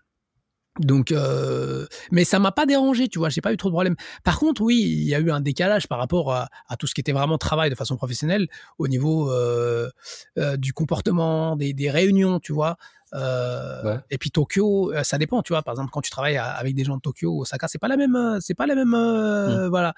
Donc, 0.78 1.12
euh, 1.12 1.86
mais 2.10 2.24
ça 2.24 2.38
m'a 2.38 2.52
pas 2.52 2.66
dérangé, 2.66 3.08
tu 3.08 3.18
vois, 3.18 3.28
j'ai 3.28 3.40
pas 3.40 3.52
eu 3.52 3.56
trop 3.56 3.68
de 3.68 3.74
problèmes. 3.74 3.96
Par 4.24 4.38
contre, 4.38 4.62
oui, 4.62 4.80
il 4.80 5.04
y 5.08 5.14
a 5.14 5.18
eu 5.18 5.30
un 5.30 5.40
décalage 5.40 5.88
par 5.88 5.98
rapport 5.98 6.32
à, 6.32 6.48
tout 6.78 6.86
ce 6.86 6.94
qui 6.94 7.00
était 7.00 7.12
vraiment 7.12 7.38
travail 7.38 7.70
de 7.70 7.74
façon 7.74 7.96
professionnelle 7.96 8.48
au 8.78 8.88
niveau 8.88 9.30
euh, 9.30 9.90
euh, 10.38 10.56
du 10.56 10.72
comportement, 10.72 11.56
des, 11.56 11.72
des, 11.72 11.90
réunions, 11.90 12.38
tu 12.40 12.52
vois. 12.52 12.76
Euh, 13.14 13.98
et 14.10 14.18
puis 14.18 14.30
Tokyo, 14.30 14.92
euh, 14.92 15.02
ça 15.02 15.18
dépend, 15.18 15.42
tu 15.42 15.52
vois. 15.52 15.62
Par 15.62 15.72
exemple, 15.72 15.90
quand 15.90 16.00
tu 16.00 16.10
travailles 16.10 16.36
avec 16.36 16.74
des 16.74 16.84
gens 16.84 16.96
de 16.96 17.00
Tokyo 17.00 17.30
ou 17.30 17.40
Osaka, 17.42 17.68
c'est 17.68 17.78
pas 17.78 17.88
la 17.88 17.96
même, 17.96 18.16
euh, 18.16 18.38
c'est 18.40 18.54
pas 18.54 18.66
la 18.66 18.74
même, 18.74 18.90
mmh. 18.90 19.68
voilà. 19.68 19.94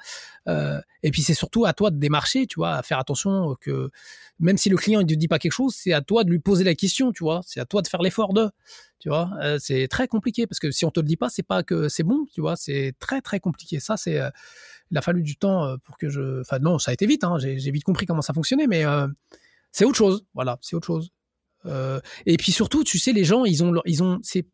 et 1.02 1.10
puis 1.10 1.22
c'est 1.22 1.34
surtout 1.34 1.64
à 1.64 1.72
toi 1.72 1.90
de 1.90 1.96
démarcher, 1.96 2.46
tu 2.46 2.56
vois, 2.56 2.74
à 2.74 2.82
faire 2.82 2.98
attention 2.98 3.56
que 3.60 3.90
même 4.38 4.56
si 4.56 4.68
le 4.68 4.76
client 4.76 5.00
ne 5.00 5.06
te 5.06 5.14
dit 5.14 5.28
pas 5.28 5.38
quelque 5.38 5.52
chose, 5.52 5.74
c'est 5.74 5.92
à 5.92 6.00
toi 6.00 6.24
de 6.24 6.30
lui 6.30 6.38
poser 6.38 6.64
la 6.64 6.74
question, 6.74 7.12
tu 7.12 7.24
vois. 7.24 7.40
C'est 7.44 7.60
à 7.60 7.64
toi 7.64 7.82
de 7.82 7.88
faire 7.88 8.02
l'effort 8.02 8.32
de, 8.32 8.50
tu 8.98 9.08
vois. 9.08 9.30
c'est 9.58 9.88
très 9.88 10.08
compliqué 10.08 10.46
parce 10.46 10.58
que 10.58 10.70
si 10.70 10.84
on 10.84 10.90
te 10.90 11.00
le 11.00 11.06
dit 11.06 11.16
pas, 11.16 11.28
c'est 11.28 11.42
pas 11.42 11.62
que 11.62 11.88
c'est 11.88 12.04
bon, 12.04 12.26
tu 12.32 12.40
vois. 12.40 12.56
C'est 12.56 12.94
très 12.98 13.20
très 13.20 13.40
compliqué. 13.40 13.80
Ça, 13.80 13.96
c'est, 13.96 14.20
il 14.90 14.98
a 14.98 15.02
fallu 15.02 15.22
du 15.22 15.36
temps 15.36 15.76
pour 15.84 15.98
que 15.98 16.08
je, 16.08 16.40
enfin 16.40 16.58
non, 16.58 16.78
ça 16.78 16.90
a 16.90 16.94
été 16.94 17.06
vite. 17.06 17.24
Hein, 17.24 17.38
j'ai 17.38 17.70
vite 17.70 17.84
compris 17.84 18.06
comment 18.06 18.22
ça 18.22 18.32
fonctionnait, 18.32 18.66
mais 18.66 18.84
c'est 19.72 19.84
autre 19.84 19.98
chose. 19.98 20.24
Voilà, 20.34 20.58
c'est 20.62 20.76
autre 20.76 20.86
chose. 20.86 21.10
Euh, 21.66 22.00
et 22.26 22.36
puis 22.36 22.52
surtout, 22.52 22.84
tu 22.84 22.98
sais, 22.98 23.12
les 23.12 23.24
gens, 23.24 23.44
ils 23.44 23.62
ont, 23.62 23.80
ils 23.84 24.02
ont, 24.02 24.18
c'est, 24.22 24.46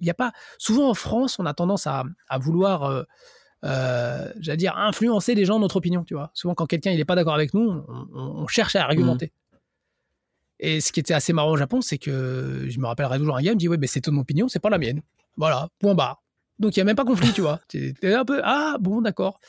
il 0.00 0.06
y 0.06 0.10
a 0.10 0.14
pas. 0.14 0.32
Souvent 0.58 0.88
en 0.90 0.94
France, 0.94 1.38
on 1.38 1.46
a 1.46 1.54
tendance 1.54 1.86
à, 1.86 2.04
à 2.28 2.38
vouloir, 2.38 2.84
euh, 2.84 3.02
euh, 3.64 4.30
j'allais 4.40 4.56
dire, 4.56 4.76
influencer 4.76 5.34
les 5.34 5.44
gens 5.44 5.58
notre 5.58 5.76
opinion. 5.76 6.04
Tu 6.04 6.14
vois, 6.14 6.30
souvent 6.34 6.54
quand 6.54 6.66
quelqu'un 6.66 6.90
il 6.90 7.00
est 7.00 7.04
pas 7.04 7.14
d'accord 7.14 7.34
avec 7.34 7.54
nous, 7.54 7.82
on, 8.14 8.46
cherche 8.46 8.76
à 8.76 8.84
argumenter. 8.84 9.26
Mmh. 9.26 9.56
Et 10.60 10.80
ce 10.80 10.92
qui 10.92 11.00
était 11.00 11.14
assez 11.14 11.32
marrant 11.32 11.50
au 11.50 11.56
Japon, 11.56 11.80
c'est 11.80 11.98
que 11.98 12.66
je 12.68 12.78
me 12.78 12.86
rappellerai 12.86 13.18
toujours 13.18 13.36
un 13.36 13.42
gars 13.42 13.52
me 13.52 13.58
dit 13.58 13.68
ouais, 13.68 13.76
mais 13.76 13.86
c'est 13.86 14.02
ton 14.02 14.16
opinion, 14.16 14.48
c'est 14.48 14.60
pas 14.60 14.70
la 14.70 14.78
mienne. 14.78 15.02
Voilà, 15.36 15.68
point 15.80 15.94
barre. 15.94 16.22
Donc 16.58 16.76
il 16.76 16.78
y 16.78 16.82
a 16.82 16.84
même 16.84 16.96
pas 16.96 17.04
conflit, 17.04 17.32
tu 17.32 17.40
vois. 17.40 17.60
T'es 17.68 17.94
un 18.14 18.24
peu 18.24 18.40
ah 18.44 18.76
bon 18.80 19.00
d'accord. 19.00 19.40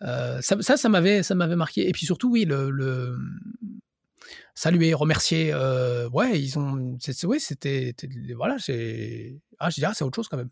ça, 0.00 0.40
ça, 0.40 0.76
ça 0.76 0.88
m'avait, 0.88 1.22
ça 1.22 1.34
m'avait 1.34 1.56
marqué. 1.56 1.88
Et 1.88 1.92
puis 1.92 2.06
surtout, 2.06 2.30
oui, 2.30 2.44
le, 2.46 2.70
le, 2.70 3.18
saluer, 4.54 4.94
remercier. 4.94 5.52
Euh, 5.52 6.08
ouais, 6.10 6.40
ils 6.40 6.58
ont. 6.58 6.98
Oui, 7.24 7.40
c'était. 7.40 7.94
Voilà, 8.36 8.58
c'est. 8.58 9.38
Ah, 9.58 9.70
je 9.70 9.76
dirais, 9.76 9.92
c'est 9.94 10.04
autre 10.04 10.16
chose 10.16 10.28
quand 10.28 10.36
même. 10.36 10.50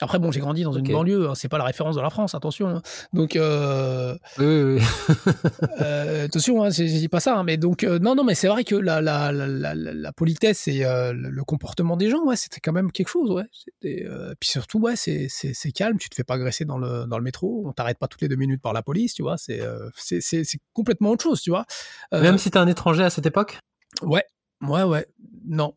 Après, 0.00 0.18
bon, 0.18 0.30
j'ai 0.30 0.40
grandi 0.40 0.62
dans 0.62 0.72
une 0.72 0.86
banlieue, 0.86 1.28
hein, 1.28 1.34
c'est 1.34 1.48
pas 1.48 1.58
la 1.58 1.64
référence 1.64 1.96
de 1.96 2.00
la 2.00 2.10
France, 2.10 2.34
attention. 2.34 2.68
Hein. 2.68 2.82
Donc, 3.12 3.34
euh, 3.34 4.16
oui, 4.38 4.46
oui. 4.46 4.82
euh, 5.80 6.26
attention, 6.26 6.62
hein, 6.62 6.70
c'est 6.70 7.08
pas 7.08 7.18
ça. 7.18 7.36
Hein, 7.36 7.42
mais 7.42 7.56
donc, 7.56 7.82
euh, 7.82 7.98
non, 7.98 8.14
non, 8.14 8.22
mais 8.22 8.36
c'est 8.36 8.46
vrai 8.46 8.62
que 8.62 8.76
la, 8.76 9.00
la, 9.00 9.32
la, 9.32 9.74
la 9.74 10.12
politesse 10.12 10.68
et 10.68 10.84
le 10.84 11.42
comportement 11.44 11.96
des 11.96 12.10
gens, 12.10 12.24
ouais, 12.24 12.36
c'était 12.36 12.60
quand 12.60 12.72
même 12.72 12.92
quelque 12.92 13.08
chose, 13.08 13.30
ouais. 13.30 13.44
Puis 13.80 14.48
surtout, 14.48 14.78
ouais, 14.78 14.94
c'est 14.96 15.72
calme, 15.74 15.98
tu 15.98 16.08
te 16.08 16.14
fais 16.14 16.24
pas 16.24 16.34
agresser 16.34 16.64
dans 16.64 16.78
le, 16.78 17.06
dans 17.06 17.18
le 17.18 17.24
métro, 17.24 17.64
on 17.66 17.72
t'arrête 17.72 17.98
pas 17.98 18.06
toutes 18.06 18.22
les 18.22 18.28
deux 18.28 18.36
minutes 18.36 18.62
par 18.62 18.72
la 18.72 18.82
police, 18.82 19.14
tu 19.14 19.22
vois. 19.22 19.36
C'est 19.36 19.60
c'est 19.96 20.60
complètement 20.72 21.10
autre 21.10 21.24
chose, 21.24 21.40
tu 21.40 21.50
vois. 21.50 21.66
même 22.12 22.38
si 22.38 22.50
t'es 22.50 22.58
un 22.58 22.68
étranger 22.68 23.02
à 23.02 23.10
cette 23.10 23.26
époque? 23.26 23.58
Ouais, 24.02 24.24
ouais, 24.62 24.82
ouais. 24.84 25.06
Non, 25.44 25.74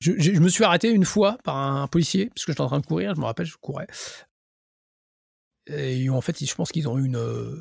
je, 0.00 0.40
me 0.40 0.48
suis 0.48 0.64
arrêté 0.64 0.90
une 0.90 1.04
fois 1.04 1.38
par 1.44 1.56
un 1.56 1.86
policier, 1.86 2.30
parce 2.34 2.44
que 2.44 2.52
j'étais 2.52 2.62
en 2.62 2.68
train 2.68 2.80
de 2.80 2.86
courir, 2.86 3.14
je 3.14 3.20
me 3.20 3.26
rappelle, 3.26 3.46
je 3.46 3.56
courais. 3.56 3.86
Et 5.66 6.08
en 6.10 6.20
fait, 6.20 6.44
je 6.44 6.54
pense 6.54 6.72
qu'ils 6.72 6.88
ont 6.88 6.98
eu 6.98 7.14
euh, 7.14 7.54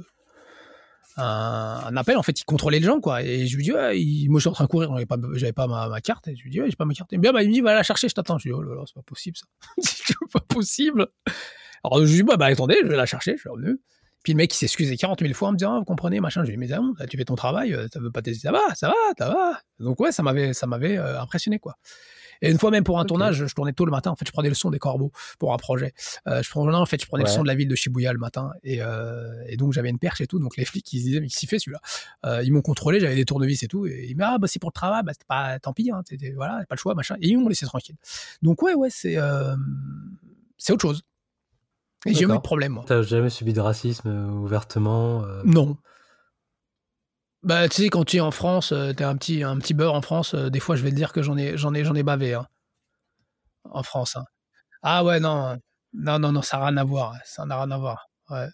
un, 1.17 1.95
appel, 1.97 2.17
en 2.17 2.23
fait, 2.23 2.39
ils 2.39 2.45
contrôlaient 2.45 2.79
les 2.79 2.85
gens, 2.85 3.01
quoi. 3.01 3.23
Et 3.23 3.45
je 3.45 3.55
lui 3.57 3.63
dis, 3.63 3.71
ouais, 3.71 3.93
moi, 4.29 4.39
je 4.39 4.43
suis 4.43 4.49
en 4.49 4.53
train 4.53 4.63
de 4.63 4.69
courir, 4.69 4.89
j'avais 5.33 5.53
pas, 5.53 5.67
ma, 5.67 6.01
carte. 6.01 6.27
Et 6.27 6.35
je 6.35 6.43
lui 6.43 6.49
dis, 6.49 6.61
ouais, 6.61 6.69
j'ai 6.69 6.75
pas 6.75 6.85
ma 6.85 6.93
carte. 6.93 7.11
Et 7.13 7.17
bien, 7.17 7.33
bah, 7.33 7.43
il 7.43 7.49
me 7.49 7.53
dit, 7.53 7.61
va 7.61 7.73
la 7.73 7.83
chercher, 7.83 8.07
je 8.09 8.15
t'attends. 8.15 8.37
Je 8.37 8.47
lui 8.47 8.53
dis, 8.53 8.57
oh 8.57 8.61
là 8.61 8.75
là, 8.75 8.83
c'est 8.85 8.95
pas 8.95 9.01
possible, 9.01 9.37
ça. 9.37 9.45
c'est 9.81 10.15
pas 10.31 10.39
possible. 10.39 11.07
Alors, 11.83 11.99
je 12.05 12.09
lui 12.09 12.15
dis, 12.17 12.23
bah, 12.23 12.37
bah, 12.37 12.47
attendez, 12.47 12.77
je 12.81 12.87
vais 12.87 12.95
la 12.95 13.05
chercher, 13.05 13.33
je 13.35 13.41
suis 13.41 13.49
revenu. 13.49 13.79
Puis 14.23 14.33
le 14.33 14.37
mec, 14.37 14.53
il 14.53 14.57
s'excusait 14.57 14.97
40 14.97 15.21
000 15.21 15.33
fois 15.33 15.49
en 15.49 15.51
me 15.53 15.57
disant, 15.57 15.75
ah, 15.75 15.79
vous 15.79 15.85
comprenez, 15.85 16.19
machin. 16.19 16.43
Je 16.43 16.51
lui 16.51 16.57
dis, 16.57 16.59
mais 16.59 16.77
bon, 16.77 16.93
tu 17.09 17.17
fais 17.17 17.25
ton 17.25 17.35
travail, 17.35 17.73
euh, 17.73 17.87
ça 17.91 17.99
veut 17.99 18.11
pas 18.11 18.21
t'aider, 18.21 18.37
ça 18.37 18.51
va, 18.51 18.75
ça 18.75 18.87
va, 18.87 18.95
ça 19.17 19.29
va. 19.29 19.61
Donc, 19.79 19.99
ouais, 19.99 20.11
ça 20.11 20.23
m'avait, 20.23 20.53
ça 20.53 20.67
m'avait 20.67 20.97
euh, 20.97 21.21
impressionné, 21.21 21.59
quoi. 21.59 21.75
Et 22.41 22.49
une 22.51 22.57
fois 22.57 22.71
même 22.71 22.83
pour 22.83 22.99
un 22.99 23.05
tournage, 23.05 23.45
je 23.45 23.53
tournais 23.53 23.73
tôt 23.73 23.85
le 23.85 23.91
matin. 23.91 24.11
En 24.11 24.15
fait, 24.15 24.25
je 24.25 24.31
prenais 24.31 24.49
le 24.49 24.55
son 24.55 24.69
des 24.69 24.79
corbeaux 24.79 25.11
pour 25.39 25.53
un 25.53 25.57
projet. 25.57 25.93
Euh, 26.27 26.41
je 26.41 26.49
prenais, 26.49 26.75
en 26.75 26.85
fait, 26.85 27.01
je 27.01 27.07
prenais 27.07 27.23
le 27.23 27.29
son 27.29 27.43
de 27.43 27.47
la 27.47 27.55
ville 27.55 27.67
de 27.67 27.75
Shibuya 27.75 28.13
le 28.13 28.19
matin. 28.19 28.51
Et, 28.63 28.81
euh, 28.81 29.43
et 29.47 29.57
donc, 29.57 29.73
j'avais 29.73 29.89
une 29.89 29.99
perche 29.99 30.21
et 30.21 30.27
tout. 30.27 30.39
Donc, 30.39 30.55
les 30.57 30.65
flics, 30.69 30.91
ils 30.93 31.01
disaient, 31.03 31.19
mais 31.19 31.27
qu'est-ce 31.27 31.39
qu'il 31.39 31.49
fait 31.49 31.59
celui-là? 31.59 31.81
Euh, 32.25 32.43
Ils 32.43 32.53
m'ont 32.53 32.61
contrôlé, 32.61 32.99
j'avais 32.99 33.15
des 33.15 33.25
tournevis 33.25 33.63
et 33.63 33.67
tout. 33.67 33.85
Et 33.85 34.07
ils 34.09 34.15
m'ont 34.15 34.25
dit, 34.25 34.31
ah, 34.35 34.37
bah, 34.37 34.47
c'est 34.47 34.59
pour 34.59 34.69
le 34.69 34.73
travail, 34.73 35.03
bah, 35.03 35.13
pas, 35.27 35.59
tant 35.59 35.73
pis, 35.73 35.91
hein, 35.91 36.01
voilà, 36.35 36.63
pas 36.67 36.75
le 36.75 36.79
choix, 36.79 36.95
machin. 36.95 37.15
Et 37.21 37.29
ils 37.29 37.37
m'ont 37.37 37.49
laissé 37.49 37.65
tranquille. 37.65 37.95
Donc, 38.41 38.61
ouais, 38.61 38.73
ouais, 38.73 38.89
c'est, 38.89 39.17
c'est 40.57 40.73
autre 40.73 40.81
chose. 40.81 41.01
Et 42.05 42.13
j'ai 42.13 42.21
jamais 42.21 42.35
eu 42.35 42.37
de 42.37 42.41
problème, 42.41 42.71
moi. 42.73 42.85
T'as 42.87 43.01
jamais 43.01 43.29
subi 43.29 43.51
de 43.51 43.59
racisme 43.59 44.09
ouvertement 44.41 45.23
Non. 45.43 45.77
Bah, 47.43 47.67
tu 47.69 47.83
sais, 47.83 47.89
quand 47.89 48.03
tu 48.05 48.17
es 48.17 48.19
en 48.21 48.31
France, 48.31 48.71
euh, 48.71 48.93
tu 48.93 49.03
es 49.03 49.05
un 49.05 49.15
petit, 49.17 49.43
un 49.43 49.57
petit 49.57 49.73
beurre 49.73 49.93
en 49.93 50.01
France, 50.01 50.33
euh, 50.35 50.49
des 50.49 50.59
fois, 50.59 50.75
je 50.75 50.83
vais 50.83 50.89
te 50.91 50.95
dire 50.95 51.11
que 51.13 51.21
j'en 51.21 51.37
ai, 51.37 51.57
j'en 51.57 51.73
ai, 51.73 51.83
j'en 51.85 51.95
ai 51.95 52.03
bavé, 52.03 52.33
hein, 52.33 52.47
en 53.71 53.83
France. 53.83 54.15
Hein. 54.15 54.25
Ah 54.83 55.03
ouais, 55.05 55.19
non, 55.21 55.57
non, 55.93 56.19
non, 56.19 56.31
non, 56.33 56.41
ça 56.43 56.57
n'a 56.59 56.67
rien 56.67 56.77
à 56.77 56.83
voir. 56.85 57.15
Ça 57.25 57.45
n'a 57.45 57.57
rien 57.57 57.71
à 57.71 57.77
voir. 57.79 58.07
Ouais. 58.29 58.47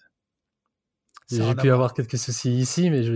J'ai 1.29 1.55
pu 1.55 1.71
avoir 1.71 1.93
quelques 1.93 2.19
soucis 2.19 2.51
ici, 2.53 2.89
mais 2.91 3.03
je 3.03 3.11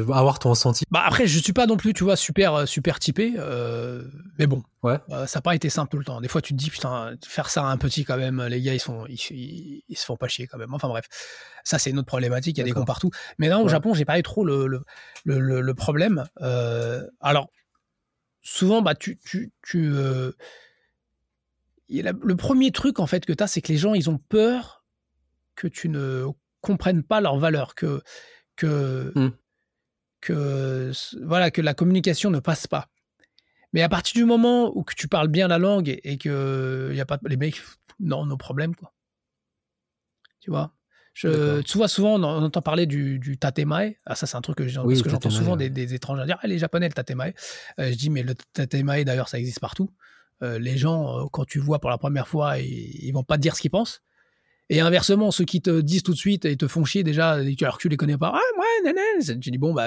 vais 0.00 0.12
avoir 0.12 0.40
ton 0.40 0.50
ressenti. 0.50 0.84
Bah 0.90 1.02
après, 1.06 1.28
je 1.28 1.38
suis 1.38 1.52
pas 1.52 1.66
non 1.66 1.76
plus, 1.76 1.94
tu 1.94 2.02
vois, 2.02 2.16
super, 2.16 2.54
euh, 2.54 2.66
super 2.66 2.98
typé, 2.98 3.34
euh, 3.38 4.02
mais 4.38 4.48
bon, 4.48 4.64
ouais. 4.82 4.98
Euh, 5.10 5.26
ça 5.26 5.38
n'a 5.38 5.42
pas 5.42 5.54
été 5.54 5.70
simple 5.70 5.90
tout 5.90 5.98
le 5.98 6.04
temps. 6.04 6.20
Des 6.20 6.26
fois, 6.26 6.42
tu 6.42 6.54
te 6.54 6.58
dis, 6.58 6.70
putain, 6.70 7.14
faire 7.24 7.50
ça 7.50 7.62
à 7.62 7.66
un 7.66 7.76
petit 7.76 8.04
quand 8.04 8.16
même, 8.16 8.42
les 8.42 8.60
gars, 8.60 8.74
ils, 8.74 8.80
sont, 8.80 9.06
ils, 9.08 9.84
se 9.94 10.04
font 10.04 10.16
pas 10.16 10.26
chier 10.26 10.48
quand 10.48 10.58
même. 10.58 10.74
Enfin 10.74 10.88
bref, 10.88 11.06
ça 11.62 11.78
c'est 11.78 11.90
une 11.90 11.98
autre 12.00 12.08
problématique, 12.08 12.56
il 12.56 12.60
y 12.60 12.62
a 12.62 12.64
des 12.64 12.72
cons 12.72 12.84
partout. 12.84 13.10
Mais 13.38 13.48
non, 13.48 13.62
au 13.62 13.68
Japon, 13.68 13.94
j'ai 13.94 14.04
pas 14.04 14.18
eu 14.18 14.22
trop 14.24 14.44
le, 14.44 14.66
le, 14.66 14.84
le, 15.24 15.60
le 15.60 15.74
problème. 15.74 16.24
alors, 17.20 17.48
souvent, 18.42 18.82
bah, 18.82 18.96
tu. 18.96 19.18
tu, 19.18 19.52
tu 19.62 19.92
le 21.88 22.34
premier 22.34 22.72
truc 22.72 22.98
en 22.98 23.06
fait 23.06 23.24
que 23.24 23.32
tu 23.32 23.44
as, 23.44 23.46
c'est 23.46 23.60
que 23.60 23.70
les 23.70 23.78
gens, 23.78 23.94
ils 23.94 24.10
ont 24.10 24.18
peur 24.18 24.82
que 25.54 25.68
tu 25.68 25.88
ne 25.88 26.24
comprennent 26.62 27.02
pas 27.02 27.20
leur 27.20 27.36
valeur, 27.36 27.74
que, 27.74 28.00
que, 28.56 29.12
mmh. 29.14 29.32
que, 30.22 30.92
voilà, 31.22 31.50
que 31.50 31.60
la 31.60 31.74
communication 31.74 32.30
ne 32.30 32.40
passe 32.40 32.66
pas. 32.66 32.88
Mais 33.74 33.82
à 33.82 33.88
partir 33.88 34.14
du 34.14 34.24
moment 34.24 34.76
où 34.76 34.82
que 34.82 34.94
tu 34.94 35.08
parles 35.08 35.28
bien 35.28 35.48
la 35.48 35.58
langue 35.58 35.98
et, 36.02 36.18
que 36.18 36.92
y 36.94 37.00
a 37.00 37.06
pas 37.06 37.18
les 37.26 37.36
mecs, 37.36 37.60
non, 38.00 38.24
nos 38.24 38.36
problèmes 38.36 38.74
quoi. 38.74 38.92
Tu 40.40 40.50
vois? 40.50 40.74
Je, 41.14 41.60
tu 41.60 41.76
vois, 41.76 41.88
souvent 41.88 42.18
on, 42.18 42.22
entend 42.22 42.62
parler 42.62 42.86
du, 42.86 43.18
du 43.18 43.36
tatemae. 43.36 43.96
Ah, 44.06 44.14
ça, 44.14 44.26
c'est 44.26 44.36
un 44.36 44.40
truc 44.40 44.56
que 44.56 44.68
j'entends 44.68 45.30
souvent 45.30 45.56
des, 45.56 45.94
étrangers 45.94 46.24
dire 46.24 46.38
ah, 46.40 46.46
les 46.46 46.58
japonais, 46.58 46.88
le 46.88 46.94
tatemae. 46.94 47.34
Euh, 47.78 47.90
je 47.90 47.96
dis, 47.96 48.08
mais 48.08 48.22
le 48.22 48.34
tatemae, 48.54 49.04
d'ailleurs, 49.04 49.28
ça 49.28 49.38
existe 49.38 49.60
partout. 49.60 49.90
les 50.40 50.76
gens, 50.76 51.28
quand 51.28 51.44
tu 51.44 51.58
vois 51.58 51.80
pour 51.80 51.90
la 51.90 51.98
première 51.98 52.28
fois, 52.28 52.58
ils, 52.58 53.06
ils 53.06 53.12
vont 53.12 53.24
pas 53.24 53.36
te 53.36 53.42
dire 53.42 53.56
ce 53.56 53.60
qu'ils 53.60 53.70
pensent. 53.70 54.02
Et 54.72 54.80
inversement, 54.80 55.30
ceux 55.30 55.44
qui 55.44 55.60
te 55.60 55.82
disent 55.82 56.02
tout 56.02 56.14
de 56.14 56.18
suite 56.18 56.46
et 56.46 56.56
te 56.56 56.66
font 56.66 56.86
chier 56.86 57.02
déjà, 57.02 57.32
alors 57.32 57.76
que 57.76 57.82
tu 57.82 57.90
les 57.90 57.98
connais 57.98 58.16
pas, 58.16 58.32
ah 58.34 58.40
ouais, 58.58 58.90
nanan, 58.90 59.38
tu 59.38 59.50
dis 59.50 59.58
bon 59.58 59.74
bah 59.74 59.86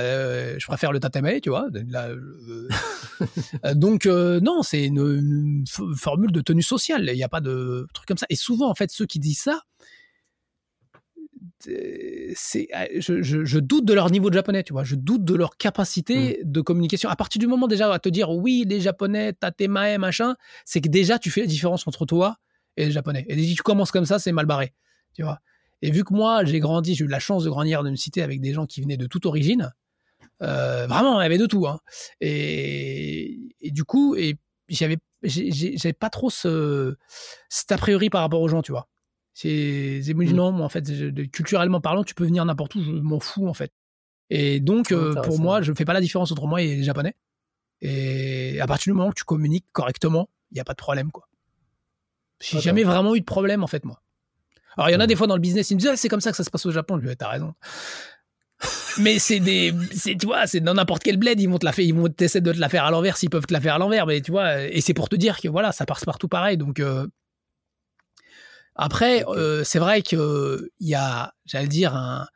je 0.59 0.65
préfère 0.67 0.91
le 0.91 0.99
tatame, 0.99 1.41
tu 1.41 1.49
vois. 1.49 1.65
donc 3.73 4.05
non, 4.05 4.61
c'est 4.61 4.85
une, 4.85 5.65
formule 5.95 6.31
de 6.31 6.39
tenue 6.39 6.61
sociale. 6.61 7.09
Il 7.11 7.15
n'y 7.15 7.23
a 7.23 7.29
pas 7.29 7.41
de 7.41 7.87
truc 7.95 8.07
comme 8.07 8.17
ça. 8.17 8.27
Et 8.29 8.35
souvent 8.35 8.69
en 8.69 8.75
fait, 8.75 8.91
ceux 8.91 9.07
qui 9.07 9.17
disent 9.17 9.39
ça, 9.39 9.63
c'est, 12.35 12.67
ah, 12.71 12.85
je, 12.95 13.57
doute 13.57 13.85
de 13.85 13.93
leur 13.95 14.11
niveau 14.11 14.29
de 14.29 14.35
japonais, 14.35 14.61
tu 14.61 14.73
vois. 14.73 14.83
Je 14.83 14.93
doute 14.93 15.25
de 15.25 15.33
leur 15.33 15.57
capacité 15.57 16.41
mmh. 16.43 16.51
de 16.51 16.61
communication. 16.61 17.09
À 17.09 17.15
partir 17.15 17.39
du 17.39 17.47
moment 17.47 17.67
déjà 17.67 17.91
à 17.91 17.97
te 17.97 18.09
dire 18.09 18.29
oui, 18.29 18.65
les 18.69 18.81
japonais, 18.81 19.33
tatemae, 19.33 19.97
machin, 19.97 20.35
c'est 20.63 20.79
que 20.79 20.89
déjà 20.89 21.17
tu 21.17 21.31
fais 21.31 21.41
la 21.41 21.47
différence 21.47 21.87
entre 21.87 22.05
toi 22.05 22.37
et 22.77 22.85
les 22.85 22.91
japonais. 22.91 23.25
Et 23.27 23.41
si 23.41 23.55
tu 23.55 23.63
commences 23.63 23.91
comme 23.91 24.05
ça, 24.05 24.19
c'est 24.19 24.31
mal 24.31 24.45
barré, 24.45 24.73
tu 25.13 25.23
vois. 25.23 25.39
Et 25.81 25.91
vu 25.91 26.03
que 26.03 26.13
moi, 26.13 26.45
j'ai 26.45 26.59
grandi, 26.59 26.95
j'ai 26.95 27.05
eu 27.05 27.07
la 27.07 27.19
chance 27.19 27.43
de 27.43 27.49
grandir 27.49 27.83
dans 27.83 27.89
une 27.89 27.97
cité 27.97 28.21
avec 28.21 28.41
des 28.41 28.53
gens 28.53 28.65
qui 28.65 28.81
venaient 28.81 28.97
de 28.97 29.07
toute 29.07 29.25
origine, 29.25 29.73
euh, 30.41 30.87
vraiment, 30.87 31.19
il 31.21 31.23
y 31.23 31.25
avait 31.25 31.37
de 31.37 31.45
tout. 31.45 31.67
Hein. 31.67 31.79
Et, 32.21 33.37
du 33.63 33.83
coup, 33.83 34.15
et 34.15 34.37
j'avais, 34.69 34.97
j'avais 35.23 35.93
pas 35.93 36.09
trop 36.09 36.29
ce, 36.29 36.95
cet 37.49 37.71
a 37.71 37.77
priori 37.77 38.09
par 38.09 38.21
rapport 38.21 38.41
aux 38.41 38.47
gens, 38.47 38.61
tu 38.61 38.71
vois. 38.71 38.87
C'est 39.33 40.01
mmh. 40.07 40.31
non, 40.31 40.51
moi, 40.53 40.65
en 40.65 40.69
fait, 40.69 40.85
culturellement 41.31 41.81
parlant, 41.81 42.03
tu 42.03 42.15
peux 42.15 42.25
venir 42.25 42.45
n'importe 42.45 42.75
où, 42.75 42.83
je 42.83 42.91
m'en 42.91 43.19
fous, 43.19 43.47
en 43.47 43.53
fait. 43.53 43.71
Et 44.29 44.59
donc, 44.59 44.91
euh, 44.91 45.13
pour 45.21 45.39
moi, 45.39 45.61
je 45.61 45.73
fais 45.73 45.85
pas 45.85 45.93
la 45.93 46.01
différence 46.01 46.31
entre 46.31 46.47
moi 46.47 46.61
et 46.61 46.77
les 46.77 46.83
Japonais. 46.83 47.15
Et 47.81 48.59
à 48.61 48.67
partir 48.67 48.93
du 48.93 48.97
moment 48.97 49.09
que 49.09 49.19
tu 49.19 49.25
communiques 49.25 49.67
correctement, 49.73 50.29
il 50.51 50.55
n'y 50.55 50.61
a 50.61 50.63
pas 50.63 50.73
de 50.73 50.77
problème, 50.77 51.11
quoi. 51.11 51.27
J'ai 52.41 52.59
jamais 52.59 52.83
vraiment 52.83 53.15
eu 53.15 53.19
de 53.19 53.25
problème, 53.25 53.63
en 53.63 53.67
fait, 53.67 53.85
moi. 53.85 54.01
Alors, 54.77 54.89
il 54.89 54.93
y 54.93 54.95
en 54.95 54.99
a 54.99 55.07
des 55.07 55.15
fois 55.15 55.27
dans 55.27 55.35
le 55.35 55.41
business, 55.41 55.71
ils 55.71 55.75
me 55.75 55.79
disent, 55.79 55.89
ah, 55.93 55.97
c'est 55.97 56.09
comme 56.09 56.21
ça 56.21 56.31
que 56.31 56.37
ça 56.37 56.43
se 56.43 56.49
passe 56.49 56.65
au 56.65 56.71
Japon. 56.71 56.97
Je 56.97 57.01
lui 57.01 57.09
dis, 57.09 57.17
t'as 57.17 57.29
raison. 57.29 57.53
mais 58.99 59.19
c'est 59.19 59.39
des, 59.39 59.73
tu 60.03 60.25
vois, 60.25 60.47
c'est 60.47 60.59
dans 60.59 60.73
n'importe 60.73 61.03
quel 61.03 61.17
bled, 61.17 61.39
ils 61.39 61.49
vont 61.49 61.57
te 61.57 61.65
la 61.65 61.71
faire, 61.71 61.85
ils 61.85 61.93
vont 61.93 62.09
essayer 62.19 62.41
de 62.41 62.51
te 62.51 62.57
la 62.57 62.69
faire 62.69 62.85
à 62.85 62.91
l'envers 62.91 63.17
s'ils 63.17 63.29
peuvent 63.29 63.45
te 63.45 63.53
la 63.53 63.61
faire 63.61 63.75
à 63.75 63.77
l'envers, 63.77 64.05
mais 64.05 64.21
tu 64.21 64.31
vois, 64.31 64.61
et 64.63 64.81
c'est 64.81 64.93
pour 64.93 65.09
te 65.09 65.15
dire 65.15 65.39
que 65.39 65.47
voilà, 65.47 65.71
ça 65.71 65.85
passe 65.85 66.05
partout 66.05 66.27
pareil. 66.27 66.57
Donc, 66.57 66.79
euh, 66.79 67.07
après, 68.75 69.25
euh, 69.27 69.63
c'est 69.63 69.79
vrai 69.79 70.01
qu'il 70.01 70.19
y 70.79 70.95
a, 70.95 71.33
j'allais 71.45 71.67
dire, 71.67 71.95
un, 71.95 72.27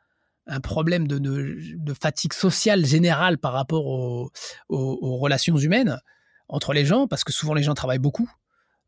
problème 0.62 1.06
de, 1.06 1.94
fatigue 1.94 2.32
sociale 2.32 2.84
générale 2.84 3.38
par 3.38 3.52
rapport 3.52 3.86
aux, 3.86 4.30
relations 4.68 5.56
humaines 5.56 6.00
entre 6.48 6.72
les 6.72 6.84
gens, 6.84 7.06
parce 7.06 7.22
que 7.22 7.32
souvent 7.32 7.54
les 7.54 7.62
gens 7.62 7.74
travaillent 7.74 7.98
beaucoup, 7.98 8.28
euh, 8.28 8.39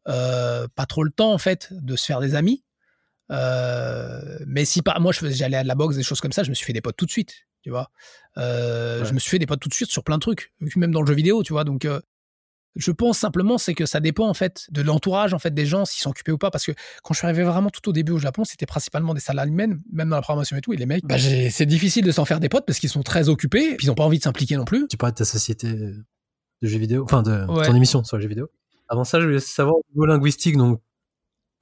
pas 0.04 0.86
trop 0.88 1.04
le 1.04 1.10
temps 1.10 1.32
en 1.32 1.38
fait 1.38 1.68
de 1.72 1.96
se 1.96 2.04
faire 2.04 2.20
des 2.20 2.34
amis. 2.34 2.64
Euh, 3.30 4.38
mais 4.46 4.64
si 4.64 4.82
pas, 4.82 4.98
moi 4.98 5.12
j'allais 5.12 5.56
à 5.56 5.62
de 5.62 5.68
la 5.68 5.74
boxe, 5.74 5.96
des 5.96 6.02
choses 6.02 6.20
comme 6.20 6.32
ça, 6.32 6.42
je 6.42 6.50
me 6.50 6.54
suis 6.54 6.66
fait 6.66 6.72
des 6.72 6.82
potes 6.82 6.96
tout 6.96 7.06
de 7.06 7.10
suite, 7.10 7.46
tu 7.62 7.70
vois. 7.70 7.90
Je 8.36 9.12
me 9.12 9.18
suis 9.18 9.30
fait 9.30 9.38
des 9.38 9.46
potes 9.46 9.60
tout 9.60 9.68
de 9.68 9.74
suite 9.74 9.90
sur 9.90 10.04
plein 10.04 10.16
de 10.16 10.22
trucs, 10.22 10.52
même 10.76 10.92
dans 10.92 11.00
le 11.00 11.06
jeu 11.06 11.14
vidéo, 11.14 11.42
tu 11.42 11.52
vois. 11.52 11.64
Donc 11.64 11.86
je 12.76 12.90
pense 12.90 13.18
simplement 13.18 13.58
c'est 13.58 13.74
que 13.74 13.86
ça 13.86 14.00
dépend 14.00 14.28
en 14.28 14.34
fait 14.34 14.66
de 14.70 14.82
l'entourage 14.82 15.34
en 15.34 15.38
fait 15.38 15.52
des 15.52 15.66
gens 15.66 15.84
s'ils 15.84 16.00
sont 16.00 16.10
occupés 16.10 16.32
ou 16.32 16.38
pas 16.38 16.50
parce 16.50 16.64
que 16.64 16.72
quand 17.02 17.14
je 17.14 17.18
suis 17.18 17.26
arrivé 17.26 17.42
vraiment 17.42 17.70
tout 17.70 17.86
au 17.88 17.92
début 17.92 18.12
au 18.12 18.18
Japon 18.18 18.44
c'était 18.44 18.66
principalement 18.66 19.14
des 19.14 19.20
salariés 19.20 19.52
même 19.52 19.82
même 19.92 20.08
dans 20.08 20.16
la 20.16 20.22
promotion 20.22 20.56
et 20.56 20.60
tout 20.60 20.72
et 20.72 20.76
les 20.76 20.86
mecs 20.86 21.04
bah, 21.04 21.16
c'est 21.18 21.66
difficile 21.66 22.04
de 22.04 22.12
s'en 22.12 22.24
faire 22.24 22.40
des 22.40 22.48
potes 22.48 22.64
parce 22.66 22.78
qu'ils 22.78 22.88
sont 22.88 23.02
très 23.02 23.28
occupés 23.28 23.76
puis 23.76 23.86
ils 23.86 23.90
ont 23.90 23.94
pas 23.94 24.04
envie 24.04 24.18
de 24.18 24.22
s'impliquer 24.22 24.56
non 24.56 24.64
plus. 24.64 24.86
Tu 24.88 24.96
parlais 24.96 25.12
de 25.12 25.18
ta 25.18 25.24
société 25.24 25.72
de 25.72 26.04
jeux 26.62 26.78
vidéo 26.78 27.04
enfin 27.04 27.22
de 27.22 27.46
ton 27.46 27.74
émission 27.74 28.02
sur 28.04 28.16
les 28.16 28.22
jeux 28.22 28.28
vidéo? 28.28 28.48
Avant 28.92 29.04
ça 29.04 29.20
je 29.20 29.24
voulais 29.26 29.40
savoir 29.40 29.76
au 29.76 29.84
niveau 29.92 30.06
linguistique 30.06 30.56
donc 30.56 30.80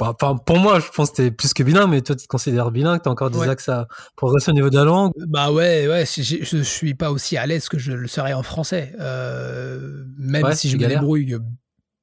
bah, 0.00 0.16
pour 0.46 0.58
moi, 0.58 0.80
je 0.80 0.88
pense 0.88 1.10
que 1.10 1.16
t'es 1.16 1.30
plus 1.30 1.52
que 1.52 1.62
bilingue, 1.62 1.90
mais 1.90 2.00
toi, 2.00 2.16
tu 2.16 2.22
te 2.22 2.28
considères 2.28 2.70
bilingue, 2.70 3.02
t'as 3.02 3.10
encore 3.10 3.28
des 3.28 3.42
axes 3.42 3.68
à 3.68 3.86
progresser 4.16 4.50
au 4.50 4.54
niveau 4.54 4.70
de 4.70 4.76
la 4.76 4.84
langue? 4.84 5.12
Bah 5.28 5.52
ouais, 5.52 5.86
ouais, 5.88 6.06
je, 6.06 6.62
suis 6.62 6.94
pas 6.94 7.10
aussi 7.10 7.36
à 7.36 7.44
l'aise 7.44 7.68
que 7.68 7.78
je 7.78 7.92
le 7.92 8.08
serais 8.08 8.32
en 8.32 8.42
français. 8.42 8.94
Euh, 8.98 10.02
même 10.16 10.54
si 10.54 10.70
je 10.70 10.78
me 10.78 10.86
débrouille 10.86 11.36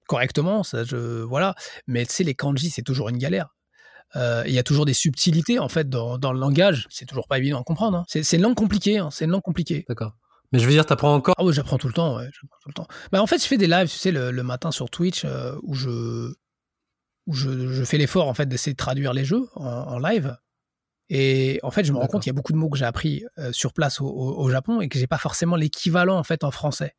correctement, 0.08 0.62
ça, 0.62 0.84
je, 0.84 1.24
voilà. 1.24 1.56
Mais 1.88 2.06
tu 2.06 2.14
sais, 2.14 2.24
les 2.24 2.36
kanji, 2.36 2.70
c'est 2.70 2.84
toujours 2.84 3.10
une 3.10 3.18
galère. 3.18 3.56
Euh, 4.16 4.44
il 4.46 4.54
y 4.54 4.60
a 4.60 4.64
toujours 4.64 4.86
des 4.86 4.94
subtilités, 4.94 5.58
en 5.58 5.68
fait, 5.68 5.90
dans, 5.90 6.20
dans 6.20 6.34
le 6.34 6.40
langage. 6.40 6.86
C'est 6.92 7.06
toujours 7.06 7.28
pas 7.28 7.40
évident 7.40 7.60
à 7.60 7.64
comprendre. 7.64 7.98
Hein. 7.98 8.06
C'est 8.08 8.38
une 8.38 8.44
langue 8.44 8.56
compliquée, 8.56 9.00
hein. 9.00 9.10
c'est 9.12 9.26
une 9.26 9.32
langue 9.32 9.42
compliquée. 9.42 9.86
D'accord. 9.90 10.14
Mais 10.52 10.60
je 10.60 10.66
veux 10.66 10.72
dire, 10.72 10.86
t'apprends 10.86 11.14
encore 11.14 11.36
Ah 11.38 11.44
oui, 11.44 11.54
j'apprends 11.54 11.78
tout 11.78 11.88
le 11.88 11.94
temps, 11.94 12.18
ouais, 12.18 12.30
tout 12.32 12.70
le 12.70 12.74
temps. 12.74 12.88
Bah, 13.12 13.22
en 13.22 13.28
fait, 13.28 13.40
je 13.42 13.48
fais 13.48 13.58
des 13.58 13.68
lives, 13.68 13.90
tu 13.90 13.98
sais, 13.98 14.12
le, 14.12 14.44
matin 14.44 14.72
sur 14.72 14.90
Twitch, 14.90 15.26
euh, 15.26 15.56
où 15.64 15.74
je 15.74 16.34
où 17.28 17.34
je, 17.34 17.84
fais 17.84 17.98
l'effort 17.98 18.30
en 18.30 18.34
fait 18.34 18.46
d'essayer 18.46 18.72
de 18.72 18.78
traduire 18.78 19.12
les 19.12 19.26
jeux 19.26 19.50
en, 19.56 20.00
live. 20.00 20.38
Et 21.10 21.60
en 21.62 21.72
fait, 21.72 21.84
je 21.84 21.92
me 21.92 21.98
rends 21.98 22.08
compte 22.08 22.24
qu'il 22.24 22.30
y 22.30 22.34
a 22.34 22.34
beaucoup 22.34 22.54
de 22.54 22.58
mots 22.58 22.70
que 22.70 22.78
j'ai 22.78 22.86
appris 22.86 23.26
euh, 23.38 23.52
sur 23.52 23.74
place 23.74 24.00
au, 24.00 24.50
Japon 24.50 24.80
et 24.80 24.88
que 24.88 24.98
j'ai 24.98 25.08
pas 25.08 25.18
forcément 25.18 25.58
l'équivalent 25.58 26.18
en 26.18 26.24
fait 26.24 26.46
en 26.46 26.52
français. 26.52 26.96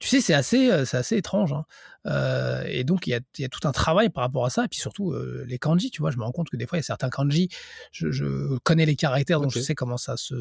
Tu 0.00 0.08
sais, 0.08 0.20
c'est 0.20 0.34
assez, 0.34 0.70
euh, 0.70 0.84
c'est 0.84 0.96
assez 0.96 1.16
étrange. 1.16 1.52
Hein. 1.52 1.64
Euh, 2.06 2.64
et 2.66 2.84
donc, 2.84 3.06
il 3.06 3.10
y, 3.10 3.14
a, 3.14 3.20
y, 3.38 3.44
a, 3.44 3.48
tout 3.48 3.66
un 3.66 3.72
travail 3.72 4.10
par 4.10 4.24
rapport 4.24 4.44
à 4.44 4.50
ça. 4.50 4.64
Et 4.64 4.68
puis 4.68 4.78
surtout, 4.78 5.14
les 5.46 5.58
kanji, 5.58 5.90
tu 5.90 6.02
vois, 6.02 6.10
je 6.10 6.18
me 6.18 6.24
rends 6.24 6.32
compte 6.32 6.50
que 6.50 6.56
des 6.56 6.66
fois, 6.66 6.76
il 6.76 6.80
y 6.80 6.84
a 6.84 6.84
certains 6.84 7.10
kanji, 7.10 7.48
je, 7.92 8.58
connais 8.58 8.86
les 8.86 8.96
caractères, 8.96 9.40
donc 9.40 9.52
je 9.52 9.60
sais 9.60 9.74
comment 9.74 9.96
ça 9.96 10.16
se. 10.16 10.34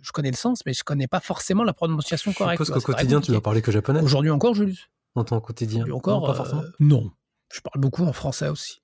Je 0.00 0.12
connais 0.12 0.30
le 0.30 0.36
sens, 0.36 0.62
mais 0.66 0.72
je 0.72 0.82
connais 0.82 1.06
pas 1.06 1.20
forcément 1.20 1.62
la 1.62 1.72
prononciation 1.72 2.32
correcte. 2.32 2.60
Je 2.60 2.64
suppose 2.64 2.84
qu'au 2.84 2.92
quotidien, 2.92 3.20
tu 3.20 3.30
dois 3.30 3.42
parler 3.42 3.62
que 3.62 3.70
japonais? 3.70 4.00
Aujourd'hui 4.00 4.30
encore, 4.30 4.54
Julius. 4.54 4.88
Dans 5.14 5.24
ton 5.24 5.40
quotidien? 5.40 5.84
Encore, 5.90 6.26
pas 6.26 6.34
forcément. 6.34 6.62
non. 6.80 7.10
Je 7.52 7.60
parle 7.60 7.80
beaucoup 7.80 8.04
en 8.04 8.12
français 8.12 8.48
aussi. 8.48 8.80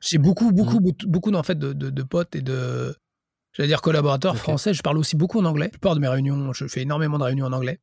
J'ai 0.00 0.18
beaucoup, 0.18 0.52
beaucoup, 0.52 0.80
mmh. 0.80 1.06
beaucoup 1.06 1.32
en 1.32 1.42
fait, 1.42 1.58
de, 1.58 1.72
de, 1.72 2.02
potes 2.02 2.34
et 2.34 2.42
de, 2.42 2.94
j'allais 3.52 3.68
dire 3.68 3.80
collaborateurs 3.80 4.36
français. 4.36 4.74
Je 4.74 4.82
parle 4.82 4.98
aussi 4.98 5.16
beaucoup 5.16 5.40
en 5.40 5.44
anglais. 5.44 5.66
La 5.66 5.70
plupart 5.70 5.94
de 5.94 6.00
mes 6.00 6.08
réunions, 6.08 6.52
je 6.52 6.66
fais 6.66 6.82
énormément 6.82 7.18
de 7.18 7.24
réunions 7.24 7.46
en 7.46 7.52
anglais. 7.52 7.80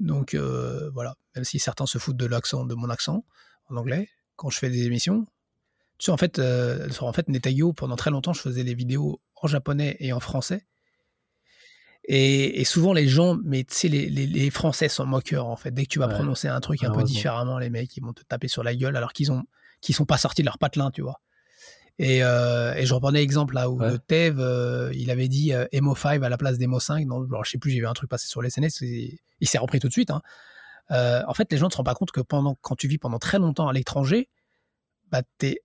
Donc 0.00 0.34
euh, 0.34 0.90
voilà, 0.90 1.14
même 1.34 1.44
si 1.44 1.58
certains 1.58 1.86
se 1.86 1.98
foutent 1.98 2.16
de 2.16 2.26
l'accent, 2.26 2.64
de 2.64 2.74
mon 2.74 2.90
accent 2.90 3.24
en 3.68 3.76
anglais, 3.76 4.08
quand 4.36 4.50
je 4.50 4.58
fais 4.58 4.70
des 4.70 4.84
émissions. 4.86 5.26
Tu 5.98 6.06
sais, 6.06 6.12
en 6.12 6.18
fait, 6.18 6.38
euh, 6.38 6.88
en 7.00 7.12
fait, 7.12 7.28
Netayo, 7.28 7.72
pendant 7.72 7.96
très 7.96 8.10
longtemps, 8.10 8.34
je 8.34 8.40
faisais 8.42 8.64
des 8.64 8.74
vidéos 8.74 9.20
en 9.36 9.46
japonais 9.46 9.96
et 9.98 10.12
en 10.12 10.20
français. 10.20 10.66
Et, 12.08 12.64
souvent, 12.64 12.92
les 12.92 13.08
gens, 13.08 13.36
mais 13.44 13.64
tu 13.64 13.74
sais, 13.74 13.88
les, 13.88 14.08
les, 14.08 14.50
Français 14.50 14.88
sont 14.88 15.06
moqueurs, 15.06 15.46
en 15.46 15.56
fait. 15.56 15.72
Dès 15.72 15.84
que 15.84 15.88
tu 15.88 15.98
vas 15.98 16.06
prononcer 16.06 16.46
un 16.46 16.60
truc 16.60 16.84
un 16.84 16.92
peu 16.92 17.02
différemment, 17.02 17.58
les 17.58 17.68
mecs, 17.68 17.96
ils 17.96 18.02
vont 18.02 18.12
te 18.12 18.22
taper 18.22 18.46
sur 18.46 18.62
la 18.62 18.76
gueule 18.76 18.96
alors 18.96 19.12
qu'ils 19.12 19.32
ont 19.32 19.42
qu'ils 19.80 19.94
sont 19.94 20.06
pas 20.06 20.16
sortis 20.16 20.42
de 20.42 20.46
leur 20.46 20.58
patelin, 20.58 20.90
tu 20.90 21.02
vois. 21.02 21.20
Et, 21.98 22.22
euh, 22.22 22.74
et 22.74 22.84
je 22.84 22.92
reprenais 22.92 23.20
l'exemple 23.20 23.54
là 23.54 23.70
où 23.70 23.78
le 23.78 23.98
Tev, 23.98 24.38
euh, 24.38 24.92
il 24.94 25.10
avait 25.10 25.28
dit 25.28 25.54
euh, 25.54 25.66
Emo 25.72 25.94
5 25.94 26.22
à 26.22 26.28
la 26.28 26.36
place 26.36 26.58
d'Emo 26.58 26.78
5. 26.78 27.06
Non, 27.06 27.24
alors, 27.24 27.44
je 27.44 27.50
sais 27.50 27.58
plus, 27.58 27.70
j'ai 27.70 27.80
vu 27.80 27.86
un 27.86 27.94
truc 27.94 28.10
passer 28.10 28.28
sur 28.28 28.42
les 28.42 28.50
SNS, 28.50 28.82
il 28.82 29.48
s'est 29.48 29.58
repris 29.58 29.80
tout 29.80 29.88
de 29.88 29.92
suite. 29.92 30.10
Hein. 30.10 30.20
en 30.90 31.34
fait, 31.34 31.50
les 31.50 31.58
gens 31.58 31.66
ne 31.66 31.70
se 31.72 31.76
rendent 31.76 31.86
pas 31.86 31.94
compte 31.94 32.12
que 32.12 32.20
pendant, 32.20 32.56
quand 32.60 32.76
tu 32.76 32.86
vis 32.88 32.98
pendant 32.98 33.18
très 33.18 33.38
longtemps 33.38 33.68
à 33.68 33.72
l'étranger, 33.72 34.28
bah, 35.10 35.22
es 35.42 35.62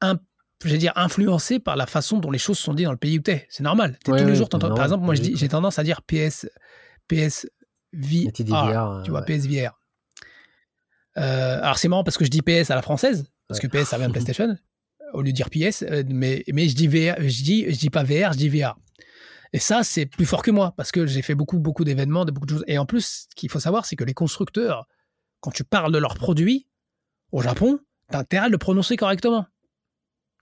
un 0.00 0.18
je 0.64 0.76
dire, 0.76 0.92
influencé 0.96 1.58
par 1.58 1.76
la 1.76 1.86
façon 1.86 2.18
dont 2.18 2.30
les 2.30 2.38
choses 2.38 2.58
sont 2.58 2.74
dites 2.74 2.86
dans 2.86 2.92
le 2.92 2.96
pays 2.96 3.18
où 3.18 3.22
tu 3.22 3.32
es. 3.32 3.46
C'est 3.50 3.62
normal. 3.62 3.98
tous 4.04 4.14
les 4.14 4.34
jours, 4.34 4.48
par 4.48 4.82
exemple, 4.82 5.04
moi, 5.04 5.14
j'ai 5.14 5.48
tendance 5.48 5.78
à 5.78 5.82
dire 5.82 6.02
PS, 6.02 6.46
PSVR, 7.08 9.02
tu 9.04 9.10
vois, 9.10 9.22
PSVR. 9.22 9.78
Euh, 11.16 11.60
alors, 11.62 11.78
c'est 11.78 11.88
marrant 11.88 12.04
parce 12.04 12.18
que 12.18 12.24
je 12.24 12.30
dis 12.30 12.42
PS 12.42 12.70
à 12.70 12.74
la 12.74 12.82
française, 12.82 13.30
parce 13.46 13.60
que 13.60 13.66
PS, 13.66 13.88
ça 13.88 13.98
vient 13.98 14.08
de 14.08 14.12
PlayStation, 14.18 14.56
au 15.14 15.22
lieu 15.22 15.32
de 15.32 15.36
dire 15.36 15.48
PS, 15.50 15.82
euh, 15.82 16.02
mais, 16.08 16.44
je 16.46 16.74
dis 16.74 17.66
dis, 17.66 17.90
pas 17.90 18.02
VR, 18.02 18.32
je 18.32 18.38
dis 18.38 18.48
VR. 18.48 18.76
Et 19.52 19.60
ça, 19.60 19.84
c'est 19.84 20.06
plus 20.06 20.26
fort 20.26 20.42
que 20.42 20.50
moi, 20.50 20.74
parce 20.76 20.90
que 20.90 21.06
j'ai 21.06 21.22
fait 21.22 21.36
beaucoup, 21.36 21.60
beaucoup 21.60 21.84
d'événements, 21.84 22.24
de 22.24 22.32
beaucoup 22.32 22.46
de 22.46 22.50
choses. 22.50 22.64
Et 22.66 22.76
en 22.76 22.86
plus, 22.86 23.28
ce 23.30 23.34
qu'il 23.36 23.48
faut 23.48 23.60
savoir, 23.60 23.86
c'est 23.86 23.94
que 23.94 24.04
les 24.04 24.14
constructeurs, 24.14 24.86
quand 25.40 25.52
tu 25.52 25.62
parles 25.62 25.92
de 25.92 25.98
leurs 25.98 26.16
produits 26.16 26.66
au 27.30 27.40
Japon, 27.40 27.78
tu 28.10 28.16
as 28.16 28.20
intérêt 28.20 28.46
à 28.46 28.48
le 28.48 28.58
prononcer 28.58 28.96
correctement. 28.96 29.46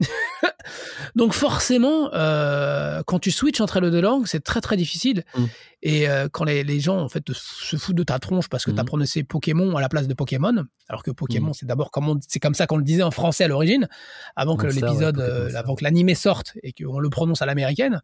Donc 1.15 1.33
forcément, 1.33 2.13
euh, 2.15 3.03
quand 3.07 3.19
tu 3.19 3.31
switches 3.31 3.61
entre 3.61 3.81
les 3.81 3.91
deux 3.91 4.01
langues, 4.01 4.27
c'est 4.27 4.43
très 4.43 4.61
très 4.61 4.77
difficile. 4.77 5.25
Mm. 5.37 5.45
Et 5.83 6.09
euh, 6.09 6.29
quand 6.31 6.45
les, 6.45 6.81
gens 6.81 6.99
en 7.01 7.09
fait 7.09 7.25
se 7.33 7.77
foutent 7.77 7.97
de 7.97 8.05
ta 8.05 8.19
tronche 8.19 8.49
parce 8.49 8.65
que 8.65 8.71
tu 8.71 8.79
as 8.79 8.83
mm. 8.83 8.87
prononcé 8.87 9.25
Pokémon 9.25 9.77
à 9.77 9.81
la 9.81 9.89
place 9.89 10.07
de 10.07 10.15
Pokémon, 10.15 10.65
alors 10.89 11.03
que 11.03 11.11
Pokémon 11.11 11.51
mm. 11.51 11.55
c'est 11.55 11.67
d'abord 11.67 11.91
comme 11.91 12.21
c'est 12.27 12.41
comme 12.41 12.55
ça 12.55 12.67
qu'on 12.67 12.77
le 12.77 12.85
disait 12.85 13.03
en 13.03 13.11
français 13.11 13.45
à 13.45 13.49
l'origine, 13.49 13.89
avant 14.37 14.57
que 14.57 14.67
l'épisode, 14.67 15.19
euh, 15.19 15.51
avant 15.55 15.75
que 15.75 15.85
l'animé 15.85 16.15
sorte 16.15 16.53
et 16.63 16.73
qu'on 16.73 16.99
le 16.99 17.11
prononce 17.11 17.43
à 17.43 17.47
l'américaine, 17.47 18.01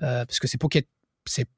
parce 0.00 0.38
que 0.38 0.46
c'est 0.46 0.58
Poké, 0.58 0.86
c'est 1.26 1.48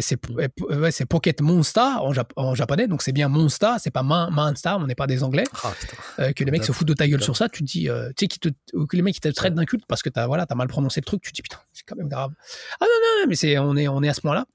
c'est 0.00 1.06
Pocket 1.06 1.40
Monster 1.40 1.88
en, 2.36 2.54
japonais, 2.54 2.86
donc 2.86 3.02
c'est 3.02 3.12
bien 3.12 3.28
Monster, 3.28 3.72
c'est 3.78 3.90
pas 3.90 4.02
Monster, 4.02 4.76
on 4.78 4.86
n'est 4.86 4.94
pas 4.94 5.06
des 5.06 5.22
Anglais. 5.22 5.44
Ah, 5.62 5.72
euh, 6.18 6.32
que 6.32 6.44
les 6.44 6.50
mecs 6.50 6.64
se 6.64 6.72
foutent 6.72 6.88
de 6.88 6.94
ta 6.94 7.08
gueule 7.08 7.22
sur 7.22 7.36
ça, 7.36 7.48
tu 7.48 7.62
te 7.62 7.68
dis, 7.68 7.88
euh, 7.88 8.10
tu 8.16 8.26
sais, 8.30 8.52
que 8.72 8.96
les 8.96 9.02
mecs 9.02 9.14
qui 9.14 9.20
te 9.20 9.28
traitent 9.28 9.54
d'inculte 9.54 9.84
parce 9.86 10.02
que 10.02 10.08
t'as 10.08 10.26
voilà, 10.26 10.46
as 10.48 10.54
mal 10.54 10.68
prononcé 10.68 11.00
le 11.00 11.04
truc, 11.04 11.22
tu 11.22 11.30
te 11.30 11.36
dis 11.36 11.42
putain, 11.42 11.58
c'est 11.72 11.84
quand 11.86 11.96
même 11.96 12.08
grave. 12.08 12.32
Ah 12.80 12.84
non, 12.84 13.22
non, 13.22 13.26
mais 13.28 13.34
c'est, 13.34 13.58
on, 13.58 13.76
est, 13.76 13.88
on 13.88 14.02
est 14.02 14.08
à 14.08 14.14
ce 14.14 14.20
point-là. 14.20 14.46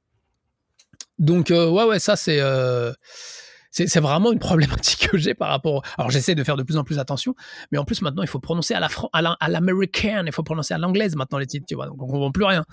Donc, 1.19 1.51
euh, 1.51 1.69
ouais, 1.69 1.86
ouais, 1.86 1.99
ça 1.99 2.15
c'est. 2.15 2.39
C'est 3.74 3.99
vraiment 3.99 4.32
une 4.32 4.38
problématique 4.38 5.07
que 5.11 5.17
j'ai 5.17 5.34
par 5.34 5.49
rapport. 5.49 5.82
Alors 5.97 6.11
j'essaie 6.11 6.36
de 6.36 6.43
faire 6.43 6.57
de 6.57 6.63
plus 6.63 6.78
en 6.78 6.84
plus 6.84 6.99
attention, 6.99 7.34
mais 7.71 7.80
en 7.80 7.86
plus 7.86 8.03
maintenant 8.03 8.21
il 8.21 8.30
faut 8.30 8.39
prononcer 8.39 8.76
à 8.76 8.80
la 8.80 8.88
à 9.11 9.49
l'américaine, 9.49 10.26
il 10.28 10.32
faut 10.32 10.43
prononcer 10.43 10.76
à 10.76 10.78
l'anglaise 10.78 11.15
maintenant 11.15 11.39
les 11.39 11.47
titres, 11.47 11.65
tu 11.67 11.74
vois. 11.74 11.88
Donc 11.88 12.01
on 12.01 12.05
comprend 12.05 12.32
plus 12.32 12.45
rien. 12.45 12.65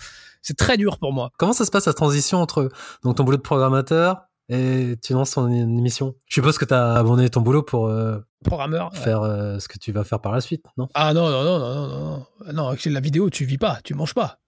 C'est 0.42 0.59
très 0.59 0.76
dur 0.76 0.98
pour 0.98 1.14
moi. 1.14 1.30
Comment 1.38 1.55
ça 1.55 1.64
se 1.64 1.70
passe 1.70 1.86
la 1.86 1.94
transition 1.94 2.38
entre 2.38 2.68
donc 3.03 3.16
ton 3.16 3.24
boulot 3.24 3.38
de 3.38 3.42
programmateur 3.42 4.24
et 4.51 4.96
tu 5.03 5.14
lances 5.14 5.30
ton 5.30 5.48
émission? 5.48 6.16
Je 6.26 6.34
suppose 6.34 6.59
que 6.59 6.66
tu 6.66 6.74
as 6.74 6.96
abandonné 6.96 7.30
ton 7.30 7.40
boulot 7.40 7.62
pour 7.62 7.86
euh, 7.86 8.18
programmeur 8.44 8.94
faire 8.94 9.22
euh, 9.22 9.59
ce 9.59 9.68
que 9.68 9.78
tu 9.78 9.92
vas 9.92 10.05
faire 10.05 10.20
par 10.20 10.32
la 10.32 10.42
suite, 10.42 10.66
non? 10.76 10.88
Ah 10.92 11.14
non 11.14 11.30
non 11.30 11.44
non 11.44 11.59
non 11.59 11.88
non 11.88 12.26
non 12.46 12.53
non 12.53 12.68
avec 12.68 12.84
la 12.84 13.01
vidéo 13.01 13.30
tu 13.30 13.46
vis 13.46 13.59
pas, 13.59 13.78
tu 13.84 13.94
manges 13.94 14.14
pas. 14.14 14.38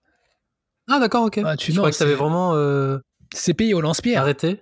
Ah 0.90 0.98
d'accord 0.98 1.24
ok. 1.24 1.40
Ah, 1.46 1.56
tu, 1.56 1.72
je 1.72 1.78
crois 1.78 1.90
que 1.90 1.96
tu 1.96 2.02
avais 2.02 2.14
vraiment 2.14 2.52
euh, 2.56 2.98
c'est 3.32 3.54
payé 3.54 3.72
au 3.72 3.80
lance-pierre. 3.80 4.20
Arrêté 4.20 4.60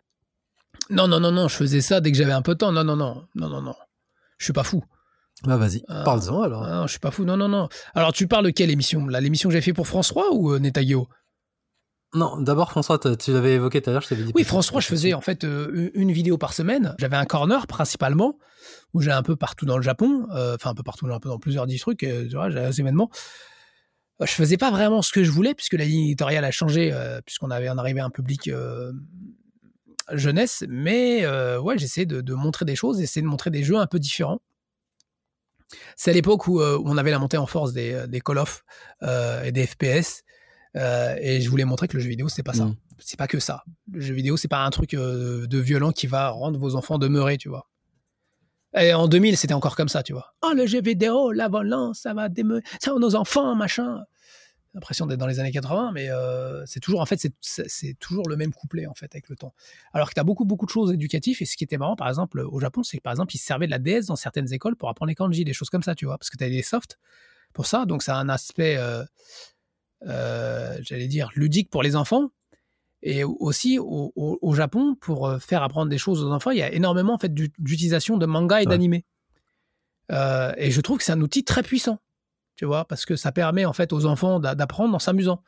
non, 0.90 1.08
non, 1.08 1.20
non, 1.20 1.32
non, 1.32 1.48
je 1.48 1.56
faisais 1.56 1.80
ça 1.80 2.00
dès 2.00 2.10
que 2.10 2.18
j'avais 2.18 2.32
un 2.32 2.42
peu 2.42 2.52
de 2.52 2.58
temps. 2.58 2.72
Non, 2.72 2.84
non, 2.84 2.96
non, 2.96 3.24
non, 3.34 3.48
non, 3.48 3.62
non. 3.62 3.74
Je 4.38 4.44
suis 4.44 4.52
pas 4.52 4.64
fou. 4.64 4.82
Bah 5.44 5.56
vas-y, 5.56 5.82
euh, 5.88 6.04
parle-en 6.04 6.42
alors. 6.42 6.66
Non, 6.66 6.86
je 6.86 6.90
suis 6.90 6.98
pas 6.98 7.10
fou. 7.10 7.24
Non, 7.24 7.36
non, 7.36 7.48
non. 7.48 7.68
Alors 7.94 8.12
tu 8.12 8.26
parles 8.26 8.44
de 8.44 8.50
quelle 8.50 8.70
émission 8.70 9.06
Là, 9.06 9.20
l'émission 9.20 9.48
que 9.48 9.54
j'ai 9.54 9.60
fait 9.60 9.72
pour 9.72 9.86
France 9.86 10.08
3 10.08 10.32
ou 10.32 10.52
euh, 10.52 10.58
Netagio? 10.58 11.08
Non, 12.12 12.40
d'abord 12.40 12.70
François, 12.70 12.98
tu 12.98 13.32
l'avais 13.32 13.54
évoqué 13.54 13.80
tout 13.80 13.88
à 13.88 13.92
l'heure, 13.92 14.02
je 14.02 14.08
t'avais 14.08 14.24
dit. 14.24 14.32
Oui, 14.34 14.42
François, 14.42 14.80
je 14.80 14.88
faisais 14.88 15.14
en 15.14 15.20
fait 15.20 15.44
euh, 15.44 15.90
une 15.94 16.10
vidéo 16.10 16.36
par 16.36 16.52
semaine. 16.52 16.94
J'avais 16.98 17.16
un 17.16 17.24
corner 17.24 17.66
principalement 17.68 18.36
où 18.92 19.00
j'ai 19.00 19.12
un 19.12 19.22
peu 19.22 19.36
partout 19.36 19.64
dans 19.64 19.76
le 19.76 19.82
Japon, 19.82 20.26
enfin 20.30 20.70
un 20.70 20.74
peu 20.74 20.82
partout, 20.82 21.06
un 21.06 21.20
peu 21.20 21.28
dans 21.28 21.38
plusieurs 21.38 21.66
dix 21.66 21.78
trucs, 21.78 22.00
tu 22.00 22.28
vois, 22.32 22.50
des 22.50 22.80
événements. 22.80 23.10
Je 24.20 24.32
faisais 24.32 24.56
pas 24.56 24.70
vraiment 24.70 25.00
ce 25.00 25.12
que 25.12 25.22
je 25.22 25.30
voulais 25.30 25.54
puisque 25.54 25.74
la 25.74 25.84
ligne 25.84 26.06
éditoriale 26.06 26.44
a 26.44 26.50
changé, 26.50 26.92
puisqu'on 27.24 27.50
avait 27.50 27.70
en 27.70 27.78
arrivé 27.78 28.00
à 28.00 28.04
un 28.04 28.10
public 28.10 28.50
jeunesse, 30.12 30.64
mais 30.68 31.24
euh, 31.24 31.60
ouais, 31.60 31.78
j'essaie 31.78 32.06
de, 32.06 32.20
de, 32.20 32.34
montrer 32.34 32.64
des 32.64 32.76
choses, 32.76 33.00
essayer 33.00 33.22
de 33.22 33.26
montrer 33.26 33.50
des 33.50 33.62
jeux 33.62 33.76
un 33.76 33.86
peu 33.86 33.98
différents. 33.98 34.40
C'est 35.96 36.10
à 36.10 36.14
l'époque 36.14 36.46
où, 36.48 36.60
euh, 36.60 36.80
on 36.84 36.96
avait 36.96 37.10
la 37.10 37.18
montée 37.18 37.36
en 37.36 37.46
force 37.46 37.72
des, 37.72 37.92
euh, 37.92 38.06
des 38.06 38.20
Call 38.20 38.38
of 38.38 38.64
et 39.44 39.52
des 39.52 39.66
FPS, 39.66 40.22
et 40.74 41.40
je 41.40 41.50
voulais 41.50 41.64
montrer 41.64 41.88
que 41.88 41.96
le 41.96 42.02
jeu 42.02 42.08
vidéo 42.08 42.28
c'est 42.28 42.42
pas 42.42 42.52
ça, 42.52 42.66
mmh. 42.66 42.76
c'est 42.98 43.18
pas 43.18 43.26
que 43.26 43.40
ça. 43.40 43.64
Le 43.92 44.00
jeu 44.00 44.14
vidéo 44.14 44.36
c'est 44.36 44.48
pas 44.48 44.64
un 44.64 44.70
truc 44.70 44.92
de 44.92 45.58
violent 45.58 45.92
qui 45.92 46.06
va 46.06 46.28
rendre 46.28 46.58
vos 46.58 46.76
enfants 46.76 46.98
demeurés, 46.98 47.38
tu 47.38 47.48
vois. 47.48 47.68
Et 48.78 48.94
en 48.94 49.08
2000 49.08 49.36
c'était 49.36 49.54
encore 49.54 49.74
comme 49.74 49.88
ça, 49.88 50.02
tu 50.02 50.12
vois. 50.12 50.34
Oh 50.42 50.52
le 50.54 50.66
jeu 50.66 50.80
vidéo, 50.80 51.32
la 51.32 51.48
violence, 51.48 52.00
ça 52.00 52.14
va 52.14 52.28
demeurer, 52.28 52.62
ça 52.80 52.92
nos 52.94 53.14
enfants, 53.16 53.54
machin 53.54 54.04
l'impression 54.74 55.06
d'être 55.06 55.18
dans 55.18 55.26
les 55.26 55.40
années 55.40 55.50
80, 55.50 55.92
mais 55.92 56.10
euh, 56.10 56.64
c'est 56.66 56.80
toujours 56.80 57.00
en 57.00 57.06
fait 57.06 57.26
c'est 57.40 57.94
toujours 57.98 58.28
le 58.28 58.36
même 58.36 58.52
couplet 58.52 58.86
en 58.86 58.94
fait 58.94 59.12
avec 59.14 59.28
le 59.28 59.36
temps. 59.36 59.52
Alors 59.92 60.08
que 60.08 60.14
tu 60.14 60.20
as 60.20 60.24
beaucoup 60.24 60.44
beaucoup 60.44 60.66
de 60.66 60.70
choses 60.70 60.92
éducatives 60.92 61.38
et 61.40 61.44
ce 61.44 61.56
qui 61.56 61.64
était 61.64 61.78
marrant 61.78 61.96
par 61.96 62.08
exemple 62.08 62.40
au 62.40 62.60
Japon, 62.60 62.82
c'est 62.82 62.98
que 62.98 63.02
par 63.02 63.12
exemple 63.12 63.34
ils 63.34 63.38
servaient 63.38 63.66
de 63.66 63.72
la 63.72 63.78
DS 63.78 64.06
dans 64.06 64.16
certaines 64.16 64.52
écoles 64.52 64.76
pour 64.76 64.88
apprendre 64.88 65.08
les 65.08 65.14
kanji, 65.14 65.44
des 65.44 65.52
choses 65.52 65.70
comme 65.70 65.82
ça, 65.82 65.94
tu 65.94 66.06
vois, 66.06 66.18
parce 66.18 66.30
que 66.30 66.36
tu 66.36 66.44
as 66.44 66.48
des 66.48 66.62
softs 66.62 66.98
pour 67.52 67.66
ça, 67.66 67.84
donc 67.84 68.02
ça 68.02 68.16
a 68.16 68.20
un 68.20 68.28
aspect 68.28 68.76
euh, 68.76 69.04
euh, 70.06 70.78
j'allais 70.82 71.08
dire 71.08 71.30
ludique 71.34 71.70
pour 71.70 71.82
les 71.82 71.96
enfants. 71.96 72.30
Et 73.02 73.24
aussi 73.24 73.78
au, 73.80 74.52
Japon, 74.54 74.94
pour 74.94 75.40
faire 75.40 75.62
apprendre 75.62 75.88
des 75.88 75.96
choses 75.96 76.22
aux 76.22 76.30
enfants, 76.32 76.50
il 76.50 76.58
y 76.58 76.62
a 76.62 76.70
énormément 76.70 77.14
en 77.14 77.18
fait 77.18 77.32
d'utilisation 77.32 78.18
de 78.18 78.26
manga 78.26 78.60
et 78.60 78.66
d'animé. 78.66 79.06
et 80.10 80.70
je 80.70 80.80
trouve 80.82 80.98
que 80.98 81.04
c'est 81.04 81.12
un 81.12 81.20
outil 81.22 81.42
très 81.42 81.62
puissant 81.62 81.98
parce 82.88 83.04
que 83.04 83.16
ça 83.16 83.32
permet 83.32 83.64
en 83.64 83.72
fait 83.72 83.92
aux 83.92 84.06
enfants 84.06 84.40
d'apprendre 84.40 84.94
en 84.94 84.98
s'amusant. 84.98 85.42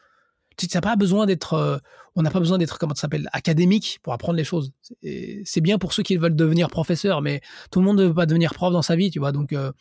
Tu 0.57 0.67
n'as 0.75 0.81
pas 0.83 0.97
besoin 0.97 1.25
d'être, 1.25 1.55
euh, 1.55 1.79
on 2.15 2.23
n'a 2.23 2.31
pas 2.31 2.39
besoin 2.39 2.59
d'être 2.59 2.79
comment 2.79 2.95
ça 2.95 3.03
s'appelle, 3.03 3.29
académique 3.33 4.01
pour 4.03 4.13
apprendre 4.13 4.37
les 4.37 4.45
choses. 4.45 4.73
C'est 5.03 5.61
bien 5.63 5.79
pour 5.79 5.95
ceux 5.95 6.03
qui 6.03 6.17
veulent 6.17 6.37
devenir 6.37 6.69
professeur, 6.69 7.23
mais 7.23 7.41
tout 7.71 7.81
le 7.81 7.87
monde 7.87 7.99
ne 7.99 8.05
veut 8.05 8.15
pas 8.15 8.27
devenir 8.27 8.53
prof 8.53 8.71
dans 8.71 8.83
sa 8.83 8.95
vie, 8.95 9.11
tu 9.11 9.19
vois. 9.19 9.33
Donc 9.33 9.55
euh, 9.55 9.73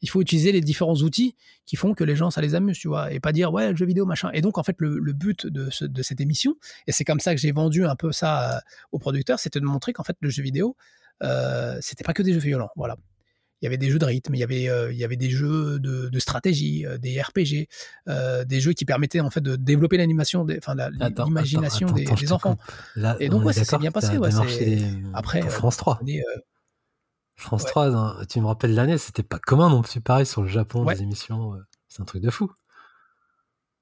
il 0.00 0.08
faut 0.08 0.22
utiliser 0.22 0.52
les 0.52 0.62
différents 0.62 0.96
outils 0.96 1.36
qui 1.66 1.76
font 1.76 1.94
que 1.94 2.04
les 2.04 2.16
gens 2.16 2.30
ça 2.30 2.40
les 2.40 2.54
amuse, 2.54 2.78
tu 2.78 2.88
vois, 2.88 3.12
et 3.12 3.20
pas 3.20 3.32
dire 3.32 3.52
ouais 3.52 3.70
le 3.70 3.76
jeu 3.76 3.86
vidéo 3.86 4.06
machin. 4.06 4.30
Et 4.32 4.40
donc 4.40 4.58
en 4.58 4.62
fait 4.62 4.76
le, 4.78 5.12
but 5.12 5.46
de, 5.46 5.68
de, 5.80 6.02
cette 6.02 6.20
émission, 6.20 6.54
et 6.86 6.92
c'est 6.92 7.04
comme 7.04 7.20
ça 7.20 7.34
que 7.34 7.40
j'ai 7.40 7.52
vendu 7.52 7.84
un 7.84 7.96
peu 7.96 8.12
ça 8.12 8.56
euh, 8.56 8.60
aux 8.92 8.98
producteurs, 8.98 9.38
c'était 9.38 9.60
de 9.60 9.66
montrer 9.66 9.92
qu'en 9.92 10.04
fait 10.04 10.16
le 10.20 10.30
jeu 10.30 10.42
vidéo, 10.42 10.76
euh, 11.22 11.76
c'était 11.80 12.04
pas 12.04 12.14
que 12.14 12.22
des 12.22 12.32
jeux 12.32 12.40
violents, 12.40 12.70
voilà 12.76 12.96
il 13.60 13.64
y 13.64 13.68
avait 13.68 13.78
des 13.78 13.90
jeux 13.90 13.98
de 13.98 14.04
rythme, 14.04 14.34
il 14.34 14.38
y 14.38 14.42
avait, 14.42 14.68
euh, 14.68 14.92
il 14.92 14.98
y 14.98 15.04
avait 15.04 15.16
des 15.16 15.30
jeux 15.30 15.78
de, 15.78 16.18
stratégie, 16.18 16.84
euh, 16.86 16.98
des 16.98 17.20
RPG, 17.20 17.68
euh, 18.08 18.44
des 18.44 18.60
jeux 18.60 18.72
qui 18.72 18.84
permettaient 18.84 19.20
en 19.20 19.30
fait 19.30 19.40
de 19.40 19.56
développer 19.56 19.96
l'animation, 19.96 20.46
enfin 20.58 20.74
l'imagination 21.24 21.86
des, 21.92 22.32
enfants. 22.32 22.58
et 23.20 23.28
donc 23.28 23.44
ouais, 23.44 23.52
ça 23.52 23.64
s'est 23.64 23.78
bien 23.78 23.92
passé. 23.92 24.18
Ouais, 24.18 24.30
Après, 25.14 25.42
France 25.42 25.76
3. 25.76 26.00
France 27.36 27.64
3, 27.64 28.26
tu 28.28 28.40
me 28.40 28.46
rappelles 28.46 28.74
l'année, 28.74 28.98
c'était 28.98 29.22
pas 29.22 29.38
commun 29.38 29.68
non 29.68 29.82
plus 29.82 30.00
pareil 30.00 30.26
sur 30.26 30.42
le 30.42 30.48
Japon, 30.48 30.84
des 30.84 31.02
émissions. 31.02 31.54
c'est 31.88 32.02
un 32.02 32.04
truc 32.04 32.22
de 32.22 32.30
fou. 32.30 32.50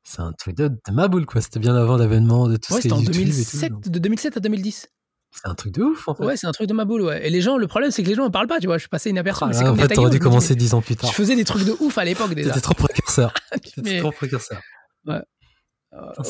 C'est 0.04 0.20
un 0.20 0.32
truc 0.32 0.56
de, 0.56 0.70
ma 0.90 1.06
boule, 1.06 1.26
quoi. 1.26 1.40
C'était 1.40 1.60
bien 1.60 1.76
avant 1.76 1.96
l'avènement 1.96 2.48
de 2.48 2.56
tout 2.56 2.74
ce 2.74 2.80
qui 2.80 2.88
est 2.88 2.92
en 2.92 3.00
2007, 3.00 3.88
de 3.88 3.98
2007 4.00 4.36
à 4.36 4.40
2010. 4.40 4.88
C'est 5.34 5.48
un 5.48 5.54
truc 5.54 5.72
de 5.72 5.82
ouf, 5.82 6.08
en 6.08 6.14
fait. 6.14 6.24
Ouais, 6.24 6.36
c'est 6.36 6.46
un 6.46 6.52
truc 6.52 6.68
de 6.68 6.74
ma 6.74 6.84
boule, 6.84 7.02
ouais. 7.02 7.26
Et 7.26 7.30
les 7.30 7.40
gens, 7.40 7.56
le 7.56 7.66
problème, 7.66 7.90
c'est 7.90 8.02
que 8.02 8.08
les 8.08 8.14
gens 8.14 8.24
ne 8.24 8.28
parlent 8.28 8.46
pas, 8.46 8.60
tu 8.60 8.66
vois. 8.66 8.76
Je 8.76 8.82
suis 8.82 8.88
passé 8.88 9.10
inaperçu. 9.10 9.44
Ah, 9.44 9.72
en 9.72 9.76
fait, 9.76 9.88
t'aurais 9.88 10.10
dû 10.10 10.18
commencer 10.18 10.54
dix 10.54 10.74
ans 10.74 10.82
plus 10.82 10.94
tard. 10.96 11.10
Je 11.10 11.14
faisais 11.14 11.34
des 11.34 11.44
trucs 11.44 11.64
de 11.64 11.74
ouf 11.80 11.96
à 11.98 12.04
l'époque 12.04 12.34
déjà. 12.34 12.50
T'étais 12.50 12.60
trop 12.60 12.74
précurseur. 12.74 13.32
T'étais 13.74 13.98
trop 14.00 14.12
précurseur. 14.12 14.60
Ouais. 15.06 15.20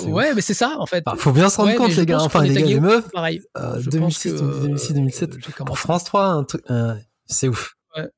ouais, 0.07 0.35
mais 0.35 0.41
c'est 0.41 0.55
ça, 0.55 0.77
en 0.79 0.87
fait. 0.87 1.05
Il 1.13 1.19
faut 1.19 1.33
bien 1.33 1.49
se 1.51 1.57
rendre 1.57 1.75
compte, 1.75 1.95
les 1.95 2.07
gars. 2.07 2.21
Enfin, 2.21 2.43
les 2.43 2.55
gars, 2.55 2.67
les 2.67 2.81
meufs. 2.81 3.11
Pareil. 3.11 3.43
2006, 3.57 4.35
2006, 4.35 4.95
2007. 4.95 5.55
Pour 5.67 5.79
France 5.79 6.05
3, 6.05 6.27
un 6.27 6.45
truc, 6.45 6.65
c'est 7.27 7.49
ouf. 7.49 7.75
Ouais. 7.97 8.09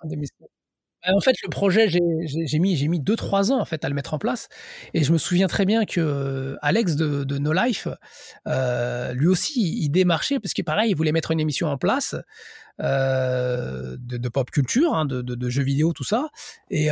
En 0.00 0.08
2007. 0.08 0.48
Bah, 1.06 1.12
en 1.14 1.20
fait, 1.20 1.36
le 1.42 1.48
projet, 1.48 1.88
j'ai 1.88 2.58
mis, 2.58 2.76
j'ai 2.76 2.88
mis 2.88 3.00
2-3 3.00 3.52
ans 3.52 3.60
en 3.60 3.64
fait 3.64 3.84
à 3.84 3.88
le 3.88 3.94
mettre 3.94 4.14
en 4.14 4.18
place. 4.18 4.48
Et 4.92 5.04
je 5.04 5.12
me 5.12 5.18
souviens 5.18 5.46
très 5.46 5.64
bien 5.64 5.84
que 5.84 6.00
euh, 6.00 6.56
Alex 6.62 6.96
de, 6.96 7.24
de 7.24 7.38
No 7.38 7.52
Life, 7.52 7.86
euh, 8.48 9.12
lui 9.12 9.28
aussi, 9.28 9.78
il 9.82 9.90
démarchait 9.90 10.40
parce 10.40 10.52
que 10.52 10.62
pareil, 10.62 10.90
il 10.90 10.96
voulait 10.96 11.12
mettre 11.12 11.30
une 11.30 11.40
émission 11.40 11.68
en 11.68 11.78
place 11.78 12.16
euh, 12.82 13.96
de, 13.98 14.28
pop 14.28 14.50
culture, 14.50 14.94
hein, 14.94 15.06
de, 15.06 15.48
jeux 15.48 15.62
vidéo, 15.62 15.92
tout 15.92 16.04
ça. 16.04 16.28
Et, 16.70 16.88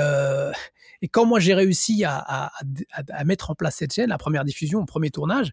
et 1.02 1.08
quand 1.08 1.26
moi 1.26 1.40
j'ai 1.40 1.54
réussi 1.54 2.04
à, 2.04 2.18
à, 2.18 3.24
mettre 3.24 3.50
en 3.50 3.54
place 3.54 3.76
cette 3.76 3.92
chaîne, 3.92 4.08
la 4.08 4.18
première 4.18 4.44
diffusion, 4.44 4.80
le 4.80 4.86
premier 4.86 5.10
tournage, 5.10 5.52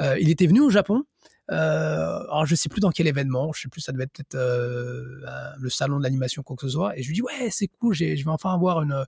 il 0.00 0.28
était 0.28 0.46
venu 0.46 0.60
au 0.60 0.70
Japon. 0.70 1.04
Euh, 1.50 2.20
alors 2.24 2.46
je 2.46 2.54
sais 2.54 2.68
plus 2.68 2.80
dans 2.80 2.90
quel 2.90 3.06
événement, 3.06 3.52
je 3.52 3.62
sais 3.62 3.68
plus, 3.68 3.80
ça 3.80 3.92
devait 3.92 4.04
être 4.04 4.12
peut-être 4.12 4.36
euh, 4.36 5.20
le 5.58 5.70
salon 5.70 5.98
de 5.98 6.02
l'animation 6.02 6.42
quoi 6.42 6.56
que 6.56 6.62
ce 6.62 6.68
soit. 6.68 6.96
Et 6.96 7.02
je 7.02 7.08
lui 7.08 7.14
dis 7.14 7.22
ouais 7.22 7.48
c'est 7.50 7.66
cool, 7.66 7.94
je 7.94 8.04
vais 8.04 8.22
enfin 8.28 8.54
avoir 8.54 8.82
une 8.82 9.04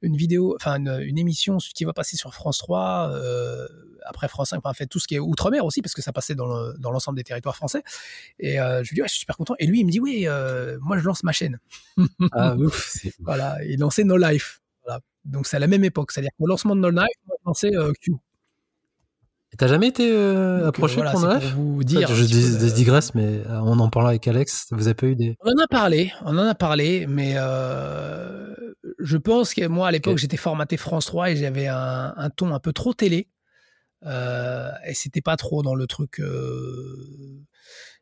une 0.00 0.16
vidéo, 0.16 0.54
enfin 0.56 0.76
une, 0.84 1.18
émission 1.18 1.58
qui 1.58 1.84
va 1.84 1.92
passer 1.92 2.16
sur 2.16 2.34
France 2.34 2.58
3, 2.58 3.10
euh, 3.12 3.68
après 4.04 4.28
France 4.28 4.50
5, 4.50 4.58
enfin 4.58 4.72
fait 4.74 4.86
tout 4.86 4.98
ce 4.98 5.06
qui 5.06 5.16
est 5.16 5.18
outre-mer 5.18 5.64
aussi 5.64 5.82
parce 5.82 5.94
que 5.94 6.02
ça 6.02 6.12
passait 6.12 6.34
dans 6.34 6.90
l'ensemble 6.90 7.16
des 7.16 7.24
territoires 7.24 7.56
français. 7.56 7.82
Et 8.38 8.56
je 8.56 8.88
lui 8.88 8.94
dis 8.94 9.02
ouais 9.02 9.08
je 9.08 9.14
suis 9.14 9.20
super 9.20 9.36
content. 9.36 9.54
Et 9.58 9.66
lui 9.66 9.80
il 9.80 9.86
me 9.86 9.90
dit 9.90 10.00
oui 10.00 10.26
moi 10.80 10.98
je 10.98 11.04
lance 11.04 11.24
ma 11.24 11.32
chaîne. 11.32 11.58
ah 12.32 12.54
ouf. 12.58 12.96
Voilà, 13.20 13.62
il 13.64 13.80
lançait 13.80 14.04
No 14.04 14.16
Life. 14.16 14.60
Voilà. 14.84 15.00
Donc 15.24 15.46
c'est 15.46 15.56
à 15.56 15.60
la 15.60 15.68
même 15.68 15.84
époque, 15.84 16.12
c'est-à-dire 16.12 16.32
qu'au 16.38 16.46
lancement 16.46 16.76
de 16.76 16.80
No 16.80 16.90
Life, 16.90 17.16
moi 17.26 17.36
je 17.40 17.46
lançais 17.46 17.72
Q. 18.00 18.12
T'as 19.58 19.68
jamais 19.68 19.88
été 19.88 20.10
euh, 20.10 20.66
approché 20.66 21.02
pour 21.02 21.20
vous 21.56 21.84
dire. 21.84 22.08
je, 22.14 22.74
digresse, 22.74 23.14
mais 23.14 23.42
euh, 23.46 23.60
on 23.62 23.78
en 23.80 23.90
parle 23.90 24.08
avec 24.08 24.26
Alex. 24.26 24.68
Vous 24.70 24.86
avez 24.86 24.94
pas 24.94 25.06
eu 25.06 25.14
des. 25.14 25.36
On 25.44 25.50
en 25.50 25.62
a 25.62 25.66
parlé, 25.66 26.10
on 26.24 26.38
en 26.38 26.46
a 26.46 26.54
parlé, 26.54 27.06
mais 27.06 27.34
euh, 27.36 28.54
je 28.98 29.16
pense 29.18 29.52
que 29.52 29.66
moi 29.66 29.88
à 29.88 29.90
l'époque 29.90 30.16
j'étais 30.16 30.38
formaté 30.38 30.78
France 30.78 31.06
3 31.06 31.32
et 31.32 31.36
j'avais 31.36 31.66
un, 31.66 32.30
ton 32.34 32.54
un 32.54 32.60
peu 32.60 32.72
trop 32.72 32.94
télé. 32.94 33.28
et 34.06 34.94
c'était 34.94 35.20
pas 35.20 35.36
trop 35.36 35.62
dans 35.62 35.74
le 35.74 35.86
truc 35.86 36.22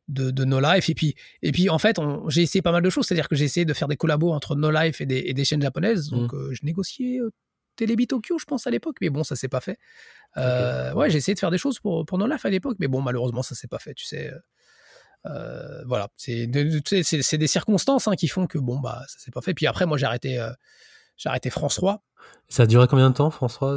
de, 0.06 0.30
de 0.30 0.44
No 0.44 0.60
Life. 0.60 0.88
Et 0.88 0.94
puis, 0.94 1.16
et 1.42 1.50
puis 1.50 1.68
en 1.68 1.78
fait, 1.78 1.96
j'ai 2.28 2.42
essayé 2.42 2.62
pas 2.62 2.72
mal 2.72 2.82
de 2.82 2.90
choses. 2.90 3.06
C'est-à-dire 3.06 3.28
que 3.28 3.34
j'ai 3.34 3.44
essayé 3.44 3.64
de 3.64 3.74
faire 3.74 3.88
des 3.88 3.96
collabos 3.96 4.30
entre 4.30 4.54
No 4.54 4.70
Life 4.70 5.00
et 5.00 5.06
des, 5.06 5.44
chaînes 5.44 5.62
japonaises. 5.62 6.10
Donc 6.10 6.32
mmh. 6.32 6.52
je 6.52 6.60
négociais 6.62 7.18
Télébi 7.80 8.06
Tokyo, 8.06 8.38
je 8.38 8.44
pense, 8.44 8.66
à 8.66 8.70
l'époque, 8.70 8.96
mais 9.00 9.08
bon, 9.08 9.24
ça 9.24 9.36
s'est 9.36 9.48
pas 9.48 9.62
fait. 9.62 9.78
Euh, 10.36 10.92
ouais, 10.92 11.08
j'ai 11.08 11.16
essayé 11.16 11.34
de 11.34 11.38
faire 11.38 11.50
des 11.50 11.56
choses 11.56 11.80
pour, 11.80 12.04
pour 12.04 12.18
No 12.18 12.26
Life 12.26 12.44
à 12.44 12.50
l'époque, 12.50 12.76
mais 12.78 12.88
bon, 12.88 13.00
malheureusement, 13.00 13.42
ça 13.42 13.54
s'est 13.54 13.68
pas 13.68 13.78
fait, 13.78 13.94
tu 13.94 14.04
sais. 14.04 14.30
Euh, 15.24 15.82
voilà, 15.86 16.08
c'est 16.14 16.46
des 16.46 17.46
circonstances 17.46 18.06
hein, 18.06 18.16
qui 18.16 18.28
font 18.28 18.46
que 18.46 18.58
bon, 18.58 18.80
bah, 18.80 19.02
ça 19.08 19.18
s'est 19.18 19.30
pas 19.30 19.40
fait. 19.40 19.54
Puis 19.54 19.66
après, 19.66 19.86
moi, 19.86 19.96
j'ai 19.96 20.04
arrêté, 20.04 20.38
euh, 20.38 20.50
j'ai 21.16 21.30
arrêté 21.30 21.48
France 21.48 21.76
3. 21.76 22.02
Ça 22.50 22.64
a 22.64 22.66
duré 22.66 22.86
combien 22.86 23.08
de 23.08 23.14
temps, 23.14 23.30
France 23.30 23.54
3, 23.54 23.72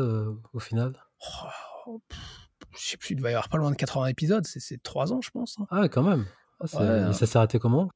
au 0.51 0.59
final? 0.59 1.01
Oh, 1.87 2.01
Je 2.77 2.85
sais 2.85 2.97
plus, 2.97 3.15
il 3.15 3.21
va 3.21 3.29
y 3.29 3.33
avoir 3.33 3.47
pas 3.47 3.57
loin 3.57 3.71
de 3.71 3.77
80 3.77 4.07
épisodes, 4.07 4.45
c'est 4.45 4.83
3 4.83 5.13
ans, 5.13 5.21
je 5.21 5.29
pense. 5.29 5.55
Hein. 5.61 5.67
Ah, 5.71 5.87
quand 5.87 6.03
même. 6.03 6.25
Ah, 6.59 6.65
hein. 6.77 7.13
ça 7.13 7.25
s'est 7.25 7.37
arrêté 7.37 7.57
comment? 7.57 7.89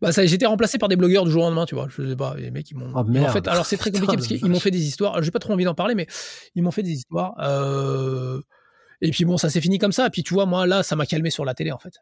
Bah 0.00 0.12
ça, 0.12 0.24
j'étais 0.26 0.46
remplacé 0.46 0.78
par 0.78 0.88
des 0.88 0.96
blogueurs 0.96 1.24
du 1.24 1.30
jour 1.30 1.42
au 1.42 1.46
lendemain, 1.46 1.66
tu 1.66 1.74
vois. 1.74 1.88
Je 1.88 2.08
sais 2.08 2.16
pas, 2.16 2.34
les 2.36 2.50
mecs 2.50 2.70
ils 2.70 2.76
m'ont. 2.76 2.92
Oh, 2.94 3.02
en 3.28 3.32
fait, 3.32 3.46
alors 3.48 3.66
c'est 3.66 3.76
très 3.76 3.90
compliqué 3.90 4.16
parce 4.16 4.26
qu'ils 4.28 4.48
m'ont 4.50 4.60
fait 4.60 4.70
des 4.70 4.84
histoires. 4.86 5.22
J'ai 5.22 5.30
pas 5.30 5.38
trop 5.38 5.52
envie 5.52 5.64
d'en 5.64 5.74
parler, 5.74 5.94
mais 5.94 6.06
ils 6.54 6.62
m'ont 6.62 6.70
fait 6.70 6.82
des 6.82 6.92
histoires. 6.92 7.34
Euh... 7.40 8.40
Et 9.00 9.10
puis 9.10 9.24
bon, 9.24 9.36
ça 9.36 9.50
s'est 9.50 9.60
fini 9.60 9.78
comme 9.78 9.92
ça. 9.92 10.06
Et 10.06 10.10
puis 10.10 10.22
tu 10.22 10.34
vois, 10.34 10.46
moi 10.46 10.66
là, 10.66 10.82
ça 10.82 10.96
m'a 10.96 11.06
calmé 11.06 11.30
sur 11.30 11.44
la 11.44 11.54
télé 11.54 11.72
en 11.72 11.78
fait. 11.78 11.94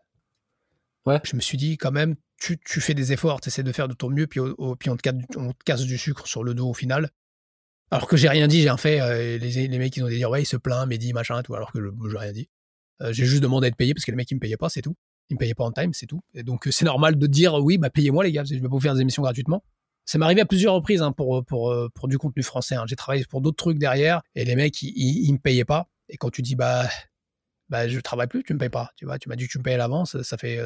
Ouais. 1.07 1.21
Je 1.25 1.37
me 1.37 1.41
suis 1.41 1.59
dit, 1.59 1.77
quand 1.77 1.93
même, 1.93 2.17
tu, 2.41 2.59
tu 2.59 2.81
fais 2.81 2.95
des 2.95 3.13
efforts, 3.13 3.41
tu 3.41 3.49
essaies 3.51 3.63
de 3.63 3.73
faire 3.73 3.89
de 3.89 3.95
ton 3.95 4.09
mieux, 4.09 4.27
puis, 4.27 4.41
au- 4.41 4.55
au- 4.57 4.75
puis 4.77 4.89
on, 4.89 4.97
te 4.97 5.03
casse, 5.03 5.15
du- 5.15 5.27
on 5.37 5.53
te 5.53 5.63
casse 5.65 5.83
du 5.83 5.99
sucre 5.99 6.27
sur 6.27 6.43
le 6.45 6.55
dos 6.55 6.69
au 6.71 6.75
final. 6.75 7.11
Alors 7.91 8.09
que 8.09 8.17
j'ai 8.17 8.29
rien 8.29 8.49
dit, 8.49 8.63
j'ai 8.63 8.69
rien 8.71 8.77
fait. 8.79 9.01
euh, 9.03 9.37
les, 9.39 9.69
les 9.69 9.79
mecs, 9.79 9.95
ils 9.97 10.03
ont 10.03 10.09
dit, 10.09 10.25
ouais, 10.25 10.43
il 10.43 10.47
se 10.47 10.57
plaint, 10.57 10.89
Mehdi, 10.89 11.13
machin, 11.13 11.43
tout, 11.43 11.55
alors 11.55 11.73
que 11.73 11.81
je- 11.83 12.11
j'ai 12.11 12.17
rien 12.19 12.33
dit. 12.33 12.49
Euh, 13.03 13.13
j'ai 13.13 13.27
juste 13.27 13.43
demandé 13.43 13.67
à 13.67 13.69
être 13.69 13.77
payé 13.77 13.93
parce 13.93 14.05
que 14.07 14.13
les 14.13 14.17
mecs, 14.17 14.31
ils 14.31 14.37
me 14.37 14.41
payaient 14.41 14.57
pas, 14.57 14.71
c'est 14.71 14.81
tout. 14.81 14.95
Ils 15.31 15.35
me 15.35 15.39
payaient 15.39 15.55
pas 15.55 15.65
en 15.65 15.73
time, 15.73 15.93
c'est 15.95 16.07
tout. 16.07 16.21
Et 16.35 16.43
donc, 16.43 16.67
euh, 16.67 16.71
c'est 16.71 16.85
normal 16.85 17.17
de 17.19 17.27
dire, 17.27 17.55
oui, 17.55 17.79
bah, 17.79 17.91
payez-moi, 17.91 18.25
les 18.25 18.33
gars, 18.33 18.43
parce 18.43 18.51
que 18.51 18.57
je 18.57 18.61
vais 18.61 18.69
pas 18.69 18.75
vous 18.75 18.81
faire 18.81 18.95
des 18.95 19.01
émissions 19.01 19.23
gratuitement. 19.23 19.65
Ça 20.05 20.19
m'est 20.19 20.25
arrivé 20.27 20.43
à 20.43 20.45
plusieurs 20.47 20.75
reprises 20.75 21.01
hein, 21.01 21.13
pour, 21.13 21.43
pour, 21.47 21.71
euh, 21.71 21.89
pour 21.95 22.09
du 22.09 22.19
contenu 22.19 22.43
français. 22.43 22.75
hein. 22.75 22.85
J'ai 22.87 22.97
travaillé 22.97 23.25
pour 23.25 23.41
d'autres 23.41 23.57
trucs 23.57 23.79
derrière 23.79 24.21
et 24.35 24.45
les 24.45 24.55
mecs, 24.55 24.83
ils, 24.83 24.93
ils, 24.95 25.29
ils 25.29 25.33
me 25.33 25.39
payaient 25.39 25.65
pas. 25.65 25.89
Et 26.11 26.19
quand 26.19 26.29
tu 26.31 26.43
dis, 26.43 26.55
bah, 26.57 26.87
bah, 27.71 27.89
je 27.89 27.99
travaille 28.01 28.27
plus, 28.27 28.43
tu 28.45 28.53
me 28.53 28.59
payes 28.59 28.69
pas. 28.69 28.91
Tu 28.97 29.07
vois, 29.07 29.19
tu 29.19 29.31
m'as 29.31 29.37
dit 29.37 29.47
que 29.47 29.53
tu 29.53 29.57
me 29.59 29.63
payais 29.63 29.77
à 29.77 29.79
l'avance, 29.79 30.21
ça 30.21 30.37
fait 30.37 30.61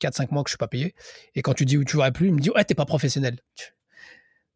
4-5 0.00 0.28
mois 0.32 0.44
que 0.44 0.50
je 0.50 0.52
suis 0.52 0.58
pas 0.58 0.68
payé. 0.68 0.94
Et 1.34 1.42
quand 1.42 1.52
tu 1.54 1.64
dis 1.64 1.76
où 1.76 1.82
tu 1.84 1.96
vas 1.96 2.12
plus, 2.12 2.28
il 2.28 2.34
me 2.34 2.38
dit, 2.40 2.50
ouais, 2.50 2.64
t'es 2.64 2.76
pas 2.76 2.84
professionnel. 2.86 3.40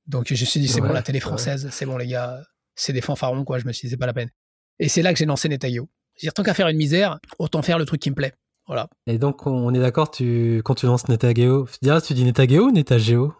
Donc, 0.06 0.28
je 0.28 0.34
me 0.40 0.46
suis 0.46 0.60
dit, 0.60 0.68
c'est 0.68 0.80
Ouais, 0.80 0.86
bon, 0.88 0.94
la 0.94 1.02
télé 1.02 1.16
ouais. 1.16 1.20
française, 1.20 1.68
c'est 1.72 1.86
bon, 1.86 1.96
les 1.96 2.06
gars, 2.06 2.40
c'est 2.76 2.92
des 2.92 3.00
fanfarons, 3.00 3.44
quoi. 3.44 3.58
Je 3.58 3.66
me 3.66 3.72
suis 3.72 3.86
dit, 3.88 3.90
c'est 3.90 3.96
pas 3.96 4.06
la 4.06 4.12
peine. 4.14 4.30
Et 4.78 4.88
c'est 4.88 5.02
là 5.02 5.12
que 5.12 5.18
j'ai 5.18 5.24
lancé 5.26 5.48
Netagio. 5.48 5.88
C'est-à-dire, 6.14 6.34
tant 6.34 6.42
qu'à 6.44 6.54
faire 6.54 6.68
une 6.68 6.76
misère, 6.76 7.18
autant 7.38 7.62
faire 7.62 7.78
le 7.78 7.84
truc 7.84 8.00
qui 8.00 8.10
me 8.10 8.14
plaît. 8.14 8.32
Voilà. 8.70 8.88
Et 9.08 9.18
donc, 9.18 9.48
on 9.48 9.74
est 9.74 9.80
d'accord, 9.80 10.12
tu, 10.12 10.62
quand 10.64 10.76
tu 10.76 10.86
lances 10.86 11.08
Netageo, 11.08 11.66
déjà, 11.82 12.00
tu 12.00 12.14
dis 12.14 12.24
Netageo 12.24 12.66
ou 12.68 12.70
Netageo 12.70 13.34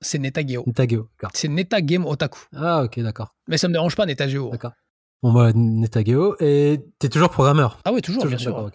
C'est. 0.00 0.18
Netageo, 0.18 0.64
d'accord. 0.66 1.30
C'est 1.32 1.46
Neta 1.46 1.80
Game 1.80 2.04
Otaku. 2.04 2.40
Ah, 2.52 2.82
ok, 2.82 2.98
d'accord. 2.98 3.36
Mais 3.46 3.56
ça 3.56 3.68
me 3.68 3.72
dérange 3.72 3.94
pas, 3.94 4.04
Netagio. 4.04 4.50
D'accord. 4.50 4.72
Bon, 5.22 5.32
bah, 5.32 5.52
Netageo, 5.54 6.34
et 6.40 6.80
t'es 6.98 7.08
toujours 7.08 7.30
programmeur? 7.30 7.78
Ah 7.84 7.92
oui, 7.92 8.02
toujours, 8.02 8.26
bien 8.26 8.36
sûr. 8.36 8.50
d'accord, 8.50 8.66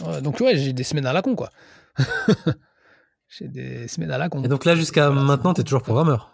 ok. 0.00 0.06
Ouais, 0.08 0.22
donc, 0.22 0.40
ouais, 0.40 0.56
j'ai 0.56 0.72
des 0.72 0.84
semaines 0.84 1.04
à 1.04 1.12
la 1.12 1.20
con, 1.20 1.34
quoi. 1.36 1.50
j'ai 3.28 3.48
des 3.48 3.88
semaines 3.88 4.10
à 4.12 4.16
la 4.16 4.30
con. 4.30 4.42
Et 4.42 4.48
donc 4.48 4.64
là, 4.64 4.74
jusqu'à 4.74 5.10
Voilà, 5.10 5.22
maintenant, 5.22 5.50
c'est- 5.50 5.56
t'es 5.62 5.64
toujours 5.64 5.82
programmeur? 5.82 6.30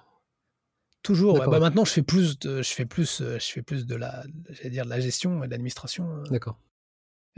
Toujours. 1.03 1.33
ouais. 1.33 1.39
D'accord. 1.41 1.55
Bah, 1.55 1.59
maintenant, 1.59 1.85
je 1.85 1.91
fais 1.91 2.03
plus 2.03 2.39
de, 2.39 2.63
je 2.63 2.71
fais 2.73 2.87
plus, 2.87 3.21
euh, 3.21 3.37
je 3.41 3.47
fais 3.51 3.63
plus 3.63 3.85
de 3.85 3.97
la, 3.97 4.23
j'allais 4.51 4.71
dire 4.71 4.85
de 4.85 4.91
la 4.91 5.01
gestion 5.01 5.43
et 5.43 5.47
de 5.49 5.51
l'administration, 5.51 6.07
euh, 6.19 6.23
D'accord. 6.31 6.57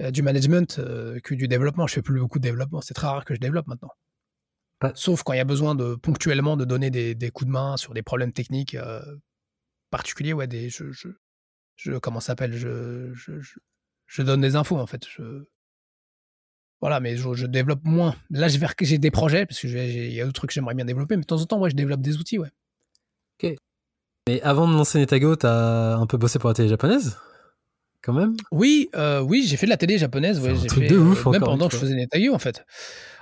Euh, 0.01 0.11
du 0.11 0.23
management 0.23 0.79
euh, 0.79 1.21
que 1.21 1.35
du 1.35 1.49
développement. 1.49 1.87
Je 1.87 1.95
fais 1.95 2.03
plus 2.03 2.19
beaucoup 2.19 2.39
de 2.39 2.45
développement. 2.45 2.81
C'est 2.81 2.95
très 2.95 3.07
rare 3.07 3.25
que 3.25 3.35
je 3.35 3.41
développe 3.41 3.67
maintenant. 3.67 3.91
Pas- 4.81 4.93
Sauf 4.95 5.23
quand 5.23 5.33
il 5.33 5.39
y 5.39 5.41
a 5.41 5.45
besoin 5.45 5.75
de 5.75 5.95
ponctuellement 5.95 6.57
de 6.57 6.65
donner 6.65 6.91
des, 6.91 7.15
des 7.15 7.31
coups 7.31 7.47
de 7.47 7.53
main 7.53 7.77
sur 7.77 7.95
des 7.95 8.03
problèmes 8.03 8.33
techniques 8.33 8.75
euh, 8.75 9.03
particuliers. 9.91 10.33
Ouais, 10.33 10.47
des, 10.47 10.69
je, 10.69 10.91
je, 10.91 11.09
je 11.77 11.93
comment 11.99 12.21
ça 12.21 12.29
s'appelle? 12.29 12.55
Je, 12.55 13.13
je, 13.15 14.23
donne 14.23 14.41
des 14.41 14.57
infos 14.57 14.79
en 14.79 14.87
fait. 14.87 15.07
Voilà, 16.81 17.01
mais 17.01 17.17
je, 17.17 17.47
développe 17.47 17.81
moins. 17.85 18.15
Là, 18.31 18.49
j'ai 18.49 18.99
des 18.99 19.11
projets 19.11 19.47
parce 19.47 19.61
que 19.61 19.67
il 19.67 20.13
y 20.13 20.21
a 20.21 20.25
d'autres 20.25 20.35
trucs 20.35 20.51
que 20.51 20.55
j'aimerais 20.55 20.75
bien 20.75 20.85
développer, 20.85 21.17
mais 21.17 21.23
de 21.23 21.27
temps 21.27 21.41
en 21.41 21.47
temps, 21.47 21.59
ouais, 21.59 21.71
je 21.71 21.77
développe 21.77 22.03
des 22.03 22.19
outils. 22.19 22.39
Ouais. 22.39 22.51
Mais 24.27 24.41
avant 24.43 24.67
de 24.67 24.73
lancer 24.73 24.99
Netageo, 24.99 25.37
t'as 25.37 25.97
un 25.97 26.07
peu 26.07 26.17
bossé 26.17 26.39
pour 26.39 26.49
la 26.49 26.55
télé 26.55 26.69
japonaise? 26.69 27.19
Quand 28.05 28.13
même 28.13 28.37
Oui, 28.53 28.91
euh, 28.97 29.21
oui, 29.21 29.45
j'ai 29.49 29.57
fait 29.57 29.67
de 29.67 29.71
la 29.71 29.77
télé 29.79 29.97
japonaise. 29.99 30.39
Ouais, 30.41 30.55
j'ai 30.57 30.69
fait, 30.69 30.89
de 30.89 30.97
ouf, 30.99 31.27
euh, 31.27 31.31
même 31.31 31.43
encore 31.43 31.55
pendant 31.55 31.69
que 31.69 31.75
je 31.75 31.81
faisais 31.81 31.95
Netagio, 31.95 32.35
en 32.35 32.39
fait. 32.39 32.65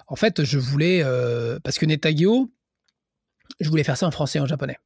En 0.09 0.17
fait, 0.17 0.43
je 0.45 0.59
voulais 0.59 1.03
euh, 1.05 1.59
parce 1.63 1.79
que 1.79 1.87
Netagio, 1.87 2.51
je 3.61 3.69
voulais 3.69 3.85
faire 3.85 3.97
ça 3.97 4.07
en 4.07 4.11
français 4.11 4.39
et 4.39 4.43
en 4.43 4.47
japonais. 4.47 4.79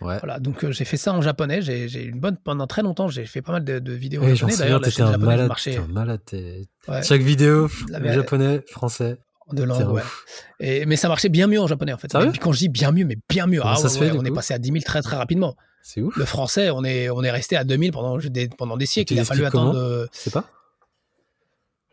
Ouais. 0.00 0.18
Voilà, 0.18 0.38
donc 0.38 0.62
euh, 0.62 0.72
j'ai 0.72 0.84
fait 0.84 0.96
ça 0.98 1.12
en 1.12 1.22
japonais. 1.22 1.62
J'ai 1.62 2.04
une 2.04 2.20
bonne 2.20 2.36
pendant 2.36 2.66
très 2.66 2.82
longtemps. 2.82 3.08
J'ai 3.08 3.24
fait 3.26 3.42
pas 3.42 3.52
mal 3.52 3.64
de, 3.64 3.78
de 3.78 3.92
vidéos 3.92 4.20
Oui, 4.22 4.32
en 4.32 4.34
j'en 4.34 4.46
japonais. 4.48 4.56
D'ailleurs, 4.58 4.80
la 4.80 4.90
chaîne 4.90 5.06
un 5.06 5.16
malade. 5.16 5.48
marchait 5.48 5.76
un 5.76 5.86
malade. 5.88 6.20
t'es- 6.24 6.66
ouais, 6.86 7.02
Chaque 7.02 7.22
vidéo, 7.22 7.68
La 7.88 8.12
japonais, 8.12 8.62
français. 8.70 9.16
de 9.52 9.62
langue. 9.62 9.88
Ouais. 9.90 10.02
ouf. 10.02 10.24
Et, 10.60 10.86
mais 10.86 10.96
ça 10.96 11.08
marchait 11.08 11.30
bien 11.30 11.46
mieux 11.46 11.60
en 11.60 11.66
japonais, 11.66 11.92
en 11.94 11.98
fait. 11.98 12.14
Et 12.14 12.28
puis 12.30 12.38
quand 12.38 12.52
je 12.52 12.58
dis 12.58 12.68
bien 12.68 12.92
mieux, 12.92 13.04
mais 13.06 13.16
bien 13.28 13.46
mieux, 13.46 13.60
Comment 13.60 13.72
ah 13.72 13.76
ça 13.76 13.84
ouais, 13.84 13.88
se 13.88 13.98
fait, 13.98 14.10
ouais, 14.12 14.18
on 14.18 14.24
est 14.24 14.30
passé 14.30 14.54
à 14.54 14.58
10 14.58 14.68
000 14.70 14.80
très 14.84 15.02
très 15.02 15.16
rapidement. 15.16 15.56
C'est 15.88 16.00
ouf. 16.02 16.16
Le 16.16 16.24
français, 16.24 16.70
on 16.70 16.82
est 16.82 17.08
on 17.10 17.22
est 17.22 17.30
resté 17.30 17.54
à 17.56 17.62
2000 17.62 17.92
pendant 17.92 18.18
des 18.18 18.48
pendant 18.48 18.76
des 18.76 18.86
siècles. 18.86 19.12
Il 19.12 19.20
a 19.20 19.24
fallu 19.24 19.44
attendre. 19.44 19.76
euh, 19.78 20.06
C'est 20.10 20.32
pas 20.32 20.44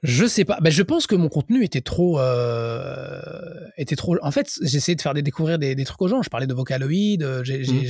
Je 0.02 0.26
sais 0.26 0.46
pas. 0.46 0.58
Ben, 0.62 0.72
je 0.72 0.82
pense 0.82 1.06
que 1.06 1.14
mon 1.16 1.30
contenu 1.30 1.64
était 1.64 1.82
trop, 1.82 2.20
euh, 2.20 3.22
était 3.78 3.96
trop. 3.96 4.18
En 4.24 4.32
fait, 4.32 4.50
j'essayais 4.64 4.96
de 4.96 5.02
faire 5.02 5.14
des, 5.14 5.22
découvrir 5.22 5.60
des, 5.60 5.76
des 5.76 5.86
trucs 5.86 6.02
aux 6.02 6.08
gens. 6.08 6.24
Je 6.24 6.30
parlais 6.30 6.48
de 6.48 6.54
Vocaloid. 6.56 7.22
euh, 7.22 7.44
J'ai 7.44 7.60
Mhm. 7.60 7.84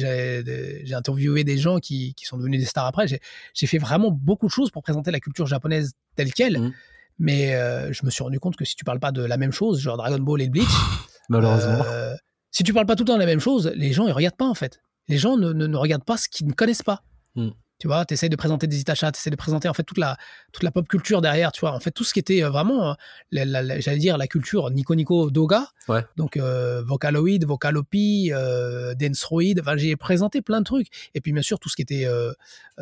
j'ai- 0.86 0.94
interviewé 0.94 1.44
des 1.46 1.58
gens 1.58 1.80
qui, 1.80 2.14
qui 2.16 2.26
sont 2.26 2.38
devenus 2.38 2.60
des 2.60 2.66
stars 2.68 2.86
après. 2.86 3.06
J'ai 3.08 3.68
fait 3.68 3.78
vraiment 3.78 4.12
beaucoup 4.12 4.48
de 4.48 4.52
choses 4.52 4.72
pour 4.72 4.84
présenter 4.84 5.10
la 5.10 5.20
culture 5.22 5.48
japonaise 5.48 5.94
telle 6.18 6.34
quelle. 6.34 6.60
Mhm. 6.60 6.74
Mais 7.20 7.56
euh, 7.56 7.94
je 7.94 8.06
me 8.06 8.12
suis 8.12 8.24
rendu 8.24 8.40
compte 8.42 8.58
que 8.58 8.66
si 8.66 8.76
tu 8.76 8.84
parles 8.84 9.00
pas 9.00 9.12
de 9.14 9.24
la 9.24 9.38
même 9.38 9.52
chose, 9.54 9.80
genre 9.80 9.96
Dragon 9.98 10.20
Ball 10.20 10.42
et 10.42 10.50
Bleach, 10.50 10.68
Malheureusement. 11.30 11.84
euh, 11.88 12.14
si 12.52 12.64
tu 12.64 12.74
parles 12.74 12.88
pas 12.88 12.96
tout 12.98 13.04
le 13.04 13.08
temps 13.08 13.14
de 13.16 13.20
la 13.20 13.26
même 13.26 13.40
chose, 13.40 13.72
les 13.76 13.94
gens 13.94 14.06
ils 14.08 14.12
regardent 14.12 14.36
pas 14.36 14.48
en 14.50 14.54
fait. 14.56 14.82
Les 15.08 15.18
gens 15.18 15.38
ne, 15.38 15.52
ne, 15.54 15.68
ne 15.68 15.78
regardent 15.78 16.06
pas 16.06 16.18
ce 16.18 16.28
qu'ils 16.30 16.48
ne 16.48 16.54
connaissent 16.54 16.84
pas. 16.84 17.02
Mm. 17.36 17.50
Tu 17.80 17.88
vois, 17.88 18.06
tu 18.06 18.14
essaies 18.14 18.30
de 18.30 18.36
présenter 18.38 18.66
des 18.66 18.80
Itacha, 18.80 19.12
tu 19.12 19.18
essaies 19.20 19.32
de 19.32 19.36
présenter 19.36 19.68
en 19.68 19.74
fait 19.74 19.84
toute 19.84 19.98
la, 19.98 20.16
toute 20.54 20.64
la 20.64 20.72
pop 20.72 20.88
culture 20.88 21.20
derrière, 21.22 21.52
tu 21.52 21.60
vois. 21.62 21.74
En 21.74 21.82
fait, 21.82 21.92
tout 21.92 22.06
ce 22.06 22.14
qui 22.14 22.20
était 22.20 22.42
euh, 22.42 22.50
vraiment, 22.50 22.92
euh, 22.92 22.94
la- 23.32 23.44
la- 23.44 23.62
la- 23.62 23.80
j'allais 23.82 23.98
dire, 23.98 24.18
la 24.18 24.28
culture 24.28 24.70
Nico 24.72 24.96
Nico 24.96 25.30
Doga. 25.32 25.68
Ouais. 25.90 26.06
Donc, 26.16 26.38
euh, 26.38 26.82
Vocaloid, 26.86 27.44
Vocalopi, 27.44 28.32
euh, 28.32 28.94
Danceroid. 28.96 29.60
Enfin, 29.60 29.76
j'ai 29.76 29.98
présenté 29.98 30.42
plein 30.42 30.60
de 30.60 30.64
trucs. 30.66 30.88
Et 31.14 31.20
puis, 31.20 31.34
bien 31.34 31.42
sûr, 31.42 31.60
tout 31.60 31.68
ce 31.68 31.76
qui 31.76 31.82
était 31.82 32.06
euh, 32.06 32.32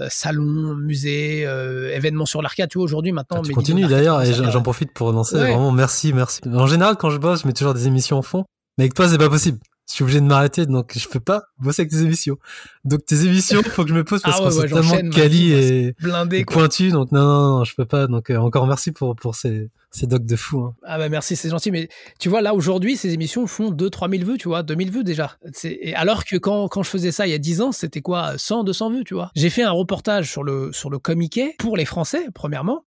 salon, 0.09 0.76
musée, 0.76 1.41
événements 1.41 2.28
sur 2.28 2.43
l'arcade. 2.43 2.69
Tu 2.69 2.78
vois, 2.78 2.86
aujourd'hui, 2.86 3.11
maintenant. 3.11 3.38
Ah, 3.39 3.43
tu 3.43 3.53
continues 3.53 3.88
d'ailleurs, 3.88 4.22
et 4.22 4.32
j'en 4.34 4.61
profite 4.61 4.93
pour. 4.93 5.07
Ouais. 5.15 5.24
Vraiment, 5.39 5.72
merci, 5.72 6.13
merci. 6.13 6.41
En 6.53 6.67
général, 6.67 6.95
quand 6.97 7.09
je 7.09 7.17
bosse, 7.17 7.41
je 7.41 7.47
mets 7.47 7.53
toujours 7.53 7.74
des 7.74 7.88
émissions 7.88 8.17
en 8.17 8.22
fond. 8.22 8.45
Mais 8.78 8.84
avec 8.84 8.93
toi, 8.93 9.07
c'est 9.09 9.17
pas 9.17 9.30
possible. 9.30 9.57
Je 9.89 9.95
suis 9.95 10.03
obligé 10.03 10.21
de 10.21 10.25
m'arrêter, 10.25 10.65
donc 10.65 10.97
je 10.97 11.07
peux 11.09 11.19
pas 11.19 11.43
bosser 11.59 11.82
avec 11.82 11.91
tes 11.91 12.01
émissions. 12.01 12.38
Donc 12.86 13.05
tes 13.05 13.25
émissions, 13.25 13.61
faut 13.63 13.84
que 13.84 13.89
je 13.89 13.93
me 13.93 14.05
pose 14.05 14.21
parce 14.21 14.38
Ah 14.39 14.43
ouais, 14.45 14.49
qu'on 14.49 14.61
ouais, 14.61 14.69
tellement 14.69 15.09
quali 15.09 15.51
et, 15.51 15.95
blindé, 15.99 16.38
et 16.38 16.43
quoi. 16.45 16.53
pointus. 16.61 16.93
Donc 16.93 17.11
non, 17.11 17.21
non, 17.21 17.57
non, 17.57 17.63
je 17.65 17.75
peux 17.75 17.86
pas. 17.86 18.07
Donc 18.07 18.29
euh, 18.29 18.38
encore 18.38 18.67
merci 18.67 18.93
pour, 18.93 19.15
pour 19.17 19.36
ces, 19.36 19.69
ces 19.91 20.07
docs 20.07 20.25
de 20.25 20.36
fou. 20.38 20.61
hein. 20.61 20.75
Ah 20.84 20.97
bah 20.97 21.09
merci, 21.09 21.36
c'est 21.36 21.49
gentil. 21.49 21.71
Mais 21.71 21.89
tu 22.19 22.29
vois, 22.29 22.41
là, 22.41 22.53
aujourd'hui, 22.53 22.95
ces 22.95 23.11
émissions 23.13 23.47
font 23.47 23.69
2-3 23.71 24.17
000 24.19 24.32
vues, 24.32 24.38
tu 24.38 24.47
vois, 24.47 24.63
2000 24.63 24.91
vues 24.91 25.03
déjà. 25.03 25.36
Et 25.65 25.93
alors 25.95 26.23
que 26.23 26.38
quand, 26.38 26.69
quand 26.69 26.84
je 26.84 26.89
faisais 26.89 27.11
ça 27.11 27.27
il 27.27 27.32
y 27.32 27.36
a 27.36 27.38
10 27.39 27.59
ans, 27.59 27.71
c'était 27.73 28.01
quoi 28.01 28.38
100, 28.38 28.63
200 28.63 28.91
vues, 28.91 29.03
tu 29.03 29.13
vois. 29.13 29.29
J'ai 29.36 29.49
fait 29.49 29.63
un 29.63 29.71
reportage 29.71 30.32
sur 30.32 30.43
le, 30.43 30.71
sur 30.71 30.89
le 30.89 30.99
Comiquet 30.99 31.55
pour 31.59 31.75
les 31.75 31.86
Français, 31.86 32.27
premièrement. 32.34 32.86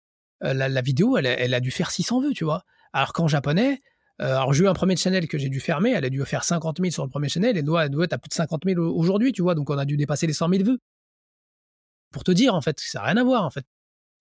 Euh, 0.45 0.53
la, 0.53 0.68
la 0.68 0.80
vidéo, 0.82 1.16
elle, 1.16 1.26
a- 1.26 1.38
elle 1.41 1.55
a 1.55 1.61
dû 1.61 1.70
faire 1.70 1.91
600 1.91 2.20
vues, 2.20 2.34
tu 2.34 2.45
vois. 2.45 2.64
Alors 2.93 3.12
qu'en 3.14 3.28
japonais, 3.28 3.80
alors 4.27 4.53
j'ai 4.53 4.64
eu 4.64 4.68
un 4.68 4.75
premier 4.75 4.97
channel 4.97 5.27
que 5.29 5.39
j'ai 5.39 5.49
dû 5.49 5.61
fermer, 5.61 5.91
elle 5.93 6.05
a 6.05 6.11
dû 6.11 6.23
faire 6.25 6.45
50 6.45 6.79
000 6.81 6.91
sur 6.91 7.05
le 7.05 7.11
premier 7.11 7.29
channel, 7.29 7.57
elle 7.57 7.64
doit 7.64 7.85
être 7.87 8.12
à 8.12 8.18
plus 8.18 8.29
de 8.29 8.35
50 8.35 8.62
000 8.66 8.81
aujourd'hui, 8.81 9.33
tu 9.33 9.43
vois. 9.43 9.55
Donc 9.55 9.71
on 9.71 9.79
a 9.79 9.85
dû 9.85 9.97
dépasser 9.97 10.27
les 10.27 10.33
100 10.33 10.49
000 10.51 10.64
vues. 10.64 10.79
Pour 12.12 12.25
te 12.25 12.31
dire, 12.33 12.55
en 12.55 12.61
fait, 12.61 12.81
ça 12.81 12.99
n'a 13.01 13.05
rien 13.07 13.16
à 13.18 13.25
voir, 13.25 13.45
en 13.45 13.51
fait. 13.51 13.64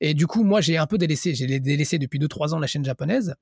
Et 0.01 0.13
du 0.13 0.27
coup, 0.27 0.43
moi, 0.43 0.61
j'ai 0.61 0.77
un 0.77 0.87
peu 0.87 0.97
délaissé, 0.97 1.33
j'ai 1.35 1.59
délaissé 1.59 1.97
depuis 1.99 2.19
2-3 2.19 2.53
ans 2.53 2.59
la 2.59 2.67
chaîne 2.67 2.85
japonaise 2.85 3.35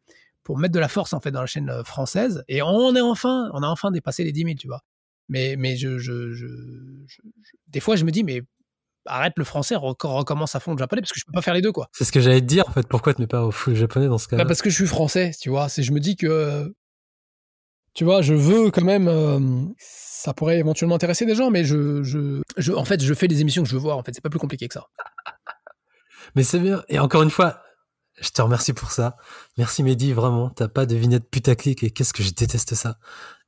pour 0.44 0.58
mettre 0.58 0.74
de 0.74 0.80
la 0.80 0.88
force 0.88 1.14
en 1.14 1.20
fait 1.20 1.32
dans 1.32 1.42
la 1.42 1.48
chaîne 1.48 1.70
euh, 1.70 1.84
française. 1.84 2.44
Et 2.48 2.62
on 2.62 2.96
est 2.96 3.02
enfin, 3.02 3.50
on 3.54 3.62
a 3.64 3.68
enfin 3.68 3.92
dépassé 3.92 4.24
les 4.24 4.32
10 4.32 4.44
000, 4.44 4.56
tu 4.56 4.68
vois. 4.68 4.82
Mais, 5.30 5.56
mais 5.58 5.76
je, 5.76 5.98
je- 6.00 6.32
je- 6.34 6.48
des 7.68 7.80
fois, 7.80 7.96
je 7.98 8.06
me 8.06 8.12
dis, 8.12 8.24
mais 8.24 8.42
arrête 9.08 9.34
le 9.38 9.44
français, 9.44 9.76
rec- 9.76 10.02
recommence 10.04 10.56
à 10.56 10.60
fond 10.60 10.72
le 10.74 10.78
japonais 10.78 11.02
parce 11.02 11.12
que 11.14 11.20
je 11.20 11.26
peux 11.26 11.32
pas 11.32 11.42
faire 11.42 11.54
les 11.54 11.62
deux, 11.62 11.72
quoi. 11.72 11.90
C'est 11.94 12.04
ce 12.06 12.12
que 12.12 12.20
j'allais 12.20 12.42
te 12.42 12.46
dire 12.46 12.66
en 12.68 12.72
fait. 12.72 12.88
Pourquoi 12.88 13.14
tu 13.14 13.22
mets 13.22 13.28
pas 13.28 13.44
au 13.44 13.52
full 13.52 13.76
japonais 13.76 14.08
dans 14.08 14.18
ce 14.18 14.28
cas-là? 14.28 14.44
Bah, 14.44 14.48
parce 14.48 14.62
que 14.62 14.70
je 14.70 14.76
suis 14.76 14.88
français, 14.88 15.32
tu 15.40 15.50
vois. 15.50 15.70
C'est, 15.70 15.84
je 15.84 15.92
me 15.92 16.00
dis 16.00 16.16
que, 16.16 16.74
tu 17.94 18.04
vois, 18.04 18.22
je 18.22 18.34
veux 18.34 18.70
quand 18.72 18.84
même. 18.84 19.08
euh, 19.08 19.40
ça 19.80 20.34
pourrait 20.34 20.58
éventuellement 20.60 20.96
intéresser 20.96 21.26
des 21.26 21.36
gens, 21.36 21.50
mais 21.52 21.64
je, 21.64 22.04
je, 22.04 22.42
je, 22.58 22.74
en 22.74 22.86
fait, 22.86 23.02
je 23.04 23.14
fais 23.14 23.28
des 23.28 23.42
émissions 23.42 23.64
que 23.64 23.70
je 23.70 23.76
veux 23.76 23.82
voir. 23.82 23.98
En 23.98 24.04
fait, 24.04 24.12
c'est 24.14 24.22
pas 24.22 24.30
plus 24.30 24.40
compliqué 24.40 24.68
que 24.68 24.74
ça. 24.74 24.86
Mais 26.36 26.44
c'est 26.44 26.60
bien. 26.60 26.84
Et 26.90 27.00
encore 27.00 27.24
une 27.24 27.30
fois, 27.30 27.62
je 28.20 28.30
te 28.30 28.42
remercie 28.42 28.74
pour 28.74 28.92
ça. 28.92 29.16
Merci 29.58 29.84
Mehdi, 29.84 30.12
vraiment. 30.14 30.50
T'as 30.50 30.68
pas 30.68 30.86
de 30.86 30.96
vignette 30.96 31.30
putaclic 31.30 31.84
et 31.84 31.92
qu'est-ce 31.92 32.14
que 32.14 32.24
je 32.24 32.32
déteste 32.32 32.76
ça. 32.76 32.98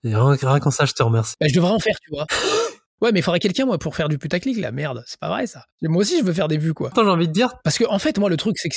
Et 0.03 0.15
rien, 0.15 0.35
rien 0.41 0.59
qu'en 0.59 0.71
ça, 0.71 0.85
je 0.85 0.93
te 0.93 1.03
remercie. 1.03 1.35
Bah, 1.41 1.47
je 1.49 1.53
devrais 1.55 1.71
en 1.71 1.79
faire, 1.79 1.95
tu 2.01 2.09
vois. 2.11 2.25
Ouais, 3.01 3.11
mais 3.13 3.19
il 3.19 3.23
faudrait 3.23 3.39
quelqu'un, 3.39 3.65
moi, 3.65 3.77
pour 3.77 3.95
faire 3.95 4.09
du 4.09 4.17
putaclic, 4.17 4.57
la 4.57 4.71
merde. 4.71 5.03
C'est 5.07 5.19
pas 5.19 5.29
vrai, 5.29 5.47
ça. 5.47 5.65
Moi 5.81 6.01
aussi, 6.01 6.19
je 6.19 6.23
veux 6.25 6.33
faire 6.33 6.47
des 6.49 6.57
vues, 6.57 6.73
quoi. 6.73 6.89
Attends, 6.89 7.03
j'ai 7.03 7.09
envie 7.09 7.27
de 7.27 7.33
dire, 7.33 7.53
Parce 7.63 7.77
que, 7.77 7.85
en 7.85 7.99
fait, 7.99 8.17
moi, 8.17 8.29
le 8.29 8.35
truc, 8.37 8.57
c'est 8.57 8.67
que. 8.69 8.75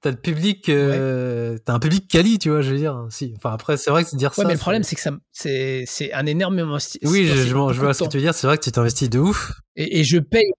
t'as 0.00 0.10
le 0.10 0.16
public, 0.16 0.68
euh, 0.68 1.58
t'as 1.64 1.74
un 1.74 1.78
public 1.78 2.08
quali, 2.08 2.38
tu 2.40 2.50
vois, 2.50 2.60
je 2.62 2.72
veux 2.72 2.78
dire. 2.78 3.06
Si. 3.10 3.32
Enfin, 3.36 3.52
après, 3.52 3.76
c'est 3.76 3.90
vrai 3.90 4.02
que 4.02 4.10
c'est 4.10 4.16
dire 4.16 4.30
Ouais, 4.30 4.42
ça. 4.42 4.48
mais 4.48 4.54
le 4.54 4.58
problème, 4.58 4.82
c'est 4.82 4.96
que 4.96 5.00
ça, 5.00 5.12
c'est, 5.30 5.84
c'est 5.86 6.12
un 6.12 6.26
énorme 6.26 6.58
investi- 6.58 6.98
Oui, 7.04 7.26
je, 7.26 7.52
vois 7.54 7.94
ce 7.94 8.02
que 8.02 8.08
tu 8.08 8.16
veux 8.16 8.22
dire. 8.22 8.34
C'est 8.34 8.46
vrai 8.48 8.58
que 8.58 8.64
tu 8.64 8.72
t'investis 8.72 9.08
de 9.08 9.20
ouf. 9.20 9.52
Et, 9.76 10.00
et 10.00 10.04
je 10.04 10.18
paye 10.18 10.50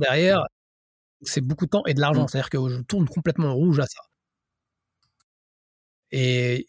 derrière. 0.00 0.42
C'est 1.22 1.40
beaucoup 1.40 1.66
de 1.66 1.70
temps 1.70 1.84
et 1.86 1.94
de 1.94 2.00
l'argent. 2.00 2.24
Mm. 2.24 2.28
C'est-à-dire 2.28 2.50
que 2.50 2.68
je 2.68 2.82
tourne 2.82 3.08
complètement 3.08 3.48
en 3.48 3.54
rouge 3.54 3.78
à 3.78 3.86
ça. 3.86 4.00
Et, 6.10 6.66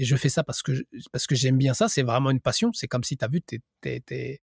et 0.00 0.04
je 0.04 0.16
fais 0.16 0.28
ça 0.28 0.42
parce 0.42 0.62
que, 0.62 0.74
je- 0.74 0.82
parce 1.12 1.26
que 1.26 1.34
j'aime 1.34 1.56
bien 1.58 1.74
ça. 1.74 1.88
C'est 1.88 2.02
vraiment 2.02 2.30
une 2.30 2.40
passion. 2.40 2.70
C'est 2.72 2.86
comme 2.88 3.04
si 3.04 3.16
tu 3.16 3.24
as 3.24 3.28
vu, 3.28 3.40
t'es- 3.42 3.60
t'es- 3.80 4.40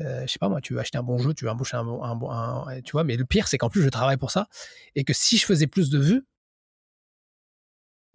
euh, 0.00 0.22
je 0.26 0.32
sais 0.32 0.38
pas 0.38 0.48
moi, 0.48 0.60
tu 0.60 0.74
veux 0.74 0.80
acheter 0.80 0.98
un 0.98 1.02
bon 1.02 1.18
jeu, 1.18 1.34
tu 1.34 1.44
veux 1.44 1.50
embaucher 1.50 1.76
un, 1.76 1.84
bon- 1.84 2.02
un, 2.02 2.14
bon- 2.16 2.30
un- 2.30 2.80
tu 2.82 2.92
vois. 2.92 3.04
Mais 3.04 3.16
le 3.16 3.24
pire, 3.24 3.48
c'est 3.48 3.58
qu'en 3.58 3.70
plus, 3.70 3.82
je 3.82 3.88
travaille 3.88 4.16
pour 4.16 4.30
ça. 4.30 4.48
Et 4.94 5.04
que 5.04 5.12
si 5.12 5.36
je 5.36 5.44
faisais 5.46 5.66
plus 5.66 5.90
de 5.90 5.98
vues, 5.98 6.24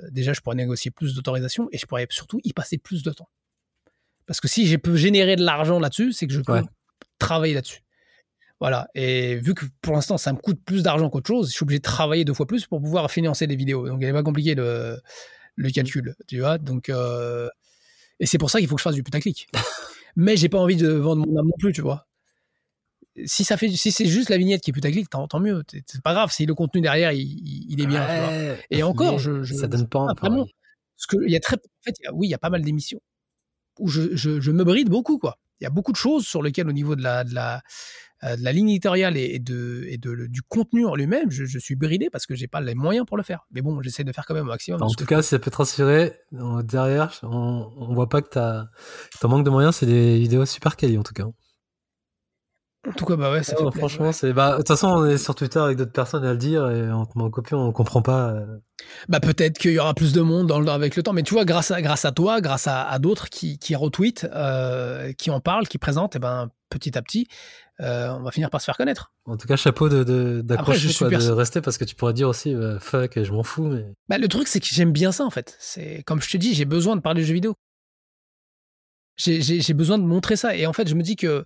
déjà, 0.10 0.34
je 0.34 0.42
pourrais 0.42 0.56
négocier 0.56 0.92
plus 0.92 1.14
d'autorisation 1.16 1.68
et 1.72 1.78
je 1.78 1.86
pourrais 1.86 2.08
surtout 2.10 2.40
y 2.44 2.54
passer 2.54 2.78
plus 2.78 3.04
de 3.04 3.12
temps. 3.12 3.30
Parce 4.26 4.40
que 4.40 4.48
si 4.48 4.68
je 4.68 4.78
peux 4.78 4.96
générer 4.96 5.36
de 5.36 5.44
l'argent 5.44 5.80
là-dessus, 5.80 6.14
c'est 6.14 6.28
que 6.28 6.34
je 6.34 6.40
peux 6.42 6.54
travailler 7.20 7.54
là-dessus. 7.54 7.82
Voilà. 8.60 8.88
Et 8.96 9.36
vu 9.36 9.54
que 9.54 9.66
pour 9.82 9.94
l'instant, 9.94 10.18
ça 10.18 10.32
me 10.32 10.38
coûte 10.38 10.64
plus 10.64 10.84
d'argent 10.84 11.10
qu'autre 11.10 11.28
chose, 11.28 11.50
je 11.50 11.54
suis 11.54 11.64
obligé 11.64 11.80
de 11.80 11.84
travailler 11.84 12.24
deux 12.24 12.34
fois 12.34 12.46
plus 12.46 12.66
pour 12.66 12.82
pouvoir 12.82 13.12
financer 13.12 13.46
des 13.48 13.58
vidéos. 13.58 13.88
Donc, 13.88 14.00
il 14.02 14.06
n'est 14.06 14.14
pas 14.14 14.24
compliqué 14.24 14.56
le, 14.56 15.02
le 15.56 15.70
calcul, 15.72 16.16
tu 16.28 16.40
vois. 16.40 16.58
Donc, 16.58 16.88
euh, 16.88 17.50
et 18.22 18.26
c'est 18.26 18.38
pour 18.38 18.50
ça 18.50 18.60
qu'il 18.60 18.70
faut 18.70 18.76
que 18.76 18.80
je 18.80 18.84
fasse 18.84 18.96
du 18.96 19.04
putaclic. 19.04 19.48
Mais 20.16 20.38
j'ai 20.38 20.50
pas 20.50 20.60
envie 20.60 20.76
de 20.76 20.90
vendre 20.90 21.26
mon 21.26 21.40
âme 21.40 21.46
non 21.46 21.58
plus, 21.60 21.74
tu 21.74 21.82
vois. 21.82 22.08
Si 23.26 23.44
ça 23.44 23.58
fait, 23.58 23.70
si 23.70 23.92
c'est 23.92 24.06
juste 24.06 24.30
la 24.30 24.38
vignette 24.38 24.62
qui 24.62 24.72
est 24.72 24.74
putaclic, 24.74 25.10
tant, 25.10 25.28
tant 25.28 25.40
mieux. 25.40 25.64
C'est 25.86 26.02
pas 26.02 26.14
grave 26.14 26.32
si 26.32 26.46
le 26.46 26.56
contenu 26.56 26.82
derrière 26.82 27.12
il, 27.12 27.80
est 27.80 27.86
bien. 27.86 28.58
Et 28.72 28.82
encore, 28.84 29.20
je, 29.20 29.44
ça 29.44 29.68
donne 29.68 29.88
pas 29.88 30.08
vraiment. 30.20 30.46
Parce 30.96 31.08
que 31.08 31.18
il 31.26 31.32
y 31.32 31.36
a 31.36 31.40
très, 31.40 31.58
en 31.58 31.84
fait, 31.84 31.96
oui, 32.14 32.28
il 32.28 32.32
y 32.32 32.36
a 32.36 32.40
pas 32.40 32.50
mal 32.50 32.62
d'émissions 32.62 33.00
où 33.80 33.88
je, 33.88 34.16
je, 34.16 34.52
me 34.52 34.64
bride 34.64 34.90
beaucoup, 34.90 35.18
quoi. 35.18 35.38
Il 35.60 35.64
y 35.64 35.68
a 35.68 35.70
beaucoup 35.70 35.92
de 35.92 35.98
choses 35.98 36.26
sur 36.26 36.42
lesquelles, 36.42 36.68
au 36.68 36.74
niveau 36.74 36.96
de 36.96 37.04
la, 37.04 37.24
de 37.24 37.34
la, 37.34 37.62
euh, 38.24 38.36
de 38.36 38.44
la 38.44 38.52
ligne 38.52 38.70
éditoriale 38.70 39.18
et, 39.18 39.40
de, 39.40 39.86
et 39.88 39.98
de, 39.98 40.28
du 40.28 40.42
contenu 40.42 40.86
en 40.86 40.96
lui-même, 40.96 41.30
je, 41.30 41.60
suis 41.60 41.76
bridé 41.76 42.10
parce 42.12 42.26
que 42.26 42.36
j'ai 42.36 42.48
pas 42.48 42.62
les 42.62 42.76
moyens 42.76 43.06
pour 43.06 43.18
le 43.18 43.24
faire. 43.24 43.46
Mais 43.52 43.62
bon, 43.62 43.82
j'essaie 43.82 44.04
de 44.04 44.12
faire 44.12 44.26
quand 44.26 44.34
même 44.34 44.46
au 44.46 44.50
maximum. 44.50 44.82
En 44.82 44.90
tout 44.90 45.06
cas, 45.06 45.22
si 45.22 45.30
ça 45.30 45.40
peut 45.40 45.52
transférer 45.52 46.14
derrière, 46.64 47.20
on, 47.24 47.70
on 47.78 47.94
voit 47.94 48.10
pas 48.10 48.22
que 48.22 48.30
ton 49.20 49.28
manque 49.28 49.46
de 49.46 49.50
moyens, 49.50 49.76
c'est 49.76 49.86
des 49.86 50.20
vidéos 50.20 50.46
super 50.46 50.76
quali 50.76 50.98
en 50.98 51.04
tout 51.04 51.14
cas. 51.14 51.26
En 52.86 52.92
tout 52.92 53.06
cas, 53.06 53.16
bah 53.16 53.32
ouais, 53.32 53.44
ça 53.44 53.56
Franchement, 53.76 54.12
c'est. 54.12 54.34
Bah, 54.34 54.54
de 54.54 54.58
toute 54.58 54.68
façon, 54.68 54.88
on 54.88 55.06
est 55.06 55.18
sur 55.18 55.36
Twitter 55.36 55.60
avec 55.60 55.78
d'autres 55.78 55.94
personnes 55.94 56.26
à 56.26 56.32
le 56.32 56.38
dire 56.38 56.70
et 56.70 56.92
en, 56.92 57.08
en 57.16 57.30
copie, 57.30 57.54
on 57.54 57.72
comprend 57.72 58.02
pas. 58.02 58.32
Euh. 58.32 58.46
Bah, 59.08 59.22
peut-être 59.22 59.58
qu'il 59.58 59.72
y 59.72 59.80
aura 59.80 59.94
plus 59.94 60.12
de 60.12 60.20
monde 60.20 60.48
dans 60.48 60.60
le, 60.60 60.68
avec 60.70 60.98
le 60.98 61.04
temps, 61.04 61.14
mais 61.14 61.24
tu 61.24 61.34
vois, 61.34 61.46
grâce 61.46 61.72
à, 61.72 61.82
grâce 61.82 62.04
à 62.04 62.12
toi, 62.12 62.42
grâce 62.42 62.68
à, 62.68 62.84
à 62.84 63.00
d'autres 63.00 63.30
qui, 63.30 63.58
qui 63.58 63.76
retweetent, 63.76 64.28
euh, 64.34 65.14
qui 65.14 65.32
en 65.32 65.40
parlent, 65.40 65.68
qui 65.68 65.78
présentent, 65.78 66.18
et 66.18 66.20
ben, 66.20 66.50
petit 66.70 66.98
à 66.98 67.02
petit, 67.02 67.28
euh, 67.82 68.10
on 68.10 68.22
va 68.22 68.32
finir 68.32 68.50
par 68.50 68.62
se 68.62 68.66
faire 68.66 68.78
connaître. 68.78 69.12
En 69.26 69.38
tout 69.38 69.48
cas, 69.48 69.56
chapeau 69.56 69.90
de, 69.90 70.42
d'accrocher, 70.42 70.88
de, 70.88 71.10
de 71.10 71.32
rester 71.32 71.62
parce 71.62 71.78
que 71.78 71.86
tu 71.86 71.96
pourrais 71.96 72.14
dire 72.14 72.30
aussi, 72.30 72.54
bah, 72.54 72.80
fuck, 72.80 73.22
je 73.22 73.32
m'en 73.32 73.44
fous. 73.44 73.68
Mais... 73.68 73.86
Bah, 74.10 74.18
le 74.18 74.28
truc, 74.28 74.48
c'est 74.48 74.60
que 74.60 74.68
j'aime 74.70 74.92
bien 74.92 75.12
ça 75.12 75.26
en 75.26 75.30
fait. 75.30 75.56
C'est 75.60 76.04
comme 76.04 76.22
je 76.22 76.30
te 76.30 76.38
dis, 76.38 76.54
j'ai 76.54 76.66
besoin 76.66 76.96
de 76.96 77.02
parler 77.02 77.22
de 77.22 77.28
jeux 77.28 77.34
vidéo. 77.34 77.56
J'ai, 79.16 79.42
j'ai, 79.42 79.62
j'ai 79.62 79.74
besoin 79.74 79.98
de 79.98 80.04
montrer 80.04 80.36
ça. 80.36 80.56
Et 80.56 80.66
en 80.66 80.74
fait, 80.74 80.88
je 80.88 80.96
me 80.96 81.04
dis 81.04 81.16
que 81.16 81.46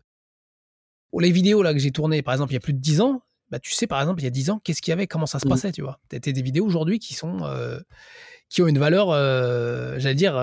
les 1.19 1.31
vidéos 1.31 1.63
là 1.63 1.73
que 1.73 1.79
j'ai 1.79 1.91
tournées, 1.91 2.21
par 2.21 2.33
exemple, 2.33 2.51
il 2.51 2.55
y 2.55 2.57
a 2.57 2.61
plus 2.61 2.73
de 2.73 2.79
10 2.79 3.01
ans, 3.01 3.21
bah, 3.49 3.59
tu 3.59 3.71
sais, 3.71 3.87
par 3.87 4.01
exemple, 4.01 4.21
il 4.21 4.25
y 4.25 4.27
a 4.27 4.31
10 4.31 4.49
ans, 4.49 4.59
qu'est-ce 4.63 4.81
qu'il 4.81 4.91
y 4.91 4.93
avait, 4.93 5.07
comment 5.07 5.25
ça 5.25 5.39
se 5.39 5.47
mmh. 5.47 5.49
passait, 5.49 5.71
tu 5.71 5.81
vois? 5.81 5.99
T'as 6.09 6.19
des 6.19 6.41
vidéos 6.41 6.65
aujourd'hui 6.65 6.99
qui 6.99 7.13
sont, 7.13 7.43
euh, 7.43 7.79
qui 8.49 8.61
ont 8.61 8.67
une 8.67 8.79
valeur, 8.79 9.09
euh, 9.11 9.95
j'allais 9.99 10.15
dire, 10.15 10.35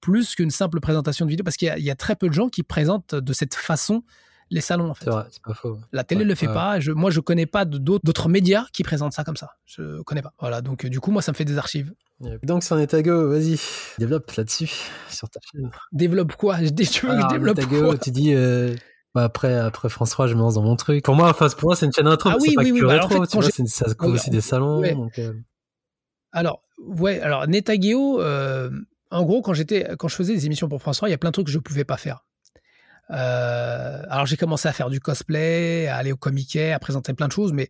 plus 0.00 0.34
qu'une 0.34 0.50
simple 0.50 0.80
présentation 0.80 1.24
de 1.24 1.30
vidéo, 1.30 1.44
parce 1.44 1.56
qu'il 1.56 1.68
y, 1.68 1.90
a 1.90 1.94
très 1.96 2.16
peu 2.16 2.28
de 2.28 2.34
gens 2.34 2.48
qui 2.48 2.62
présentent 2.62 3.14
de 3.14 3.32
cette 3.32 3.54
façon 3.54 4.02
les 4.50 4.60
salons, 4.62 4.90
en 4.90 4.94
fait. 4.94 5.04
C'est 5.04 5.10
vrai, 5.10 5.26
c'est 5.30 5.42
pas 5.42 5.54
faux. 5.54 5.78
La 5.92 6.04
télé 6.04 6.24
ne 6.24 6.28
le 6.28 6.34
fait 6.34 6.46
pas. 6.46 6.80
Je, 6.80 6.92
moi, 6.92 7.10
je 7.10 7.20
connais 7.20 7.44
pas 7.44 7.64
d'autres 7.64 8.28
médias 8.28 8.64
qui 8.72 8.82
présentent 8.82 9.12
ça 9.12 9.24
comme 9.24 9.36
ça. 9.36 9.50
Je 9.66 10.00
connais 10.02 10.22
pas. 10.22 10.32
Voilà, 10.40 10.62
donc 10.62 10.86
du 10.86 11.00
coup, 11.00 11.10
moi, 11.10 11.20
ça 11.20 11.32
me 11.32 11.36
fait 11.36 11.44
des 11.44 11.58
archives. 11.58 11.92
Donc, 12.42 12.64
sur 12.64 12.76
Netago, 12.76 13.30
vas-y, 13.30 13.60
développe 13.98 14.30
là-dessus, 14.32 14.70
sur 15.08 15.28
ta 15.28 15.40
chaîne. 15.40 15.70
Développe 15.92 16.34
quoi? 16.34 16.58
Je, 16.62 16.68
Tu 16.68 17.06
veux 17.06 17.14
que 17.14 17.22
je 17.22 17.28
développe 17.28 17.64
quoi? 17.66 17.98
Tu 17.98 18.10
dis, 18.10 18.34
bah, 19.14 19.24
après, 19.24 19.54
après 19.54 19.88
France 19.88 20.10
3, 20.10 20.26
je 20.26 20.34
me 20.34 20.40
lance 20.40 20.54
dans 20.54 20.62
mon 20.62 20.76
truc. 20.76 21.04
Pour 21.04 21.14
moi, 21.14 21.30
enfin, 21.30 21.48
pour 21.48 21.70
moi, 21.70 21.76
c'est 21.76 21.86
une 21.86 21.92
chaîne 21.92 22.06
intro. 22.06 22.30
Ah 22.30 22.36
oui, 22.40 22.54
oui, 22.58 22.72
oui. 22.72 22.80
Bah, 22.82 22.92
rétro, 22.92 23.26
tu 23.26 23.38
vois, 23.38 23.50
ça 23.66 23.94
couvre 23.94 24.14
aussi 24.14 24.30
des 24.30 24.40
salons. 24.40 24.82
Euh. 24.82 25.32
Alors, 26.32 26.62
ouais, 26.78 27.20
alors 27.20 27.48
Netageo, 27.48 28.20
euh, 28.20 28.70
en 29.10 29.22
gros, 29.22 29.42
quand 29.42 29.54
j'étais, 29.54 29.88
quand 29.98 30.08
je 30.08 30.16
faisais 30.16 30.34
des 30.34 30.46
émissions 30.46 30.68
pour 30.68 30.80
France 30.80 30.98
3, 30.98 31.08
il 31.08 31.12
y 31.12 31.14
a 31.14 31.18
plein 31.18 31.30
de 31.30 31.32
trucs 31.32 31.46
que 31.46 31.52
je 31.52 31.58
pouvais 31.58 31.84
pas 31.84 31.96
faire. 31.96 32.24
Euh, 33.10 34.02
alors, 34.08 34.26
j'ai 34.26 34.36
commencé 34.36 34.68
à 34.68 34.72
faire 34.72 34.90
du 34.90 35.00
cosplay, 35.00 35.86
à 35.86 35.96
aller 35.96 36.12
au 36.12 36.16
Comic 36.16 36.56
à 36.56 36.78
présenter 36.78 37.14
plein 37.14 37.28
de 37.28 37.32
choses, 37.32 37.52
mais 37.52 37.68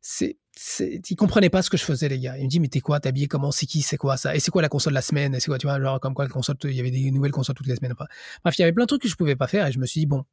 c'est, 0.00 0.38
ils 0.80 1.16
comprenaient 1.16 1.50
pas 1.50 1.62
ce 1.62 1.70
que 1.70 1.76
je 1.76 1.84
faisais, 1.84 2.08
les 2.08 2.18
gars. 2.18 2.36
Ils 2.36 2.44
me 2.44 2.48
disent, 2.48 2.60
mais 2.60 2.68
t'es 2.68 2.80
quoi, 2.80 3.00
t'es 3.00 3.12
comment, 3.26 3.50
c'est 3.50 3.66
qui, 3.66 3.82
c'est 3.82 3.96
quoi 3.96 4.16
ça, 4.16 4.34
et 4.34 4.40
c'est 4.40 4.50
quoi 4.50 4.62
la 4.62 4.68
console 4.68 4.92
de 4.92 4.96
la 4.96 5.02
semaine, 5.02 5.34
et 5.34 5.40
c'est 5.40 5.46
quoi, 5.46 5.58
tu 5.58 5.66
vois, 5.66 5.80
genre, 5.80 6.00
comme 6.00 6.14
quoi, 6.14 6.24
la 6.24 6.30
console, 6.30 6.56
il 6.64 6.72
y 6.72 6.80
avait 6.80 6.90
des 6.90 7.10
nouvelles 7.10 7.32
consoles 7.32 7.54
toutes 7.54 7.66
les 7.66 7.76
semaines. 7.76 7.94
Bref, 7.94 8.58
il 8.58 8.60
y 8.60 8.64
avait 8.64 8.72
plein 8.72 8.84
de 8.84 8.88
trucs 8.88 9.02
que 9.02 9.08
je 9.08 9.16
pouvais 9.16 9.36
pas 9.36 9.46
faire, 9.46 9.66
et 9.66 9.72
je 9.72 9.78
me 9.78 9.86
suis 9.86 10.00
dit, 10.00 10.06
bon, 10.06 10.24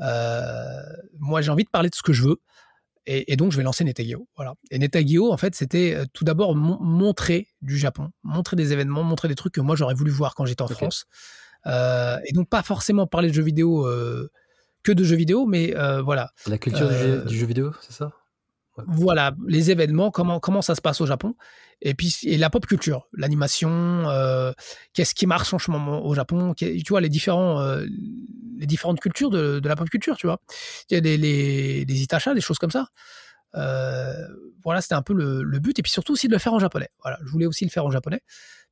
euh, 0.00 0.82
moi, 1.18 1.40
j'ai 1.40 1.50
envie 1.50 1.64
de 1.64 1.70
parler 1.70 1.88
de 1.88 1.94
ce 1.94 2.02
que 2.02 2.12
je 2.12 2.22
veux. 2.22 2.40
Et, 3.06 3.36
donc, 3.36 3.52
je 3.52 3.56
vais 3.58 3.62
lancer 3.62 3.84
Netagio. 3.84 4.26
Voilà. 4.36 4.54
Et 4.70 4.78
Netagio, 4.78 5.30
en 5.30 5.36
fait, 5.36 5.54
c'était 5.54 5.94
euh, 5.94 6.04
tout 6.12 6.24
d'abord 6.24 6.54
montrer 6.56 7.48
du 7.60 7.76
Japon, 7.76 8.10
montrer 8.22 8.56
des 8.56 8.72
événements, 8.72 9.02
montrer 9.02 9.28
des 9.28 9.34
trucs 9.34 9.52
que 9.52 9.60
moi, 9.60 9.76
j'aurais 9.76 9.94
voulu 9.94 10.10
voir 10.10 10.34
quand 10.34 10.46
j'étais 10.46 10.62
en 10.62 10.68
France. 10.68 11.06
Euh, 11.66 12.18
et 12.24 12.32
donc, 12.32 12.48
pas 12.48 12.62
forcément 12.62 13.06
parler 13.06 13.28
de 13.28 13.34
jeux 13.34 13.42
vidéo, 13.42 13.86
que 14.82 14.92
de 14.92 15.04
jeux 15.04 15.16
vidéo, 15.16 15.46
mais 15.46 15.74
voilà. 16.02 16.32
La 16.46 16.58
culture 16.58 16.88
du 16.88 17.36
jeu, 17.36 17.46
vidéo, 17.46 17.72
c'est 17.82 17.92
ça? 17.92 18.12
Voilà, 18.86 19.34
les 19.46 19.70
événements, 19.70 20.10
comment, 20.10 20.40
comment 20.40 20.62
ça 20.62 20.74
se 20.74 20.80
passe 20.80 21.00
au 21.00 21.06
Japon. 21.06 21.34
Et 21.80 21.94
puis, 21.94 22.16
et 22.24 22.38
la 22.38 22.50
pop 22.50 22.66
culture, 22.66 23.08
l'animation, 23.12 24.04
qu'est-ce 24.92 25.14
qui 25.14 25.26
marche 25.26 25.52
en 25.54 25.58
ce 25.58 25.70
moment 25.70 26.04
au 26.04 26.14
Japon, 26.14 26.54
tu 26.54 26.82
vois, 26.88 27.00
les 27.00 27.08
différents 27.08 27.62
les 28.58 28.66
différentes 28.66 29.00
cultures 29.00 29.30
de, 29.30 29.60
la 29.64 29.76
pop 29.76 29.88
culture, 29.88 30.16
tu 30.16 30.26
vois. 30.26 30.40
Il 30.90 30.94
y 30.94 30.96
a 30.96 31.00
des, 31.00 31.16
les, 31.16 31.84
des 31.84 32.06
des 32.06 32.40
choses 32.40 32.58
comme 32.58 32.70
ça. 32.70 32.88
Euh, 33.56 34.26
voilà, 34.62 34.80
c'était 34.80 34.94
un 34.94 35.02
peu 35.02 35.12
le, 35.14 35.58
but. 35.58 35.78
Et 35.78 35.82
puis 35.82 35.92
surtout 35.92 36.12
aussi 36.12 36.28
de 36.28 36.32
le 36.32 36.38
faire 36.38 36.54
en 36.54 36.58
japonais. 36.58 36.88
Voilà, 37.02 37.18
je 37.24 37.30
voulais 37.30 37.46
aussi 37.46 37.64
le 37.64 37.70
faire 37.70 37.84
en 37.84 37.90
japonais. 37.90 38.20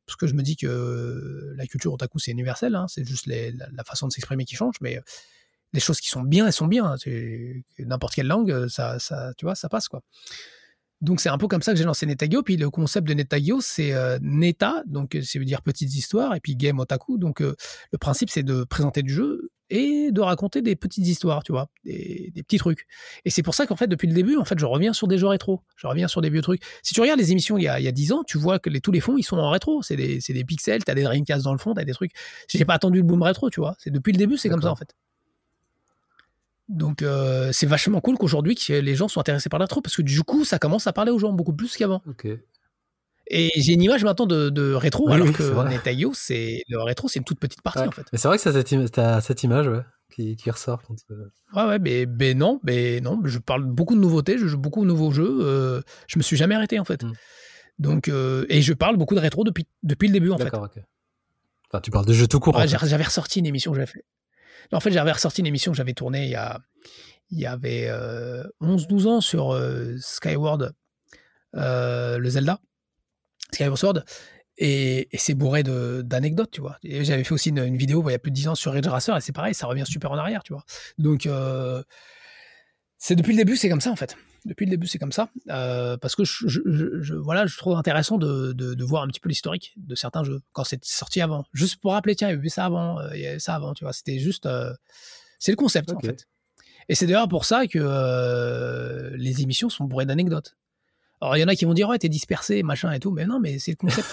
Parce 0.06 0.16
que 0.16 0.26
je 0.26 0.34
me 0.34 0.42
dis 0.42 0.56
que 0.56 1.52
la 1.56 1.66
culture 1.66 1.92
otaku, 1.92 2.18
c'est 2.18 2.32
universel. 2.32 2.74
Hein. 2.74 2.86
c'est 2.88 3.04
juste 3.04 3.26
la, 3.26 3.84
façon 3.84 4.08
de 4.08 4.12
s'exprimer 4.12 4.44
qui 4.44 4.56
change. 4.56 4.76
Mais 4.80 5.00
les 5.72 5.80
choses 5.80 6.00
qui 6.00 6.08
sont 6.08 6.22
bien, 6.22 6.46
elles 6.46 6.52
sont 6.52 6.66
bien. 6.66 6.94
N'importe 7.78 8.14
quelle 8.14 8.26
langue, 8.26 8.68
ça, 8.68 8.98
ça, 8.98 9.32
tu 9.36 9.44
vois, 9.44 9.54
ça 9.54 9.68
passe, 9.68 9.88
quoi. 9.88 10.02
Donc 11.02 11.20
c'est 11.20 11.28
un 11.28 11.36
peu 11.36 11.48
comme 11.48 11.62
ça 11.62 11.72
que 11.72 11.78
j'ai 11.78 11.84
lancé 11.84 12.06
Netagio. 12.06 12.42
Puis 12.42 12.56
le 12.56 12.70
concept 12.70 13.08
de 13.08 13.14
Netagio, 13.14 13.60
c'est 13.60 13.92
euh, 13.92 14.18
Neta, 14.22 14.84
donc 14.86 15.18
ça 15.22 15.38
veut 15.38 15.44
dire 15.44 15.60
petites 15.60 15.94
histoires, 15.94 16.34
et 16.34 16.40
puis 16.40 16.54
game 16.54 16.78
otaku. 16.78 17.18
Donc 17.18 17.42
euh, 17.42 17.56
le 17.90 17.98
principe, 17.98 18.30
c'est 18.30 18.44
de 18.44 18.62
présenter 18.62 19.02
du 19.02 19.12
jeu 19.12 19.50
et 19.68 20.12
de 20.12 20.20
raconter 20.20 20.62
des 20.62 20.76
petites 20.76 21.06
histoires, 21.06 21.42
tu 21.42 21.50
vois, 21.50 21.68
des, 21.84 22.30
petits 22.36 22.58
trucs. 22.58 22.86
Et 23.24 23.30
c'est 23.30 23.42
pour 23.42 23.54
ça 23.54 23.66
qu'en 23.66 23.74
fait, 23.74 23.88
depuis 23.88 24.06
le 24.06 24.14
début, 24.14 24.36
en 24.36 24.44
fait, 24.44 24.58
je 24.58 24.66
reviens 24.66 24.92
sur 24.92 25.08
des 25.08 25.18
jeux 25.18 25.26
rétro. 25.26 25.62
Je 25.76 25.88
reviens 25.88 26.06
sur 26.06 26.20
des 26.20 26.30
vieux 26.30 26.42
trucs. 26.42 26.62
Si 26.82 26.94
tu 26.94 27.00
regardes 27.00 27.18
les 27.18 27.32
émissions 27.32 27.58
il 27.58 27.64
y 27.64 27.68
a, 27.68 27.80
il 27.80 27.84
y 27.84 27.88
a 27.88 27.92
10 27.92 28.12
ans, 28.12 28.22
tu 28.24 28.38
vois 28.38 28.60
que 28.60 28.70
les, 28.70 28.80
tous 28.80 28.92
les 28.92 29.00
fonds, 29.00 29.16
ils 29.16 29.24
sont 29.24 29.38
en 29.38 29.50
rétro. 29.50 29.82
C'est 29.82 29.96
des, 29.96 30.18
des 30.18 30.44
pixels, 30.44 30.84
t'as 30.84 30.94
des 30.94 31.02
Dreamcast 31.02 31.42
dans 31.42 31.52
le 31.52 31.58
fond, 31.58 31.74
t'as 31.74 31.84
des 31.84 31.94
trucs. 31.94 32.12
J'ai 32.48 32.64
pas 32.64 32.74
attendu 32.74 32.98
le 32.98 33.04
boom 33.04 33.22
rétro, 33.22 33.50
tu 33.50 33.60
vois. 33.60 33.74
C'est 33.78 33.90
depuis 33.90 34.12
le 34.12 34.18
début, 34.18 34.36
c'est 34.36 34.50
comme 34.50 34.62
ça, 34.62 34.70
en 34.70 34.76
fait. 34.76 34.94
Donc 36.72 37.02
euh, 37.02 37.50
c'est 37.52 37.66
vachement 37.66 38.00
cool 38.00 38.16
qu'aujourd'hui 38.16 38.58
les 38.68 38.94
gens 38.94 39.08
soient 39.08 39.20
intéressés 39.20 39.48
par 39.48 39.58
la 39.58 39.66
rétro 39.66 39.82
parce 39.82 39.94
que 39.94 40.02
du 40.02 40.22
coup 40.22 40.44
ça 40.44 40.58
commence 40.58 40.86
à 40.86 40.92
parler 40.92 41.12
aux 41.12 41.18
gens 41.18 41.32
beaucoup 41.32 41.52
plus 41.52 41.76
qu'avant. 41.76 42.02
Et 43.28 43.50
j'ai 43.56 43.74
une 43.74 43.82
image 43.82 44.04
maintenant 44.04 44.26
de, 44.26 44.74
rétro, 44.74 45.10
alors 45.10 45.32
que 45.32 45.68
Netaio, 45.68 46.12
c'est 46.14 46.64
le 46.68 46.82
rétro, 46.82 47.08
c'est 47.08 47.18
une 47.18 47.24
toute 47.24 47.38
petite 47.38 47.62
partie 47.62 47.82
en 47.82 47.90
fait. 47.90 48.06
c'est 48.12 48.28
vrai 48.28 48.36
que 48.36 48.42
ça 48.42 48.52
cette, 48.52 49.22
cette 49.22 49.42
image 49.42 49.68
ouais, 49.68 49.80
qui, 50.12 50.36
qui, 50.36 50.50
ressort. 50.50 50.82
Quand, 50.82 50.96
euh, 51.10 51.30
Ouais, 51.54 51.64
ouais, 51.64 51.78
mais, 51.78 52.06
mais, 52.06 52.34
non, 52.34 52.60
mais 52.62 53.00
non, 53.00 53.20
je 53.24 53.38
parle 53.38 53.64
beaucoup 53.64 53.94
de 53.94 54.00
nouveautés, 54.00 54.38
je 54.38 54.46
joue 54.46 54.58
beaucoup 54.58 54.82
de 54.82 54.86
nouveaux 54.86 55.12
jeux. 55.12 55.38
Euh, 55.40 55.82
je 56.08 56.18
me 56.18 56.22
suis 56.22 56.36
jamais 56.36 56.54
arrêté 56.54 56.78
en 56.78 56.84
fait. 56.84 57.04
Hmm. 57.04 57.12
Donc, 57.78 58.08
euh, 58.08 58.44
et 58.48 58.60
je 58.60 58.72
parle 58.72 58.96
beaucoup 58.96 59.14
de 59.14 59.20
rétro 59.20 59.44
depuis, 59.44 59.66
depuis 59.82 60.08
le 60.08 60.12
début 60.12 60.30
en 60.30 60.38
fait. 60.38 60.44
D'accord, 60.44 60.64
ok. 60.64 60.82
Enfin, 61.70 61.80
tu 61.80 61.90
parles 61.90 62.06
de 62.06 62.12
jeux 62.12 62.26
tout 62.26 62.40
court. 62.40 62.58
j'avais 62.66 63.04
ressorti 63.04 63.38
une 63.38 63.46
émission 63.46 63.72
que 63.72 63.76
j'avais 63.76 63.90
fait. 63.90 64.04
En 64.70 64.80
fait, 64.80 64.92
j'avais 64.92 65.12
ressorti 65.12 65.40
une 65.40 65.46
émission 65.46 65.72
que 65.72 65.76
j'avais 65.76 65.94
tournée 65.94 66.24
il 66.24 66.30
y, 66.30 66.36
a, 66.36 66.60
il 67.30 67.38
y 67.38 67.46
avait 67.46 67.90
11-12 68.60 69.06
ans 69.06 69.20
sur 69.20 69.58
Skyward, 69.98 70.74
le 71.54 72.28
Zelda. 72.28 72.60
Skyward 73.52 73.78
Sword. 73.78 74.04
Et, 74.58 75.08
c'est 75.14 75.34
bourré 75.34 75.62
d'anecdotes, 75.62 76.50
tu 76.50 76.60
vois. 76.60 76.78
J'avais 76.82 77.24
fait 77.24 77.32
aussi 77.32 77.50
une, 77.50 77.76
vidéo 77.76 78.02
il 78.08 78.12
y 78.12 78.14
a 78.14 78.18
plus 78.18 78.30
de 78.30 78.36
10 78.36 78.48
ans 78.48 78.54
sur 78.54 78.72
Ridge 78.72 78.86
Racer 78.86 79.16
et 79.16 79.20
c'est 79.20 79.32
pareil, 79.32 79.54
ça 79.54 79.66
revient 79.66 79.84
super 79.86 80.12
en 80.12 80.18
arrière, 80.18 80.42
tu 80.42 80.52
vois. 80.52 80.64
Donc, 80.98 81.26
euh, 81.26 81.82
c'est 82.98 83.16
depuis 83.16 83.32
le 83.32 83.38
début, 83.38 83.56
c'est 83.56 83.68
comme 83.68 83.80
ça 83.80 83.90
en 83.90 83.96
fait. 83.96 84.16
Depuis 84.44 84.66
le 84.66 84.70
début, 84.70 84.86
c'est 84.86 84.98
comme 84.98 85.12
ça. 85.12 85.28
Euh, 85.50 85.96
parce 85.96 86.16
que 86.16 86.24
je, 86.24 87.14
voilà, 87.14 87.46
je 87.46 87.56
trouve 87.56 87.76
intéressant 87.76 88.18
de, 88.18 88.84
voir 88.84 89.02
un 89.02 89.08
petit 89.08 89.20
peu 89.20 89.28
l'historique 89.28 89.74
de 89.76 89.94
certains 89.94 90.24
jeux 90.24 90.40
quand 90.52 90.64
c'est 90.64 90.84
sorti 90.84 91.20
avant. 91.20 91.44
Juste 91.52 91.80
pour 91.80 91.92
rappeler, 91.92 92.16
tiens, 92.16 92.28
il 92.28 92.32
y 92.32 92.34
avait 92.34 92.48
ça 92.48 92.64
avant, 92.64 92.98
euh, 92.98 93.10
il 93.14 93.20
y 93.20 93.26
avait 93.26 93.38
ça 93.38 93.54
avant, 93.54 93.74
tu 93.74 93.84
vois. 93.84 93.92
C'était 93.92 94.18
juste. 94.18 94.48
c'est 95.38 95.52
le 95.52 95.56
concept 95.56 95.92
en 95.92 96.00
fait. 96.00 96.26
Et 96.88 96.94
c'est 96.94 97.06
d'ailleurs 97.06 97.28
pour 97.28 97.44
ça 97.44 97.66
que 97.66 99.12
les 99.16 99.42
émissions 99.42 99.68
sont 99.68 99.84
bourrées 99.84 100.06
d'anecdotes. 100.06 100.56
Alors, 101.22 101.36
il 101.36 101.40
y 101.40 101.44
en 101.44 101.48
a 101.48 101.54
qui 101.54 101.64
vont 101.64 101.72
dire, 101.72 101.88
ouais, 101.88 101.98
t'es 101.98 102.08
dispersé, 102.08 102.64
machin 102.64 102.90
et 102.90 102.98
tout. 102.98 103.12
Mais 103.12 103.26
non, 103.26 103.38
mais 103.38 103.60
c'est 103.60 103.70
le 103.70 103.76
concept. 103.76 104.08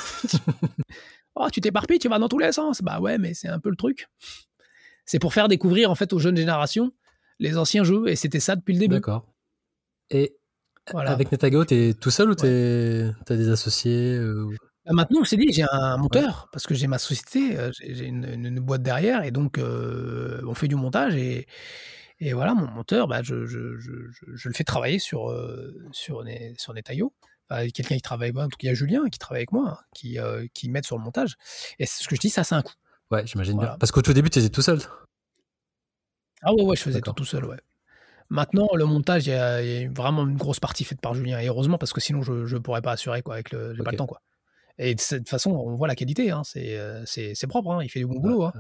oh, 1.36 1.48
tu 1.52 1.60
t'éparpilles, 1.60 1.98
tu 1.98 2.08
vas 2.08 2.20
dans 2.20 2.30
tous 2.30 2.38
les 2.38 2.52
sens. 2.52 2.84
Bah 2.84 3.00
ouais, 3.00 3.18
mais 3.18 3.34
c'est 3.34 3.48
un 3.48 3.60
peu 3.60 3.72
le 3.72 3.76
truc. 3.76 4.08
C'est 5.06 5.18
pour 5.18 5.34
faire 5.34 5.48
découvrir, 5.48 5.90
en 5.90 5.96
fait, 5.96 6.14
aux 6.14 6.20
jeunes 6.20 6.38
générations 6.38 6.92
les 7.40 7.58
anciens 7.58 7.84
jeux. 7.84 8.08
Et 8.10 8.16
c'était 8.16 8.40
ça 8.40 8.56
depuis 8.56 8.74
le 8.74 8.80
début. 8.80 8.94
D'accord. 8.94 9.26
Et 10.12 10.36
Voilà. 10.92 11.12
Avec 11.12 11.32
Netageo, 11.32 11.66
t'es 11.66 11.94
tout 11.94 12.10
seul 12.12 12.30
ou 12.32 12.36
t'es 12.36 13.12
t'as 13.26 13.36
des 13.36 13.50
associés 13.50 14.16
euh, 14.18 14.48
Bah, 14.86 14.94
maintenant, 14.94 15.24
je 15.24 15.30
t'ai 15.32 15.38
dit, 15.38 15.52
j'ai 15.54 15.66
un 15.72 15.98
monteur 15.98 16.48
parce 16.52 16.66
que 16.66 16.74
j'ai 16.74 16.88
ma 16.88 16.98
société, 16.98 17.58
euh, 17.60 17.72
j'ai 17.80 18.06
une, 18.06 18.26
une- 18.26 18.46
une 18.48 18.60
boîte 18.60 18.82
derrière 18.82 19.24
et 19.24 19.32
donc 19.32 19.58
euh, 19.60 20.42
on 20.48 20.56
fait 20.56 20.68
du 20.68 20.76
montage 20.76 21.16
et, 21.16 21.46
et 22.20 22.34
voilà, 22.34 22.54
mon 22.56 22.68
monteur, 22.68 23.08
bah, 23.08 23.22
je, 23.24 23.46
je, 23.46 23.78
je, 23.78 23.92
je- 24.10 24.26
je 24.36 24.48
le 24.50 24.54
fais 24.56 24.64
travailler 24.64 24.98
sur, 25.00 25.30
euh, 25.30 25.74
sur, 25.92 26.24
des, 26.24 26.56
sur. 26.58 26.74
Enfin, 26.74 27.62
a 27.64 27.70
quelqu'un 27.70 27.96
qui 27.96 28.02
travaille, 28.02 28.32
en 28.36 28.44
tout 28.50 28.58
cas, 28.58 28.64
il 28.64 28.68
y 28.68 28.70
a 28.70 28.74
Julien 28.74 29.08
qui 29.10 29.20
travaille 29.20 29.42
avec 29.42 29.52
moi, 29.52 29.78
hein, 29.80 29.84
qui, 29.96 30.20
euh, 30.20 30.46
qui 30.54 30.70
m'aide 30.70 30.86
sur 30.86 30.98
le 30.98 31.04
montage. 31.04 31.36
Et 31.80 31.86
ce 31.86 32.08
que 32.08 32.16
je 32.16 32.22
dis, 32.22 32.30
ça, 32.30 32.44
c'est 32.44 32.56
un 32.56 32.62
coût. 32.62 32.74
Ouais, 33.12 33.26
j'imagine 33.26 33.58
bien. 33.60 33.76
Parce 33.80 33.92
qu'au 33.92 34.02
tout 34.02 34.14
début, 34.14 34.30
t'étais 34.30 34.50
tout 34.50 34.62
seul. 34.62 34.80
Ah 36.42 36.54
ouais, 36.54 36.64
ouais, 36.64 36.76
je 36.76 36.82
faisais 36.84 37.02
tout 37.02 37.14
tout 37.14 37.26
seul, 37.26 37.46
ouais. 37.46 37.58
Maintenant, 38.30 38.68
le 38.76 38.86
montage, 38.86 39.26
il 39.28 39.32
y, 39.32 39.34
a, 39.34 39.62
il 39.62 39.82
y 39.82 39.86
a 39.86 39.90
vraiment 39.90 40.28
une 40.28 40.38
grosse 40.38 40.60
partie 40.60 40.84
faite 40.84 41.02
par 41.02 41.14
Julien. 41.14 41.40
Et 41.40 41.48
heureusement, 41.48 41.78
parce 41.78 41.94
que 41.94 42.02
sinon, 42.02 42.22
je 42.22 42.34
ne 42.34 42.60
pourrais 42.60 42.82
pas 42.82 42.92
assurer, 42.92 43.22
quoi, 43.22 43.36
avec 43.36 43.52
le, 43.52 43.76
pas 43.84 43.92
le 43.92 43.98
temps, 43.98 44.08
quoi. 44.08 44.22
Et 44.78 44.96
de 44.96 45.00
cette 45.02 45.28
façon, 45.28 45.52
on 45.52 45.76
voit 45.76 45.88
la 45.88 45.96
qualité, 45.96 46.32
hein, 46.32 46.44
c'est, 46.46 46.78
euh, 46.78 47.04
c'est, 47.06 47.48
propre, 47.48 47.72
hein, 47.72 47.84
il 47.84 47.90
fait 47.90 48.00
du 48.00 48.06
bon 48.06 48.20
boulot, 48.20 48.44
hein. 48.44 48.54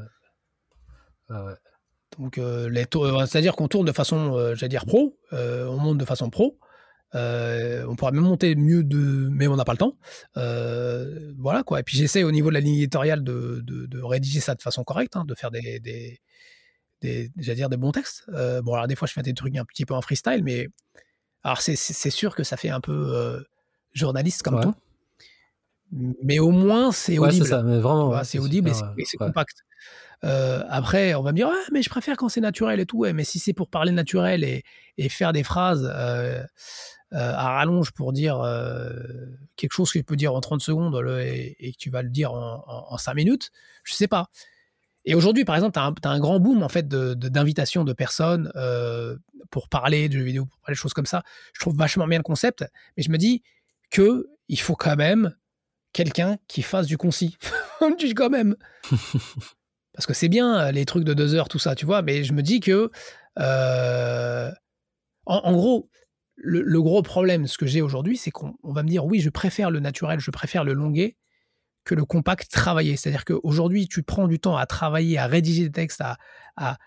Ouais, 1.30 1.38
ouais. 1.38 1.54
Donc, 2.18 2.38
euh, 2.38 2.70
euh, 2.70 3.26
c'est-à-dire 3.26 3.56
qu'on 3.56 3.68
tourne 3.68 3.86
de 3.86 3.92
façon, 3.92 4.36
euh, 4.36 4.56
j'allais 4.56 4.70
dire 4.70 4.86
pro, 4.86 5.18
euh, 5.34 5.68
on 5.68 5.78
monte 5.78 5.98
de 5.98 6.06
façon 6.06 6.30
pro. 6.30 6.58
On 7.14 7.96
pourrait 7.96 8.12
même 8.12 8.24
monter 8.24 8.56
mieux 8.56 8.84
de, 8.84 9.30
mais 9.32 9.48
on 9.48 9.56
n'a 9.56 9.66
pas 9.66 9.74
le 9.74 9.78
temps. 9.78 9.98
Voilà 10.36 11.64
quoi. 11.64 11.80
Et 11.80 11.84
puis 11.84 11.98
j'essaie 11.98 12.24
au 12.24 12.32
niveau 12.32 12.50
de 12.50 12.56
la 12.56 12.60
ligne 12.60 12.76
éditoriale 12.76 13.24
de, 13.24 13.62
de, 13.64 13.86
de 13.86 14.02
rédiger 14.02 14.40
ça 14.40 14.56
de 14.56 14.62
façon 14.62 14.84
correcte, 14.84 15.16
de 15.26 15.36
faire 15.36 15.52
des, 15.52 15.80
des, 15.80 16.20
des 17.02 17.30
dire 17.38 17.70
des 17.70 17.78
bons 17.78 17.92
textes. 17.92 18.26
Euh, 18.30 18.62
bon 18.62 18.74
alors 18.74 18.88
des 18.88 18.96
fois 18.96 19.08
je 19.08 19.14
fais 19.14 19.22
des 19.22 19.34
trucs 19.34 19.56
un 19.58 19.66
petit 19.66 19.86
peu 19.86 19.94
en 19.94 20.02
freestyle, 20.02 20.44
mais 20.44 20.68
alors 21.44 21.62
c'est, 21.62 21.76
sûr 21.76 22.36
que 22.36 22.44
ça 22.44 22.58
fait 22.58 22.70
un 22.70 22.82
peu 22.82 22.92
euh, 23.16 23.42
journaliste 23.94 24.44
comme 24.44 24.56
Ouais. 24.56 24.64
ton, 24.64 24.74
mais 25.92 26.40
au 26.40 26.52
moins 26.52 26.92
c'est 26.92 27.18
Ouais, 27.18 27.30
audible. 27.30 27.46
c'est 27.46 27.52
ça, 27.52 27.64
mais 27.64 27.80
vraiment. 27.80 28.10
ouais, 28.10 28.24
c'est 28.24 28.40
audible 28.40 28.70
et 28.70 28.74
c'est, 28.74 28.80
super, 28.80 28.94
et 28.98 29.06
c'est 29.06 29.20
ouais. 29.20 29.28
compact. 29.28 29.64
Euh, 30.26 30.64
après, 30.68 31.16
on 31.16 31.24
va 31.24 31.32
me 31.32 31.38
dire, 31.38 31.48
ouais, 31.48 31.56
mais 31.72 31.82
je 31.82 31.90
préfère 31.90 32.18
quand 32.18 32.28
c'est 32.28 32.42
naturel 32.42 32.82
et 32.82 32.86
tout. 32.86 32.98
Ouais, 32.98 33.14
mais 33.14 33.24
si 33.24 33.40
c'est 33.40 33.54
pour 33.54 33.70
parler 33.70 33.94
naturel 33.94 34.44
et, 34.44 34.64
et 34.98 35.08
faire 35.08 35.32
des 35.32 35.44
phrases 35.44 35.86
à 37.12 37.54
rallonge 37.54 37.92
pour 37.92 38.12
dire 38.12 38.42
quelque 39.56 39.72
chose 39.74 39.92
que 39.92 40.00
tu 40.00 40.04
peux 40.04 40.18
dire 40.18 40.36
en 40.36 40.42
30 40.42 40.62
secondes 40.62 40.96
le- 40.98 41.22
et, 41.22 41.56
et 41.60 41.72
que 41.72 41.78
tu 41.78 41.90
vas 41.90 42.02
le 42.04 42.10
dire 42.10 42.34
en, 42.34 42.64
en, 42.68 42.94
en 42.94 42.98
5 42.98 43.14
minutes, 43.14 43.52
je 43.86 43.94
sais 43.94 44.08
pas. 44.08 44.28
Et 45.10 45.16
aujourd'hui, 45.16 45.44
par 45.44 45.56
exemple, 45.56 45.74
tu 45.74 45.80
as, 45.80 45.84
un 46.12 46.14
un 46.16 46.20
grand 46.20 46.40
boom 46.40 46.62
en 46.62 46.70
fait 46.70 46.88
de- 46.88 47.16
de- 47.16 47.30
d'invitations 47.30 47.84
de, 47.84 47.94
personnes 47.94 48.52
euh, 48.56 49.18
pour 49.50 49.68
parler 49.68 50.08
de 50.08 50.14
jeux 50.14 50.24
vidéo, 50.24 50.46
pour 50.46 50.60
parler 50.60 50.76
de 50.76 50.80
choses 50.80 50.94
comme 50.94 51.08
ça. 51.08 51.24
Je 51.54 51.60
trouve 51.60 51.76
vachement 51.76 52.06
bien 52.08 52.20
le 52.20 52.24
concept, 52.24 52.64
mais 52.96 53.02
je 53.02 53.10
me 53.10 53.18
dis 53.18 53.42
que 53.90 54.28
il 54.50 54.60
faut 54.60 54.76
quand 54.76 54.96
même 54.96 55.36
quelqu'un 55.94 56.38
qui 56.48 56.62
fasse 56.62 56.86
du 56.86 56.98
concis. 56.98 57.38
Je 58.00 58.06
dis 58.06 58.14
quand 58.14 58.30
même. 58.30 58.56
Parce 59.94 60.06
que 60.06 60.14
c'est 60.14 60.30
bien 60.30 60.68
euh, 60.68 60.72
les 60.72 60.86
trucs 60.86 61.04
de 61.06 61.16
deux 61.16 61.34
heures, 61.34 61.50
tout 61.50 61.58
ça, 61.58 61.74
tu 61.74 61.88
vois, 61.88 62.04
mais 62.04 62.24
je 62.24 62.34
me 62.34 62.44
dis 62.44 62.60
que. 62.60 62.92
euh, 63.40 64.52
en, 65.26 65.38
en 65.38 65.52
gros, 65.54 65.90
le, 66.36 66.62
le 66.62 66.82
gros 66.84 67.02
problème, 67.02 67.48
ce 67.48 67.58
que 67.58 67.66
j'ai 67.66 67.82
aujourd'hui, 67.82 68.16
c'est 68.16 68.32
qu'on 68.32 68.54
on 68.64 68.74
va 68.74 68.84
me 68.84 68.90
dire 68.90 69.06
oui, 69.06 69.20
je 69.22 69.30
préfère 69.32 69.72
le 69.72 69.80
naturel, 69.80 70.20
je 70.20 70.30
préfère 70.32 70.64
le 70.64 70.74
longuet 70.74 71.18
que 71.86 71.96
le 71.96 72.06
compact 72.06 72.52
travaillé. 72.52 72.96
C'est-à-dire 72.98 73.26
qu'aujourd'hui, 73.26 73.88
tu 73.88 74.04
prends 74.04 74.28
du 74.28 74.40
temps 74.40 74.58
à 74.58 74.66
travailler, 74.66 75.18
à 75.18 75.28
rédiger 75.28 75.64
des 75.64 75.72
textes, 75.72 76.02
à, 76.02 76.18
à, 76.56 76.78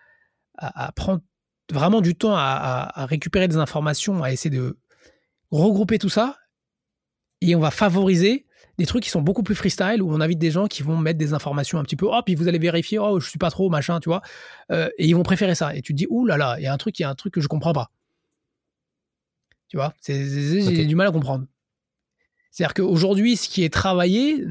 à- 0.59 0.87
à 0.87 0.93
prendre 0.93 1.23
vraiment 1.73 2.01
du 2.01 2.15
temps 2.15 2.35
à, 2.37 2.93
récupérer 3.07 3.49
des 3.49 3.57
informations, 3.57 4.23
à 4.23 4.31
essayer 4.33 4.51
de 4.55 4.79
regrouper 5.51 5.99
tout 5.99 6.09
ça. 6.11 6.37
Et 7.41 7.55
on 7.57 7.61
va 7.61 7.71
favoriser 7.71 8.47
des 8.79 8.87
trucs 8.87 9.03
qui 9.05 9.11
sont 9.11 9.23
beaucoup 9.23 9.43
plus 9.43 9.55
freestyle 9.55 10.03
où 10.03 10.13
on 10.13 10.21
invite 10.21 10.39
des 10.39 10.51
gens 10.51 10.67
qui 10.67 10.83
vont 10.83 10.97
mettre 10.97 11.19
des 11.19 11.35
informations 11.35 11.79
un 11.79 11.83
petit 11.83 11.97
peu, 11.97 12.07
oh, 12.11 12.21
puis 12.25 12.35
vous 12.35 12.47
allez 12.49 12.59
vérifier, 12.59 12.99
oh, 12.99 13.21
je 13.21 13.29
suis 13.29 13.39
pas 13.39 13.51
trop, 13.51 13.69
machin, 13.71 14.01
tu 14.01 14.09
vois. 14.09 14.23
Euh, 14.71 14.89
et 14.99 15.07
ils 15.09 15.15
vont 15.15 15.23
préférer 15.23 15.55
ça. 15.55 15.75
Et 15.75 15.83
tu 15.83 15.93
te 15.93 15.97
dis, 15.97 16.07
ouh 16.11 16.27
là 16.27 16.37
là, 16.37 16.57
il 16.59 16.63
y 16.63 16.67
a 16.67 16.73
un 16.73 16.77
truc, 16.79 16.99
il 16.99 17.03
y 17.03 17.05
a 17.05 17.11
un 17.11 17.15
truc 17.15 17.35
que 17.35 17.41
je 17.41 17.49
comprends 17.49 17.73
pas. 17.73 17.91
Tu 19.69 19.77
vois, 19.77 19.95
j'ai 20.75 20.85
du 20.87 20.95
mal 20.95 21.07
à 21.07 21.13
comprendre. 21.13 21.47
C'est-à-dire 22.53 22.75
qu'aujourd'hui, 22.75 23.37
ce 23.37 23.49
qui 23.49 23.65
est 23.65 23.73
travaillé, 23.73 24.45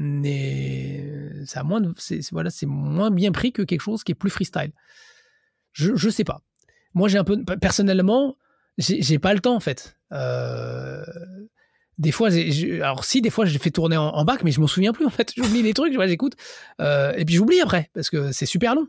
ça 1.46 1.62
moins 1.62 1.80
c'est, 1.96 2.20
voilà, 2.32 2.50
moins 2.66 3.10
bien 3.10 3.32
pris 3.32 3.52
que 3.52 3.62
quelque 3.62 3.80
chose 3.80 4.02
qui 4.04 4.12
est 4.12 4.16
plus 4.16 4.28
freestyle. 4.30 4.72
Je, 5.72 5.94
je 5.94 6.10
sais 6.10 6.24
pas. 6.24 6.42
Moi, 6.94 7.08
j'ai 7.08 7.18
un 7.18 7.24
peu, 7.24 7.42
personnellement, 7.60 8.36
j'ai, 8.76 9.00
j'ai 9.02 9.18
pas 9.18 9.32
le 9.32 9.40
temps 9.40 9.54
en 9.54 9.60
fait. 9.60 9.96
Euh, 10.12 11.02
des 11.98 12.10
fois, 12.10 12.28
j'ai- 12.28 12.50
j'ai- 12.50 12.82
alors 12.82 13.04
si, 13.04 13.22
des 13.22 13.30
fois, 13.30 13.44
je 13.46 13.52
l'ai 13.52 13.58
fait 13.60 13.70
tourner 13.70 13.96
en, 13.96 14.08
en 14.08 14.24
bac, 14.24 14.42
mais 14.42 14.50
je 14.50 14.60
m'en 14.60 14.66
souviens 14.66 14.92
plus 14.92 15.06
en 15.06 15.10
fait. 15.10 15.32
J'oublie 15.36 15.62
les 15.62 15.72
trucs, 15.72 15.94
j'écoute. 16.06 16.34
Euh, 16.80 17.12
et 17.16 17.24
puis 17.24 17.36
j'oublie 17.36 17.60
après, 17.60 17.88
parce 17.94 18.10
que 18.10 18.32
c'est 18.32 18.46
super 18.46 18.74
long. 18.74 18.86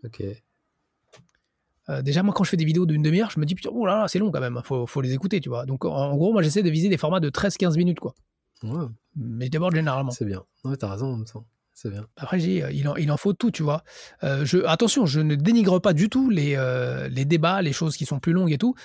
Euh, 1.89 2.01
déjà, 2.01 2.23
moi, 2.23 2.33
quand 2.33 2.43
je 2.43 2.49
fais 2.49 2.57
des 2.57 2.65
vidéos 2.65 2.85
d'une 2.85 3.03
demi-heure, 3.03 3.29
je 3.29 3.39
me 3.39 3.45
dis, 3.45 3.55
putain, 3.55 3.69
oh 3.73 3.85
là 3.85 3.99
là, 3.99 4.07
c'est 4.07 4.17
long 4.19 4.31
quand 4.31 4.39
même, 4.39 4.59
faut, 4.63 4.87
faut 4.87 5.01
les 5.01 5.13
écouter, 5.13 5.39
tu 5.41 5.49
vois. 5.49 5.65
Donc, 5.65 5.85
en, 5.85 5.91
en 5.93 6.15
gros, 6.15 6.31
moi, 6.33 6.41
j'essaie 6.41 6.63
de 6.63 6.69
viser 6.69 6.89
des 6.89 6.97
formats 6.97 7.19
de 7.19 7.29
13-15 7.29 7.77
minutes, 7.77 7.99
quoi. 7.99 8.15
Ouais, 8.63 8.85
Mais 9.15 9.45
je 9.45 9.51
déborde 9.51 9.75
généralement. 9.75 10.11
c'est 10.11 10.25
bien. 10.25 10.43
Ouais, 10.63 10.75
t'as 10.77 10.89
raison 10.89 11.07
en 11.13 11.17
même 11.17 11.25
temps. 11.25 11.45
C'est 11.75 11.89
bien. 11.89 12.05
Après, 12.17 12.39
j'ai 12.39 12.63
euh, 12.63 12.71
il 12.71 12.87
en, 12.87 12.95
il 12.97 13.11
en 13.11 13.17
faut 13.17 13.33
tout, 13.33 13.49
tu 13.49 13.63
vois. 13.63 13.83
Euh, 14.23 14.45
je, 14.45 14.59
attention, 14.65 15.05
je 15.07 15.19
ne 15.21 15.33
dénigre 15.35 15.79
pas 15.79 15.93
du 15.93 16.07
tout 16.07 16.29
les, 16.29 16.53
euh, 16.55 17.07
les 17.09 17.25
débats, 17.25 17.61
les 17.63 17.73
choses 17.73 17.97
qui 17.97 18.05
sont 18.05 18.19
plus 18.19 18.31
longues 18.31 18.51
et 18.51 18.59
tout. 18.59 18.75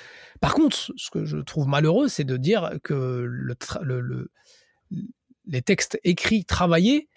Par 0.40 0.54
contre, 0.54 0.76
ce 0.96 1.10
que 1.10 1.24
je 1.26 1.36
trouve 1.36 1.68
malheureux, 1.68 2.08
c'est 2.08 2.24
de 2.24 2.36
dire 2.38 2.72
que 2.82 2.94
le, 3.28 3.54
tra- 3.54 3.82
le- 3.82 4.00
le- 4.00 4.30
les 5.46 5.60
textes 5.62 5.98
écrits, 6.02 6.44
travaillés, 6.46 7.08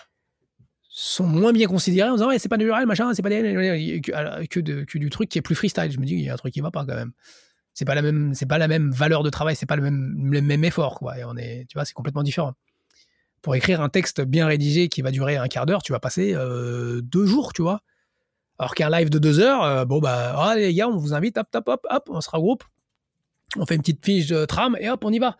sont 0.93 1.25
moins 1.25 1.53
bien 1.53 1.67
considérés 1.67 2.09
en 2.09 2.15
disant 2.15 2.27
ouais 2.27 2.37
c'est 2.37 2.49
pas 2.49 2.57
naturel 2.57 2.85
machin 2.85 3.13
c'est 3.13 3.21
pas 3.21 3.29
des... 3.29 4.01
que, 4.01 4.45
que, 4.45 4.59
de- 4.59 4.83
que 4.83 4.97
du 4.97 5.09
truc 5.09 5.29
qui 5.29 5.37
est 5.37 5.41
plus 5.41 5.55
freestyle 5.55 5.89
je 5.89 5.97
me 5.99 6.05
dis 6.05 6.15
il 6.15 6.21
y 6.21 6.29
a 6.29 6.33
un 6.33 6.37
truc 6.37 6.53
qui 6.53 6.59
va 6.59 6.69
pas 6.69 6.85
quand 6.85 6.95
même 6.95 7.13
c'est 7.73 7.85
pas 7.85 7.95
la 7.95 8.01
même 8.01 8.33
c'est 8.33 8.45
pas 8.45 8.57
la 8.57 8.67
même 8.67 8.91
valeur 8.91 9.23
de 9.23 9.29
travail 9.29 9.55
c'est 9.55 9.65
pas 9.65 9.77
le 9.77 9.83
même 9.83 10.29
le 10.33 10.41
même 10.41 10.65
effort 10.65 10.99
quoi 10.99 11.17
et 11.17 11.23
on 11.23 11.37
est 11.37 11.65
tu 11.69 11.75
vois 11.77 11.85
c'est 11.85 11.93
complètement 11.93 12.23
différent 12.23 12.55
pour 13.41 13.55
écrire 13.55 13.81
un 13.81 13.89
texte 13.89 14.21
bien 14.21 14.47
rédigé 14.47 14.89
qui 14.89 15.01
va 15.01 15.11
durer 15.11 15.37
un 15.37 15.47
quart 15.47 15.65
d'heure 15.65 15.83
tu 15.83 15.91
vas 15.91 15.99
passer 15.99 16.33
euh, 16.35 17.01
deux 17.01 17.25
jours 17.25 17.53
tu 17.53 17.61
vois 17.61 17.81
alors 18.59 18.75
qu'un 18.75 18.89
live 18.89 19.09
de 19.09 19.19
deux 19.19 19.39
heures 19.39 19.63
euh, 19.63 19.85
bon 19.85 19.99
bah 19.99 20.35
ah, 20.37 20.55
les 20.55 20.73
gars 20.73 20.87
on 20.87 20.97
vous 20.97 21.13
invite 21.13 21.37
hop 21.37 21.47
hop 21.53 21.67
hop 21.67 21.87
hop 21.89 22.09
on 22.09 22.21
se 22.21 22.29
regroupe 22.29 22.63
on 23.57 23.65
fait 23.65 23.75
une 23.75 23.81
petite 23.81 24.05
fiche 24.05 24.27
de 24.27 24.45
trame 24.45 24.77
et 24.79 24.89
hop 24.89 25.03
on 25.03 25.11
y 25.11 25.19
va 25.19 25.37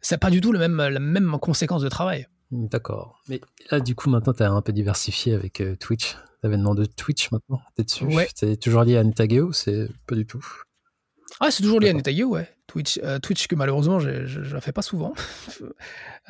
c'est 0.00 0.18
pas 0.18 0.30
du 0.30 0.40
tout 0.40 0.52
le 0.52 0.58
même 0.58 0.76
la 0.76 1.00
même 1.00 1.38
conséquence 1.40 1.82
de 1.82 1.88
travail 1.88 2.28
D'accord. 2.50 3.20
Mais 3.28 3.40
là, 3.70 3.80
du 3.80 3.94
coup, 3.94 4.08
maintenant, 4.08 4.32
t'as 4.32 4.50
un 4.50 4.62
peu 4.62 4.72
diversifié 4.72 5.34
avec 5.34 5.60
euh, 5.60 5.76
Twitch. 5.76 6.16
L'avènement 6.42 6.74
de 6.74 6.84
Twitch 6.84 7.30
maintenant, 7.32 7.60
t'es 7.74 7.82
dessus. 7.82 8.04
Ouais. 8.04 8.28
C'est 8.34 8.58
toujours 8.58 8.84
lié 8.84 8.96
à 8.96 9.04
Netageo, 9.04 9.52
c'est 9.52 9.88
pas 10.06 10.14
du 10.14 10.24
tout? 10.24 10.44
Ah, 11.40 11.50
c'est 11.50 11.62
toujours 11.62 11.80
lié 11.80 11.90
à. 11.90 11.92
Netageo, 11.92 12.28
ouais. 12.28 12.48
Twitch, 12.68 13.00
euh, 13.02 13.18
Twitch 13.18 13.48
que 13.48 13.56
malheureusement, 13.56 13.98
je 13.98 14.54
ne 14.54 14.60
fais 14.60 14.72
pas 14.72 14.82
souvent. 14.82 15.12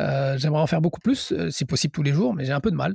Euh, 0.01 0.39
J'aimerais 0.39 0.61
en 0.61 0.67
faire 0.69 0.81
beaucoup 0.81 1.01
plus, 1.01 1.33
euh, 1.33 1.51
si 1.51 1.65
possible 1.65 1.91
tous 1.91 2.05
les 2.05 2.13
jours, 2.13 2.33
mais 2.33 2.45
j'ai 2.45 2.53
un 2.53 2.61
peu 2.61 2.71
de 2.71 2.77
mal 2.77 2.95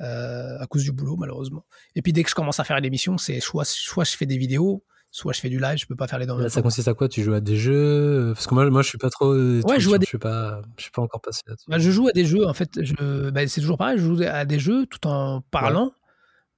euh, 0.00 0.58
à 0.58 0.66
cause 0.66 0.82
du 0.82 0.92
boulot, 0.92 1.16
malheureusement. 1.18 1.66
Et 1.94 2.00
puis 2.00 2.14
dès 2.14 2.22
que 2.22 2.30
je 2.30 2.34
commence 2.34 2.58
à 2.58 2.64
faire 2.64 2.80
des 2.80 2.86
émissions, 2.86 3.18
c'est 3.18 3.38
soit, 3.40 3.66
soit 3.66 4.04
je 4.04 4.16
fais 4.16 4.24
des 4.24 4.38
vidéos, 4.38 4.82
soit 5.10 5.34
je 5.34 5.40
fais 5.40 5.50
du 5.50 5.58
live, 5.60 5.76
je 5.76 5.84
peux 5.84 5.94
pas 5.94 6.06
faire 6.06 6.18
les 6.18 6.24
deux 6.24 6.40
Là, 6.40 6.48
ça 6.48 6.62
consiste 6.62 6.88
à 6.88 6.94
quoi? 6.94 7.06
Tu 7.08 7.22
joues 7.22 7.34
à 7.34 7.40
des 7.40 7.56
jeux? 7.56 8.32
Parce 8.34 8.46
que 8.46 8.54
moi, 8.54 8.70
moi 8.70 8.80
je 8.80 8.88
suis 8.88 8.96
pas 8.96 9.10
trop. 9.10 9.34
Twitch, 9.34 9.74
je 9.74 9.80
joue 9.80 9.92
à 9.92 9.96
hein, 9.96 9.98
des- 9.98 10.04
Je 10.06 10.08
suis 10.08 10.18
pas, 10.18 10.62
je 10.78 10.82
suis 10.84 10.90
pas 10.90 11.02
encore 11.02 11.20
passé 11.20 11.42
là-dessus. 11.46 11.66
Bah, 11.68 11.78
je 11.78 11.90
joue 11.90 12.08
à 12.08 12.12
des 12.12 12.24
jeux, 12.24 12.46
en 12.46 12.54
fait, 12.54 12.82
je, 12.82 13.28
bah, 13.28 13.46
c'est 13.46 13.60
toujours 13.60 13.76
pareil, 13.76 13.98
je 13.98 14.04
joue 14.04 14.22
à 14.26 14.46
des 14.46 14.58
jeux 14.58 14.86
tout 14.86 15.06
en 15.06 15.42
parlant 15.50 15.92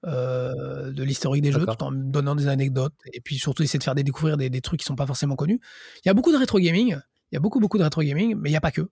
euh, 0.07 0.93
de 0.93 1.03
l'historique 1.03 1.43
des 1.43 1.53
jeux, 1.53 1.67
tout 1.67 1.83
en 1.83 1.91
me 1.91 2.11
donnant 2.11 2.35
des 2.35 2.49
anecdotes, 2.49 2.95
et 3.13 3.21
puis 3.21 3.39
surtout 3.39 3.63
essayer 3.63 3.79
de 3.79 3.85
faire 3.85 3.95
des 3.95 4.05
découvrir 4.05 4.37
des, 4.37 4.49
des 4.49 4.61
trucs 4.61 4.81
qui 4.81 4.87
sont 4.87 4.97
pas 4.97 5.07
forcément 5.07 5.37
connus. 5.37 5.61
Il 6.05 6.09
y 6.09 6.11
a 6.11 6.15
beaucoup 6.15 6.33
de 6.33 6.39
rétro 6.39 6.59
gaming, 6.59 6.97
il 7.31 7.35
y 7.35 7.37
a 7.37 7.41
beaucoup 7.41 7.61
beaucoup 7.61 7.79
de 7.79 7.83
rétro 7.83 8.03
gaming, 8.03 8.35
mais 8.37 8.51
il 8.51 8.53
y 8.53 8.57
a 8.57 8.61
pas 8.61 8.71
que. 8.71 8.89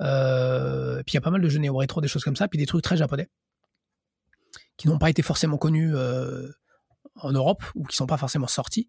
Euh, 0.00 1.02
puis 1.04 1.12
il 1.12 1.14
y 1.14 1.18
a 1.18 1.20
pas 1.20 1.30
mal 1.30 1.40
de 1.40 1.48
jeux 1.48 1.58
néo 1.58 1.76
rétro, 1.76 2.00
des 2.00 2.08
choses 2.08 2.24
comme 2.24 2.36
ça, 2.36 2.48
puis 2.48 2.58
des 2.58 2.66
trucs 2.66 2.82
très 2.82 2.96
japonais 2.96 3.28
qui 4.76 4.88
n'ont 4.88 4.98
pas 4.98 5.10
été 5.10 5.22
forcément 5.22 5.58
connus 5.58 5.94
euh, 5.94 6.48
en 7.16 7.32
Europe 7.32 7.64
ou 7.74 7.84
qui 7.84 7.96
sont 7.96 8.06
pas 8.06 8.16
forcément 8.16 8.46
sortis. 8.46 8.88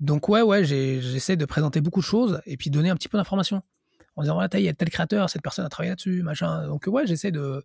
Donc 0.00 0.28
ouais 0.28 0.42
ouais, 0.42 0.64
j'essaie 0.64 1.36
de 1.36 1.44
présenter 1.44 1.80
beaucoup 1.80 2.00
de 2.00 2.06
choses 2.06 2.40
et 2.46 2.56
puis 2.56 2.70
donner 2.70 2.88
un 2.88 2.96
petit 2.96 3.08
peu 3.08 3.18
d'informations 3.18 3.62
en 4.16 4.22
disant 4.22 4.34
voilà, 4.34 4.48
il 4.54 4.64
y 4.64 4.68
a 4.68 4.72
tel 4.72 4.90
créateur, 4.90 5.30
cette 5.30 5.42
personne 5.42 5.64
a 5.64 5.68
travaillé 5.68 5.90
là-dessus, 5.90 6.22
machin. 6.22 6.66
Donc 6.66 6.84
ouais, 6.86 7.06
j'essaie 7.06 7.30
de 7.30 7.64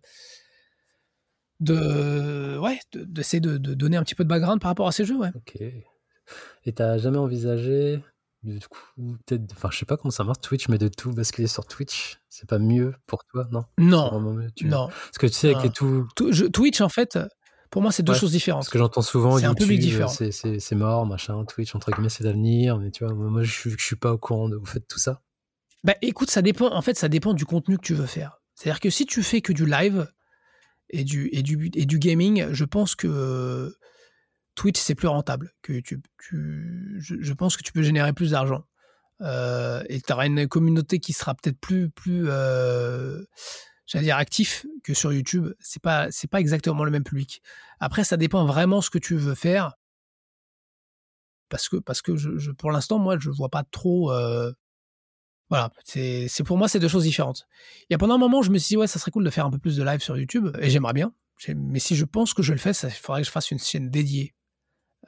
de 1.60 2.58
ouais 2.58 2.78
de- 2.92 3.04
d'essayer 3.04 3.40
de, 3.40 3.56
de 3.58 3.74
donner 3.74 3.96
un 3.96 4.02
petit 4.02 4.14
peu 4.14 4.24
de 4.24 4.28
background 4.28 4.60
par 4.60 4.70
rapport 4.70 4.88
à 4.88 4.92
ces 4.92 5.04
jeux 5.04 5.16
ouais. 5.16 5.30
Ok. 5.34 5.56
Et 6.64 6.72
t'as 6.72 6.98
jamais 6.98 7.18
envisagé, 7.18 8.00
du 8.42 8.58
coup, 8.68 8.80
peut-être, 9.26 9.44
enfin, 9.52 9.68
je 9.70 9.78
sais 9.78 9.86
pas 9.86 9.96
comment 9.96 10.10
ça 10.10 10.24
marche 10.24 10.40
Twitch, 10.40 10.68
mais 10.68 10.76
de 10.78 10.88
tout 10.88 11.12
basculer 11.12 11.46
sur 11.46 11.64
Twitch, 11.66 12.18
c'est 12.28 12.48
pas 12.48 12.58
mieux 12.58 12.94
pour 13.06 13.24
toi, 13.26 13.46
non? 13.52 13.64
Non, 13.78 14.08
vraiment 14.10 14.32
mieux, 14.32 14.50
tu- 14.56 14.66
non. 14.66 14.88
Parce 14.88 15.18
que 15.18 15.26
tu 15.28 15.34
sais, 15.34 15.54
avec 15.54 15.72
tout, 15.72 16.08
Twitch 16.16 16.80
en 16.80 16.88
fait, 16.88 17.16
pour 17.70 17.80
moi 17.82 17.92
c'est 17.92 18.02
deux 18.02 18.12
Ouais, 18.14 18.18
choses 18.18 18.32
différentes. 18.32 18.62
parce 18.62 18.70
que 18.70 18.78
j'entends 18.78 19.02
souvent 19.02 19.38
C'est 19.38 19.44
un 19.44 19.54
public 19.54 19.78
différent. 19.80 20.08
c'est- 20.08 20.72
mort, 20.74 21.06
machin, 21.06 21.44
Twitch, 21.44 21.74
entre 21.76 21.92
guillemets, 21.92 22.08
c'est 22.08 22.24
l'avenir, 22.24 22.78
mais 22.78 22.90
tu 22.90 23.04
vois, 23.04 23.14
moi, 23.14 23.42
je 23.44 23.52
suis, 23.52 23.70
je 23.78 23.84
suis 23.84 23.96
pas 23.96 24.12
au 24.12 24.18
courant 24.18 24.48
de 24.48 24.56
vous 24.56 24.66
faites 24.66 24.88
tout 24.88 24.98
ça. 24.98 25.22
Bah 25.84 25.94
écoute, 26.02 26.30
ça 26.30 26.42
dépend. 26.42 26.72
En 26.74 26.82
fait, 26.82 26.96
ça 26.98 27.08
dépend 27.08 27.32
du 27.34 27.44
contenu 27.46 27.76
que 27.76 27.82
tu 27.86 27.94
veux 27.94 28.06
faire. 28.06 28.40
C'est-à-dire 28.56 28.80
que 28.80 28.90
si 28.90 29.06
tu 29.06 29.22
fais 29.22 29.40
que 29.40 29.52
du 29.52 29.64
live 29.66 30.08
et 30.90 31.04
du, 31.04 31.28
et 31.32 31.42
du, 31.42 31.70
et 31.74 31.86
du 31.86 31.98
gaming, 31.98 32.52
je 32.52 32.64
pense 32.64 32.94
que 32.94 33.74
Twitch, 34.56 34.80
c'est 34.80 34.94
plus 34.94 35.08
rentable 35.08 35.52
que 35.62 35.72
YouTube. 35.72 36.04
je, 36.28 37.32
pense 37.34 37.56
que 37.56 37.62
tu 37.62 37.72
peux 37.72 37.82
générer 37.82 38.12
plus 38.12 38.32
d'argent. 38.32 38.64
Euh, 39.20 39.82
et 39.88 40.00
tu 40.00 40.12
auras 40.12 40.26
une 40.26 40.48
communauté 40.48 40.98
qui 40.98 41.12
sera 41.12 41.34
peut-être 41.34 41.58
plus, 41.58 41.88
plus 41.90 42.24
euh, 42.28 43.22
j'allais 43.86 44.04
dire, 44.06 44.16
actif 44.16 44.66
que 44.82 44.94
sur 44.94 45.12
YouTube. 45.12 45.52
C'est 45.60 45.82
pas, 45.82 46.08
pas 46.30 46.40
exactement 46.40 46.84
le 46.84 46.90
même 46.90 47.04
public. 47.04 47.42
Après, 47.80 48.02
ça 48.02 48.16
dépend 48.16 48.44
vraiment 48.46 48.80
ce 48.80 48.90
que 48.90 48.98
tu 48.98 49.14
veux 49.14 49.34
faire. 49.34 49.74
Parce 51.48 51.68
que, 51.68 51.76
parce 51.76 52.02
que 52.02 52.16
je, 52.16 52.50
pour 52.50 52.72
l'instant, 52.72 52.98
moi, 52.98 53.18
je 53.18 53.30
vois 53.30 53.50
pas 53.50 53.62
trop. 53.62 54.10
Euh, 54.10 54.52
voilà, 55.48 55.72
c'est, 55.84 56.28
pour 56.44 56.58
moi, 56.58 56.68
c'est 56.68 56.80
deux 56.80 56.88
choses 56.88 57.04
différentes. 57.04 57.46
Il 57.82 57.92
y 57.92 57.94
a 57.94 57.98
pendant 57.98 58.14
un 58.14 58.18
moment, 58.18 58.42
je 58.42 58.50
me 58.50 58.58
suis 58.58 58.74
dit, 58.74 58.76
ouais, 58.76 58.86
ça 58.86 58.98
serait 58.98 59.10
cool 59.10 59.24
de 59.24 59.30
faire 59.30 59.46
un 59.46 59.50
peu 59.50 59.58
plus 59.58 59.76
de 59.76 59.84
live 59.84 60.00
sur 60.00 60.16
YouTube, 60.16 60.56
et 60.60 60.70
j'aimerais 60.70 60.92
bien. 60.92 61.12
Mais 61.54 61.78
si 61.78 61.94
je 61.94 62.04
pense 62.04 62.34
que 62.34 62.42
je 62.42 62.52
le 62.52 62.58
fais, 62.58 62.70
il 62.70 62.90
faudrait 62.90 63.22
que 63.22 63.26
je 63.26 63.32
fasse 63.32 63.50
une 63.50 63.58
chaîne 63.58 63.90
dédiée 63.90 64.34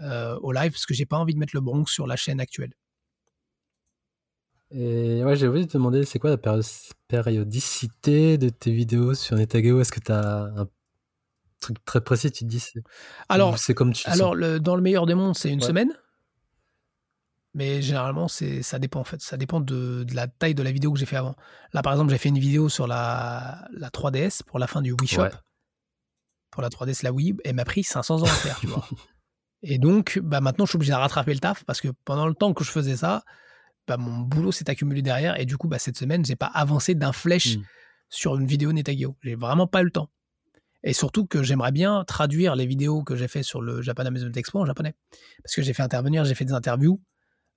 au 0.00 0.52
live, 0.52 0.72
parce 0.72 0.86
que 0.86 0.94
j'ai 0.94 1.06
pas 1.06 1.18
envie 1.18 1.34
de 1.34 1.38
mettre 1.38 1.54
le 1.54 1.60
Bronx 1.60 1.86
sur 1.90 2.06
la 2.06 2.16
chaîne 2.16 2.40
actuelle. 2.40 2.72
Et 4.70 5.24
ouais, 5.24 5.36
j'ai 5.36 5.48
oublié 5.48 5.64
de 5.64 5.70
te 5.70 5.78
demander, 5.78 6.04
c'est 6.04 6.18
quoi 6.18 6.30
la 6.30 6.60
périodicité 7.08 8.36
de 8.36 8.50
tes 8.50 8.70
vidéos 8.70 9.14
sur 9.14 9.36
Netageo 9.36 9.80
Est-ce 9.80 9.92
que 9.92 10.00
tu 10.00 10.12
as 10.12 10.52
un 10.56 10.68
truc 11.60 11.82
très 11.84 12.02
précis 12.02 12.30
Tu 12.30 12.44
te 12.44 12.50
dis 12.50 12.60
c'est 12.60 12.82
alors 13.28 13.58
c'est 13.58 13.74
comme 13.74 13.92
tu 13.92 14.06
alors 14.08 14.34
le, 14.34 14.60
dans 14.60 14.76
le 14.76 14.82
meilleur 14.82 15.06
des 15.06 15.14
mondes, 15.14 15.34
c'est 15.36 15.50
une 15.50 15.62
semaine. 15.62 15.92
Mais 17.58 17.82
généralement, 17.82 18.28
c'est 18.28 18.62
ça 18.62 18.78
dépend 18.78 19.00
en 19.00 19.04
fait. 19.04 19.20
Ça 19.20 19.36
dépend 19.36 19.58
de, 19.58 20.04
de, 20.04 20.14
la 20.14 20.28
taille 20.28 20.54
de 20.54 20.62
la 20.62 20.70
vidéo 20.70 20.92
que 20.92 20.98
j'ai 21.00 21.06
fait 21.06 21.16
avant. 21.16 21.34
Là, 21.72 21.82
par 21.82 21.92
exemple, 21.92 22.12
j'ai 22.12 22.18
fait 22.18 22.28
une 22.28 22.38
vidéo 22.38 22.68
sur 22.68 22.86
la, 22.86 23.66
la 23.72 23.88
3DS 23.88 24.44
pour 24.44 24.60
la 24.60 24.68
fin 24.68 24.80
du 24.80 24.92
Wii 24.92 25.08
Shop. 25.08 25.30
Pour 26.52 26.62
la 26.62 26.68
3DS, 26.68 27.02
la 27.02 27.12
Wii, 27.12 27.34
elle 27.44 27.56
m'a 27.56 27.64
pris 27.64 27.82
500 27.82 28.22
ans 28.22 28.26
à 28.26 28.28
faire, 28.28 28.60
tu 28.60 28.68
vois. 28.68 28.86
Et 29.64 29.78
donc, 29.78 30.20
bah, 30.22 30.40
maintenant, 30.40 30.66
je 30.66 30.70
suis 30.70 30.76
obligé 30.76 30.92
de 30.92 30.98
rattraper 30.98 31.34
le 31.34 31.40
taf 31.40 31.64
parce 31.64 31.80
que 31.80 31.88
pendant 32.04 32.28
le 32.28 32.34
temps 32.34 32.54
que 32.54 32.62
je 32.62 32.70
faisais 32.70 32.94
ça, 32.94 33.24
bah, 33.88 33.96
mon 33.96 34.20
boulot 34.20 34.52
s'est 34.52 34.70
accumulé 34.70 35.02
derrière. 35.02 35.40
Et 35.40 35.44
du 35.44 35.56
coup, 35.56 35.66
bah, 35.66 35.80
cette 35.80 35.98
semaine, 35.98 36.24
j'ai 36.24 36.36
pas 36.36 36.52
avancé 36.54 36.94
d'un 36.94 37.10
flèche 37.10 37.56
mmh. 37.56 37.62
sur 38.08 38.36
une 38.36 38.46
vidéo 38.46 38.72
Netagio. 38.72 39.16
J'ai 39.24 39.34
vraiment 39.34 39.66
pas 39.66 39.80
eu 39.80 39.86
le 39.86 39.90
temps. 39.90 40.10
Et 40.84 40.92
surtout 40.92 41.26
que 41.26 41.42
j'aimerais 41.42 41.72
bien 41.72 42.04
traduire 42.04 42.54
les 42.54 42.66
vidéos 42.66 43.02
que 43.02 43.16
j'ai 43.16 43.26
fait 43.26 43.42
sur 43.42 43.60
le 43.60 43.82
Japan 43.82 44.06
Amusement 44.06 44.30
Expo 44.30 44.60
en 44.60 44.64
japonais. 44.64 44.94
Parce 45.42 45.56
que 45.56 45.62
j'ai 45.62 45.72
fait 45.72 45.82
intervenir, 45.82 46.24
j'ai 46.24 46.36
fait 46.36 46.44
des 46.44 46.52
interviews 46.52 47.00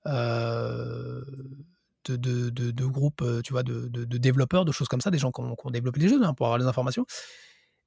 euh, 0.07 1.21
de, 2.09 2.15
de, 2.49 2.71
de, 2.71 2.85
groupes, 2.85 3.21
euh, 3.21 3.41
tu 3.41 3.53
vois, 3.53 3.63
de, 3.63 3.87
développeurs, 4.17 4.65
de 4.65 4.71
choses 4.71 4.87
comme 4.87 5.01
ça, 5.01 5.11
des 5.11 5.19
gens 5.19 5.31
qui 5.31 5.41
ont, 5.41 5.71
développé 5.71 5.99
les 5.99 6.09
jeux 6.09 6.23
hein, 6.23 6.33
pour 6.33 6.47
avoir 6.47 6.57
les 6.57 6.65
informations. 6.65 7.05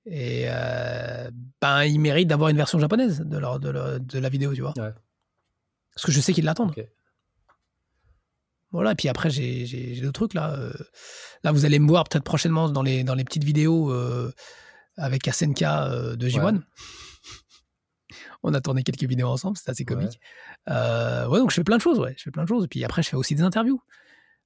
Et 0.07 0.45
euh, 0.47 1.31
ben, 1.61 1.85
ils 1.85 1.99
méritent 1.99 2.28
d'avoir 2.28 2.51
une 2.51 2.57
version 2.57 2.78
japonaise 2.78 3.20
de, 3.20 3.39
leur, 3.39 3.59
la 3.59 4.28
vidéo, 4.28 4.55
tu 4.55 4.61
vois. 4.61 4.74
Parce 4.74 6.07
que 6.07 6.12
je 6.12 6.20
sais 6.20 6.32
qu'ils 6.32 6.45
l'attendent. 6.45 6.74
Voilà, 8.70 8.93
et 8.93 8.95
puis 8.97 9.09
après, 9.09 9.31
j'ai 9.31 10.01
d'autres 10.01 10.12
trucs 10.12 10.35
là. 10.35 10.53
Euh. 10.55 10.73
Là, 11.45 11.53
vous 11.53 11.65
allez 11.65 11.78
me 11.78 11.89
voir 11.89 12.05
peut-être 12.05 12.24
prochainement 12.24 12.69
dans 12.69 12.82
les, 12.82 13.05
dans 13.05 13.15
les 13.15 13.24
petites 13.24 13.45
vidéos 13.45 13.93
avec 14.97 15.27
SNK 15.27 15.61
de 15.61 16.28
J1. 16.28 16.62
On 18.45 18.55
a 18.55 18.61
tourné 18.61 18.83
quelques 18.83 19.05
vidéos 19.05 19.29
ensemble, 19.29 19.57
c'est 19.57 19.71
assez 19.71 19.85
comique. 19.85 20.21
Ouais. 20.69 21.39
donc 21.39 21.51
je 21.51 21.57
fais 21.57 21.65
plein 21.65 21.77
de 21.77 21.83
choses, 21.83 21.99
ouais. 21.99 22.15
Je 22.16 22.23
fais 22.23 22.31
plein 22.31 22.45
de 22.45 22.49
choses. 22.49 22.65
Et 22.65 22.69
puis 22.69 22.85
après, 22.85 23.03
je 23.03 23.09
fais 23.09 23.16
aussi 23.16 23.35
des 23.35 23.43
interviews. 23.43 23.81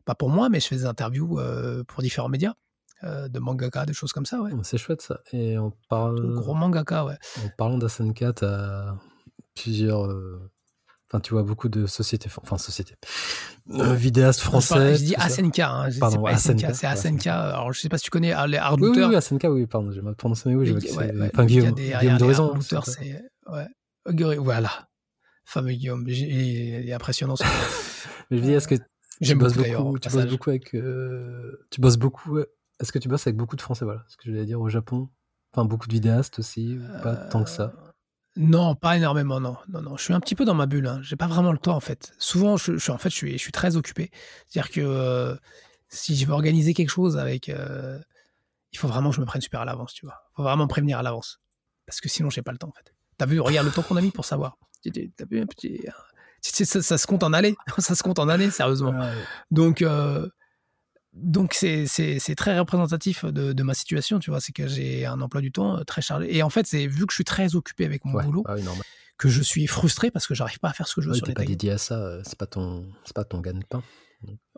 Pas 0.04 0.14
pour 0.14 0.30
moi, 0.30 0.48
mais 0.48 0.60
je 0.60 0.68
fais 0.68 0.76
des 0.76 0.86
interviews 0.86 1.38
pour 1.86 2.02
différents 2.02 2.28
médias. 2.28 2.54
de 3.02 3.38
mangaka, 3.38 3.84
des 3.84 3.92
choses 3.92 4.12
comme 4.12 4.26
ça, 4.26 4.40
ouais. 4.40 4.52
C'est 4.62 4.78
chouette 4.78 5.02
ça. 5.02 5.20
Et 5.32 5.58
on 5.58 5.72
parle. 5.88 6.34
Gros 6.34 6.54
mangaka, 6.54 7.04
ouais. 7.04 7.18
En 7.44 7.48
parlant 7.56 7.76
d'SNK, 7.76 8.36
tu 8.36 8.44
as 8.44 8.96
plusieurs 9.54 10.08
Enfin, 11.10 11.20
tu 11.20 11.32
vois 11.32 11.42
beaucoup 11.42 11.70
de 11.70 11.86
sociétés, 11.86 12.28
enfin 12.42 12.58
sociétés, 12.58 12.94
euh, 13.70 13.94
vidéastes 13.94 14.40
français. 14.40 14.94
Je, 14.94 15.04
dis 15.04 15.14
SNK, 15.14 15.58
hein, 15.60 15.88
pardon, 15.98 16.26
SNK, 16.26 16.74
c'est 16.74 16.96
SNK. 16.96 17.26
Alors, 17.28 17.72
je 17.72 17.80
sais 17.80 17.88
pas 17.88 17.96
si 17.96 18.04
tu 18.04 18.10
connais 18.10 18.34
euh, 18.34 18.46
les 18.46 18.58
hard 18.58 18.78
oui, 18.78 18.90
oui, 18.94 19.04
oui, 19.08 19.22
SNK, 19.22 19.44
oui, 19.44 19.66
pardon, 19.66 19.90
j'ai 19.90 20.02
mal 20.02 20.16
prononcé, 20.16 20.50
mais 20.50 20.54
oui, 20.54 20.66
je 20.66 20.72
vois 20.72 20.80
que 20.82 20.86
c'est. 20.86 21.30
enfin, 21.32 21.46
Guillaume, 21.46 21.74
Guillaume 21.74 22.18
d'Horizon. 22.18 22.52
c'est. 22.60 23.24
Ouais. 23.50 23.66
Voilà. 24.38 24.88
Fameux 25.44 25.72
Guillaume, 25.72 26.04
il 26.08 26.88
est 26.88 26.92
impressionnant. 26.92 27.34
mais 28.30 28.38
je 28.38 28.42
dis, 28.42 28.52
est-ce 28.52 28.68
que 28.68 28.74
tu 29.22 29.34
bosses 29.34 29.54
beaucoup, 29.54 29.98
tu 29.98 30.08
bosses 30.10 30.26
beaucoup 30.26 30.50
avec. 30.50 30.74
Euh, 30.74 31.66
tu 31.70 31.80
bosses 31.80 31.96
beaucoup. 31.96 32.38
Est-ce 32.38 32.92
que 32.92 32.98
tu 32.98 33.08
bosses 33.08 33.26
avec 33.26 33.36
beaucoup 33.36 33.56
de 33.56 33.62
Français, 33.62 33.84
voilà, 33.84 34.04
ce 34.08 34.16
que 34.16 34.24
je 34.26 34.30
voulais 34.30 34.44
dire 34.44 34.60
au 34.60 34.68
Japon? 34.68 35.08
Enfin, 35.52 35.64
beaucoup 35.64 35.88
de 35.88 35.92
vidéastes 35.92 36.38
aussi, 36.38 36.78
pas 37.02 37.16
tant 37.16 37.42
que 37.42 37.50
ça? 37.50 37.72
Non, 38.36 38.76
pas 38.76 38.96
énormément, 38.96 39.40
non. 39.40 39.56
Non, 39.68 39.82
non. 39.82 39.96
Je 39.96 40.04
suis 40.04 40.14
un 40.14 40.20
petit 40.20 40.36
peu 40.36 40.44
dans 40.44 40.54
ma 40.54 40.66
bulle. 40.66 40.86
Hein. 40.86 41.00
J'ai 41.02 41.16
pas 41.16 41.26
vraiment 41.26 41.50
le 41.50 41.58
temps, 41.58 41.74
en 41.74 41.80
fait. 41.80 42.12
Souvent, 42.18 42.56
je, 42.56 42.76
suis, 42.76 42.92
en 42.92 42.98
fait, 42.98 43.10
je 43.10 43.16
suis, 43.16 43.32
je 43.32 43.38
suis 43.38 43.50
très 43.50 43.76
occupé. 43.76 44.12
C'est-à-dire 44.46 44.70
que 44.70 44.80
euh, 44.80 45.34
si 45.88 46.14
je 46.14 46.24
veux 46.24 46.32
organiser 46.32 46.72
quelque 46.72 46.90
chose 46.90 47.16
avec. 47.16 47.48
Euh, 47.48 47.98
il 48.70 48.78
faut 48.78 48.86
vraiment 48.86 49.10
que 49.10 49.16
je 49.16 49.20
me 49.20 49.26
prenne 49.26 49.40
super 49.40 49.62
à 49.62 49.64
l'avance, 49.64 49.94
tu 49.94 50.04
vois. 50.04 50.20
Il 50.30 50.36
faut 50.36 50.42
vraiment 50.42 50.64
me 50.64 50.68
prévenir 50.68 50.98
à 50.98 51.02
l'avance. 51.02 51.40
Parce 51.86 52.00
que 52.00 52.08
sinon, 52.08 52.28
j'ai 52.30 52.42
pas 52.42 52.52
le 52.52 52.58
temps, 52.58 52.68
en 52.68 52.72
fait. 52.72 52.94
T'as 53.18 53.26
vu, 53.26 53.40
regarde 53.40 53.66
le 53.66 53.72
temps 53.72 53.82
qu'on 53.82 53.96
a 53.96 54.00
mis 54.00 54.10
pour 54.10 54.24
savoir. 54.24 54.56
T'as 54.84 55.24
vu 55.30 55.40
un 55.40 55.46
petit. 55.46 55.80
Ça, 56.40 56.82
ça, 56.82 56.98
se 56.98 57.06
compte 57.06 57.24
en 57.24 57.32
années. 57.32 57.56
ça 57.78 57.94
se 57.94 58.02
compte 58.02 58.18
en 58.18 58.28
années, 58.28 58.50
sérieusement. 58.50 58.94
Donc, 59.50 59.82
euh, 59.82 60.28
donc 61.12 61.54
c'est 61.54 62.34
très 62.36 62.58
représentatif 62.58 63.24
de, 63.24 63.62
ma 63.62 63.74
situation, 63.74 64.18
tu 64.18 64.30
vois, 64.30 64.40
c'est 64.40 64.52
que 64.52 64.66
j'ai 64.66 65.04
un 65.04 65.20
emploi 65.20 65.40
du 65.40 65.52
temps 65.52 65.78
euh, 65.78 65.84
très 65.84 66.00
chargé. 66.00 66.34
Et 66.34 66.42
en 66.42 66.50
fait, 66.50 66.66
c'est 66.66 66.86
vu 66.86 67.06
que 67.06 67.12
je 67.12 67.16
suis 67.16 67.24
très 67.24 67.56
occupé 67.56 67.84
avec 67.84 68.04
mon 68.04 68.20
boulot, 68.22 68.44
ah 68.46 68.54
que 69.16 69.28
je 69.28 69.42
suis 69.42 69.66
frustré 69.66 70.12
parce 70.12 70.28
que 70.28 70.34
j'arrive 70.34 70.60
pas 70.60 70.68
à 70.68 70.72
faire 70.72 70.86
ce 70.86 70.94
que 70.94 71.00
je 71.00 71.08
veux 71.08 71.14
sur 71.14 71.26
les 71.26 71.34
pas 71.34 71.44
dédié 71.44 71.72
à 71.72 71.78
ça, 71.78 71.98
euh, 71.98 72.22
c'est 72.24 72.38
pas 72.38 72.46
ton, 72.46 72.88
c'est 73.04 73.16
pas 73.16 73.24
ton 73.24 73.40
gagne-pain. 73.40 73.82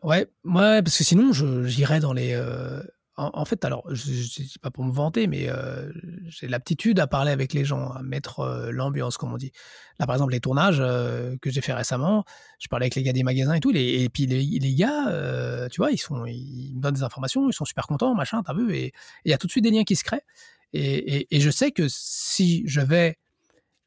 Ouais, 0.03 0.29
ouais, 0.45 0.83
parce 0.83 0.99
que 0.99 1.05
sinon, 1.05 1.33
j'irais 1.33 2.01
dans 2.01 2.13
les, 2.13 2.35
euh, 2.35 2.83
en, 3.21 3.45
fait, 3.45 3.65
alors, 3.65 3.85
je 3.91 4.11
ne 4.11 4.47
dis 4.47 4.59
pas 4.61 4.71
pour 4.71 4.85
me 4.85 4.93
vanter, 4.93 5.27
mais 5.27 5.49
euh, 5.49 5.93
j'ai 6.27 6.49
l'aptitude 6.49 6.99
à 7.01 7.07
parler 7.07 7.31
avec 7.31 7.53
les 7.53 7.65
gens, 7.65 7.91
à 7.91 8.03
mettre 8.03 8.41
euh, 8.41 8.71
l'ambiance, 8.71 9.19
comme 9.19 9.33
on 9.33 9.37
dit. 9.37 9.53
Là, 9.99 10.07
par 10.07 10.15
exemple, 10.17 10.33
les 10.33 10.41
tournages 10.41 10.79
euh, 10.81 11.37
que 11.43 11.51
j'ai 11.51 11.61
fait 11.61 11.75
récemment, 11.75 12.25
je 12.59 12.69
parlais 12.69 12.85
avec 12.85 12.95
les 12.95 13.03
gars 13.03 13.13
des 13.13 13.23
magasins 13.23 13.55
et 13.55 13.61
tout, 13.61 13.73
et 13.75 14.09
puis 14.09 14.27
les, 14.27 14.43
les 14.43 14.75
gars, 14.75 15.69
tu 15.71 15.81
vois, 15.81 15.91
ils, 15.91 15.99
sont, 15.99 16.25
ils 16.25 16.73
me 16.75 16.81
donnent 16.81 16.95
des 16.95 17.03
informations, 17.03 17.49
ils 17.49 17.53
sont 17.53 17.67
super 17.67 17.87
contents, 17.87 18.15
machin, 18.15 18.43
t'as 18.43 18.55
vu, 18.55 18.75
et 18.75 18.93
il 19.25 19.31
y 19.31 19.35
a 19.35 19.39
tout 19.39 19.47
de 19.47 19.53
suite 19.53 19.65
des 19.65 19.71
liens 19.71 19.85
qui 19.85 19.97
se 19.97 20.05
créent. 20.05 20.25
Et, 20.73 21.27
je 21.31 21.51
sais 21.51 21.73
que 21.73 21.87
si 21.89 22.63
je 22.67 22.81
vais 22.81 23.19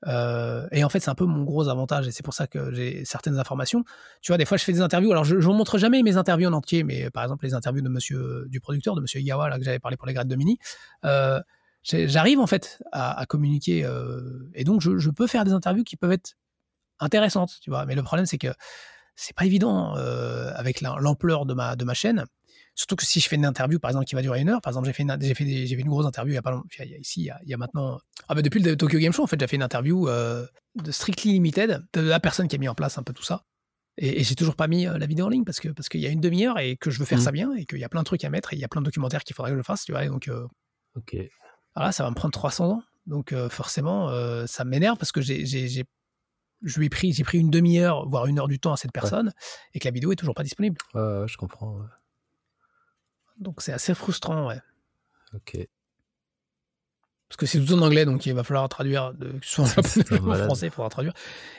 euh, 0.08 0.68
et 0.72 0.84
en 0.84 0.90
fait, 0.90 1.00
c'est 1.00 1.10
un 1.10 1.16
peu 1.16 1.26
mon 1.26 1.44
gros 1.44 1.68
avantage 1.68 2.08
et 2.08 2.12
c'est 2.12 2.24
pour 2.24 2.34
ça 2.34 2.48
que 2.48 2.74
j'ai 2.74 3.06
certaines 3.06 3.40
informations. 3.40 3.84
Tu 4.22 4.32
vois, 4.32 4.38
des 4.38 4.46
fois, 4.46 4.58
je 4.58 4.64
fais 4.64 4.74
des 4.74 4.82
interviews. 4.82 5.12
Alors, 5.12 5.24
je 5.24 5.36
ne 5.36 5.54
montre 5.54 5.78
jamais 5.78 6.04
mes 6.04 6.18
interviews 6.18 6.50
en 6.50 6.54
entier, 6.54 6.84
mais 6.84 7.10
par 7.10 7.24
exemple, 7.24 7.46
les 7.46 7.54
interviews 7.54 7.82
de 7.82 7.90
monsieur, 7.90 8.46
du 8.48 8.60
producteur, 8.60 8.96
de 8.96 9.02
monsieur 9.02 9.20
Igawa, 9.20 9.50
là, 9.50 9.58
que 9.58 9.64
j'avais 9.64 9.80
parlé 9.80 9.98
pour 9.98 10.08
les 10.08 10.14
grades 10.14 10.28
de 10.28 10.36
Mini. 10.36 10.58
Euh, 11.06 11.40
j'arrive 11.84 12.40
en 12.40 12.48
fait 12.48 12.82
à, 12.92 13.26
communiquer 13.28 13.84
euh, 13.84 14.50
et 14.54 14.64
donc 14.64 14.82
je, 14.82 15.10
peux 15.10 15.28
faire 15.28 15.44
des 15.44 15.52
interviews 15.52 15.84
qui 15.84 15.98
peuvent 15.98 16.14
être 16.14 16.34
intéressantes, 17.00 17.60
tu 17.62 17.70
vois. 17.70 17.86
Mais 17.86 17.96
le 17.96 18.04
problème, 18.04 18.26
c'est 18.26 18.38
que 18.38 18.54
c'est 19.16 19.36
pas 19.36 19.46
évident 19.46 19.94
avec 19.94 20.82
l'ampleur 20.82 21.46
de 21.46 21.54
ma, 21.54 21.76
de 21.76 21.84
ma 21.84 21.94
chaîne 21.94 22.26
Surtout 22.76 22.96
que 22.96 23.06
si 23.06 23.20
je 23.20 23.30
fais 23.30 23.36
une 23.36 23.46
interview, 23.46 23.78
par 23.80 23.92
exemple, 23.92 24.06
qui 24.06 24.16
va 24.16 24.22
durer 24.24 24.42
une 24.42 24.50
heure, 24.50 24.62
par 24.62 24.72
exemple, 24.72 24.88
j'ai 24.88 24.94
fait 24.94 25.04
une, 25.04 25.16
j'ai 25.22 25.36
fait, 25.36 25.46
j'ai 25.46 25.76
fait 25.76 25.82
une 25.82 25.90
grosse 25.90 26.08
interview 26.08 26.32
il 26.32 26.36
y 26.36 26.40
a 26.40 26.42
pas 26.42 26.52
longtemps, 26.52 26.68
ici, 27.00 27.30
il 27.44 27.50
y, 27.50 27.54
a, 27.54 27.58
maintenant. 27.58 28.00
Ah 28.28 28.34
bah 28.34 28.42
depuis 28.42 28.62
le 28.62 28.76
Tokyo 28.76 28.98
Game 28.98 29.14
Show, 29.14 29.24
en 29.24 29.28
fait, 29.28 29.40
j'ai 29.40 29.48
fait 29.48 29.58
une 29.58 29.64
interview 29.64 30.08
euh, 30.08 30.48
de 30.76 30.92
Strictly 30.92 31.34
Limited, 31.34 31.86
de 31.94 32.02
la 32.02 32.20
personne 32.20 32.48
qui 32.48 32.56
a 32.56 32.60
mis 32.60 32.68
en 32.68 32.74
place 32.74 32.98
un 32.98 33.04
peu 33.04 33.14
tout 33.14 33.24
ça. 33.24 33.44
Et, 33.98 34.24
j'ai 34.24 34.34
toujours 34.34 34.56
pas 34.56 34.68
mis 34.68 34.88
euh, 34.88 34.98
la 34.98 35.06
vidéo 35.06 35.28
en 35.28 35.30
ligne 35.30 35.44
parce 35.44 35.60
que 35.60 35.70
parce 35.70 35.88
qu'il 35.88 36.02
y 36.02 36.08
a 36.08 36.10
une 36.10 36.22
demi-heure 36.22 36.58
et 36.58 36.78
que 36.78 36.90
je 36.90 36.98
veux 36.98 37.06
faire 37.06 37.20
mmh. 37.20 37.22
ça 37.22 37.32
bien 37.32 37.54
et 37.54 37.66
qu'il 37.66 37.78
y 37.78 37.84
a 37.84 37.90
plein 37.90 38.02
de 38.02 38.06
trucs 38.06 38.24
à 38.24 38.30
mettre 38.32 38.54
et 38.54 38.56
il 38.56 38.60
y 38.60 38.66
a 38.66 38.68
plein 38.68 38.82
de 38.82 38.86
documentaires 38.86 39.24
qu'il 39.24 39.36
faudrait 39.36 39.52
que 39.52 39.58
je 39.58 39.62
fasse, 39.62 39.86
tu 39.86 39.92
vois. 39.92 40.08
donc, 40.08 40.28
euh, 40.28 40.48
ok. 40.96 41.16
Voilà, 41.76 41.92
ça 41.92 42.04
va 42.04 42.10
me 42.10 42.16
prendre 42.16 42.34
300 42.34 42.72
ans. 42.72 42.84
Donc 43.06 43.36
forcément, 43.50 44.10
ça 44.48 44.64
m'énerve 44.64 44.98
parce 44.98 45.12
que 45.12 45.20
j'ai, 45.20 45.46
j'ai, 45.46 45.84
je 46.62 46.80
lui 46.80 46.86
ai 46.86 46.90
pris, 46.90 47.12
j'ai 47.12 47.24
pris 47.24 47.38
une 47.38 47.50
demi-heure, 47.50 48.08
voire 48.08 48.28
une 48.28 48.40
heure 48.40 48.48
du 48.48 48.60
temps 48.60 48.72
à 48.72 48.78
cette 48.78 48.94
personne 48.94 49.34
et 49.74 49.80
que 49.80 49.88
la 49.88 49.92
vidéo 49.92 50.12
est 50.12 50.16
toujours 50.16 50.36
pas 50.36 50.44
disponible. 50.44 50.78
Ouais, 50.94 51.26
je 51.28 51.36
comprends. 51.36 51.80
Donc 53.38 53.62
c'est 53.62 53.74
assez 53.74 53.94
frustrant, 53.94 54.48
ouais. 54.48 54.60
Ok. 55.34 55.68
Parce 57.34 57.38
que 57.38 57.46
c'est 57.48 57.66
tout 57.66 57.74
en 57.74 57.82
anglais, 57.82 58.06
donc 58.06 58.28
il 58.28 58.34
va 58.34 58.44
falloir 58.44 58.70
traduire, 58.70 59.12
de, 59.16 59.32
que 59.32 59.46
ce 59.46 59.54
soit 59.54 59.64
en 59.64 59.68
japonais 59.82 60.22
ou 60.22 60.32
en 60.32 60.46
français, 60.46 60.68
il 60.68 60.72
faudra 60.72 60.90
traduire. 60.90 61.14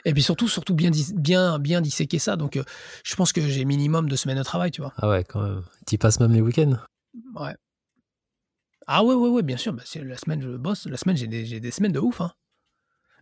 Et 0.04 0.12
puis 0.12 0.22
surtout, 0.22 0.46
surtout 0.46 0.72
bien, 0.72 0.92
bien, 1.16 1.58
bien 1.58 1.80
disséquer 1.80 2.20
ça. 2.20 2.36
Donc 2.36 2.56
euh, 2.56 2.62
je 3.02 3.16
pense 3.16 3.32
que 3.32 3.40
j'ai 3.40 3.64
minimum 3.64 4.08
deux 4.08 4.16
semaines 4.16 4.38
de 4.38 4.44
travail, 4.44 4.70
tu 4.70 4.82
vois. 4.82 4.92
Ah 4.98 5.08
ouais, 5.08 5.24
quand 5.24 5.42
même. 5.42 5.64
Tu 5.86 5.98
passes 5.98 6.20
même 6.20 6.32
les 6.32 6.40
week-ends? 6.40 6.76
Ouais. 7.34 7.56
Ah 8.86 9.02
ouais, 9.02 9.14
ouais, 9.14 9.28
ouais, 9.28 9.42
bien 9.42 9.56
sûr. 9.56 9.72
Bah, 9.72 9.82
la 9.96 10.16
semaine, 10.16 10.42
je 10.42 10.50
bosse. 10.50 10.86
La 10.86 10.96
semaine, 10.96 11.16
j'ai 11.16 11.26
des, 11.26 11.58
des, 11.58 11.70
semaines 11.72 11.90
de 11.90 11.98
ouf. 11.98 12.20
Hein. 12.20 12.32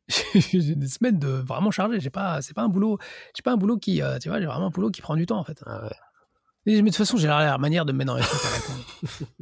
j'ai 0.34 0.74
des 0.74 0.88
semaines 0.88 1.18
de 1.18 1.28
vraiment 1.28 1.70
chargées. 1.70 2.00
J'ai 2.00 2.10
pas, 2.10 2.42
c'est 2.42 2.52
pas 2.52 2.62
un 2.62 2.68
boulot, 2.68 2.98
j'ai 3.34 3.42
pas 3.42 3.52
un 3.52 3.56
boulot 3.56 3.78
qui, 3.78 4.02
euh, 4.02 4.18
tu 4.18 4.28
vois, 4.28 4.40
j'ai 4.40 4.46
vraiment 4.46 4.66
un 4.66 4.70
boulot 4.70 4.90
qui 4.90 5.00
prend 5.00 5.16
du 5.16 5.24
temps 5.24 5.38
en 5.38 5.44
fait. 5.44 5.62
Ah 5.64 5.84
ouais. 5.84 5.90
Mais 6.66 6.80
de 6.80 6.86
toute 6.86 6.96
façon, 6.96 7.16
j'ai 7.16 7.28
la 7.28 7.58
manière 7.58 7.84
de 7.84 7.92
me 7.92 7.98
mettre 7.98 8.12
dans 8.12 8.16
les 8.16 8.22
trucs 8.22 8.40
à 8.44 9.34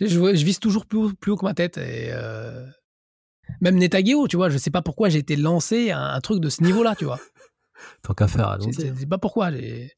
je, 0.00 0.06
je, 0.06 0.44
vise 0.44 0.60
toujours 0.60 0.86
plus 0.86 0.98
haut, 0.98 1.12
plus 1.12 1.32
haut 1.32 1.36
que 1.36 1.44
ma 1.44 1.54
tête. 1.54 1.78
Et 1.78 2.10
euh... 2.12 2.66
Même 3.60 3.76
Netageo, 3.76 4.28
tu 4.28 4.36
vois, 4.36 4.50
je 4.50 4.58
sais 4.58 4.70
pas 4.70 4.82
pourquoi 4.82 5.08
j'ai 5.08 5.18
été 5.18 5.36
lancé 5.36 5.90
à 5.90 6.14
un 6.14 6.20
truc 6.20 6.40
de 6.40 6.48
ce 6.48 6.62
niveau-là, 6.62 6.94
tu 6.96 7.04
vois. 7.04 7.20
Tant 8.02 8.14
qu'à 8.14 8.28
faire, 8.28 8.58
Je 8.60 8.70
sais 8.70 9.06
pas 9.06 9.18
pourquoi. 9.18 9.50
Et 9.52 9.90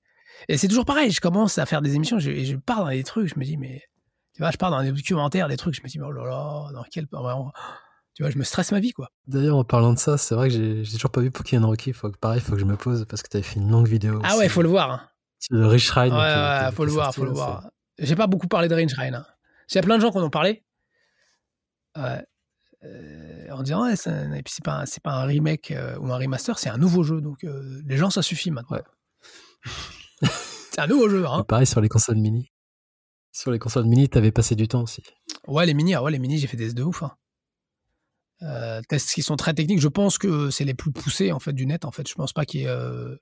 c'est 0.56 0.68
toujours 0.68 0.84
pareil, 0.84 1.10
je 1.10 1.20
commence 1.20 1.58
à 1.58 1.66
faire 1.66 1.82
des 1.82 1.94
émissions 1.94 2.18
et 2.18 2.44
je, 2.44 2.56
pars 2.56 2.84
dans 2.84 2.90
des 2.90 3.04
trucs, 3.04 3.28
je 3.28 3.38
me 3.38 3.44
dis, 3.44 3.56
mais. 3.56 3.82
Tu 4.34 4.42
vois, 4.42 4.50
je 4.50 4.58
pars 4.58 4.70
dans 4.70 4.82
des 4.82 4.92
documentaires, 4.92 5.48
des 5.48 5.56
trucs, 5.56 5.74
je 5.74 5.82
me 5.82 5.88
dis, 5.88 5.98
oh 6.00 6.10
là 6.10 6.24
là, 6.24 6.72
dans 6.72 6.84
quel. 6.90 7.06
Tu 8.16 8.22
vois, 8.22 8.30
je 8.30 8.38
me 8.38 8.44
stresse 8.44 8.72
ma 8.72 8.80
vie, 8.80 8.92
quoi. 8.92 9.10
D'ailleurs, 9.26 9.58
en 9.58 9.64
parlant 9.64 9.92
de 9.92 9.98
ça, 9.98 10.16
c'est 10.16 10.34
vrai 10.34 10.48
que 10.48 10.82
j'ai 10.82 10.92
toujours 10.94 11.10
pas 11.10 11.20
vu 11.20 11.30
Pokémon 11.30 11.66
Rocky. 11.66 11.92
Faut 11.92 12.10
que, 12.10 12.16
pareil, 12.16 12.40
faut 12.40 12.52
que 12.52 12.58
je 12.58 12.64
me 12.64 12.74
pose 12.76 13.04
parce 13.04 13.22
que 13.22 13.28
tu 13.28 13.36
avais 13.36 13.44
fait 13.44 13.60
une 13.60 13.70
longue 13.70 13.86
vidéo. 13.86 14.22
Ah 14.24 14.38
ouais, 14.38 14.48
faut 14.48 14.62
le 14.62 14.70
voir. 14.70 14.90
Hein. 14.90 15.02
Le 15.50 15.66
Rich 15.66 15.90
Ride. 15.90 16.14
Ouais, 16.14 16.18
ouais, 16.18 16.72
faut 16.72 16.86
le 16.86 16.92
voir, 16.92 17.14
faut 17.14 17.26
le 17.26 17.32
voir. 17.32 17.68
J'ai 17.98 18.16
pas 18.16 18.26
beaucoup 18.26 18.48
parlé 18.48 18.68
de 18.68 18.74
Rich 18.74 18.94
Ride. 18.94 19.12
Hein. 19.12 19.26
Il 19.70 19.74
y 19.74 19.78
a 19.78 19.82
plein 19.82 19.96
de 19.98 20.00
gens 20.00 20.10
qui 20.10 20.16
en 20.16 20.22
ont 20.22 20.30
parlé. 20.30 20.64
Ouais. 21.94 22.24
Euh, 22.84 23.50
en 23.50 23.62
disant, 23.62 23.84
ouais, 23.84 23.92
et 23.92 24.42
puis 24.42 24.54
c'est 24.54 24.64
pas, 24.64 24.80
un, 24.80 24.84
pas 25.04 25.12
un 25.12 25.24
remake 25.24 25.72
euh, 25.72 25.98
ou 25.98 26.10
un 26.10 26.16
remaster, 26.16 26.58
c'est 26.58 26.70
un 26.70 26.78
nouveau 26.78 27.02
jeu. 27.02 27.20
Donc 27.20 27.44
euh, 27.44 27.82
les 27.86 27.98
gens, 27.98 28.08
ça 28.08 28.22
suffit 28.22 28.50
maintenant. 28.50 28.78
c'est 30.22 30.80
un 30.80 30.86
nouveau 30.86 31.10
jeu. 31.10 31.26
Hein. 31.26 31.44
pareil 31.44 31.66
sur 31.66 31.82
les 31.82 31.90
consoles 31.90 32.16
mini. 32.16 32.50
Sur 33.30 33.50
les 33.50 33.58
consoles 33.58 33.84
mini, 33.84 34.08
t'avais 34.08 34.32
passé 34.32 34.54
du 34.54 34.68
temps 34.68 34.82
aussi. 34.82 35.02
Ouais, 35.46 35.66
les 35.66 35.74
mini, 35.74 35.94
ah 35.94 36.02
ouais, 36.02 36.10
les 36.10 36.18
mini, 36.18 36.38
j'ai 36.38 36.46
fait 36.46 36.56
des 36.56 36.72
de 36.72 36.82
ouf. 36.82 37.02
Hein. 37.02 37.12
Tests 38.88 39.12
qui 39.12 39.22
sont 39.22 39.36
très 39.36 39.54
techniques. 39.54 39.80
Je 39.80 39.88
pense 39.88 40.18
que 40.18 40.50
c'est 40.50 40.64
les 40.64 40.74
plus 40.74 40.92
poussés 40.92 41.32
en 41.32 41.38
fait 41.38 41.52
du 41.52 41.66
net. 41.66 41.84
En 41.84 41.90
fait, 41.90 42.08
je 42.08 42.14
pense 42.14 42.32
pas 42.32 42.44
qu'il 42.44 42.60
y 42.60 42.64
ait. 42.64 43.18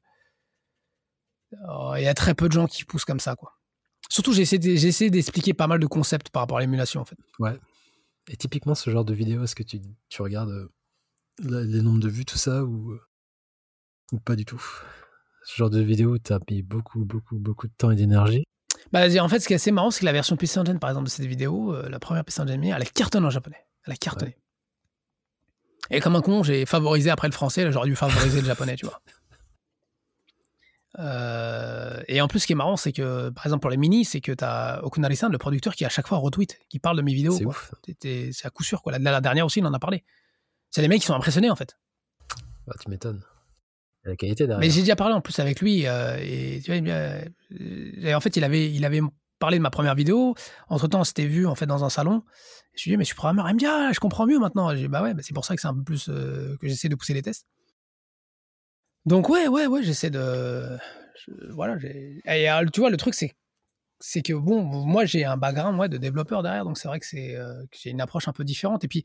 Oh, 1.69 1.95
il 1.97 2.03
y 2.03 2.09
a 2.09 2.15
très 2.15 2.35
peu 2.35 2.49
de 2.49 2.53
gens 2.53 2.67
qui 2.67 2.85
poussent 2.85 3.05
comme 3.05 3.21
ça, 3.21 3.37
quoi. 3.37 3.53
Surtout, 4.11 4.33
j'ai 4.33 4.43
essayé 4.43 5.11
d'expliquer 5.11 5.55
pas 5.55 5.67
mal 5.67 5.81
de 5.81 5.87
concepts 5.87 6.31
par 6.31 6.43
rapport 6.43 6.59
à 6.59 6.61
l'émulation, 6.61 7.01
en 7.01 7.05
fait. 7.05 7.17
Ouais. 7.39 7.59
Et 8.29 8.37
typiquement, 8.37 8.75
ce 8.75 8.91
genre 8.91 9.05
de 9.05 9.15
vidéo, 9.15 9.45
est-ce 9.45 9.55
que 9.55 9.63
tu, 9.63 9.81
tu 10.09 10.23
regardes 10.23 10.51
euh, 10.51 10.71
les 11.43 11.83
nombres 11.83 12.01
de 12.01 12.09
vues, 12.09 12.25
tout 12.25 12.39
ça, 12.39 12.65
ou, 12.65 12.93
euh, 12.93 13.01
ou 14.13 14.21
pas 14.21 14.37
du 14.37 14.45
tout? 14.45 14.63
Ce 15.45 15.57
genre 15.57 15.71
de 15.71 15.81
vidéo, 15.81 16.19
tu 16.19 16.33
as 16.33 16.39
mis 16.51 16.63
beaucoup, 16.63 17.05
beaucoup, 17.05 17.39
beaucoup 17.39 17.67
de 17.67 17.73
temps 17.77 17.91
et 17.91 17.97
d'énergie. 17.97 18.45
Bah, 18.93 19.07
en 19.21 19.29
fait, 19.29 19.41
ce 19.41 19.47
qui 19.47 19.53
est 19.53 19.57
assez 19.57 19.73
marrant, 19.73 19.91
c'est 19.91 20.01
que 20.01 20.05
la 20.07 20.13
version 20.13 20.37
PC 20.37 20.59
Engine, 20.59 20.79
par 20.79 20.91
exemple, 20.91 21.07
de 21.07 21.11
cette 21.11 21.27
vidéo, 21.27 21.75
euh, 21.75 21.89
la 21.89 21.99
première 21.99 22.25
PC 22.25 22.41
Engine, 22.43 22.65
elle 22.65 22.83
a 22.83 22.85
cartonné 22.85 23.27
en 23.27 23.31
japonais. 23.31 23.67
Elle 23.87 23.93
a 23.93 23.97
cartonné. 23.97 24.37
Et 25.91 26.01
comme 26.01 26.17
un 26.17 26.23
con, 26.23 26.43
j'ai 26.43 26.67
favorisé 26.67 27.11
après 27.11 27.29
le 27.29 27.33
français, 27.33 27.71
j'aurais 27.71 27.89
dû 27.89 27.97
favoriser 27.97 28.41
le 28.41 28.47
japonais, 28.47 28.77
tu 28.77 28.87
vois. 28.87 29.01
Euh, 30.99 32.01
et 32.07 32.21
en 32.21 32.29
plus, 32.29 32.41
ce 32.41 32.47
qui 32.47 32.53
est 32.53 32.57
marrant, 32.57 32.77
c'est 32.77 32.93
que, 32.93 33.31
par 33.31 33.47
exemple, 33.47 33.63
pour 33.63 33.71
les 33.71 33.77
mini, 33.77 34.05
c'est 34.05 34.21
que 34.21 34.33
tu 34.33 34.45
as 34.45 34.81
Okunari-san, 34.85 35.31
le 35.31 35.39
producteur, 35.39 35.75
qui 35.75 35.85
à 35.85 35.89
chaque 35.89 36.07
fois 36.07 36.19
retweet, 36.19 36.59
qui 36.69 36.79
parle 36.79 36.97
de 36.97 37.03
mes 37.03 37.13
vidéos. 37.13 37.37
C'est 37.37 37.45
ouf. 37.45 37.75
C'est 38.01 38.47
à 38.47 38.51
coup 38.51 38.63
sûr. 38.63 38.83
Quoi. 38.83 38.93
La, 38.93 38.99
la, 38.99 39.21
dernière 39.21 39.45
aussi, 39.47 39.59
il 39.59 39.67
en 39.67 39.75
a 39.75 39.79
parlé. 39.79 40.05
C'est 40.71 40.83
les 40.83 40.89
mecs 40.89 41.01
qui 41.01 41.07
sont 41.07 41.15
impressionnés, 41.15 41.51
en 41.51 41.57
fait. 41.57 41.77
Bah, 42.67 42.75
tu 42.81 42.89
m'étonnes. 42.91 43.23
La 44.05 44.17
qualité 44.17 44.47
derrière. 44.47 44.61
Mais 44.61 44.71
j'ai 44.71 44.81
déjà 44.81 44.97
parlé 44.97 45.15
en 45.15 45.21
plus 45.21 45.39
avec 45.39 45.61
lui. 45.61 45.87
Euh, 45.87 46.19
et, 46.21 46.61
tu 46.63 46.73
vois, 46.73 46.91
euh, 46.91 48.15
en 48.15 48.21
fait, 48.21 48.37
il 48.37 48.45
avait, 48.45 48.71
il 48.71 48.85
avait 48.85 49.01
parlé 49.39 49.59
de 49.59 49.63
ma 49.63 49.71
première 49.71 49.95
vidéo. 49.95 50.35
Entre 50.69 50.89
temps, 50.89 51.01
on 51.01 51.05
s'était 51.05 51.27
vu 51.27 51.47
en 51.47 51.55
fait 51.55 51.67
dans 51.67 51.85
un 51.85 51.91
salon. 51.91 52.23
Je 52.77 52.85
lui 52.85 52.91
ai 52.91 52.95
dit, 52.95 52.97
mais 52.99 53.05
je 53.05 53.09
suis 53.09 53.15
programmeur. 53.15 53.49
Il 53.49 53.55
me 53.55 53.59
dit, 53.59 53.67
ah, 53.67 53.91
je 53.93 54.01
comprends 54.01 54.27
mieux 54.27 54.39
maintenant. 54.39 54.75
Bah 54.89 55.03
ouais, 55.03 55.15
bah, 55.15 55.23
c'est 55.23 55.35
pour 55.35 55.45
ça 55.45 55.55
que 55.55 55.61
c'est 55.61 55.69
un 55.69 55.75
peu 55.75 55.85
plus 55.85 56.07
que 56.07 56.59
j'essaie 56.63 56.89
de 56.89 56.95
pousser 56.95 57.15
les 57.15 57.23
tests. 57.23 57.47
Donc 59.07 59.29
ouais, 59.29 59.49
ouais, 59.49 59.67
ouais, 59.67 59.83
j'essaie 59.83 60.11
de, 60.11 60.79
voilà, 61.51 61.77
euh, 61.77 62.67
tu 62.73 62.81
vois, 62.81 62.91
le 62.91 62.97
truc 62.97 63.15
c'est, 63.15 64.23
que 64.23 64.33
bon, 64.33 64.63
moi 64.63 65.05
j'ai 65.05 65.25
un 65.25 65.37
background 65.37 65.91
de 65.91 65.99
développeur 65.99 66.43
derrière, 66.43 66.65
donc 66.65 66.79
c'est 66.79 66.89
vrai 66.89 67.01
que 67.01 67.07
euh, 67.17 67.65
j'ai 67.73 67.91
une 67.91 68.01
approche 68.01 68.29
un 68.29 68.33
peu 68.33 68.45
différente. 68.45 68.85
Et 68.85 68.89
puis, 68.89 69.05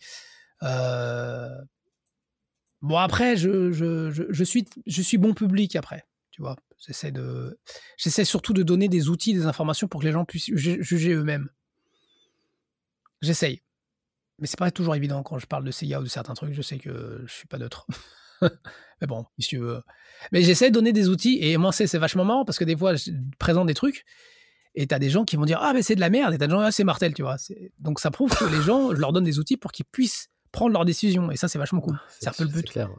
euh, 0.63 1.49
bon 2.81 2.97
après, 2.97 3.35
je, 3.37 3.71
suis, 4.43 4.65
je 4.85 5.01
suis 5.01 5.17
bon 5.17 5.33
public 5.33 5.75
après, 5.75 6.05
tu 6.31 6.41
vois. 6.41 6.55
J'essaie 6.77 7.11
de, 7.11 7.59
j'essaie 7.97 8.23
surtout 8.23 8.53
de 8.53 8.63
donner 8.63 8.87
des 8.87 9.09
outils, 9.09 9.33
des 9.33 9.45
informations 9.45 9.89
pour 9.89 9.99
que 9.99 10.05
les 10.05 10.13
gens 10.13 10.23
puissent 10.23 10.49
juger 10.55 11.13
eux-mêmes. 11.13 11.49
J'essaye. 13.21 13.61
Mais 14.39 14.47
c'est 14.47 14.59
pas 14.59 14.71
toujours 14.71 14.95
évident 14.95 15.21
quand 15.23 15.37
je 15.37 15.45
parle 15.45 15.63
de 15.63 15.71
CIA 15.71 15.99
ou 15.99 16.03
de 16.03 16.09
certains 16.09 16.33
trucs, 16.33 16.53
je 16.53 16.61
sais 16.61 16.77
que 16.77 17.23
je 17.25 17.33
suis 17.33 17.47
pas 17.47 17.57
neutre. 17.57 17.85
mais 18.41 19.07
bon, 19.07 19.25
si 19.37 19.49
tu 19.49 19.57
veux. 19.57 19.81
Mais 20.31 20.41
j'essaie 20.43 20.69
de 20.69 20.73
donner 20.73 20.93
des 20.93 21.09
outils 21.09 21.39
et 21.41 21.57
moi, 21.57 21.71
c'est 21.71 21.93
vachement 21.97 22.25
marrant 22.25 22.45
parce 22.45 22.57
que 22.57 22.63
des 22.63 22.77
fois, 22.77 22.95
je 22.95 23.11
présente 23.37 23.67
des 23.67 23.73
trucs 23.73 24.05
et 24.75 24.87
t'as 24.87 24.99
des 24.99 25.09
gens 25.09 25.25
qui 25.25 25.35
vont 25.35 25.45
dire 25.45 25.59
Ah, 25.61 25.73
mais 25.73 25.81
c'est 25.81 25.95
de 25.95 25.99
la 25.99 26.09
merde 26.09 26.33
et 26.33 26.37
t'as 26.37 26.47
des 26.47 26.51
gens, 26.51 26.61
ah, 26.61 26.71
c'est 26.71 26.83
Martel, 26.83 27.13
tu 27.13 27.21
vois. 27.21 27.35
Donc 27.79 27.99
ça 27.99 28.11
prouve 28.11 28.33
que 28.35 28.45
les 28.45 28.61
gens, 28.61 28.95
je 28.95 28.99
leur 28.99 29.11
donne 29.11 29.25
des 29.25 29.39
outils 29.39 29.57
pour 29.57 29.71
qu'ils 29.71 29.85
puissent 29.85 30.29
prendre 30.51 30.71
leurs 30.71 30.85
décisions 30.85 31.31
et 31.31 31.37
ça, 31.37 31.47
c'est 31.47 31.59
vachement 31.59 31.81
cool. 31.81 31.99
C'est 32.19 32.29
un 32.29 32.33
peu 32.33 32.43
le 32.43 32.49
but. 32.49 32.69
Clair. 32.69 32.89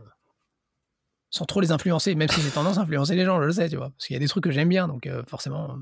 Sans 1.31 1.47
trop 1.47 1.61
les 1.61 1.71
influencer, 1.71 2.15
même 2.17 2.29
si 2.29 2.41
j'ai 2.43 2.51
tendance 2.51 2.79
à 2.79 2.83
influencer 2.83 3.15
les 3.15 3.25
gens, 3.25 3.41
je 3.41 3.47
le 3.47 3.53
sais, 3.53 3.69
tu 3.69 3.77
vois. 3.77 3.91
Parce 3.91 4.07
qu'il 4.07 4.15
y 4.15 4.17
a 4.17 4.21
des 4.21 4.29
trucs 4.29 4.45
que 4.45 4.51
j'aime 4.51 4.69
bien, 4.69 4.89
donc 4.89 5.07
euh, 5.07 5.23
forcément. 5.27 5.79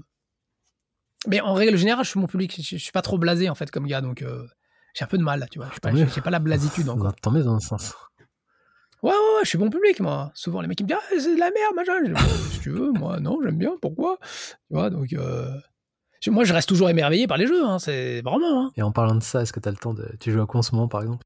Mais 1.26 1.40
en 1.40 1.54
règle 1.54 1.76
générale, 1.76 2.04
je 2.04 2.10
suis 2.10 2.20
mon 2.20 2.26
public, 2.26 2.60
je, 2.62 2.76
suis 2.76 2.92
pas 2.92 3.02
trop 3.02 3.18
blasé 3.18 3.50
en 3.50 3.54
fait 3.54 3.70
comme 3.70 3.86
gars, 3.86 4.00
donc 4.00 4.22
euh, 4.22 4.46
j'ai 4.94 5.04
un 5.04 5.08
peu 5.08 5.18
de 5.18 5.22
mal, 5.22 5.40
là, 5.40 5.46
tu 5.48 5.58
vois. 5.58 5.68
J'ai 5.72 5.80
pas, 5.80 6.22
pas, 6.22 6.30
la 6.30 6.38
blasitude 6.38 6.88
encore. 6.88 7.14
Tant 7.16 7.30
mieux 7.30 7.42
dans 7.42 7.56
un 7.56 7.60
sens. 7.60 7.94
Ouais, 9.02 9.10
ouais, 9.10 9.16
ouais, 9.16 9.40
je 9.44 9.48
suis 9.48 9.58
bon 9.58 9.70
public, 9.70 10.00
moi. 10.00 10.30
Souvent, 10.34 10.60
les 10.60 10.68
mecs, 10.68 10.80
ils 10.80 10.84
me 10.84 10.88
disent, 10.88 10.98
ah, 11.00 11.14
c'est 11.18 11.34
de 11.34 11.40
la 11.40 11.50
merde, 11.50 11.74
machin. 11.76 12.28
si 12.50 12.60
tu 12.60 12.70
veux, 12.70 12.92
moi, 12.92 13.20
non, 13.20 13.38
j'aime 13.42 13.58
bien, 13.58 13.72
pourquoi? 13.80 14.18
Tu 14.20 14.56
vois, 14.70 14.90
donc. 14.90 15.12
Euh... 15.12 15.50
Moi, 16.26 16.42
je 16.42 16.52
reste 16.52 16.68
toujours 16.68 16.90
émerveillé 16.90 17.28
par 17.28 17.36
les 17.36 17.46
jeux, 17.46 17.64
hein, 17.64 17.78
c'est 17.78 18.22
vraiment. 18.22 18.64
Hein. 18.64 18.72
Et 18.76 18.82
en 18.82 18.90
parlant 18.90 19.14
de 19.14 19.22
ça, 19.22 19.42
est-ce 19.42 19.52
que 19.52 19.60
tu 19.60 19.68
as 19.68 19.72
le 19.72 19.76
temps 19.76 19.94
de. 19.94 20.08
Tu 20.18 20.32
joues 20.32 20.42
à 20.42 20.46
quoi 20.46 20.58
en 20.58 20.62
ce 20.62 20.74
moment, 20.74 20.88
par 20.88 21.02
exemple? 21.02 21.24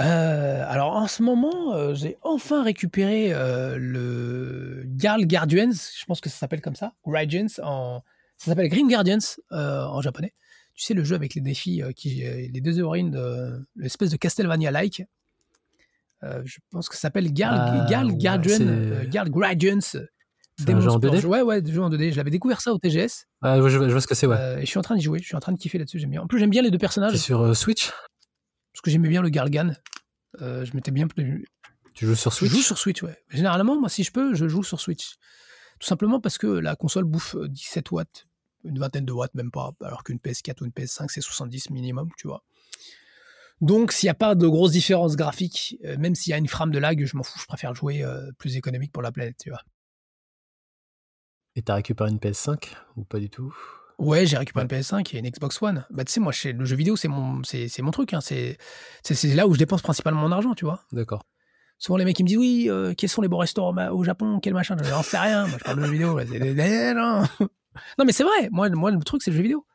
Euh, 0.00 0.64
alors 0.68 0.96
en 0.96 1.06
ce 1.06 1.22
moment, 1.22 1.72
euh, 1.74 1.94
j'ai 1.94 2.18
enfin 2.22 2.64
récupéré 2.64 3.32
euh, 3.32 3.76
le 3.78 4.84
Girl 4.96 5.24
Guardians, 5.24 5.70
je 5.70 6.04
pense 6.04 6.20
que 6.20 6.28
ça 6.28 6.36
s'appelle 6.36 6.60
comme 6.60 6.74
ça, 6.74 6.94
Guardians 7.06 7.46
en, 7.62 8.02
ça 8.44 8.50
s'appelle 8.50 8.68
Grim 8.68 8.88
Guardians 8.88 9.18
en 9.50 10.00
japonais. 10.00 10.34
Tu 10.74 10.82
sais 10.84 10.94
le 10.94 11.04
jeu 11.04 11.14
avec 11.14 11.34
les 11.34 11.40
défis, 11.40 11.82
qui, 11.96 12.16
les 12.16 12.60
deux 12.60 12.78
héroïnes 12.78 13.16
l'espèce 13.76 14.10
de 14.10 14.16
Castlevania-like, 14.16 15.04
euh, 16.24 16.42
je 16.44 16.58
pense 16.70 16.88
que 16.88 16.94
ça 16.94 17.02
s'appelle 17.02 17.26
ah, 17.28 17.32
Guardian, 17.32 17.82
euh, 17.82 17.88
Gal 17.88 18.16
Guardians. 18.16 18.54
un 20.68 20.80
jeu 20.80 20.90
en 20.90 20.98
2D 20.98 21.24
Ouais, 21.26 21.42
ouais, 21.42 21.62
jeu 21.64 21.82
en 21.82 21.90
2D. 21.90 22.12
Je 22.12 22.16
l'avais 22.16 22.30
découvert 22.30 22.60
ça 22.60 22.72
au 22.72 22.78
TGS. 22.78 23.26
Ah, 23.42 23.56
je, 23.56 23.78
vois 23.78 24.00
ce 24.00 24.06
que 24.06 24.14
c'est, 24.14 24.26
ouais. 24.26 24.36
Euh, 24.38 24.58
et 24.58 24.62
je 24.62 24.66
suis 24.66 24.78
en 24.78 24.82
train 24.82 24.96
d'y 24.96 25.02
jouer, 25.02 25.18
je 25.18 25.26
suis 25.26 25.36
en 25.36 25.40
train 25.40 25.52
de 25.52 25.58
kiffer 25.58 25.78
là-dessus, 25.78 25.98
j'aime 25.98 26.10
bien. 26.10 26.22
En 26.22 26.26
plus, 26.26 26.38
j'aime 26.38 26.50
bien 26.50 26.62
les 26.62 26.70
deux 26.70 26.78
personnages. 26.78 27.12
C'est 27.12 27.18
sur 27.18 27.54
Switch? 27.56 27.90
Parce 28.72 28.80
que 28.82 28.90
j'aimais 28.90 29.08
bien 29.08 29.22
le 29.22 29.28
Gargan. 29.28 29.74
je 30.40 30.74
m'étais 30.74 30.90
bien. 30.90 31.06
Tu 31.94 32.06
joues 32.06 32.14
sur 32.14 32.32
Switch? 32.32 32.50
Je 32.50 32.56
joue 32.56 32.62
sur 32.62 32.78
Switch, 32.78 33.02
ouais. 33.02 33.16
Généralement, 33.28 33.78
moi, 33.78 33.88
si 33.88 34.02
je 34.02 34.10
peux, 34.10 34.34
je 34.34 34.48
joue 34.48 34.62
sur 34.62 34.80
Switch. 34.80 35.16
Tout 35.78 35.86
simplement 35.86 36.20
parce 36.20 36.38
que 36.38 36.46
la 36.46 36.76
console 36.76 37.04
bouffe 37.04 37.36
17 37.36 37.90
watts, 37.90 38.26
une 38.64 38.78
vingtaine 38.78 39.04
de 39.04 39.12
watts, 39.12 39.34
même 39.34 39.50
pas, 39.50 39.72
alors 39.82 40.04
qu'une 40.04 40.18
PS4 40.18 40.62
ou 40.62 40.64
une 40.66 40.72
PS5, 40.72 41.06
c'est 41.08 41.20
70 41.20 41.70
minimum, 41.70 42.08
tu 42.16 42.26
vois. 42.26 42.42
Donc, 43.60 43.92
s'il 43.92 44.06
n'y 44.06 44.10
a 44.10 44.14
pas 44.14 44.34
de 44.34 44.46
grosses 44.46 44.72
différences 44.72 45.16
graphiques, 45.16 45.78
euh, 45.84 45.96
même 45.96 46.14
s'il 46.14 46.30
y 46.30 46.34
a 46.34 46.38
une 46.38 46.48
frame 46.48 46.70
de 46.70 46.78
lag, 46.78 47.04
je 47.04 47.16
m'en 47.16 47.22
fous, 47.22 47.38
je 47.38 47.46
préfère 47.46 47.74
jouer 47.74 48.02
euh, 48.02 48.30
plus 48.38 48.56
économique 48.56 48.92
pour 48.92 49.02
la 49.02 49.12
planète, 49.12 49.36
tu 49.38 49.50
vois. 49.50 49.62
Et 51.56 51.62
t'as 51.62 51.76
récupéré 51.76 52.10
une 52.10 52.18
PS5 52.18 52.74
ou 52.96 53.04
pas 53.04 53.20
du 53.20 53.30
tout? 53.30 53.54
Ouais, 53.98 54.26
j'ai 54.26 54.36
récupéré 54.36 54.66
une 54.68 54.70
PS5 54.70 55.14
et 55.14 55.20
une 55.20 55.28
Xbox 55.28 55.62
One. 55.62 55.86
Bah, 55.90 56.04
tu 56.04 56.12
sais, 56.12 56.20
moi, 56.20 56.32
le 56.44 56.64
jeu 56.64 56.76
vidéo, 56.76 56.96
c'est 56.96 57.06
mon, 57.06 57.42
c'est, 57.44 57.80
mon 57.80 57.92
truc. 57.92 58.12
Hein. 58.12 58.20
C'est, 58.20 58.58
là 59.34 59.46
où 59.46 59.54
je 59.54 59.58
dépense 59.58 59.82
principalement 59.82 60.20
mon 60.20 60.32
argent, 60.32 60.54
tu 60.54 60.64
vois. 60.64 60.80
D'accord. 60.90 61.22
Souvent, 61.78 61.96
les 61.96 62.04
mecs, 62.04 62.18
ils 62.18 62.24
me 62.24 62.28
disent 62.28 62.38
Oui, 62.38 62.66
euh, 62.68 62.94
quels 62.96 63.08
sont 63.08 63.22
les 63.22 63.28
bons 63.28 63.38
restaurants 63.38 63.74
au 63.92 64.02
Japon 64.02 64.40
Quel 64.42 64.54
machin 64.54 64.76
J'en 64.82 65.02
sais 65.02 65.18
rien. 65.18 65.46
Moi, 65.46 65.58
je 65.58 65.64
parle 65.64 65.80
de 65.80 65.84
jeu 65.84 65.92
vidéo. 65.92 66.18
Non, 67.98 68.04
mais 68.04 68.12
c'est 68.12 68.24
vrai. 68.24 68.48
Moi, 68.50 68.68
moi, 68.70 68.90
le 68.90 68.98
truc, 69.00 69.22
c'est 69.22 69.30
le 69.30 69.36
jeu 69.36 69.42
vidéo. 69.42 69.66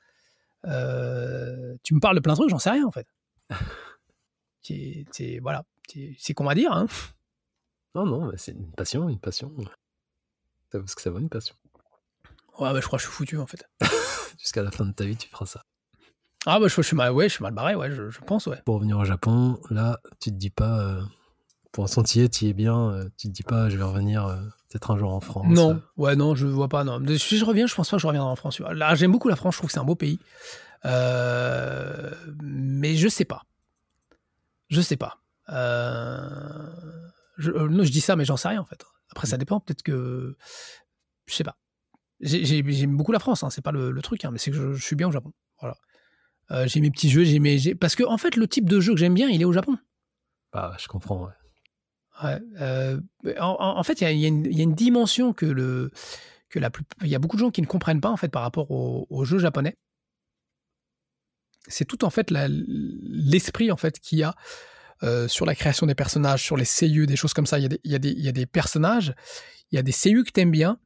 tu 1.84 1.93
me 1.93 1.99
parles 1.99 2.15
de 2.15 2.21
plein 2.21 2.34
de 2.34 2.38
trucs, 2.38 2.49
j'en 2.49 2.59
sais 2.59 2.71
rien, 2.71 2.85
en 2.85 2.91
fait 2.91 3.07
c'est 5.11 5.39
voilà, 5.41 5.63
c'est 6.17 6.34
qu'on 6.34 6.43
va 6.43 6.55
dire. 6.55 6.71
Hein. 6.71 6.88
Non, 7.95 8.05
non, 8.05 8.31
c'est 8.38 8.51
une 8.51 8.71
passion, 8.71 9.09
une 9.09 9.19
passion. 9.19 9.51
Parce 10.71 10.93
que 10.93 11.01
ça 11.01 11.09
va 11.09 11.19
une 11.19 11.30
passion. 11.30 11.55
Ouais, 12.59 12.71
bah, 12.73 12.80
je 12.81 12.85
crois 12.85 12.99
que 12.99 13.03
je 13.03 13.09
suis 13.09 13.15
foutu 13.15 13.38
en 13.38 13.47
fait. 13.47 13.63
Jusqu'à 14.38 14.61
la 14.61 14.71
fin 14.71 14.85
de 14.85 14.91
ta 14.91 15.05
vie, 15.05 15.17
tu 15.17 15.27
feras 15.27 15.45
ça. 15.45 15.63
Ah, 16.45 16.59
bah, 16.59 16.67
je, 16.67 16.76
je, 16.76 16.81
suis, 16.81 16.95
mal, 16.95 17.11
ouais, 17.11 17.27
je 17.27 17.34
suis 17.34 17.43
mal 17.43 17.53
barré, 17.53 17.76
ouais, 17.76 17.91
je, 17.91 18.19
pense, 18.19 18.47
ouais. 18.47 18.61
Pour 18.65 18.76
revenir 18.76 18.97
au 18.97 19.05
Japon, 19.05 19.59
là, 19.69 19.99
tu 20.19 20.30
te 20.30 20.35
dis 20.35 20.49
pas, 20.49 20.80
euh, 20.80 21.03
pour 21.71 21.88
y 21.88 22.19
es, 22.19 22.30
tu 22.30 22.45
y 22.45 22.49
es 22.49 22.53
bien, 22.53 22.91
euh, 22.91 23.09
tu 23.17 23.27
te 23.27 23.34
dis 23.34 23.43
pas, 23.43 23.69
je 23.69 23.77
vais 23.77 23.84
revenir 23.84 24.26
euh, 24.26 24.41
peut-être 24.70 24.91
un 24.91 24.98
jour 24.98 25.14
en 25.14 25.20
France. 25.20 25.48
Non, 25.50 25.82
ouais, 25.98 26.16
non, 26.16 26.36
je 26.36 26.48
vois 26.48 26.70
pas, 26.70 26.84
non. 26.84 27.02
Si 27.18 27.38
je 27.38 27.46
reviens, 27.46 27.68
je 27.68 27.76
pense 27.76 27.90
pas 27.90 27.98
que 27.98 28.02
je 28.02 28.08
reviendrai 28.08 28.30
en 28.30 28.36
France. 28.36 28.60
Là, 28.60 28.96
j'aime 28.96 29.12
beaucoup 29.12 29.30
la 29.30 29.36
France, 29.36 29.56
je 29.56 29.60
trouve 29.60 29.70
que 29.70 29.74
c'est 29.74 29.80
un 29.80 29.86
beau 29.86 29.96
pays. 29.96 30.20
mais 30.84 32.96
je 32.96 33.08
sais 33.08 33.26
pas. 33.26 33.44
Je 34.70 34.82
sais 34.82 34.98
pas. 34.98 35.20
Euh, 35.50 36.70
je, 37.38 37.52
euh, 37.52 37.84
je 37.84 37.91
dis 37.91 38.02
ça, 38.02 38.16
mais 38.16 38.26
j'en 38.26 38.38
sais 38.38 38.50
rien 38.50 38.62
en 38.62 38.66
fait. 38.66 38.84
Après, 39.12 39.28
ça 39.28 39.36
mm. 39.36 39.40
dépend. 39.40 39.60
Peut-être 39.60 39.84
que 39.84 40.36
je 41.26 41.34
sais 41.34 41.44
pas. 41.44 41.58
J'aime 42.22 42.98
beaucoup 42.98 43.12
la 43.12 43.20
France, 43.20 43.44
hein, 43.44 43.50
c'est 43.50 43.62
pas 43.62 43.72
le, 43.72 44.00
truc, 44.02 44.26
hein, 44.26 44.32
mais 44.32 44.40
c'est 44.40 44.52
que 44.52 44.76
je, 44.76 44.82
suis 44.82 44.96
bien 44.96 45.08
au 45.08 45.12
Japon. 45.12 45.32
Voilà. 45.62 45.78
Euh, 46.52 46.68
j'ai 46.68 46.82
mes 46.82 46.91
petits 46.91 47.10
jeux, 47.10 47.24
j'ai 47.24 47.40
mes. 47.40 47.76
Parce 47.76 47.96
que, 47.96 48.04
en 48.04 48.18
fait, 48.18 48.36
le 48.36 48.48
type 48.48 48.68
de 48.68 48.80
jeu 48.80 48.94
que 48.94 49.00
j'aime 49.00 49.14
bien, 49.14 49.30
il 49.30 49.41
est 49.41 49.46
au 49.46 49.54
Japon. 49.54 49.78
Bah, 50.52 50.76
je 50.80 50.88
comprends, 50.88 51.26
ouais. 51.26 51.34
Euh, 52.24 53.00
en, 53.40 53.84
fait, 53.84 54.02
il 54.02 54.18
y, 54.18 54.26
a 54.26 54.28
une 54.28 54.76
dimension 54.76 55.34
que 55.34 55.46
le. 55.46 55.91
Que 56.50 56.58
la 56.58 56.72
il 57.02 57.10
y 57.10 57.16
a 57.16 57.20
beaucoup 57.20 57.36
de 57.36 57.41
gens 57.41 57.52
qui 57.52 57.62
ne 57.62 57.68
comprennent 57.68 58.02
pas 58.02 58.10
en 58.10 58.18
fait 58.18 58.30
par 58.30 58.41
rapport 58.41 58.72
au 58.72 59.24
jeux 59.26 59.38
japonais. 59.38 59.78
C'est 61.68 61.86
tout 61.86 62.04
en 62.04 62.10
fait 62.10 62.32
l'esprit 62.32 63.72
en 63.72 63.78
fait 63.78 64.00
qu'il 64.00 64.18
y 64.18 64.24
a 64.24 64.34
euh, 65.02 65.30
sur 65.30 65.46
la 65.46 65.56
création 65.56 65.88
des 65.88 65.96
personnages, 65.96 66.44
sur 66.44 66.58
les 66.58 66.66
seiyuu, 66.66 67.08
des 67.08 67.16
choses 67.16 67.34
comme 67.34 67.46
ça. 67.46 67.58
Il 67.58 67.62
y 67.62 67.66
a 67.96 68.00
des, 68.00 68.10
y 68.12 68.22
y 68.22 68.28
a 68.28 68.32
des 68.34 68.46
personnages, 68.46 69.14
il 69.72 69.78
y 69.78 69.80
a 69.80 69.82
des 69.82 69.94
seiyuu 69.94 70.26
que 70.26 70.32
t'aimes 70.32 70.52
bien, 70.52 70.78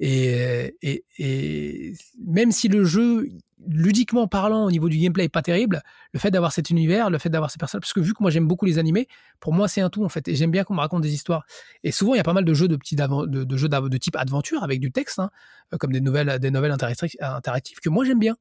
et, 0.00 0.76
et, 0.82 1.04
et, 1.18 1.94
même 2.26 2.50
si 2.50 2.66
le 2.66 2.84
jeu, 2.84 3.28
ludiquement 3.68 4.26
parlant, 4.26 4.64
au 4.64 4.70
niveau 4.70 4.88
du 4.88 4.98
gameplay, 4.98 5.28
pas 5.28 5.42
terrible, 5.42 5.82
le 6.12 6.18
fait 6.18 6.30
d'avoir 6.30 6.52
cet 6.52 6.70
univers, 6.70 7.10
le 7.10 7.18
fait 7.18 7.28
d'avoir 7.28 7.50
ces 7.50 7.58
personnages, 7.58 7.82
parce 7.82 7.92
que 7.92 8.00
vu 8.00 8.12
que 8.14 8.22
moi 8.22 8.30
j'aime 8.30 8.46
beaucoup 8.46 8.64
les 8.66 8.78
animés, 8.78 9.08
pour 9.38 9.52
moi 9.52 9.68
c'est 9.68 9.80
un 9.80 9.90
tout 9.90 10.04
en 10.04 10.08
fait, 10.08 10.28
et 10.28 10.36
j'aime 10.36 10.50
bien 10.50 10.64
qu'on 10.64 10.74
me 10.74 10.80
raconte 10.80 11.02
des 11.02 11.12
histoires. 11.12 11.44
Et 11.82 11.92
souvent 11.92 12.14
il 12.14 12.16
y 12.18 12.20
a 12.20 12.24
pas 12.24 12.32
mal 12.32 12.44
de 12.44 12.54
jeux 12.54 12.68
de 12.68 12.76
petits 12.76 12.96
de, 12.96 13.44
de, 13.44 13.56
jeux 13.56 13.68
de 13.68 13.96
type 13.98 14.16
aventure 14.16 14.62
avec 14.62 14.80
du 14.80 14.92
texte, 14.92 15.18
hein, 15.18 15.30
euh, 15.72 15.76
comme 15.76 15.92
des 15.92 16.00
nouvelles, 16.00 16.38
des 16.38 16.50
nouvelles 16.50 16.72
interactives 16.72 17.80
que 17.80 17.88
moi 17.88 18.04
j'aime 18.04 18.18
bien. 18.18 18.36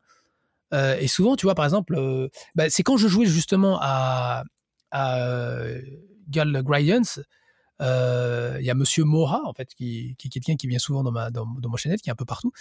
Euh, 0.74 0.98
et 1.00 1.08
souvent, 1.08 1.36
tu 1.36 1.48
vois, 1.48 1.56
par 1.56 1.66
exemple, 1.66 1.96
euh, 1.98 2.28
bah, 2.54 2.70
c'est 2.70 2.84
quand 2.84 2.96
je 2.96 3.08
jouais 3.08 3.26
justement 3.26 3.80
à, 3.82 4.44
à 4.92 5.64
Girl 6.30 6.64
Guidance, 6.64 7.20
euh, 7.82 8.58
il 8.60 8.66
y 8.66 8.70
a 8.70 8.76
Monsieur 8.76 9.04
Mora, 9.04 9.42
en 9.46 9.54
fait, 9.54 9.74
qui, 9.74 10.16
qui, 10.18 10.28
est 10.28 10.32
quelqu'un 10.32 10.56
qui 10.56 10.68
vient 10.68 10.80
souvent 10.80 11.04
dans 11.04 11.12
ma, 11.12 11.32
dans, 11.32 11.46
dans 11.46 11.76
chaînette, 11.78 12.02
qui 12.02 12.10
est 12.10 12.12
un 12.12 12.16
peu 12.16 12.26
partout, 12.26 12.52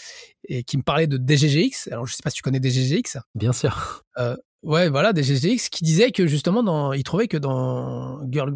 et 0.45 0.63
qui 0.63 0.77
me 0.77 0.83
parlait 0.83 1.07
de 1.07 1.19
DGGX. 1.19 1.91
Alors, 1.91 2.07
je 2.07 2.15
sais 2.15 2.23
pas 2.23 2.31
si 2.31 2.37
tu 2.37 2.43
connais 2.43 2.61
DGGX. 2.61 3.19
Bien 3.35 3.53
sûr. 3.53 4.05
Euh, 4.19 4.37
ouais, 4.63 4.89
voilà, 4.89 5.13
DGGX, 5.13 5.69
qui 5.71 5.85
disait 5.85 6.13
que 6.13 6.27
justement, 6.27 6.63
dans, 6.63 6.93
il 6.93 7.03
trouvait 7.03 7.29
que 7.29 7.37
dans 7.37 8.21
Girl, 8.31 8.55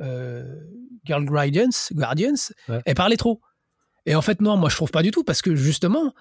euh, 0.00 0.60
Girl 1.04 1.24
Guardians, 1.24 1.70
Guardians 1.92 2.52
elle 2.84 2.94
parlait 2.94 3.16
trop. 3.16 3.40
Et 4.06 4.14
en 4.14 4.22
fait, 4.22 4.40
non, 4.40 4.56
moi, 4.56 4.68
je 4.68 4.76
trouve 4.76 4.90
pas 4.90 5.02
du 5.02 5.10
tout, 5.10 5.24
parce 5.24 5.42
que 5.42 5.54
justement, 5.56 6.14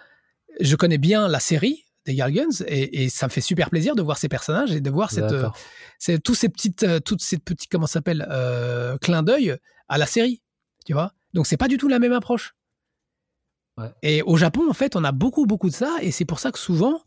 je 0.60 0.76
connais 0.76 0.98
bien 0.98 1.28
la 1.28 1.40
série, 1.40 1.86
des 2.06 2.16
Guns 2.16 2.64
et, 2.68 3.10
ça 3.10 3.28
me 3.28 3.32
fait 3.32 3.42
super 3.42 3.70
plaisir 3.70 3.96
de 3.96 4.02
voir 4.02 4.18
ces 4.18 4.30
personnages 4.30 4.72
et 4.72 4.82
de 4.82 4.90
voir 4.90 5.12
cette, 5.12 5.32
euh, 5.32 6.18
tous 6.24 6.36
ces 6.36 6.50
petites, 6.50 6.84
euh, 6.84 7.00
toutes 7.00 7.22
ces 7.22 7.38
petits, 7.38 7.68
comment 7.68 7.88
s'appelle, 7.88 8.28
euh, 8.30 8.98
clins 8.98 9.24
d'œil 9.24 9.56
à 9.88 9.98
la 9.98 10.06
série, 10.06 10.42
tu 10.86 10.94
vois. 10.94 11.14
Donc 11.34 11.48
c'est 11.48 11.58
pas 11.58 11.68
du 11.68 11.78
tout 11.78 11.88
la 11.88 12.00
même 12.00 12.14
approche. 12.14 12.56
Et 14.04 14.22
au 14.22 14.38
Japon, 14.38 14.70
en 14.70 14.74
fait, 14.74 14.96
on 14.96 15.04
a 15.04 15.12
beaucoup, 15.12 15.48
beaucoup 15.48 15.70
de 15.70 15.74
ça 15.74 15.98
et 16.02 16.12
c'est 16.12 16.26
pour 16.26 16.40
ça 16.40 16.52
que 16.52 16.60
souvent, 16.60 17.02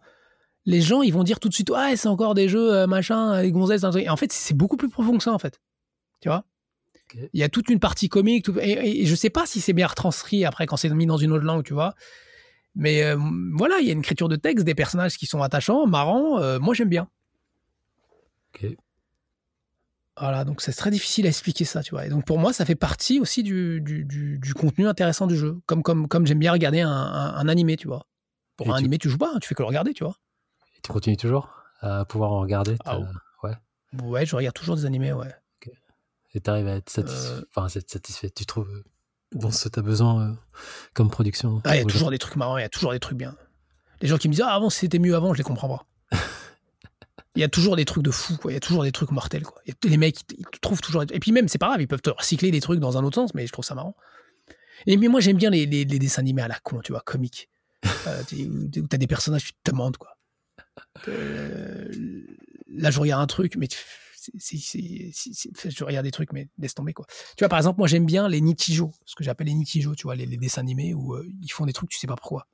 les 0.65 0.81
gens, 0.81 1.03
ils 1.03 1.13
vont 1.13 1.23
dire 1.23 1.39
tout 1.39 1.49
de 1.49 1.55
suite, 1.55 1.71
ah, 1.75 1.97
c'est 1.97 2.09
encore 2.09 2.35
des 2.35 2.49
jeux, 2.49 2.87
machin, 2.89 3.41
les 3.41 3.53
gonzesses, 3.53 3.85
et 3.97 4.09
en 4.09 4.17
fait, 4.17 4.33
c'est 4.33 4.55
beaucoup 4.55 4.77
plus 4.77 4.89
profond 4.89 5.17
que 5.17 5.23
ça, 5.23 5.33
en 5.33 5.39
fait. 5.39 5.61
Tu 6.21 6.29
vois? 6.29 6.45
Il 7.33 7.39
y 7.39 7.45
a 7.45 7.49
toute 7.49 7.71
une 7.71 7.79
partie 7.79 8.09
comique, 8.09 8.49
et, 8.61 9.03
et, 9.03 9.07
je 9.07 9.15
sais 9.15 9.31
pas 9.31 9.47
si 9.47 9.61
c'est 9.61 9.73
bien 9.73 9.87
retranscrit 9.87 10.45
après 10.45 10.67
quand 10.67 10.77
c'est 10.77 10.89
mis 10.91 11.07
dans 11.07 11.19
une 11.19 11.31
autre 11.31 11.45
langue, 11.45 11.63
tu 11.63 11.73
vois. 11.73 11.95
Mais 12.77 13.03
euh, 13.03 13.17
voilà, 13.55 13.79
il 13.81 13.87
y 13.87 13.91
a 13.91 13.93
une 13.93 14.01
écriture 14.01 14.29
de 14.29 14.37
texte, 14.37 14.65
des 14.65 14.75
personnages 14.75 15.17
qui 15.17 15.27
sont 15.27 15.41
attachants, 15.41 15.87
marrants. 15.87 16.39
Euh, 16.41 16.59
moi, 16.59 16.75
j'aime 16.75 16.91
bien. 16.91 17.09
Voilà, 20.19 20.45
donc 20.45 20.63
c'est 20.63 20.73
très 20.73 20.91
difficile 20.91 21.27
à 21.27 21.29
expliquer 21.29 21.65
ça, 21.65 21.83
tu 21.83 21.91
vois. 21.91 22.07
Et 22.07 22.09
donc 22.09 22.25
pour 22.25 22.39
moi, 22.39 22.53
ça 22.53 22.65
fait 22.65 22.75
partie 22.75 23.21
aussi 23.21 23.43
du, 23.43 23.81
du, 23.83 24.55
contenu 24.55 24.87
intéressant 24.87 25.27
du 25.27 25.37
jeu. 25.37 25.59
Comme, 25.67 25.83
comme, 25.83 26.09
comme 26.09 26.27
j'aime 26.27 26.39
bien 26.39 26.53
regarder 26.53 26.81
un, 26.81 26.91
un, 26.91 27.49
animé, 27.49 27.77
tu 27.77 27.87
vois. 27.87 28.07
Pour 28.57 28.73
un 28.73 28.79
animé, 28.79 28.97
tu 28.97 29.11
joues 29.11 29.19
pas, 29.19 29.33
hein, 29.35 29.39
tu 29.41 29.49
fais 29.49 29.55
que 29.55 29.63
le 29.63 29.67
regarder, 29.67 29.93
tu 29.93 30.05
vois. 30.05 30.17
Et 30.77 30.81
tu 30.83 30.91
continues 30.91 31.19
toujours 31.19 31.51
à 31.81 32.07
pouvoir 32.07 32.33
en 32.33 32.41
regarder 32.41 32.77
ah 32.87 32.99
Ouais. 33.43 33.53
Ouais, 34.03 34.27
je 34.27 34.35
regarde 34.35 34.55
toujours 34.55 34.77
des 34.77 34.87
animés, 34.87 35.13
ouais. 35.13 35.33
Et 36.37 36.41
tu 36.41 36.51
arrives 36.51 36.67
à 36.67 36.77
être 36.77 36.91
satisfait, 36.91 37.33
euh. 37.33 37.45
enfin, 37.55 37.69
satisfait. 37.69 38.29
Tu 38.31 38.45
trouves 38.45 38.83
dans 39.33 39.51
ce 39.51 39.65
que 39.65 39.75
tu 39.75 39.79
as 39.79 39.83
besoin 39.83 40.23
euh, 40.23 40.35
comme 40.93 41.11
production 41.11 41.63
ah, 41.65 41.77
Il 41.77 41.79
y 41.79 41.83
a 41.83 41.85
toujours 41.87 42.11
des 42.11 42.19
trucs 42.19 42.37
marrants, 42.37 42.59
il 42.59 42.63
y 42.63 42.65
a 42.65 42.69
toujours 42.69 42.93
des 42.93 43.01
trucs 43.01 43.17
bien. 43.17 43.35
Les 44.03 44.09
gens 44.09 44.19
qui 44.19 44.29
me 44.29 44.35
disent 44.35 44.45
Ah, 44.47 44.55
avant 44.55 44.69
c'était 44.69 44.99
mieux 44.99 45.17
avant, 45.17 45.33
je 45.33 45.39
les 45.39 45.45
comprends 45.45 45.69
pas. 45.69 45.87
Il 47.37 47.41
y 47.41 47.45
a 47.45 47.49
toujours 47.49 47.77
des 47.77 47.85
trucs 47.85 48.03
de 48.03 48.11
fou, 48.11 48.37
quoi. 48.37 48.51
Il 48.51 48.55
y 48.55 48.57
a 48.57 48.61
toujours 48.61 48.83
des 48.83 48.93
trucs 48.93 49.11
mortels, 49.11 49.43
quoi. 49.43 49.61
les 49.85 49.97
mecs, 49.97 50.21
ils, 50.37 50.45
trouvent 50.61 50.81
toujours. 50.81 51.05
Et 51.11 51.21
puis 51.21 51.33
même, 51.33 51.49
c'est 51.49 51.59
pas 51.59 51.69
grave, 51.69 51.83
ils 51.83 51.89
peuvent 51.89 52.03
te 52.03 52.11
recycler 52.11 52.51
des 52.51 52.61
trucs 52.61 52.81
dans 52.81 52.97
un 52.97 53.05
autre 53.05 53.17
sens, 53.17 53.35
mais 53.35 53.47
je 53.47 53.53
trouve 53.53 53.65
ça 53.65 53.75
marrant. 53.75 53.95
Et 54.87 54.97
mais 54.97 55.09
moi, 55.09 55.21
j'aime 55.21 55.37
bien 55.37 55.51
les, 55.51 55.67
dessins 55.85 56.21
animés 56.21 56.43
à 56.43 56.49
la 56.49 56.59
con, 56.59 56.81
tu 56.81 56.93
vois, 56.93 57.03
comiques. 57.03 57.51
Euh, 58.07 58.23
où 58.33 58.87
t'as 58.89 58.97
des 58.97 59.07
personnages, 59.07 59.45
tu 59.45 59.53
te 59.53 59.71
demandes, 59.71 59.97
quoi. 59.97 60.17
Euh, 61.09 61.89
là, 62.69 62.91
je 62.91 63.01
regarde 63.01 63.23
un 63.23 63.27
truc, 63.27 63.57
mais 63.57 63.69
je 64.39 65.85
regarde 65.85 66.05
des 66.05 66.11
trucs, 66.11 66.33
mais 66.33 66.49
laisse 66.59 66.75
tomber 66.75 66.93
quoi. 66.93 67.07
Tu 67.37 67.43
vois, 67.43 67.49
par 67.49 67.59
exemple, 67.59 67.79
moi 67.79 67.89
j'aime 67.89 68.07
bien 68.07 68.29
les 68.29 68.41
Nichijo, 68.41 68.93
ce 69.05 69.15
que 69.15 69.25
j'appelle 69.25 69.47
les 69.47 69.55
Nichijo, 69.55 69.95
tu 69.95 70.05
vois, 70.05 70.17
les, 70.17 70.27
dessins 70.27 70.61
animés 70.61 70.95
où 70.95 71.15
euh, 71.15 71.27
ils 71.43 71.51
font 71.51 71.67
des 71.67 71.73
trucs, 71.73 71.91
tu 71.91 71.99
sais 71.99 72.07
pas 72.07 72.17
pourquoi. 72.17 72.49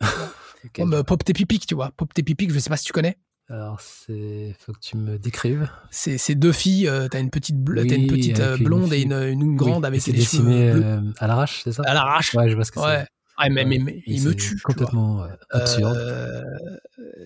Comme 0.74 1.02
Pop 1.04 1.24
Tepipic, 1.24 1.66
tu 1.66 1.74
vois. 1.74 1.90
Pop 1.92 2.12
Tepipic, 2.12 2.52
je 2.52 2.58
sais 2.58 2.68
pas 2.68 2.76
si 2.76 2.84
tu 2.84 2.92
connais. 2.92 3.18
Alors, 3.48 3.80
c'est. 3.80 4.54
Faut 4.58 4.72
que 4.72 4.80
tu 4.80 4.96
me 4.96 5.18
décrives. 5.18 5.70
C'est 5.90 6.34
deux 6.34 6.52
filles, 6.52 6.88
euh, 6.88 7.08
t'as 7.08 7.20
une 7.20 7.30
petite, 7.30 7.56
as 7.56 7.82
une 7.82 8.06
petite 8.06 8.42
blonde 8.62 8.92
et 8.92 9.02
une, 9.02 9.56
grande 9.56 9.84
avec 9.84 10.04
des 10.04 10.20
cheveux 10.20 11.12
à 11.18 11.26
l'arrache, 11.26 11.62
c'est 11.64 11.72
ça? 11.72 11.82
À 11.86 11.94
l'arrache. 11.94 12.34
Ouais, 12.34 12.50
je 12.50 12.54
vois 12.54 12.64
ce 12.64 12.72
que 12.72 12.80
c'est. 12.80 13.06
Ah, 13.38 13.50
mais, 13.50 13.66
mais, 13.66 14.02
il 14.06 14.22
me 14.22 14.34
tue. 14.34 14.58
Complètement 14.62 15.26
absurde. 15.50 15.98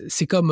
c'est 0.07 0.27
comme 0.27 0.51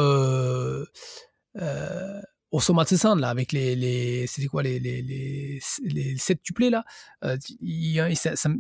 Osomatsu-san, 2.52 3.20
là, 3.20 3.30
avec 3.30 3.52
les, 3.52 3.76
les 3.76 4.26
c'était 4.26 4.48
quoi, 4.48 4.64
les, 4.64 4.80
les, 4.80 5.04
les, 5.04 5.60
les 5.84 6.18
sept 6.18 6.42
tuplés, 6.42 6.72
là, 6.72 6.84
euh, 7.24 7.38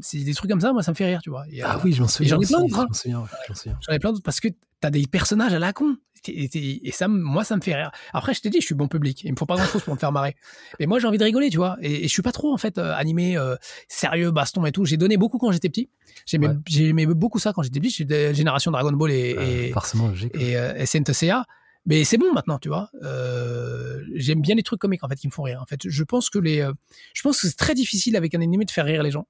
c'est 0.01 0.17
des 0.19 0.33
trucs 0.35 0.49
comme 0.49 0.61
ça, 0.61 0.73
moi, 0.73 0.83
ça 0.83 0.91
me 0.91 0.95
fait 0.95 1.05
rire, 1.05 1.21
tu 1.23 1.31
vois. 1.31 1.45
ah 1.63 1.79
oui, 1.83 1.93
je 1.93 2.01
m'en 2.01 2.07
souviens. 2.07 2.35
J'en 2.35 2.41
ai 2.41 2.45
plein 2.45 2.59
d'autres. 2.61 2.87
J'en 2.87 3.55
souviens, 3.55 3.79
J'en 3.81 3.93
ai 3.93 3.99
plein 3.99 4.11
d'autres 4.11 4.23
parce 4.23 4.39
que 4.39 4.49
t'as 4.79 4.91
des 4.91 5.07
personnages 5.07 5.53
à 5.53 5.59
la 5.59 5.73
con. 5.73 5.97
Et, 6.27 6.91
ça, 6.91 7.07
moi, 7.07 7.43
ça 7.43 7.55
me 7.55 7.61
fait 7.61 7.75
rire. 7.75 7.91
Après, 8.13 8.33
je 8.33 8.41
t'ai 8.41 8.49
dit, 8.49 8.59
je 8.61 8.65
suis 8.65 8.75
bon 8.75 8.87
public. 8.87 9.23
Il 9.23 9.31
me 9.31 9.37
faut 9.37 9.45
pas 9.45 9.55
grand 9.55 9.65
chose 9.65 9.83
pour 9.83 9.93
me 9.93 9.99
faire 9.99 10.11
marrer. 10.11 10.35
Mais 10.79 10.85
moi, 10.85 10.99
j'ai 10.99 11.07
envie 11.07 11.17
de 11.17 11.23
rigoler, 11.23 11.49
tu 11.49 11.57
vois. 11.57 11.77
Et, 11.81 12.03
je 12.03 12.13
suis 12.13 12.21
pas 12.21 12.31
trop, 12.31 12.53
en 12.53 12.57
fait, 12.57 12.77
euh, 12.77 12.93
animé, 12.93 13.37
euh, 13.37 13.55
sérieux, 13.87 14.31
baston 14.31 14.65
et 14.65 14.71
tout. 14.71 14.85
J'ai 14.85 14.97
donné 14.97 15.17
beaucoup 15.17 15.37
quand 15.37 15.51
j'étais 15.51 15.69
petit. 15.69 15.89
J'aimais 16.25 17.05
beaucoup 17.05 17.39
ça 17.39 17.53
quand 17.53 17.63
j'étais 17.63 17.79
petit. 17.79 17.89
Je 17.89 17.95
suis 17.95 18.05
de 18.05 18.33
génération 18.33 18.71
Dragon 18.71 18.91
Ball 18.91 19.11
et, 19.11 19.67
et, 19.67 19.71
forcément, 19.71 20.11
et, 20.33 20.51
et 20.53 20.85
SNTCA. 20.85 21.45
Mais 21.85 22.03
c'est 22.03 22.17
bon 22.17 22.31
maintenant, 22.33 22.59
tu 22.59 22.69
vois. 22.69 22.89
Euh, 23.03 24.03
j'aime 24.13 24.41
bien 24.41 24.55
les 24.55 24.63
trucs 24.63 24.79
comiques 24.79 25.03
en 25.03 25.07
fait 25.07 25.15
qui 25.15 25.27
me 25.27 25.31
font 25.31 25.43
rire. 25.43 25.61
En 25.61 25.65
fait, 25.65 25.79
je 25.83 26.03
pense 26.03 26.29
que 26.29 26.37
les, 26.39 26.61
euh, 26.61 26.73
je 27.13 27.21
pense 27.21 27.41
que 27.41 27.47
c'est 27.47 27.55
très 27.55 27.73
difficile 27.73 28.15
avec 28.15 28.35
un 28.35 28.41
animé 28.41 28.65
de 28.65 28.71
faire 28.71 28.85
rire 28.85 29.01
les 29.01 29.11
gens. 29.11 29.27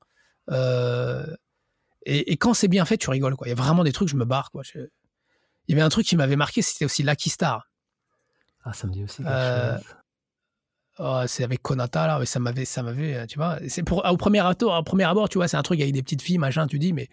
Euh, 0.52 1.26
et, 2.06 2.38
quand 2.38 2.54
c'est 2.54 2.68
bien 2.68 2.86
fait, 2.86 2.98
tu 2.98 3.10
rigoles 3.10 3.36
quoi. 3.36 3.48
Il 3.48 3.52
y 3.52 3.54
a 3.54 3.56
vraiment 3.56 3.84
des 3.84 3.92
trucs, 3.92 4.10
je 4.10 4.16
me 4.16 4.26
barre 4.26 4.52
quoi. 4.52 4.64
Il 5.70 5.74
y 5.74 5.76
avait 5.76 5.86
un 5.86 5.90
truc 5.90 6.06
qui 6.06 6.18
m'avait 6.18 6.36
marqué, 6.36 6.64
c'était 6.64 6.84
aussi 6.84 7.04
Lucky 7.04 7.30
Star. 7.30 7.70
Ah, 8.66 8.74
ça 8.74 8.88
me 8.88 8.92
dit 8.92 9.04
aussi 9.04 9.24
chose. 9.24 9.84
Oh, 10.98 11.22
c'est 11.28 11.44
avec 11.46 11.62
Konata 11.62 12.08
là, 12.08 12.26
ça 12.26 12.40
m'avait, 12.40 12.66
ça 12.66 12.84
m'avait, 12.84 13.26
tu 13.28 13.38
vois. 13.38 13.58
C'est 13.70 13.84
pour 13.84 14.04
au 14.04 14.18
premier 14.18 14.40
abord, 14.40 14.78
au 14.78 14.84
premier 14.84 15.06
abord, 15.06 15.30
tu 15.30 15.38
vois, 15.38 15.48
c'est 15.48 15.56
un 15.56 15.62
truc 15.62 15.80
avec 15.80 15.94
des 15.94 16.04
petites 16.04 16.22
filles, 16.24 16.40
machin. 16.40 16.68
Tu 16.68 16.78
dis, 16.78 16.92
mais 16.92 17.08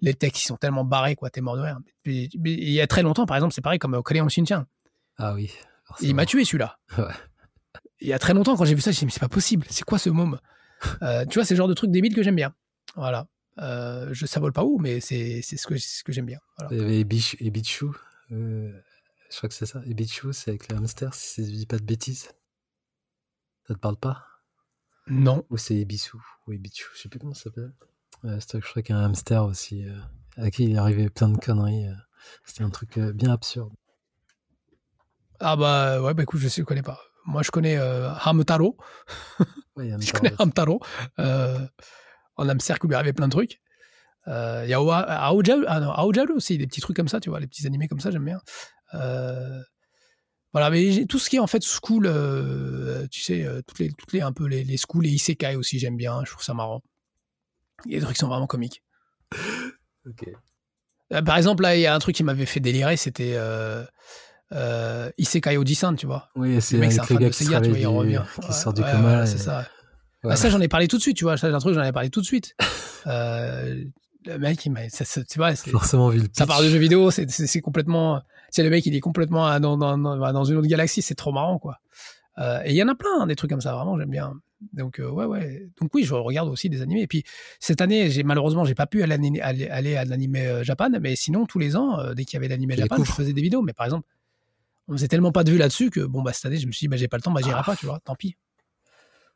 les 0.00 0.12
textes 0.14 0.44
ils 0.44 0.48
sont 0.48 0.56
tellement 0.56 0.84
barrés 0.84 1.14
quoi, 1.14 1.30
t'es 1.30 1.40
mort 1.40 1.56
de 1.56 1.62
rire. 1.62 1.78
il 2.04 2.72
y 2.72 2.80
a 2.80 2.86
très 2.86 3.02
longtemps, 3.02 3.24
par 3.24 3.36
exemple, 3.36 3.54
c'est 3.54 3.62
pareil 3.62 3.78
comme 3.78 4.02
Crayon 4.02 4.28
Shinchan. 4.28 4.64
Ah 5.16 5.32
oui. 5.32 5.50
Il 6.00 6.14
m'a 6.14 6.26
tué 6.26 6.44
celui-là. 6.44 6.78
Il 8.00 8.08
y 8.08 8.12
a 8.12 8.18
très 8.18 8.34
longtemps, 8.34 8.56
quand 8.56 8.64
j'ai 8.64 8.74
vu 8.74 8.80
ça, 8.80 8.90
j'ai 8.90 8.98
dit, 8.98 9.04
mais 9.06 9.12
c'est 9.12 9.20
pas 9.20 9.28
possible, 9.28 9.64
c'est 9.70 9.84
quoi 9.84 9.96
ce 9.98 10.10
môme? 10.10 10.40
Euh, 11.02 11.24
Tu 11.26 11.38
vois, 11.38 11.44
c'est 11.44 11.54
le 11.54 11.58
genre 11.58 11.68
de 11.68 11.74
truc 11.74 11.90
débile 11.92 12.14
que 12.16 12.22
j'aime 12.24 12.34
bien. 12.34 12.52
Voilà. 12.96 13.26
Euh, 13.58 14.08
je, 14.12 14.26
ça 14.26 14.40
vole 14.40 14.52
pas 14.52 14.64
où, 14.64 14.78
mais 14.78 15.00
c'est 15.00 15.42
ce 15.42 15.66
que, 15.66 15.76
ce 15.76 16.02
que 16.04 16.12
j'aime 16.12 16.26
bien. 16.26 16.40
Il 16.70 16.78
y 16.78 16.80
avait 16.80 17.00
Ebichu. 17.00 17.86
Euh, 18.30 18.72
je 19.30 19.36
crois 19.36 19.48
que 19.48 19.54
c'est 19.54 19.66
ça. 19.66 19.82
Ebichu, 19.86 20.32
c'est 20.32 20.50
avec 20.50 20.68
le 20.68 20.76
hamster, 20.76 21.14
si 21.14 21.44
je 21.44 21.50
dis 21.50 21.66
pas 21.66 21.78
de 21.78 21.84
bêtises. 21.84 22.28
Ça 23.68 23.74
te 23.74 23.78
parle 23.78 23.96
pas? 23.96 24.24
Non. 25.06 25.44
Ou 25.50 25.56
c'est 25.56 25.76
Ebisu 25.76 26.16
ou 26.46 26.52
Ebichu, 26.52 26.88
je 26.94 27.02
sais 27.02 27.08
plus 27.08 27.18
comment 27.18 27.34
ça 27.34 27.44
s'appelle. 27.44 27.72
je 28.24 28.58
crois 28.60 28.82
qu'il 28.82 28.94
y 28.94 28.98
a 28.98 29.00
un 29.00 29.04
hamster 29.04 29.44
aussi, 29.44 29.84
à 30.36 30.50
qui 30.50 30.64
il 30.64 30.72
est 30.72 30.78
arrivé 30.78 31.10
plein 31.10 31.28
de 31.28 31.38
conneries. 31.38 31.86
C'était 32.44 32.64
un 32.64 32.70
truc 32.70 32.98
bien 32.98 33.32
absurde. 33.32 33.72
Ah 35.40 35.56
bah 35.56 36.00
ouais, 36.00 36.14
bah 36.14 36.22
écoute, 36.22 36.40
je 36.40 36.60
ne 36.60 36.64
connais 36.64 36.82
pas. 36.82 37.00
Moi, 37.26 37.42
je 37.42 37.50
connais 37.50 37.76
euh, 37.76 38.10
Hamtaro. 38.24 38.76
je 39.76 40.12
connais 40.12 40.34
Hamtaro. 40.38 40.80
Euh, 42.38 42.42
en 42.44 42.48
hamster 42.48 42.76
où 42.82 42.86
il 42.86 42.92
y 42.92 42.94
avait 42.94 43.12
plein 43.12 43.26
de 43.28 43.32
trucs. 43.32 43.60
Euh, 44.28 44.62
il 44.64 44.70
y 44.70 44.74
a 44.74 44.78
Aojaru, 44.78 45.64
ah 45.66 46.04
aussi, 46.34 46.56
des 46.58 46.66
petits 46.66 46.80
trucs 46.80 46.96
comme 46.96 47.08
ça, 47.08 47.20
tu 47.20 47.30
vois, 47.30 47.40
les 47.40 47.46
petits 47.46 47.66
animés 47.66 47.88
comme 47.88 48.00
ça, 48.00 48.10
j'aime 48.10 48.24
bien. 48.24 48.40
Euh, 48.94 49.60
voilà, 50.52 50.70
mais 50.70 51.06
tout 51.06 51.18
ce 51.18 51.28
qui 51.30 51.36
est 51.36 51.40
en 51.40 51.46
fait 51.46 51.62
school, 51.64 52.06
euh, 52.06 53.06
tu 53.10 53.20
sais, 53.20 53.46
toutes 53.66 53.78
les, 53.78 53.90
toutes 53.92 54.12
les, 54.12 54.20
un 54.20 54.32
peu 54.32 54.46
les, 54.46 54.64
les 54.64 54.76
schools, 54.76 55.02
les 55.04 55.10
isekai 55.10 55.56
aussi, 55.56 55.78
j'aime 55.78 55.96
bien, 55.96 56.22
je 56.24 56.30
trouve 56.30 56.44
ça 56.44 56.54
marrant. 56.54 56.82
Il 57.86 57.92
y 57.92 57.94
a 57.96 57.98
des 57.98 58.04
trucs 58.04 58.16
qui 58.16 58.20
sont 58.20 58.28
vraiment 58.28 58.46
comiques. 58.46 58.82
Ok. 60.06 60.24
Euh, 61.12 61.22
Par 61.22 61.36
exemple, 61.36 61.62
là, 61.62 61.76
il 61.76 61.80
y 61.80 61.86
a 61.86 61.94
un 61.94 61.98
truc 62.00 62.16
qui 62.16 62.24
m'avait 62.24 62.44
fait 62.46 62.58
délirer, 62.58 62.96
c'était 62.96 63.34
euh, 63.36 63.84
euh, 64.52 65.10
Isekai 65.18 65.56
Ojisan, 65.56 65.94
tu 65.94 66.06
vois. 66.06 66.28
Oui, 66.34 66.60
c'est 66.60 66.74
Le 66.74 66.80
mec, 66.80 66.92
c'est 66.92 67.00
un 67.00 67.04
fan 67.04 67.18
de 67.18 67.28
tu 67.28 67.44
vois, 67.44 67.78
il 67.78 67.86
revient. 67.86 68.22
qui 68.40 68.46
Ouais, 68.48 68.52
sort 68.52 68.72
du 68.72 68.82
ouais, 68.82 68.90
coma. 68.90 69.22
et- 69.22 69.26
c'est 69.26 69.38
ça. 69.38 69.68
Bah, 70.24 70.36
ça, 70.36 70.48
j'en 70.50 70.60
ai 70.60 70.68
parlé 70.68 70.88
tout 70.88 70.96
de 70.98 71.02
suite, 71.02 71.16
tu 71.16 71.24
vois. 71.24 71.36
Ça, 71.36 71.48
C'est 71.48 71.54
un 71.54 71.58
truc, 71.58 71.74
j'en 71.74 71.82
ai 71.82 71.92
parlé 71.92 72.10
tout 72.10 72.20
de 72.20 72.26
suite. 72.26 72.54
Euh, 73.06 73.84
le 74.24 74.38
mec, 74.38 74.64
il 74.64 74.70
m'a. 74.70 74.88
ça- 74.88 75.04
ça- 75.04 75.24
Tu 75.24 75.38
vois, 75.38 75.54
c'est- 75.56 75.70
forcément 75.70 76.08
vu 76.10 76.20
le 76.20 76.28
ça 76.32 76.46
parle 76.46 76.64
de 76.64 76.70
jeux 76.70 76.78
vidéo, 76.78 77.10
c'est 77.10 77.28
c'est- 77.30 77.60
complètement. 77.60 78.22
C'est 78.50 78.62
le 78.62 78.70
mec, 78.70 78.86
il 78.86 78.94
est 78.94 79.00
complètement 79.00 79.46
à- 79.46 79.58
dans, 79.58 79.76
dans, 79.76 79.98
dans, 79.98 80.16
dans 80.32 80.44
une 80.44 80.56
autre 80.56 80.68
galaxie, 80.68 81.02
c'est 81.02 81.14
trop 81.16 81.32
marrant, 81.32 81.58
quoi. 81.58 81.78
Euh, 82.38 82.60
et 82.64 82.70
il 82.70 82.76
y 82.76 82.82
en 82.82 82.88
a 82.88 82.94
plein, 82.94 83.10
hein, 83.20 83.26
des 83.26 83.34
trucs 83.34 83.50
comme 83.50 83.60
ça, 83.60 83.74
vraiment, 83.74 83.98
j'aime 83.98 84.10
bien. 84.10 84.34
Donc, 84.72 85.00
euh, 85.00 85.10
ouais, 85.10 85.24
ouais. 85.24 85.66
Donc, 85.80 85.92
oui, 85.94 86.04
je 86.04 86.14
regarde 86.14 86.48
aussi 86.48 86.68
des 86.68 86.82
animés. 86.82 87.02
Et 87.02 87.06
puis, 87.08 87.24
cette 87.58 87.80
année, 87.80 88.10
j'ai 88.10 88.22
malheureusement, 88.22 88.64
j'ai 88.64 88.76
pas 88.76 88.86
pu 88.86 89.02
aller, 89.02 89.14
à 89.14 89.16
l'ani- 89.16 89.40
aller, 89.40 89.68
aller 89.68 89.96
à 89.96 90.04
l'animé 90.04 90.46
euh, 90.46 90.62
Japan, 90.62 90.88
mais 91.00 91.16
sinon, 91.16 91.46
tous 91.46 91.58
les 91.58 91.74
ans, 91.74 91.98
euh, 91.98 92.14
dès 92.14 92.24
qu'il 92.24 92.34
y 92.34 92.36
avait 92.38 92.46
l'animé 92.48 92.76
Japan, 92.76 93.02
je 93.04 93.10
faisais 93.10 93.32
des 93.32 93.42
vidéos. 93.42 93.62
Mais 93.62 93.72
par 93.72 93.86
exemple, 93.86 94.06
on 94.86 94.92
faisait 94.92 95.08
tellement 95.08 95.32
pas 95.32 95.42
de 95.42 95.50
vues 95.50 95.58
là-dessus 95.58 95.90
que, 95.90 96.00
bon, 96.00 96.22
bah, 96.22 96.32
cette 96.32 96.46
année, 96.46 96.58
je 96.58 96.66
me 96.68 96.72
suis 96.72 96.84
dit, 96.84 96.88
bah, 96.88 96.96
j'ai 96.96 97.08
pas 97.08 97.16
le 97.16 97.22
temps, 97.22 97.32
bah, 97.32 97.40
j'irai 97.42 97.56
Ah. 97.58 97.64
pas, 97.64 97.74
tu 97.74 97.86
vois, 97.86 97.98
tant 98.04 98.14
pis. 98.14 98.36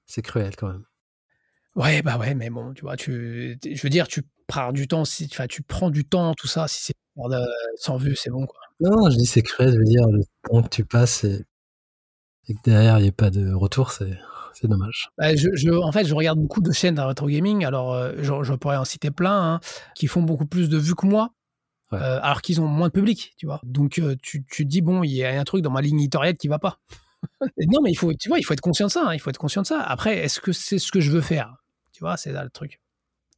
C'est 0.06 0.22
cruel 0.22 0.54
quand 0.56 0.68
même. 0.68 0.84
Ouais, 1.74 2.00
bah 2.02 2.16
ouais, 2.16 2.34
mais 2.34 2.48
bon, 2.48 2.72
tu 2.72 2.82
vois, 2.82 2.96
tu, 2.96 3.58
je 3.62 3.82
veux 3.82 3.90
dire, 3.90 4.08
tu 4.08 4.22
prends 4.46 4.72
du 4.72 4.88
temps, 4.88 5.04
si, 5.04 5.28
tu 5.28 5.62
prends 5.62 5.90
du 5.90 6.04
temps, 6.06 6.32
tout 6.34 6.46
ça, 6.46 6.68
si 6.68 6.82
c'est 6.82 6.94
de- 7.16 7.46
sans 7.76 7.96
vue, 7.98 8.16
c'est 8.16 8.30
bon, 8.30 8.46
quoi. 8.46 8.58
Non, 8.80 9.10
je 9.10 9.16
dis 9.16 9.26
c'est 9.26 9.42
cruel, 9.42 9.72
je 9.72 9.78
veux 9.78 9.84
dire, 9.84 10.06
le 10.08 10.22
temps 10.48 10.62
que 10.62 10.68
tu 10.68 10.84
passes 10.84 11.24
et, 11.24 11.44
et 12.48 12.54
que 12.54 12.58
derrière 12.64 12.98
il 12.98 13.02
n'y 13.02 13.08
ait 13.08 13.12
pas 13.12 13.30
de 13.30 13.52
retour, 13.52 13.90
c'est 13.90 14.18
c'est 14.54 14.68
dommage. 14.68 15.10
Bah, 15.18 15.36
je, 15.36 15.48
je- 15.54 15.70
en 15.70 15.92
fait, 15.92 16.06
je 16.06 16.14
regarde 16.14 16.38
beaucoup 16.38 16.62
de 16.62 16.72
chaînes 16.72 16.94
de 16.94 17.00
rétro 17.02 17.26
gaming. 17.26 17.64
Alors, 17.66 17.92
euh, 17.92 18.12
je, 18.22 18.42
je 18.42 18.54
pourrais 18.54 18.78
en 18.78 18.86
citer 18.86 19.10
plein 19.10 19.54
hein, 19.56 19.60
qui 19.94 20.06
font 20.06 20.22
beaucoup 20.22 20.46
plus 20.46 20.70
de 20.70 20.78
vues 20.78 20.94
que 20.94 21.06
moi, 21.06 21.32
Ouais. 21.92 21.98
euh, 22.00 22.18
alors 22.22 22.40
qu'ils 22.42 22.60
ont 22.60 22.66
moins 22.66 22.88
de 22.88 22.92
public, 22.92 23.34
tu 23.36 23.46
vois. 23.46 23.60
Donc, 23.64 23.98
euh, 23.98 24.16
tu, 24.22 24.44
tu 24.50 24.64
te 24.64 24.68
dis 24.68 24.80
bon, 24.80 25.02
il 25.04 25.10
y 25.12 25.24
a 25.24 25.38
un 25.38 25.44
truc 25.44 25.62
dans 25.62 25.70
ma 25.70 25.82
ligne 25.82 26.00
éditoriale 26.00 26.36
qui 26.36 26.48
va 26.48 26.58
pas. 26.58 26.78
Non, 27.68 27.80
mais 27.82 27.90
il 27.90 27.96
faut, 27.96 28.12
tu 28.14 28.28
vois, 28.28 28.38
il 28.38 28.42
faut 28.44 28.52
être 28.54 28.60
conscient 28.60 28.86
de 28.86 28.92
ça. 28.92 29.08
hein, 29.08 29.14
il 29.14 29.18
faut 29.20 29.30
être 29.30 29.38
conscient 29.38 29.62
de 29.62 29.66
ça. 29.66 29.80
Après, 29.82 30.18
est-ce 30.18 30.40
que 30.40 30.52
c'est 30.52 30.78
ce 30.78 30.90
que 30.92 31.00
je 31.00 31.10
veux 31.10 31.20
faire? 31.20 31.54
Tu 31.92 32.00
vois, 32.00 32.16
c'est 32.16 32.32
là 32.32 32.44
le 32.44 32.50
truc. 32.50 32.80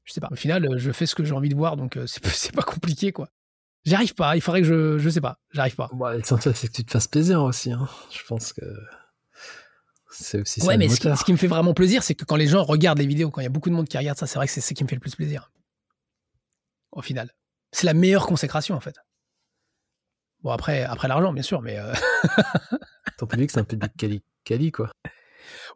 Je 0.04 0.12
sais 0.12 0.20
pas. 0.20 0.28
Au 0.30 0.36
final, 0.36 0.64
euh, 0.66 0.78
je 0.78 0.90
fais 0.92 1.06
ce 1.06 1.14
que 1.14 1.24
j'ai 1.24 1.32
envie 1.34 1.48
de 1.48 1.54
voir, 1.56 1.76
donc 1.76 1.96
euh, 1.96 2.06
c'est 2.06 2.20
pas- 2.54 2.62
compliqué, 2.62 3.12
quoi. 3.12 3.28
J'y 3.84 3.94
arrive 3.94 4.14
pas. 4.14 4.36
Il 4.36 4.40
faudrait 4.40 4.62
que 4.62 4.66
je, 4.66 4.98
je 4.98 5.08
sais 5.10 5.20
pas. 5.20 5.38
J'arrive 5.52 5.74
pas. 5.76 5.88
Bon, 5.92 6.06
l'essentiel 6.08 6.54
c'est 6.56 6.68
que 6.68 6.72
tu 6.72 6.84
te 6.84 6.90
fasses 6.90 7.06
plaisir 7.08 7.42
aussi. 7.42 7.72
Hein. 7.72 7.88
Je 8.10 8.22
pense 8.26 8.52
que 8.52 8.64
c'est 10.10 10.40
aussi 10.40 10.62
Ouais, 10.64 10.76
mais 10.76 10.88
ce 10.88 10.98
qui, 11.00 11.06
moteur. 11.06 11.18
ce 11.20 11.24
qui 11.24 11.32
me 11.32 11.36
fait 11.38 11.46
vraiment 11.46 11.74
plaisir, 11.74 12.02
c'est 12.02 12.14
que 12.14 12.24
quand 12.24 12.36
les 12.36 12.46
gens 12.48 12.64
regardent 12.64 12.98
les 12.98 13.06
vidéos, 13.06 13.30
quand 13.30 13.40
il 13.40 13.44
y 13.44 13.46
a 13.46 13.50
beaucoup 13.50 13.70
de 13.70 13.74
monde 13.74 13.88
qui 13.88 13.96
regarde 13.98 14.18
ça, 14.18 14.26
c'est 14.26 14.36
vrai 14.38 14.46
que 14.46 14.52
c'est 14.52 14.60
ce 14.60 14.74
qui 14.74 14.82
me 14.82 14.88
fait 14.88 14.96
le 14.96 15.00
plus 15.00 15.14
plaisir. 15.14 15.50
Au 16.92 17.02
final. 17.02 17.30
C'est 17.72 17.86
la 17.86 17.94
meilleure 17.94 18.26
consécration, 18.26 18.74
en 18.74 18.80
fait. 18.80 18.96
Bon, 20.42 20.50
après, 20.50 20.84
après 20.84 21.08
l'argent, 21.08 21.32
bien 21.32 21.42
sûr, 21.42 21.60
mais. 21.62 21.78
euh, 21.78 21.92
Ton 23.18 23.26
public 23.26 23.50
c'est 23.50 23.60
un 23.60 23.64
public 23.64 23.92
quali, 23.98 24.22
quali 24.44 24.72
quoi. 24.72 24.90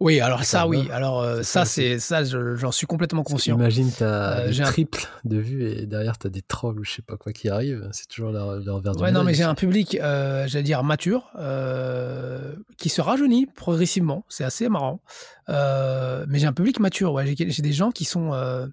Oui, 0.00 0.20
alors 0.20 0.44
Ça 0.44 0.66
oui. 0.66 0.88
Alors, 0.92 1.22
euh, 1.22 1.42
ça, 1.42 1.64
c'est 1.64 1.98
ça, 1.98 2.24
je- 2.24 2.56
j'en 2.56 2.72
suis 2.72 2.86
complètement 2.86 3.22
conscient. 3.22 3.56
Imagine 3.56 3.90
t'as 3.96 4.40
Euh, 4.40 4.50
un- 4.60 4.64
triple 4.64 5.06
de 5.24 5.38
vues 5.38 5.64
et 5.66 5.86
derrière 5.86 6.18
t'as 6.18 6.28
des 6.28 6.42
trolls 6.42 6.78
ou 6.78 6.84
je 6.84 6.92
sais 6.92 7.02
pas 7.02 7.16
quoi 7.16 7.32
qui 7.32 7.48
arrivent. 7.48 7.88
C'est 7.92 8.06
toujours 8.06 8.32
leur, 8.32 8.56
leur 8.56 8.80
verre 8.80 8.94
de 8.94 9.00
Ouais, 9.00 9.12
non, 9.12 9.24
mais 9.24 9.32
j'ai 9.32 9.44
un 9.44 9.54
public, 9.54 9.96
euh, 10.02 10.46
j'allais 10.46 10.62
dire, 10.64 10.82
mature, 10.84 11.30
euh, 11.38 12.54
qui 12.76 12.90
se 12.90 13.00
rajeunit 13.00 13.46
progressivement. 13.46 14.26
C'est 14.28 14.44
assez 14.44 14.68
marrant. 14.68 15.00
Euh, 15.48 16.26
mais 16.28 16.38
j'ai 16.38 16.46
un 16.46 16.52
public 16.52 16.78
mature, 16.78 17.12
ouais. 17.14 17.34
J'ai 17.38 17.62
des 17.62 17.72
gens 17.72 17.92
qui 17.92 18.04
sont, 18.04 18.34
euh, 18.34 18.66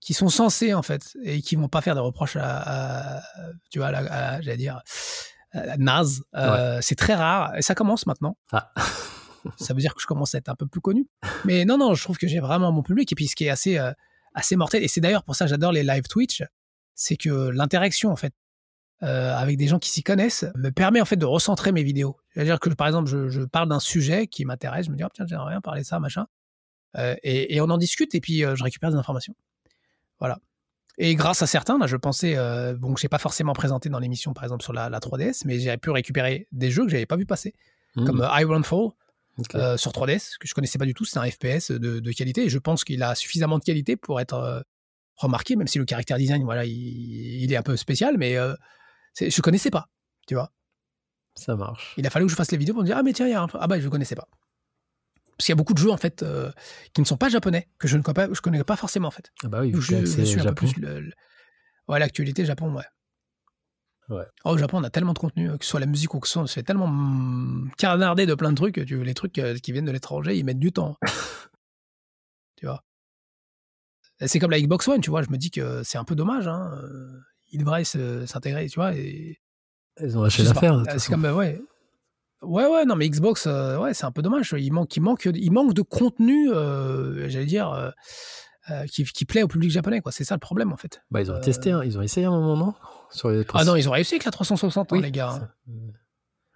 qui 0.00 0.14
sont 0.14 0.28
censés, 0.28 0.74
en 0.74 0.82
fait, 0.82 1.12
et 1.22 1.40
qui 1.42 1.54
vont 1.56 1.68
pas 1.68 1.82
faire 1.82 1.94
de 1.94 2.00
reproches 2.00 2.36
à, 2.36 3.18
à- 3.18 3.22
tu 3.70 3.78
vois, 3.78 3.88
à 3.88 3.92
la- 3.92 4.12
à- 4.12 4.40
j'allais 4.40 4.56
dire, 4.56 4.80
naze. 5.78 6.22
Euh, 6.34 6.78
C'est 6.80 6.96
très 6.96 7.14
rare, 7.14 7.56
et 7.56 7.62
ça 7.62 7.74
commence 7.74 8.06
maintenant. 8.06 8.36
Ah. 8.52 8.72
ça 9.56 9.74
veut 9.74 9.80
dire 9.80 9.94
que 9.94 10.00
je 10.00 10.06
commence 10.06 10.34
à 10.34 10.38
être 10.38 10.48
un 10.48 10.54
peu 10.54 10.66
plus 10.66 10.80
connu. 10.80 11.08
Mais 11.44 11.64
non, 11.64 11.78
non, 11.78 11.94
je 11.94 12.02
trouve 12.02 12.18
que 12.18 12.28
j'ai 12.28 12.40
vraiment 12.40 12.72
mon 12.72 12.82
public. 12.82 13.10
Et 13.12 13.14
puis, 13.14 13.26
ce 13.26 13.36
qui 13.36 13.44
est 13.46 13.50
assez, 13.50 13.78
euh, 13.78 13.92
assez 14.34 14.56
mortel, 14.56 14.82
et 14.82 14.88
c'est 14.88 15.00
d'ailleurs 15.00 15.24
pour 15.24 15.34
ça 15.34 15.46
que 15.46 15.50
j'adore 15.50 15.72
les 15.72 15.82
live 15.82 16.04
Twitch, 16.08 16.42
c'est 16.94 17.16
que 17.16 17.48
l'interaction, 17.48 18.10
en 18.10 18.16
fait, 18.16 18.34
euh, 19.02 19.34
avec 19.34 19.56
des 19.56 19.66
gens 19.66 19.78
qui 19.78 19.88
s'y 19.88 20.02
connaissent, 20.02 20.44
me 20.56 20.70
permet 20.70 21.00
en 21.00 21.06
fait 21.06 21.16
de 21.16 21.24
recentrer 21.24 21.72
mes 21.72 21.82
vidéos. 21.82 22.18
C'est-à-dire 22.34 22.60
que, 22.60 22.68
par 22.70 22.86
exemple, 22.86 23.08
je, 23.08 23.28
je 23.30 23.40
parle 23.42 23.68
d'un 23.68 23.80
sujet 23.80 24.26
qui 24.26 24.44
m'intéresse, 24.44 24.86
je 24.86 24.90
me 24.90 24.96
dis, 24.96 25.04
oh, 25.04 25.08
tiens, 25.12 25.24
j'aimerais 25.26 25.52
bien 25.52 25.60
parler 25.62 25.80
de 25.80 25.86
ça, 25.86 25.98
machin. 26.00 26.26
Euh, 26.98 27.16
et, 27.22 27.54
et 27.54 27.60
on 27.60 27.70
en 27.70 27.78
discute, 27.78 28.14
et 28.14 28.20
puis 28.20 28.44
euh, 28.44 28.54
je 28.56 28.64
récupère 28.64 28.90
des 28.90 28.96
informations. 28.96 29.34
Voilà. 30.18 30.38
Et 30.98 31.14
grâce 31.14 31.40
à 31.42 31.46
certains, 31.46 31.78
là, 31.78 31.86
je 31.86 31.96
pensais, 31.96 32.34
euh, 32.36 32.74
bon, 32.76 32.92
que 32.94 33.00
j'ai 33.00 33.08
pas 33.08 33.18
forcément 33.18 33.52
présenté 33.54 33.88
dans 33.88 33.98
l'émission, 33.98 34.32
par 34.34 34.44
exemple, 34.44 34.62
sur 34.62 34.72
la, 34.72 34.90
la 34.90 34.98
3DS, 35.00 35.42
mais 35.46 35.58
j'ai 35.58 35.76
pu 35.78 35.90
récupérer 35.90 36.46
des 36.52 36.70
jeux 36.70 36.84
que 36.84 36.90
j'avais 36.90 37.06
pas 37.06 37.16
vu 37.16 37.26
passer, 37.26 37.54
Mmh, 37.96 38.04
comme 38.06 38.20
euh, 38.20 38.40
Ironfall, 38.40 38.90
ok. 39.38 39.54
euh, 39.56 39.76
sur 39.76 39.90
3DS, 39.92 40.38
que 40.38 40.46
je 40.46 40.54
connaissais 40.54 40.78
pas 40.78 40.84
du 40.84 40.94
tout. 40.94 41.04
C'est 41.04 41.18
un 41.18 41.28
FPS 41.28 41.70
de, 41.72 41.98
de 42.00 42.12
qualité 42.12 42.44
et 42.44 42.48
je 42.48 42.58
pense 42.58 42.84
qu'il 42.84 43.02
a 43.02 43.14
suffisamment 43.16 43.58
de 43.58 43.64
qualité 43.64 43.96
pour 43.96 44.20
être 44.20 44.34
euh, 44.34 44.60
remarqué, 45.16 45.56
même 45.56 45.66
si 45.66 45.78
le 45.78 45.84
caractère 45.84 46.16
design, 46.18 46.44
voilà, 46.44 46.64
il, 46.64 46.72
il 46.72 47.52
est 47.52 47.56
un 47.56 47.62
peu 47.62 47.76
spécial, 47.76 48.16
mais 48.18 48.36
je 49.20 49.40
connaissais 49.40 49.70
pas, 49.70 49.88
tu 50.28 50.34
vois. 50.34 50.52
Ça 51.34 51.56
marche. 51.56 51.94
Il 51.96 52.06
a 52.06 52.10
fallu 52.10 52.26
que 52.26 52.30
je 52.30 52.36
fasse 52.36 52.52
les 52.52 52.58
vidéos 52.58 52.74
pour 52.74 52.82
me 52.82 52.86
dire 52.86 52.96
ah 52.98 53.02
mais 53.02 53.12
tiens, 53.12 53.26
il 53.26 53.30
y 53.30 53.34
a 53.34 53.42
un... 53.42 53.46
ah 53.54 53.66
bah 53.66 53.80
je 53.80 53.88
connaissais 53.88 54.14
pas. 54.14 54.28
Parce 55.40 55.46
qu'il 55.46 55.52
y 55.52 55.54
a 55.54 55.56
beaucoup 55.56 55.72
de 55.72 55.78
jeux 55.78 55.90
en 55.90 55.96
fait 55.96 56.22
euh, 56.22 56.52
qui 56.92 57.00
ne 57.00 57.06
sont 57.06 57.16
pas 57.16 57.30
japonais 57.30 57.66
que 57.78 57.88
je 57.88 57.96
ne 57.96 58.02
connais 58.02 58.12
pas, 58.26 58.28
je 58.30 58.42
connais 58.42 58.62
pas 58.62 58.76
forcément 58.76 59.08
en 59.08 59.10
fait. 59.10 59.32
Ah 59.42 59.48
bah 59.48 59.62
oui, 59.62 59.72
c'est 59.80 60.04
suis 60.26 60.34
un 60.34 60.42
peu 60.42 60.42
Japon. 60.42 60.54
plus 60.54 60.76
le, 60.76 61.00
le- 61.00 61.12
ouais 61.88 61.98
l'actualité 61.98 62.44
Japon 62.44 62.74
ouais. 62.74 62.84
Ouais. 64.10 64.24
Oh, 64.44 64.50
au 64.50 64.58
Japon, 64.58 64.80
on 64.80 64.84
a 64.84 64.90
tellement 64.90 65.14
de 65.14 65.18
contenu, 65.18 65.48
euh, 65.48 65.56
que 65.56 65.64
ce 65.64 65.70
soit 65.70 65.80
la 65.80 65.86
musique 65.86 66.12
ou 66.12 66.20
que 66.20 66.26
ce 66.26 66.34
soit, 66.34 66.42
on 66.42 66.46
se 66.46 66.52
fait 66.52 66.62
tellement 66.62 66.88
mm, 66.88 67.70
canarder 67.78 68.26
de 68.26 68.34
plein 68.34 68.50
de 68.50 68.56
trucs, 68.56 68.76
les 68.76 69.14
trucs 69.14 69.38
euh, 69.38 69.56
qui 69.56 69.72
viennent 69.72 69.86
de 69.86 69.92
l'étranger, 69.92 70.36
ils 70.36 70.44
mettent 70.44 70.58
du 70.58 70.72
temps. 70.72 70.98
tu 72.56 72.66
vois. 72.66 72.84
C'est 74.26 74.40
comme 74.40 74.50
la 74.50 74.60
Xbox 74.60 74.86
One, 74.88 75.00
tu 75.00 75.08
vois, 75.08 75.22
je 75.22 75.30
me 75.30 75.38
dis 75.38 75.50
que 75.50 75.82
c'est 75.84 75.96
un 75.96 76.04
peu 76.04 76.14
dommage, 76.16 76.48
hein. 76.48 76.70
Il 77.50 77.60
devrait 77.60 77.84
se- 77.84 78.26
s'intégrer, 78.26 78.68
tu 78.68 78.74
vois. 78.78 78.94
Et, 78.94 79.40
Ils 80.02 80.18
ont 80.18 80.22
lâché 80.22 80.42
l'affaire. 80.42 80.82
C'est 80.98 81.08
comme, 81.08 81.24
ouais. 81.24 81.62
Ouais, 82.42 82.66
ouais, 82.66 82.84
non, 82.86 82.96
mais 82.96 83.08
Xbox, 83.08 83.46
euh, 83.46 83.78
ouais, 83.78 83.92
c'est 83.94 84.04
un 84.06 84.12
peu 84.12 84.22
dommage. 84.22 84.54
Il 84.58 84.72
manque, 84.72 84.96
il 84.96 85.00
manque, 85.00 85.24
il 85.26 85.50
manque 85.52 85.74
de 85.74 85.82
contenu, 85.82 86.50
euh, 86.52 87.28
j'allais 87.28 87.44
dire, 87.46 87.70
euh, 88.70 88.86
qui, 88.86 89.04
qui 89.04 89.24
plaît 89.26 89.42
au 89.42 89.48
public 89.48 89.70
japonais, 89.70 90.00
quoi. 90.00 90.10
C'est 90.12 90.24
ça 90.24 90.34
le 90.36 90.40
problème, 90.40 90.72
en 90.72 90.76
fait. 90.76 91.02
Bah, 91.10 91.20
ils 91.20 91.30
ont 91.30 91.38
testé, 91.40 91.70
hein. 91.70 91.82
ils 91.84 91.98
ont 91.98 92.02
essayé 92.02 92.26
à 92.26 92.30
un 92.30 92.40
moment, 92.40 92.56
non 92.56 92.74
Sur 93.10 93.28
les 93.30 93.44
Ah 93.54 93.64
non, 93.64 93.76
ils 93.76 93.88
ont 93.88 93.92
réussi 93.92 94.14
avec 94.14 94.24
la 94.24 94.30
360, 94.30 94.92
hein, 94.92 94.96
Oui, 94.96 95.02
les 95.02 95.10
gars. 95.10 95.32
hein. 95.32 95.48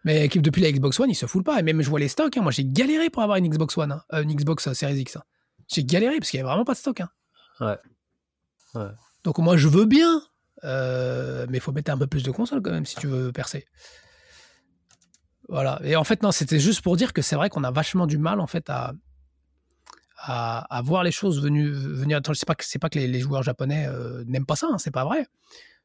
Mais 0.05 0.29
depuis 0.29 0.63
la 0.63 0.71
Xbox 0.71 0.99
One, 1.01 1.11
ils 1.11 1.15
se 1.15 1.27
foulent 1.27 1.45
pas. 1.45 1.59
Et 1.59 1.63
même, 1.63 1.81
je 1.83 1.89
vois 1.91 1.99
les 2.01 2.09
stocks. 2.09 2.37
hein. 2.37 2.43
Moi, 2.43 2.53
j'ai 2.53 2.65
galéré 2.65 3.09
pour 3.11 3.23
avoir 3.23 3.37
une 3.39 3.49
Xbox 3.49 3.77
One, 3.79 3.93
hein. 3.93 4.03
Une 4.23 4.35
Xbox 4.35 4.73
Series 4.73 4.99
X. 5.01 5.17
hein. 5.17 5.23
J'ai 5.69 5.85
galéré 5.85 6.19
parce 6.19 6.31
qu'il 6.31 6.39
y 6.39 6.41
avait 6.43 6.49
vraiment 6.51 6.65
pas 6.65 6.73
de 6.75 6.79
stock. 6.79 7.01
hein. 7.01 7.09
Ouais. 7.61 7.79
Ouais. 8.75 8.89
Donc, 9.25 9.39
moi, 9.39 9.57
je 9.57 9.69
veux 9.69 9.85
bien. 9.87 10.23
mais 10.63 11.59
il 11.59 11.61
faut 11.61 11.73
mettre 11.73 11.91
un 11.91 11.99
peu 11.99 12.07
plus 12.07 12.23
de 12.23 12.31
consoles 12.31 12.63
quand 12.63 12.71
même 12.71 12.87
si 12.87 12.97
tu 12.97 13.07
veux 13.07 13.33
percer. 13.33 13.67
Voilà. 15.49 15.81
Et 15.85 15.97
en 15.97 16.05
fait, 16.05 16.23
non, 16.23 16.33
c'était 16.33 16.59
juste 16.59 16.81
pour 16.83 16.97
dire 16.97 17.13
que 17.13 17.23
c'est 17.23 17.37
vrai 17.37 17.51
qu'on 17.51 17.65
a 17.65 17.71
vachement 17.71 18.07
du 18.07 18.19
mal, 18.19 18.41
en 18.41 18.47
fait, 18.47 18.71
à, 18.71 18.95
à, 20.19 20.61
à 20.77 20.83
voir 20.83 21.03
les 21.05 21.13
choses 21.13 21.43
venues, 21.43 21.71
venir. 21.71 22.19
Attends, 22.19 22.35
C'est 22.35 22.47
pas 22.47 22.55
que, 22.55 22.65
c'est 22.65 22.79
pas 22.79 22.89
que 22.89 22.99
les, 22.99 23.07
les 23.09 23.21
joueurs 23.21 23.43
japonais 23.43 23.87
euh, 23.89 24.25
n'aiment 24.27 24.47
pas 24.47 24.57
ça, 24.57 24.69
hein, 24.73 24.79
c'est 24.79 24.91
pas 24.91 25.05
vrai. 25.05 25.27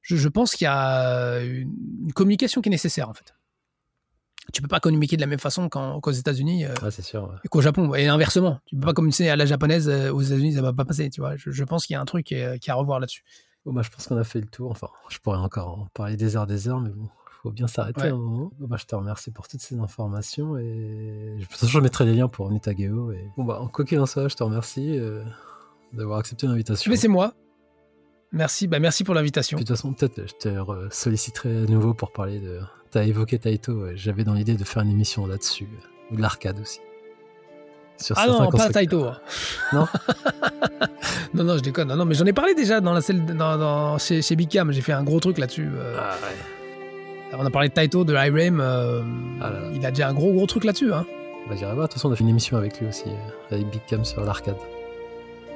Je, 0.02 0.16
je 0.16 0.28
pense 0.30 0.56
qu'il 0.56 0.66
y 0.66 0.68
a 0.68 1.40
une, 1.42 1.74
une 2.04 2.14
communication 2.14 2.62
qui 2.62 2.70
est 2.70 2.72
nécessaire, 2.72 3.10
en 3.10 3.14
fait. 3.14 3.36
Tu 4.54 4.64
peux 4.64 4.68
pas 4.68 4.80
communiquer 4.80 5.16
de 5.16 5.22
la 5.22 5.28
même 5.28 5.38
façon 5.40 5.70
qu'aux 5.70 6.12
États-Unis 6.12 6.66
euh, 6.66 6.74
Ouais, 6.82 6.88
ouais. 6.88 7.36
et 7.44 7.48
qu'au 7.50 7.62
Japon. 7.62 7.94
Et 7.94 8.08
inversement, 8.08 8.60
tu 8.66 8.76
peux 8.78 8.86
pas 8.88 8.94
communiquer 8.94 9.30
à 9.30 9.36
la 9.36 9.46
japonaise 9.46 9.88
euh, 9.90 10.12
aux 10.12 10.22
États-Unis, 10.22 10.54
ça 10.54 10.62
va 10.64 10.74
pas 10.74 10.86
passer. 10.86 11.10
Tu 11.12 11.22
vois. 11.22 11.36
Je, 11.36 11.52
je 11.52 11.64
pense 11.66 11.86
qu'il 11.86 11.94
y 11.94 11.98
a 11.98 12.02
un 12.02 12.06
truc 12.06 12.26
qui 12.26 12.34
est 12.34 12.70
à 12.70 12.74
revoir 12.74 13.00
là-dessus. 13.00 13.24
Bon, 13.66 13.74
bah, 13.74 13.82
je 13.84 13.90
pense 13.90 14.08
qu'on 14.08 14.18
a 14.18 14.24
fait 14.24 14.40
le 14.40 14.48
tour. 14.48 14.72
Enfin, 14.72 14.88
je 15.10 15.20
pourrais 15.20 15.38
encore 15.38 15.68
en 15.80 15.86
parler 15.94 16.18
des 16.18 16.36
heures, 16.36 16.48
des 16.48 16.68
heures, 16.68 16.80
mais 16.80 16.90
bon, 16.90 17.10
faut 17.42 17.52
bien 17.52 17.68
s'arrêter 17.68 18.02
Ouais. 18.02 18.08
un 18.10 18.18
moment. 18.18 18.52
Bah, 18.60 18.76
je 18.80 18.86
te 18.86 18.96
remercie 18.96 19.32
pour 19.32 19.48
toutes 19.48 19.62
ces 19.62 19.80
informations 19.80 20.58
et 20.58 21.38
façon, 21.50 21.68
je 21.68 21.80
mettrai 21.80 22.06
les 22.06 22.14
liens 22.16 22.28
pour 22.28 22.50
Nitageo. 22.52 23.12
Et... 23.12 23.26
Bon, 23.38 23.44
bah, 23.46 23.62
quoi 23.72 23.86
qu'il 23.86 24.00
en 24.00 24.06
soit, 24.06 24.28
je 24.28 24.36
te 24.36 24.44
remercie 24.44 24.98
euh, 25.00 25.24
d'avoir 25.94 26.20
accepté 26.20 26.48
l'invitation. 26.48 26.90
Mais 26.92 26.98
c'est 26.98 27.08
moi. 27.08 27.34
Merci, 28.32 28.68
bah 28.68 28.78
merci 28.80 29.04
pour 29.04 29.16
l'invitation. 29.16 29.58
De 29.58 29.64
toute 29.64 29.70
façon, 29.76 29.92
peut-être 29.94 30.22
je 30.28 30.34
te 30.50 30.88
solliciterai 30.94 31.64
à 31.64 31.66
nouveau 31.66 31.94
pour 31.96 32.12
parler 32.12 32.40
de. 32.40 32.60
T'as 32.92 33.04
évoqué 33.06 33.40
Taito, 33.40 33.74
ouais. 33.86 33.94
j'avais 33.96 34.24
dans 34.24 34.34
l'idée 34.34 34.56
de 34.56 34.64
faire 34.64 34.84
une 34.84 34.92
émission 34.92 35.26
là-dessus, 35.26 35.64
euh, 35.72 36.14
ou 36.14 36.16
de 36.18 36.22
l'arcade 36.22 36.60
aussi. 36.60 36.80
Sur 37.98 38.16
Ah 38.20 38.28
non, 38.28 38.50
pas. 38.52 38.70
Taito. 38.70 39.08
Non? 39.74 39.88
Non, 41.34 41.44
non, 41.44 41.58
je 41.58 41.62
déconne. 41.62 41.88
Non, 41.88 41.96
non, 41.96 42.06
mais 42.06 42.16
j'en 42.16 42.26
ai 42.26 42.34
parlé 42.34 42.56
déjà 42.56 42.82
dans 42.82 42.94
la 42.94 43.02
dans, 43.02 43.58
dans- 43.58 43.98
chez, 44.00 44.22
chez 44.24 44.36
Big 44.36 44.50
Cam. 44.50 44.72
J'ai 44.72 44.82
fait 44.82 44.94
un 44.94 45.04
gros 45.04 45.20
truc 45.20 45.38
là-dessus. 45.38 45.70
euh. 45.72 45.96
Ah 46.00 46.16
ouais. 46.24 46.59
On 47.38 47.46
a 47.46 47.50
parlé 47.50 47.70
de 47.70 47.74
Taito, 47.74 48.04
de 48.04 48.14
Irem. 48.14 48.60
euh, 48.60 49.02
Ah 49.42 49.52
il 49.74 49.86
a 49.86 49.92
déjà 49.92 50.10
un 50.10 50.14
gros, 50.14 50.34
gros 50.34 50.46
truc 50.46 50.64
là-dessus. 50.64 50.92
Hein. 50.94 51.06
Bah, 51.48 51.56
j'irai 51.56 51.74
voir. 51.74 51.88
De 51.88 51.92
toute 51.92 51.94
façon, 51.94 52.10
on 52.10 52.12
a 52.12 52.16
fait 52.16 52.24
une 52.24 52.30
émission 52.30 52.58
avec 52.58 52.80
lui 52.80 52.88
aussi, 52.88 53.06
euh, 53.08 53.56
avec 53.56 53.68
Big 53.70 53.82
Cam 53.88 54.04
sur 54.04 54.24
l'arcade. 54.24 54.58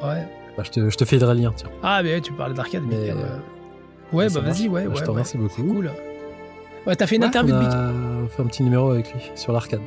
Ouais. 0.03 0.27
Bah, 0.55 0.63
je, 0.63 0.69
te, 0.69 0.89
je 0.89 0.97
te 0.97 1.05
filerai 1.05 1.33
le 1.33 1.41
lien, 1.41 1.53
tiens. 1.55 1.69
Ah, 1.81 2.01
mais 2.03 2.13
ouais, 2.15 2.21
tu 2.21 2.31
parlais 2.33 2.53
d'arcade. 2.53 2.83
Mais, 2.87 3.09
euh, 3.09 3.15
euh. 3.15 3.37
Ouais, 4.11 4.27
bah 4.29 4.41
vas-y, 4.41 4.67
ouais, 4.67 4.83
Bah, 4.83 4.89
ouais. 4.89 4.95
je 4.95 4.99
te 5.01 5.05
ouais, 5.05 5.11
remercie 5.11 5.37
beaucoup. 5.37 5.53
C'est 5.57 5.63
cool. 5.63 5.91
Ouais, 6.85 6.95
t'as 6.95 7.07
fait 7.07 7.15
une 7.15 7.21
Ouais, 7.23 7.27
interview 7.29 7.55
on 7.55 7.59
de 7.59 7.63
Big. 7.63 7.73
a 7.73 8.29
fait 8.29 8.41
un 8.43 8.45
petit 8.45 8.63
numéro 8.63 8.91
avec 8.91 9.11
lui 9.13 9.21
sur 9.35 9.51
l'arcade. 9.53 9.81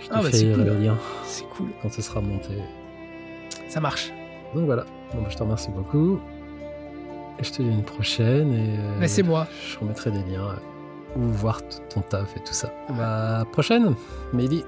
Je 0.00 0.06
te 0.08 0.12
Ah, 0.14 0.22
bah, 0.22 0.30
fais 0.30 0.52
cool. 0.52 0.64
le 0.64 0.74
lien 0.76 0.96
C'est 1.24 1.44
cool. 1.50 1.68
quand 1.82 1.92
ce 1.92 2.02
sera 2.02 2.20
monté. 2.20 2.48
Ça 3.68 3.80
marche. 3.80 4.12
Donc 4.54 4.64
voilà. 4.64 4.84
Bon, 5.14 5.22
bah, 5.22 5.28
je 5.30 5.36
te 5.36 5.42
remercie 5.42 5.70
beaucoup. 5.70 6.18
Je 7.40 7.50
te 7.50 7.62
dis 7.62 7.68
à 7.68 7.72
une 7.72 7.82
prochaine. 7.82 8.52
Et 8.52 8.78
euh, 8.78 8.96
Mais 8.98 9.08
c'est 9.08 9.22
moi. 9.22 9.46
Je 9.68 9.78
remettrai 9.78 10.10
des 10.10 10.22
liens 10.24 10.48
euh, 10.50 11.18
où 11.18 11.22
voir 11.32 11.62
tout 11.62 11.78
ton 11.88 12.00
taf 12.02 12.36
et 12.36 12.40
tout 12.40 12.52
ça. 12.52 12.72
Bah, 12.90 13.44
prochaine, 13.52 13.94
Mehdi. 14.32 14.64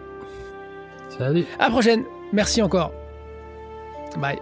Salut. 1.19 1.45
À 1.59 1.65
la 1.65 1.71
prochaine. 1.71 2.05
Merci 2.33 2.63
encore. 2.63 2.93
Bye. 4.19 4.39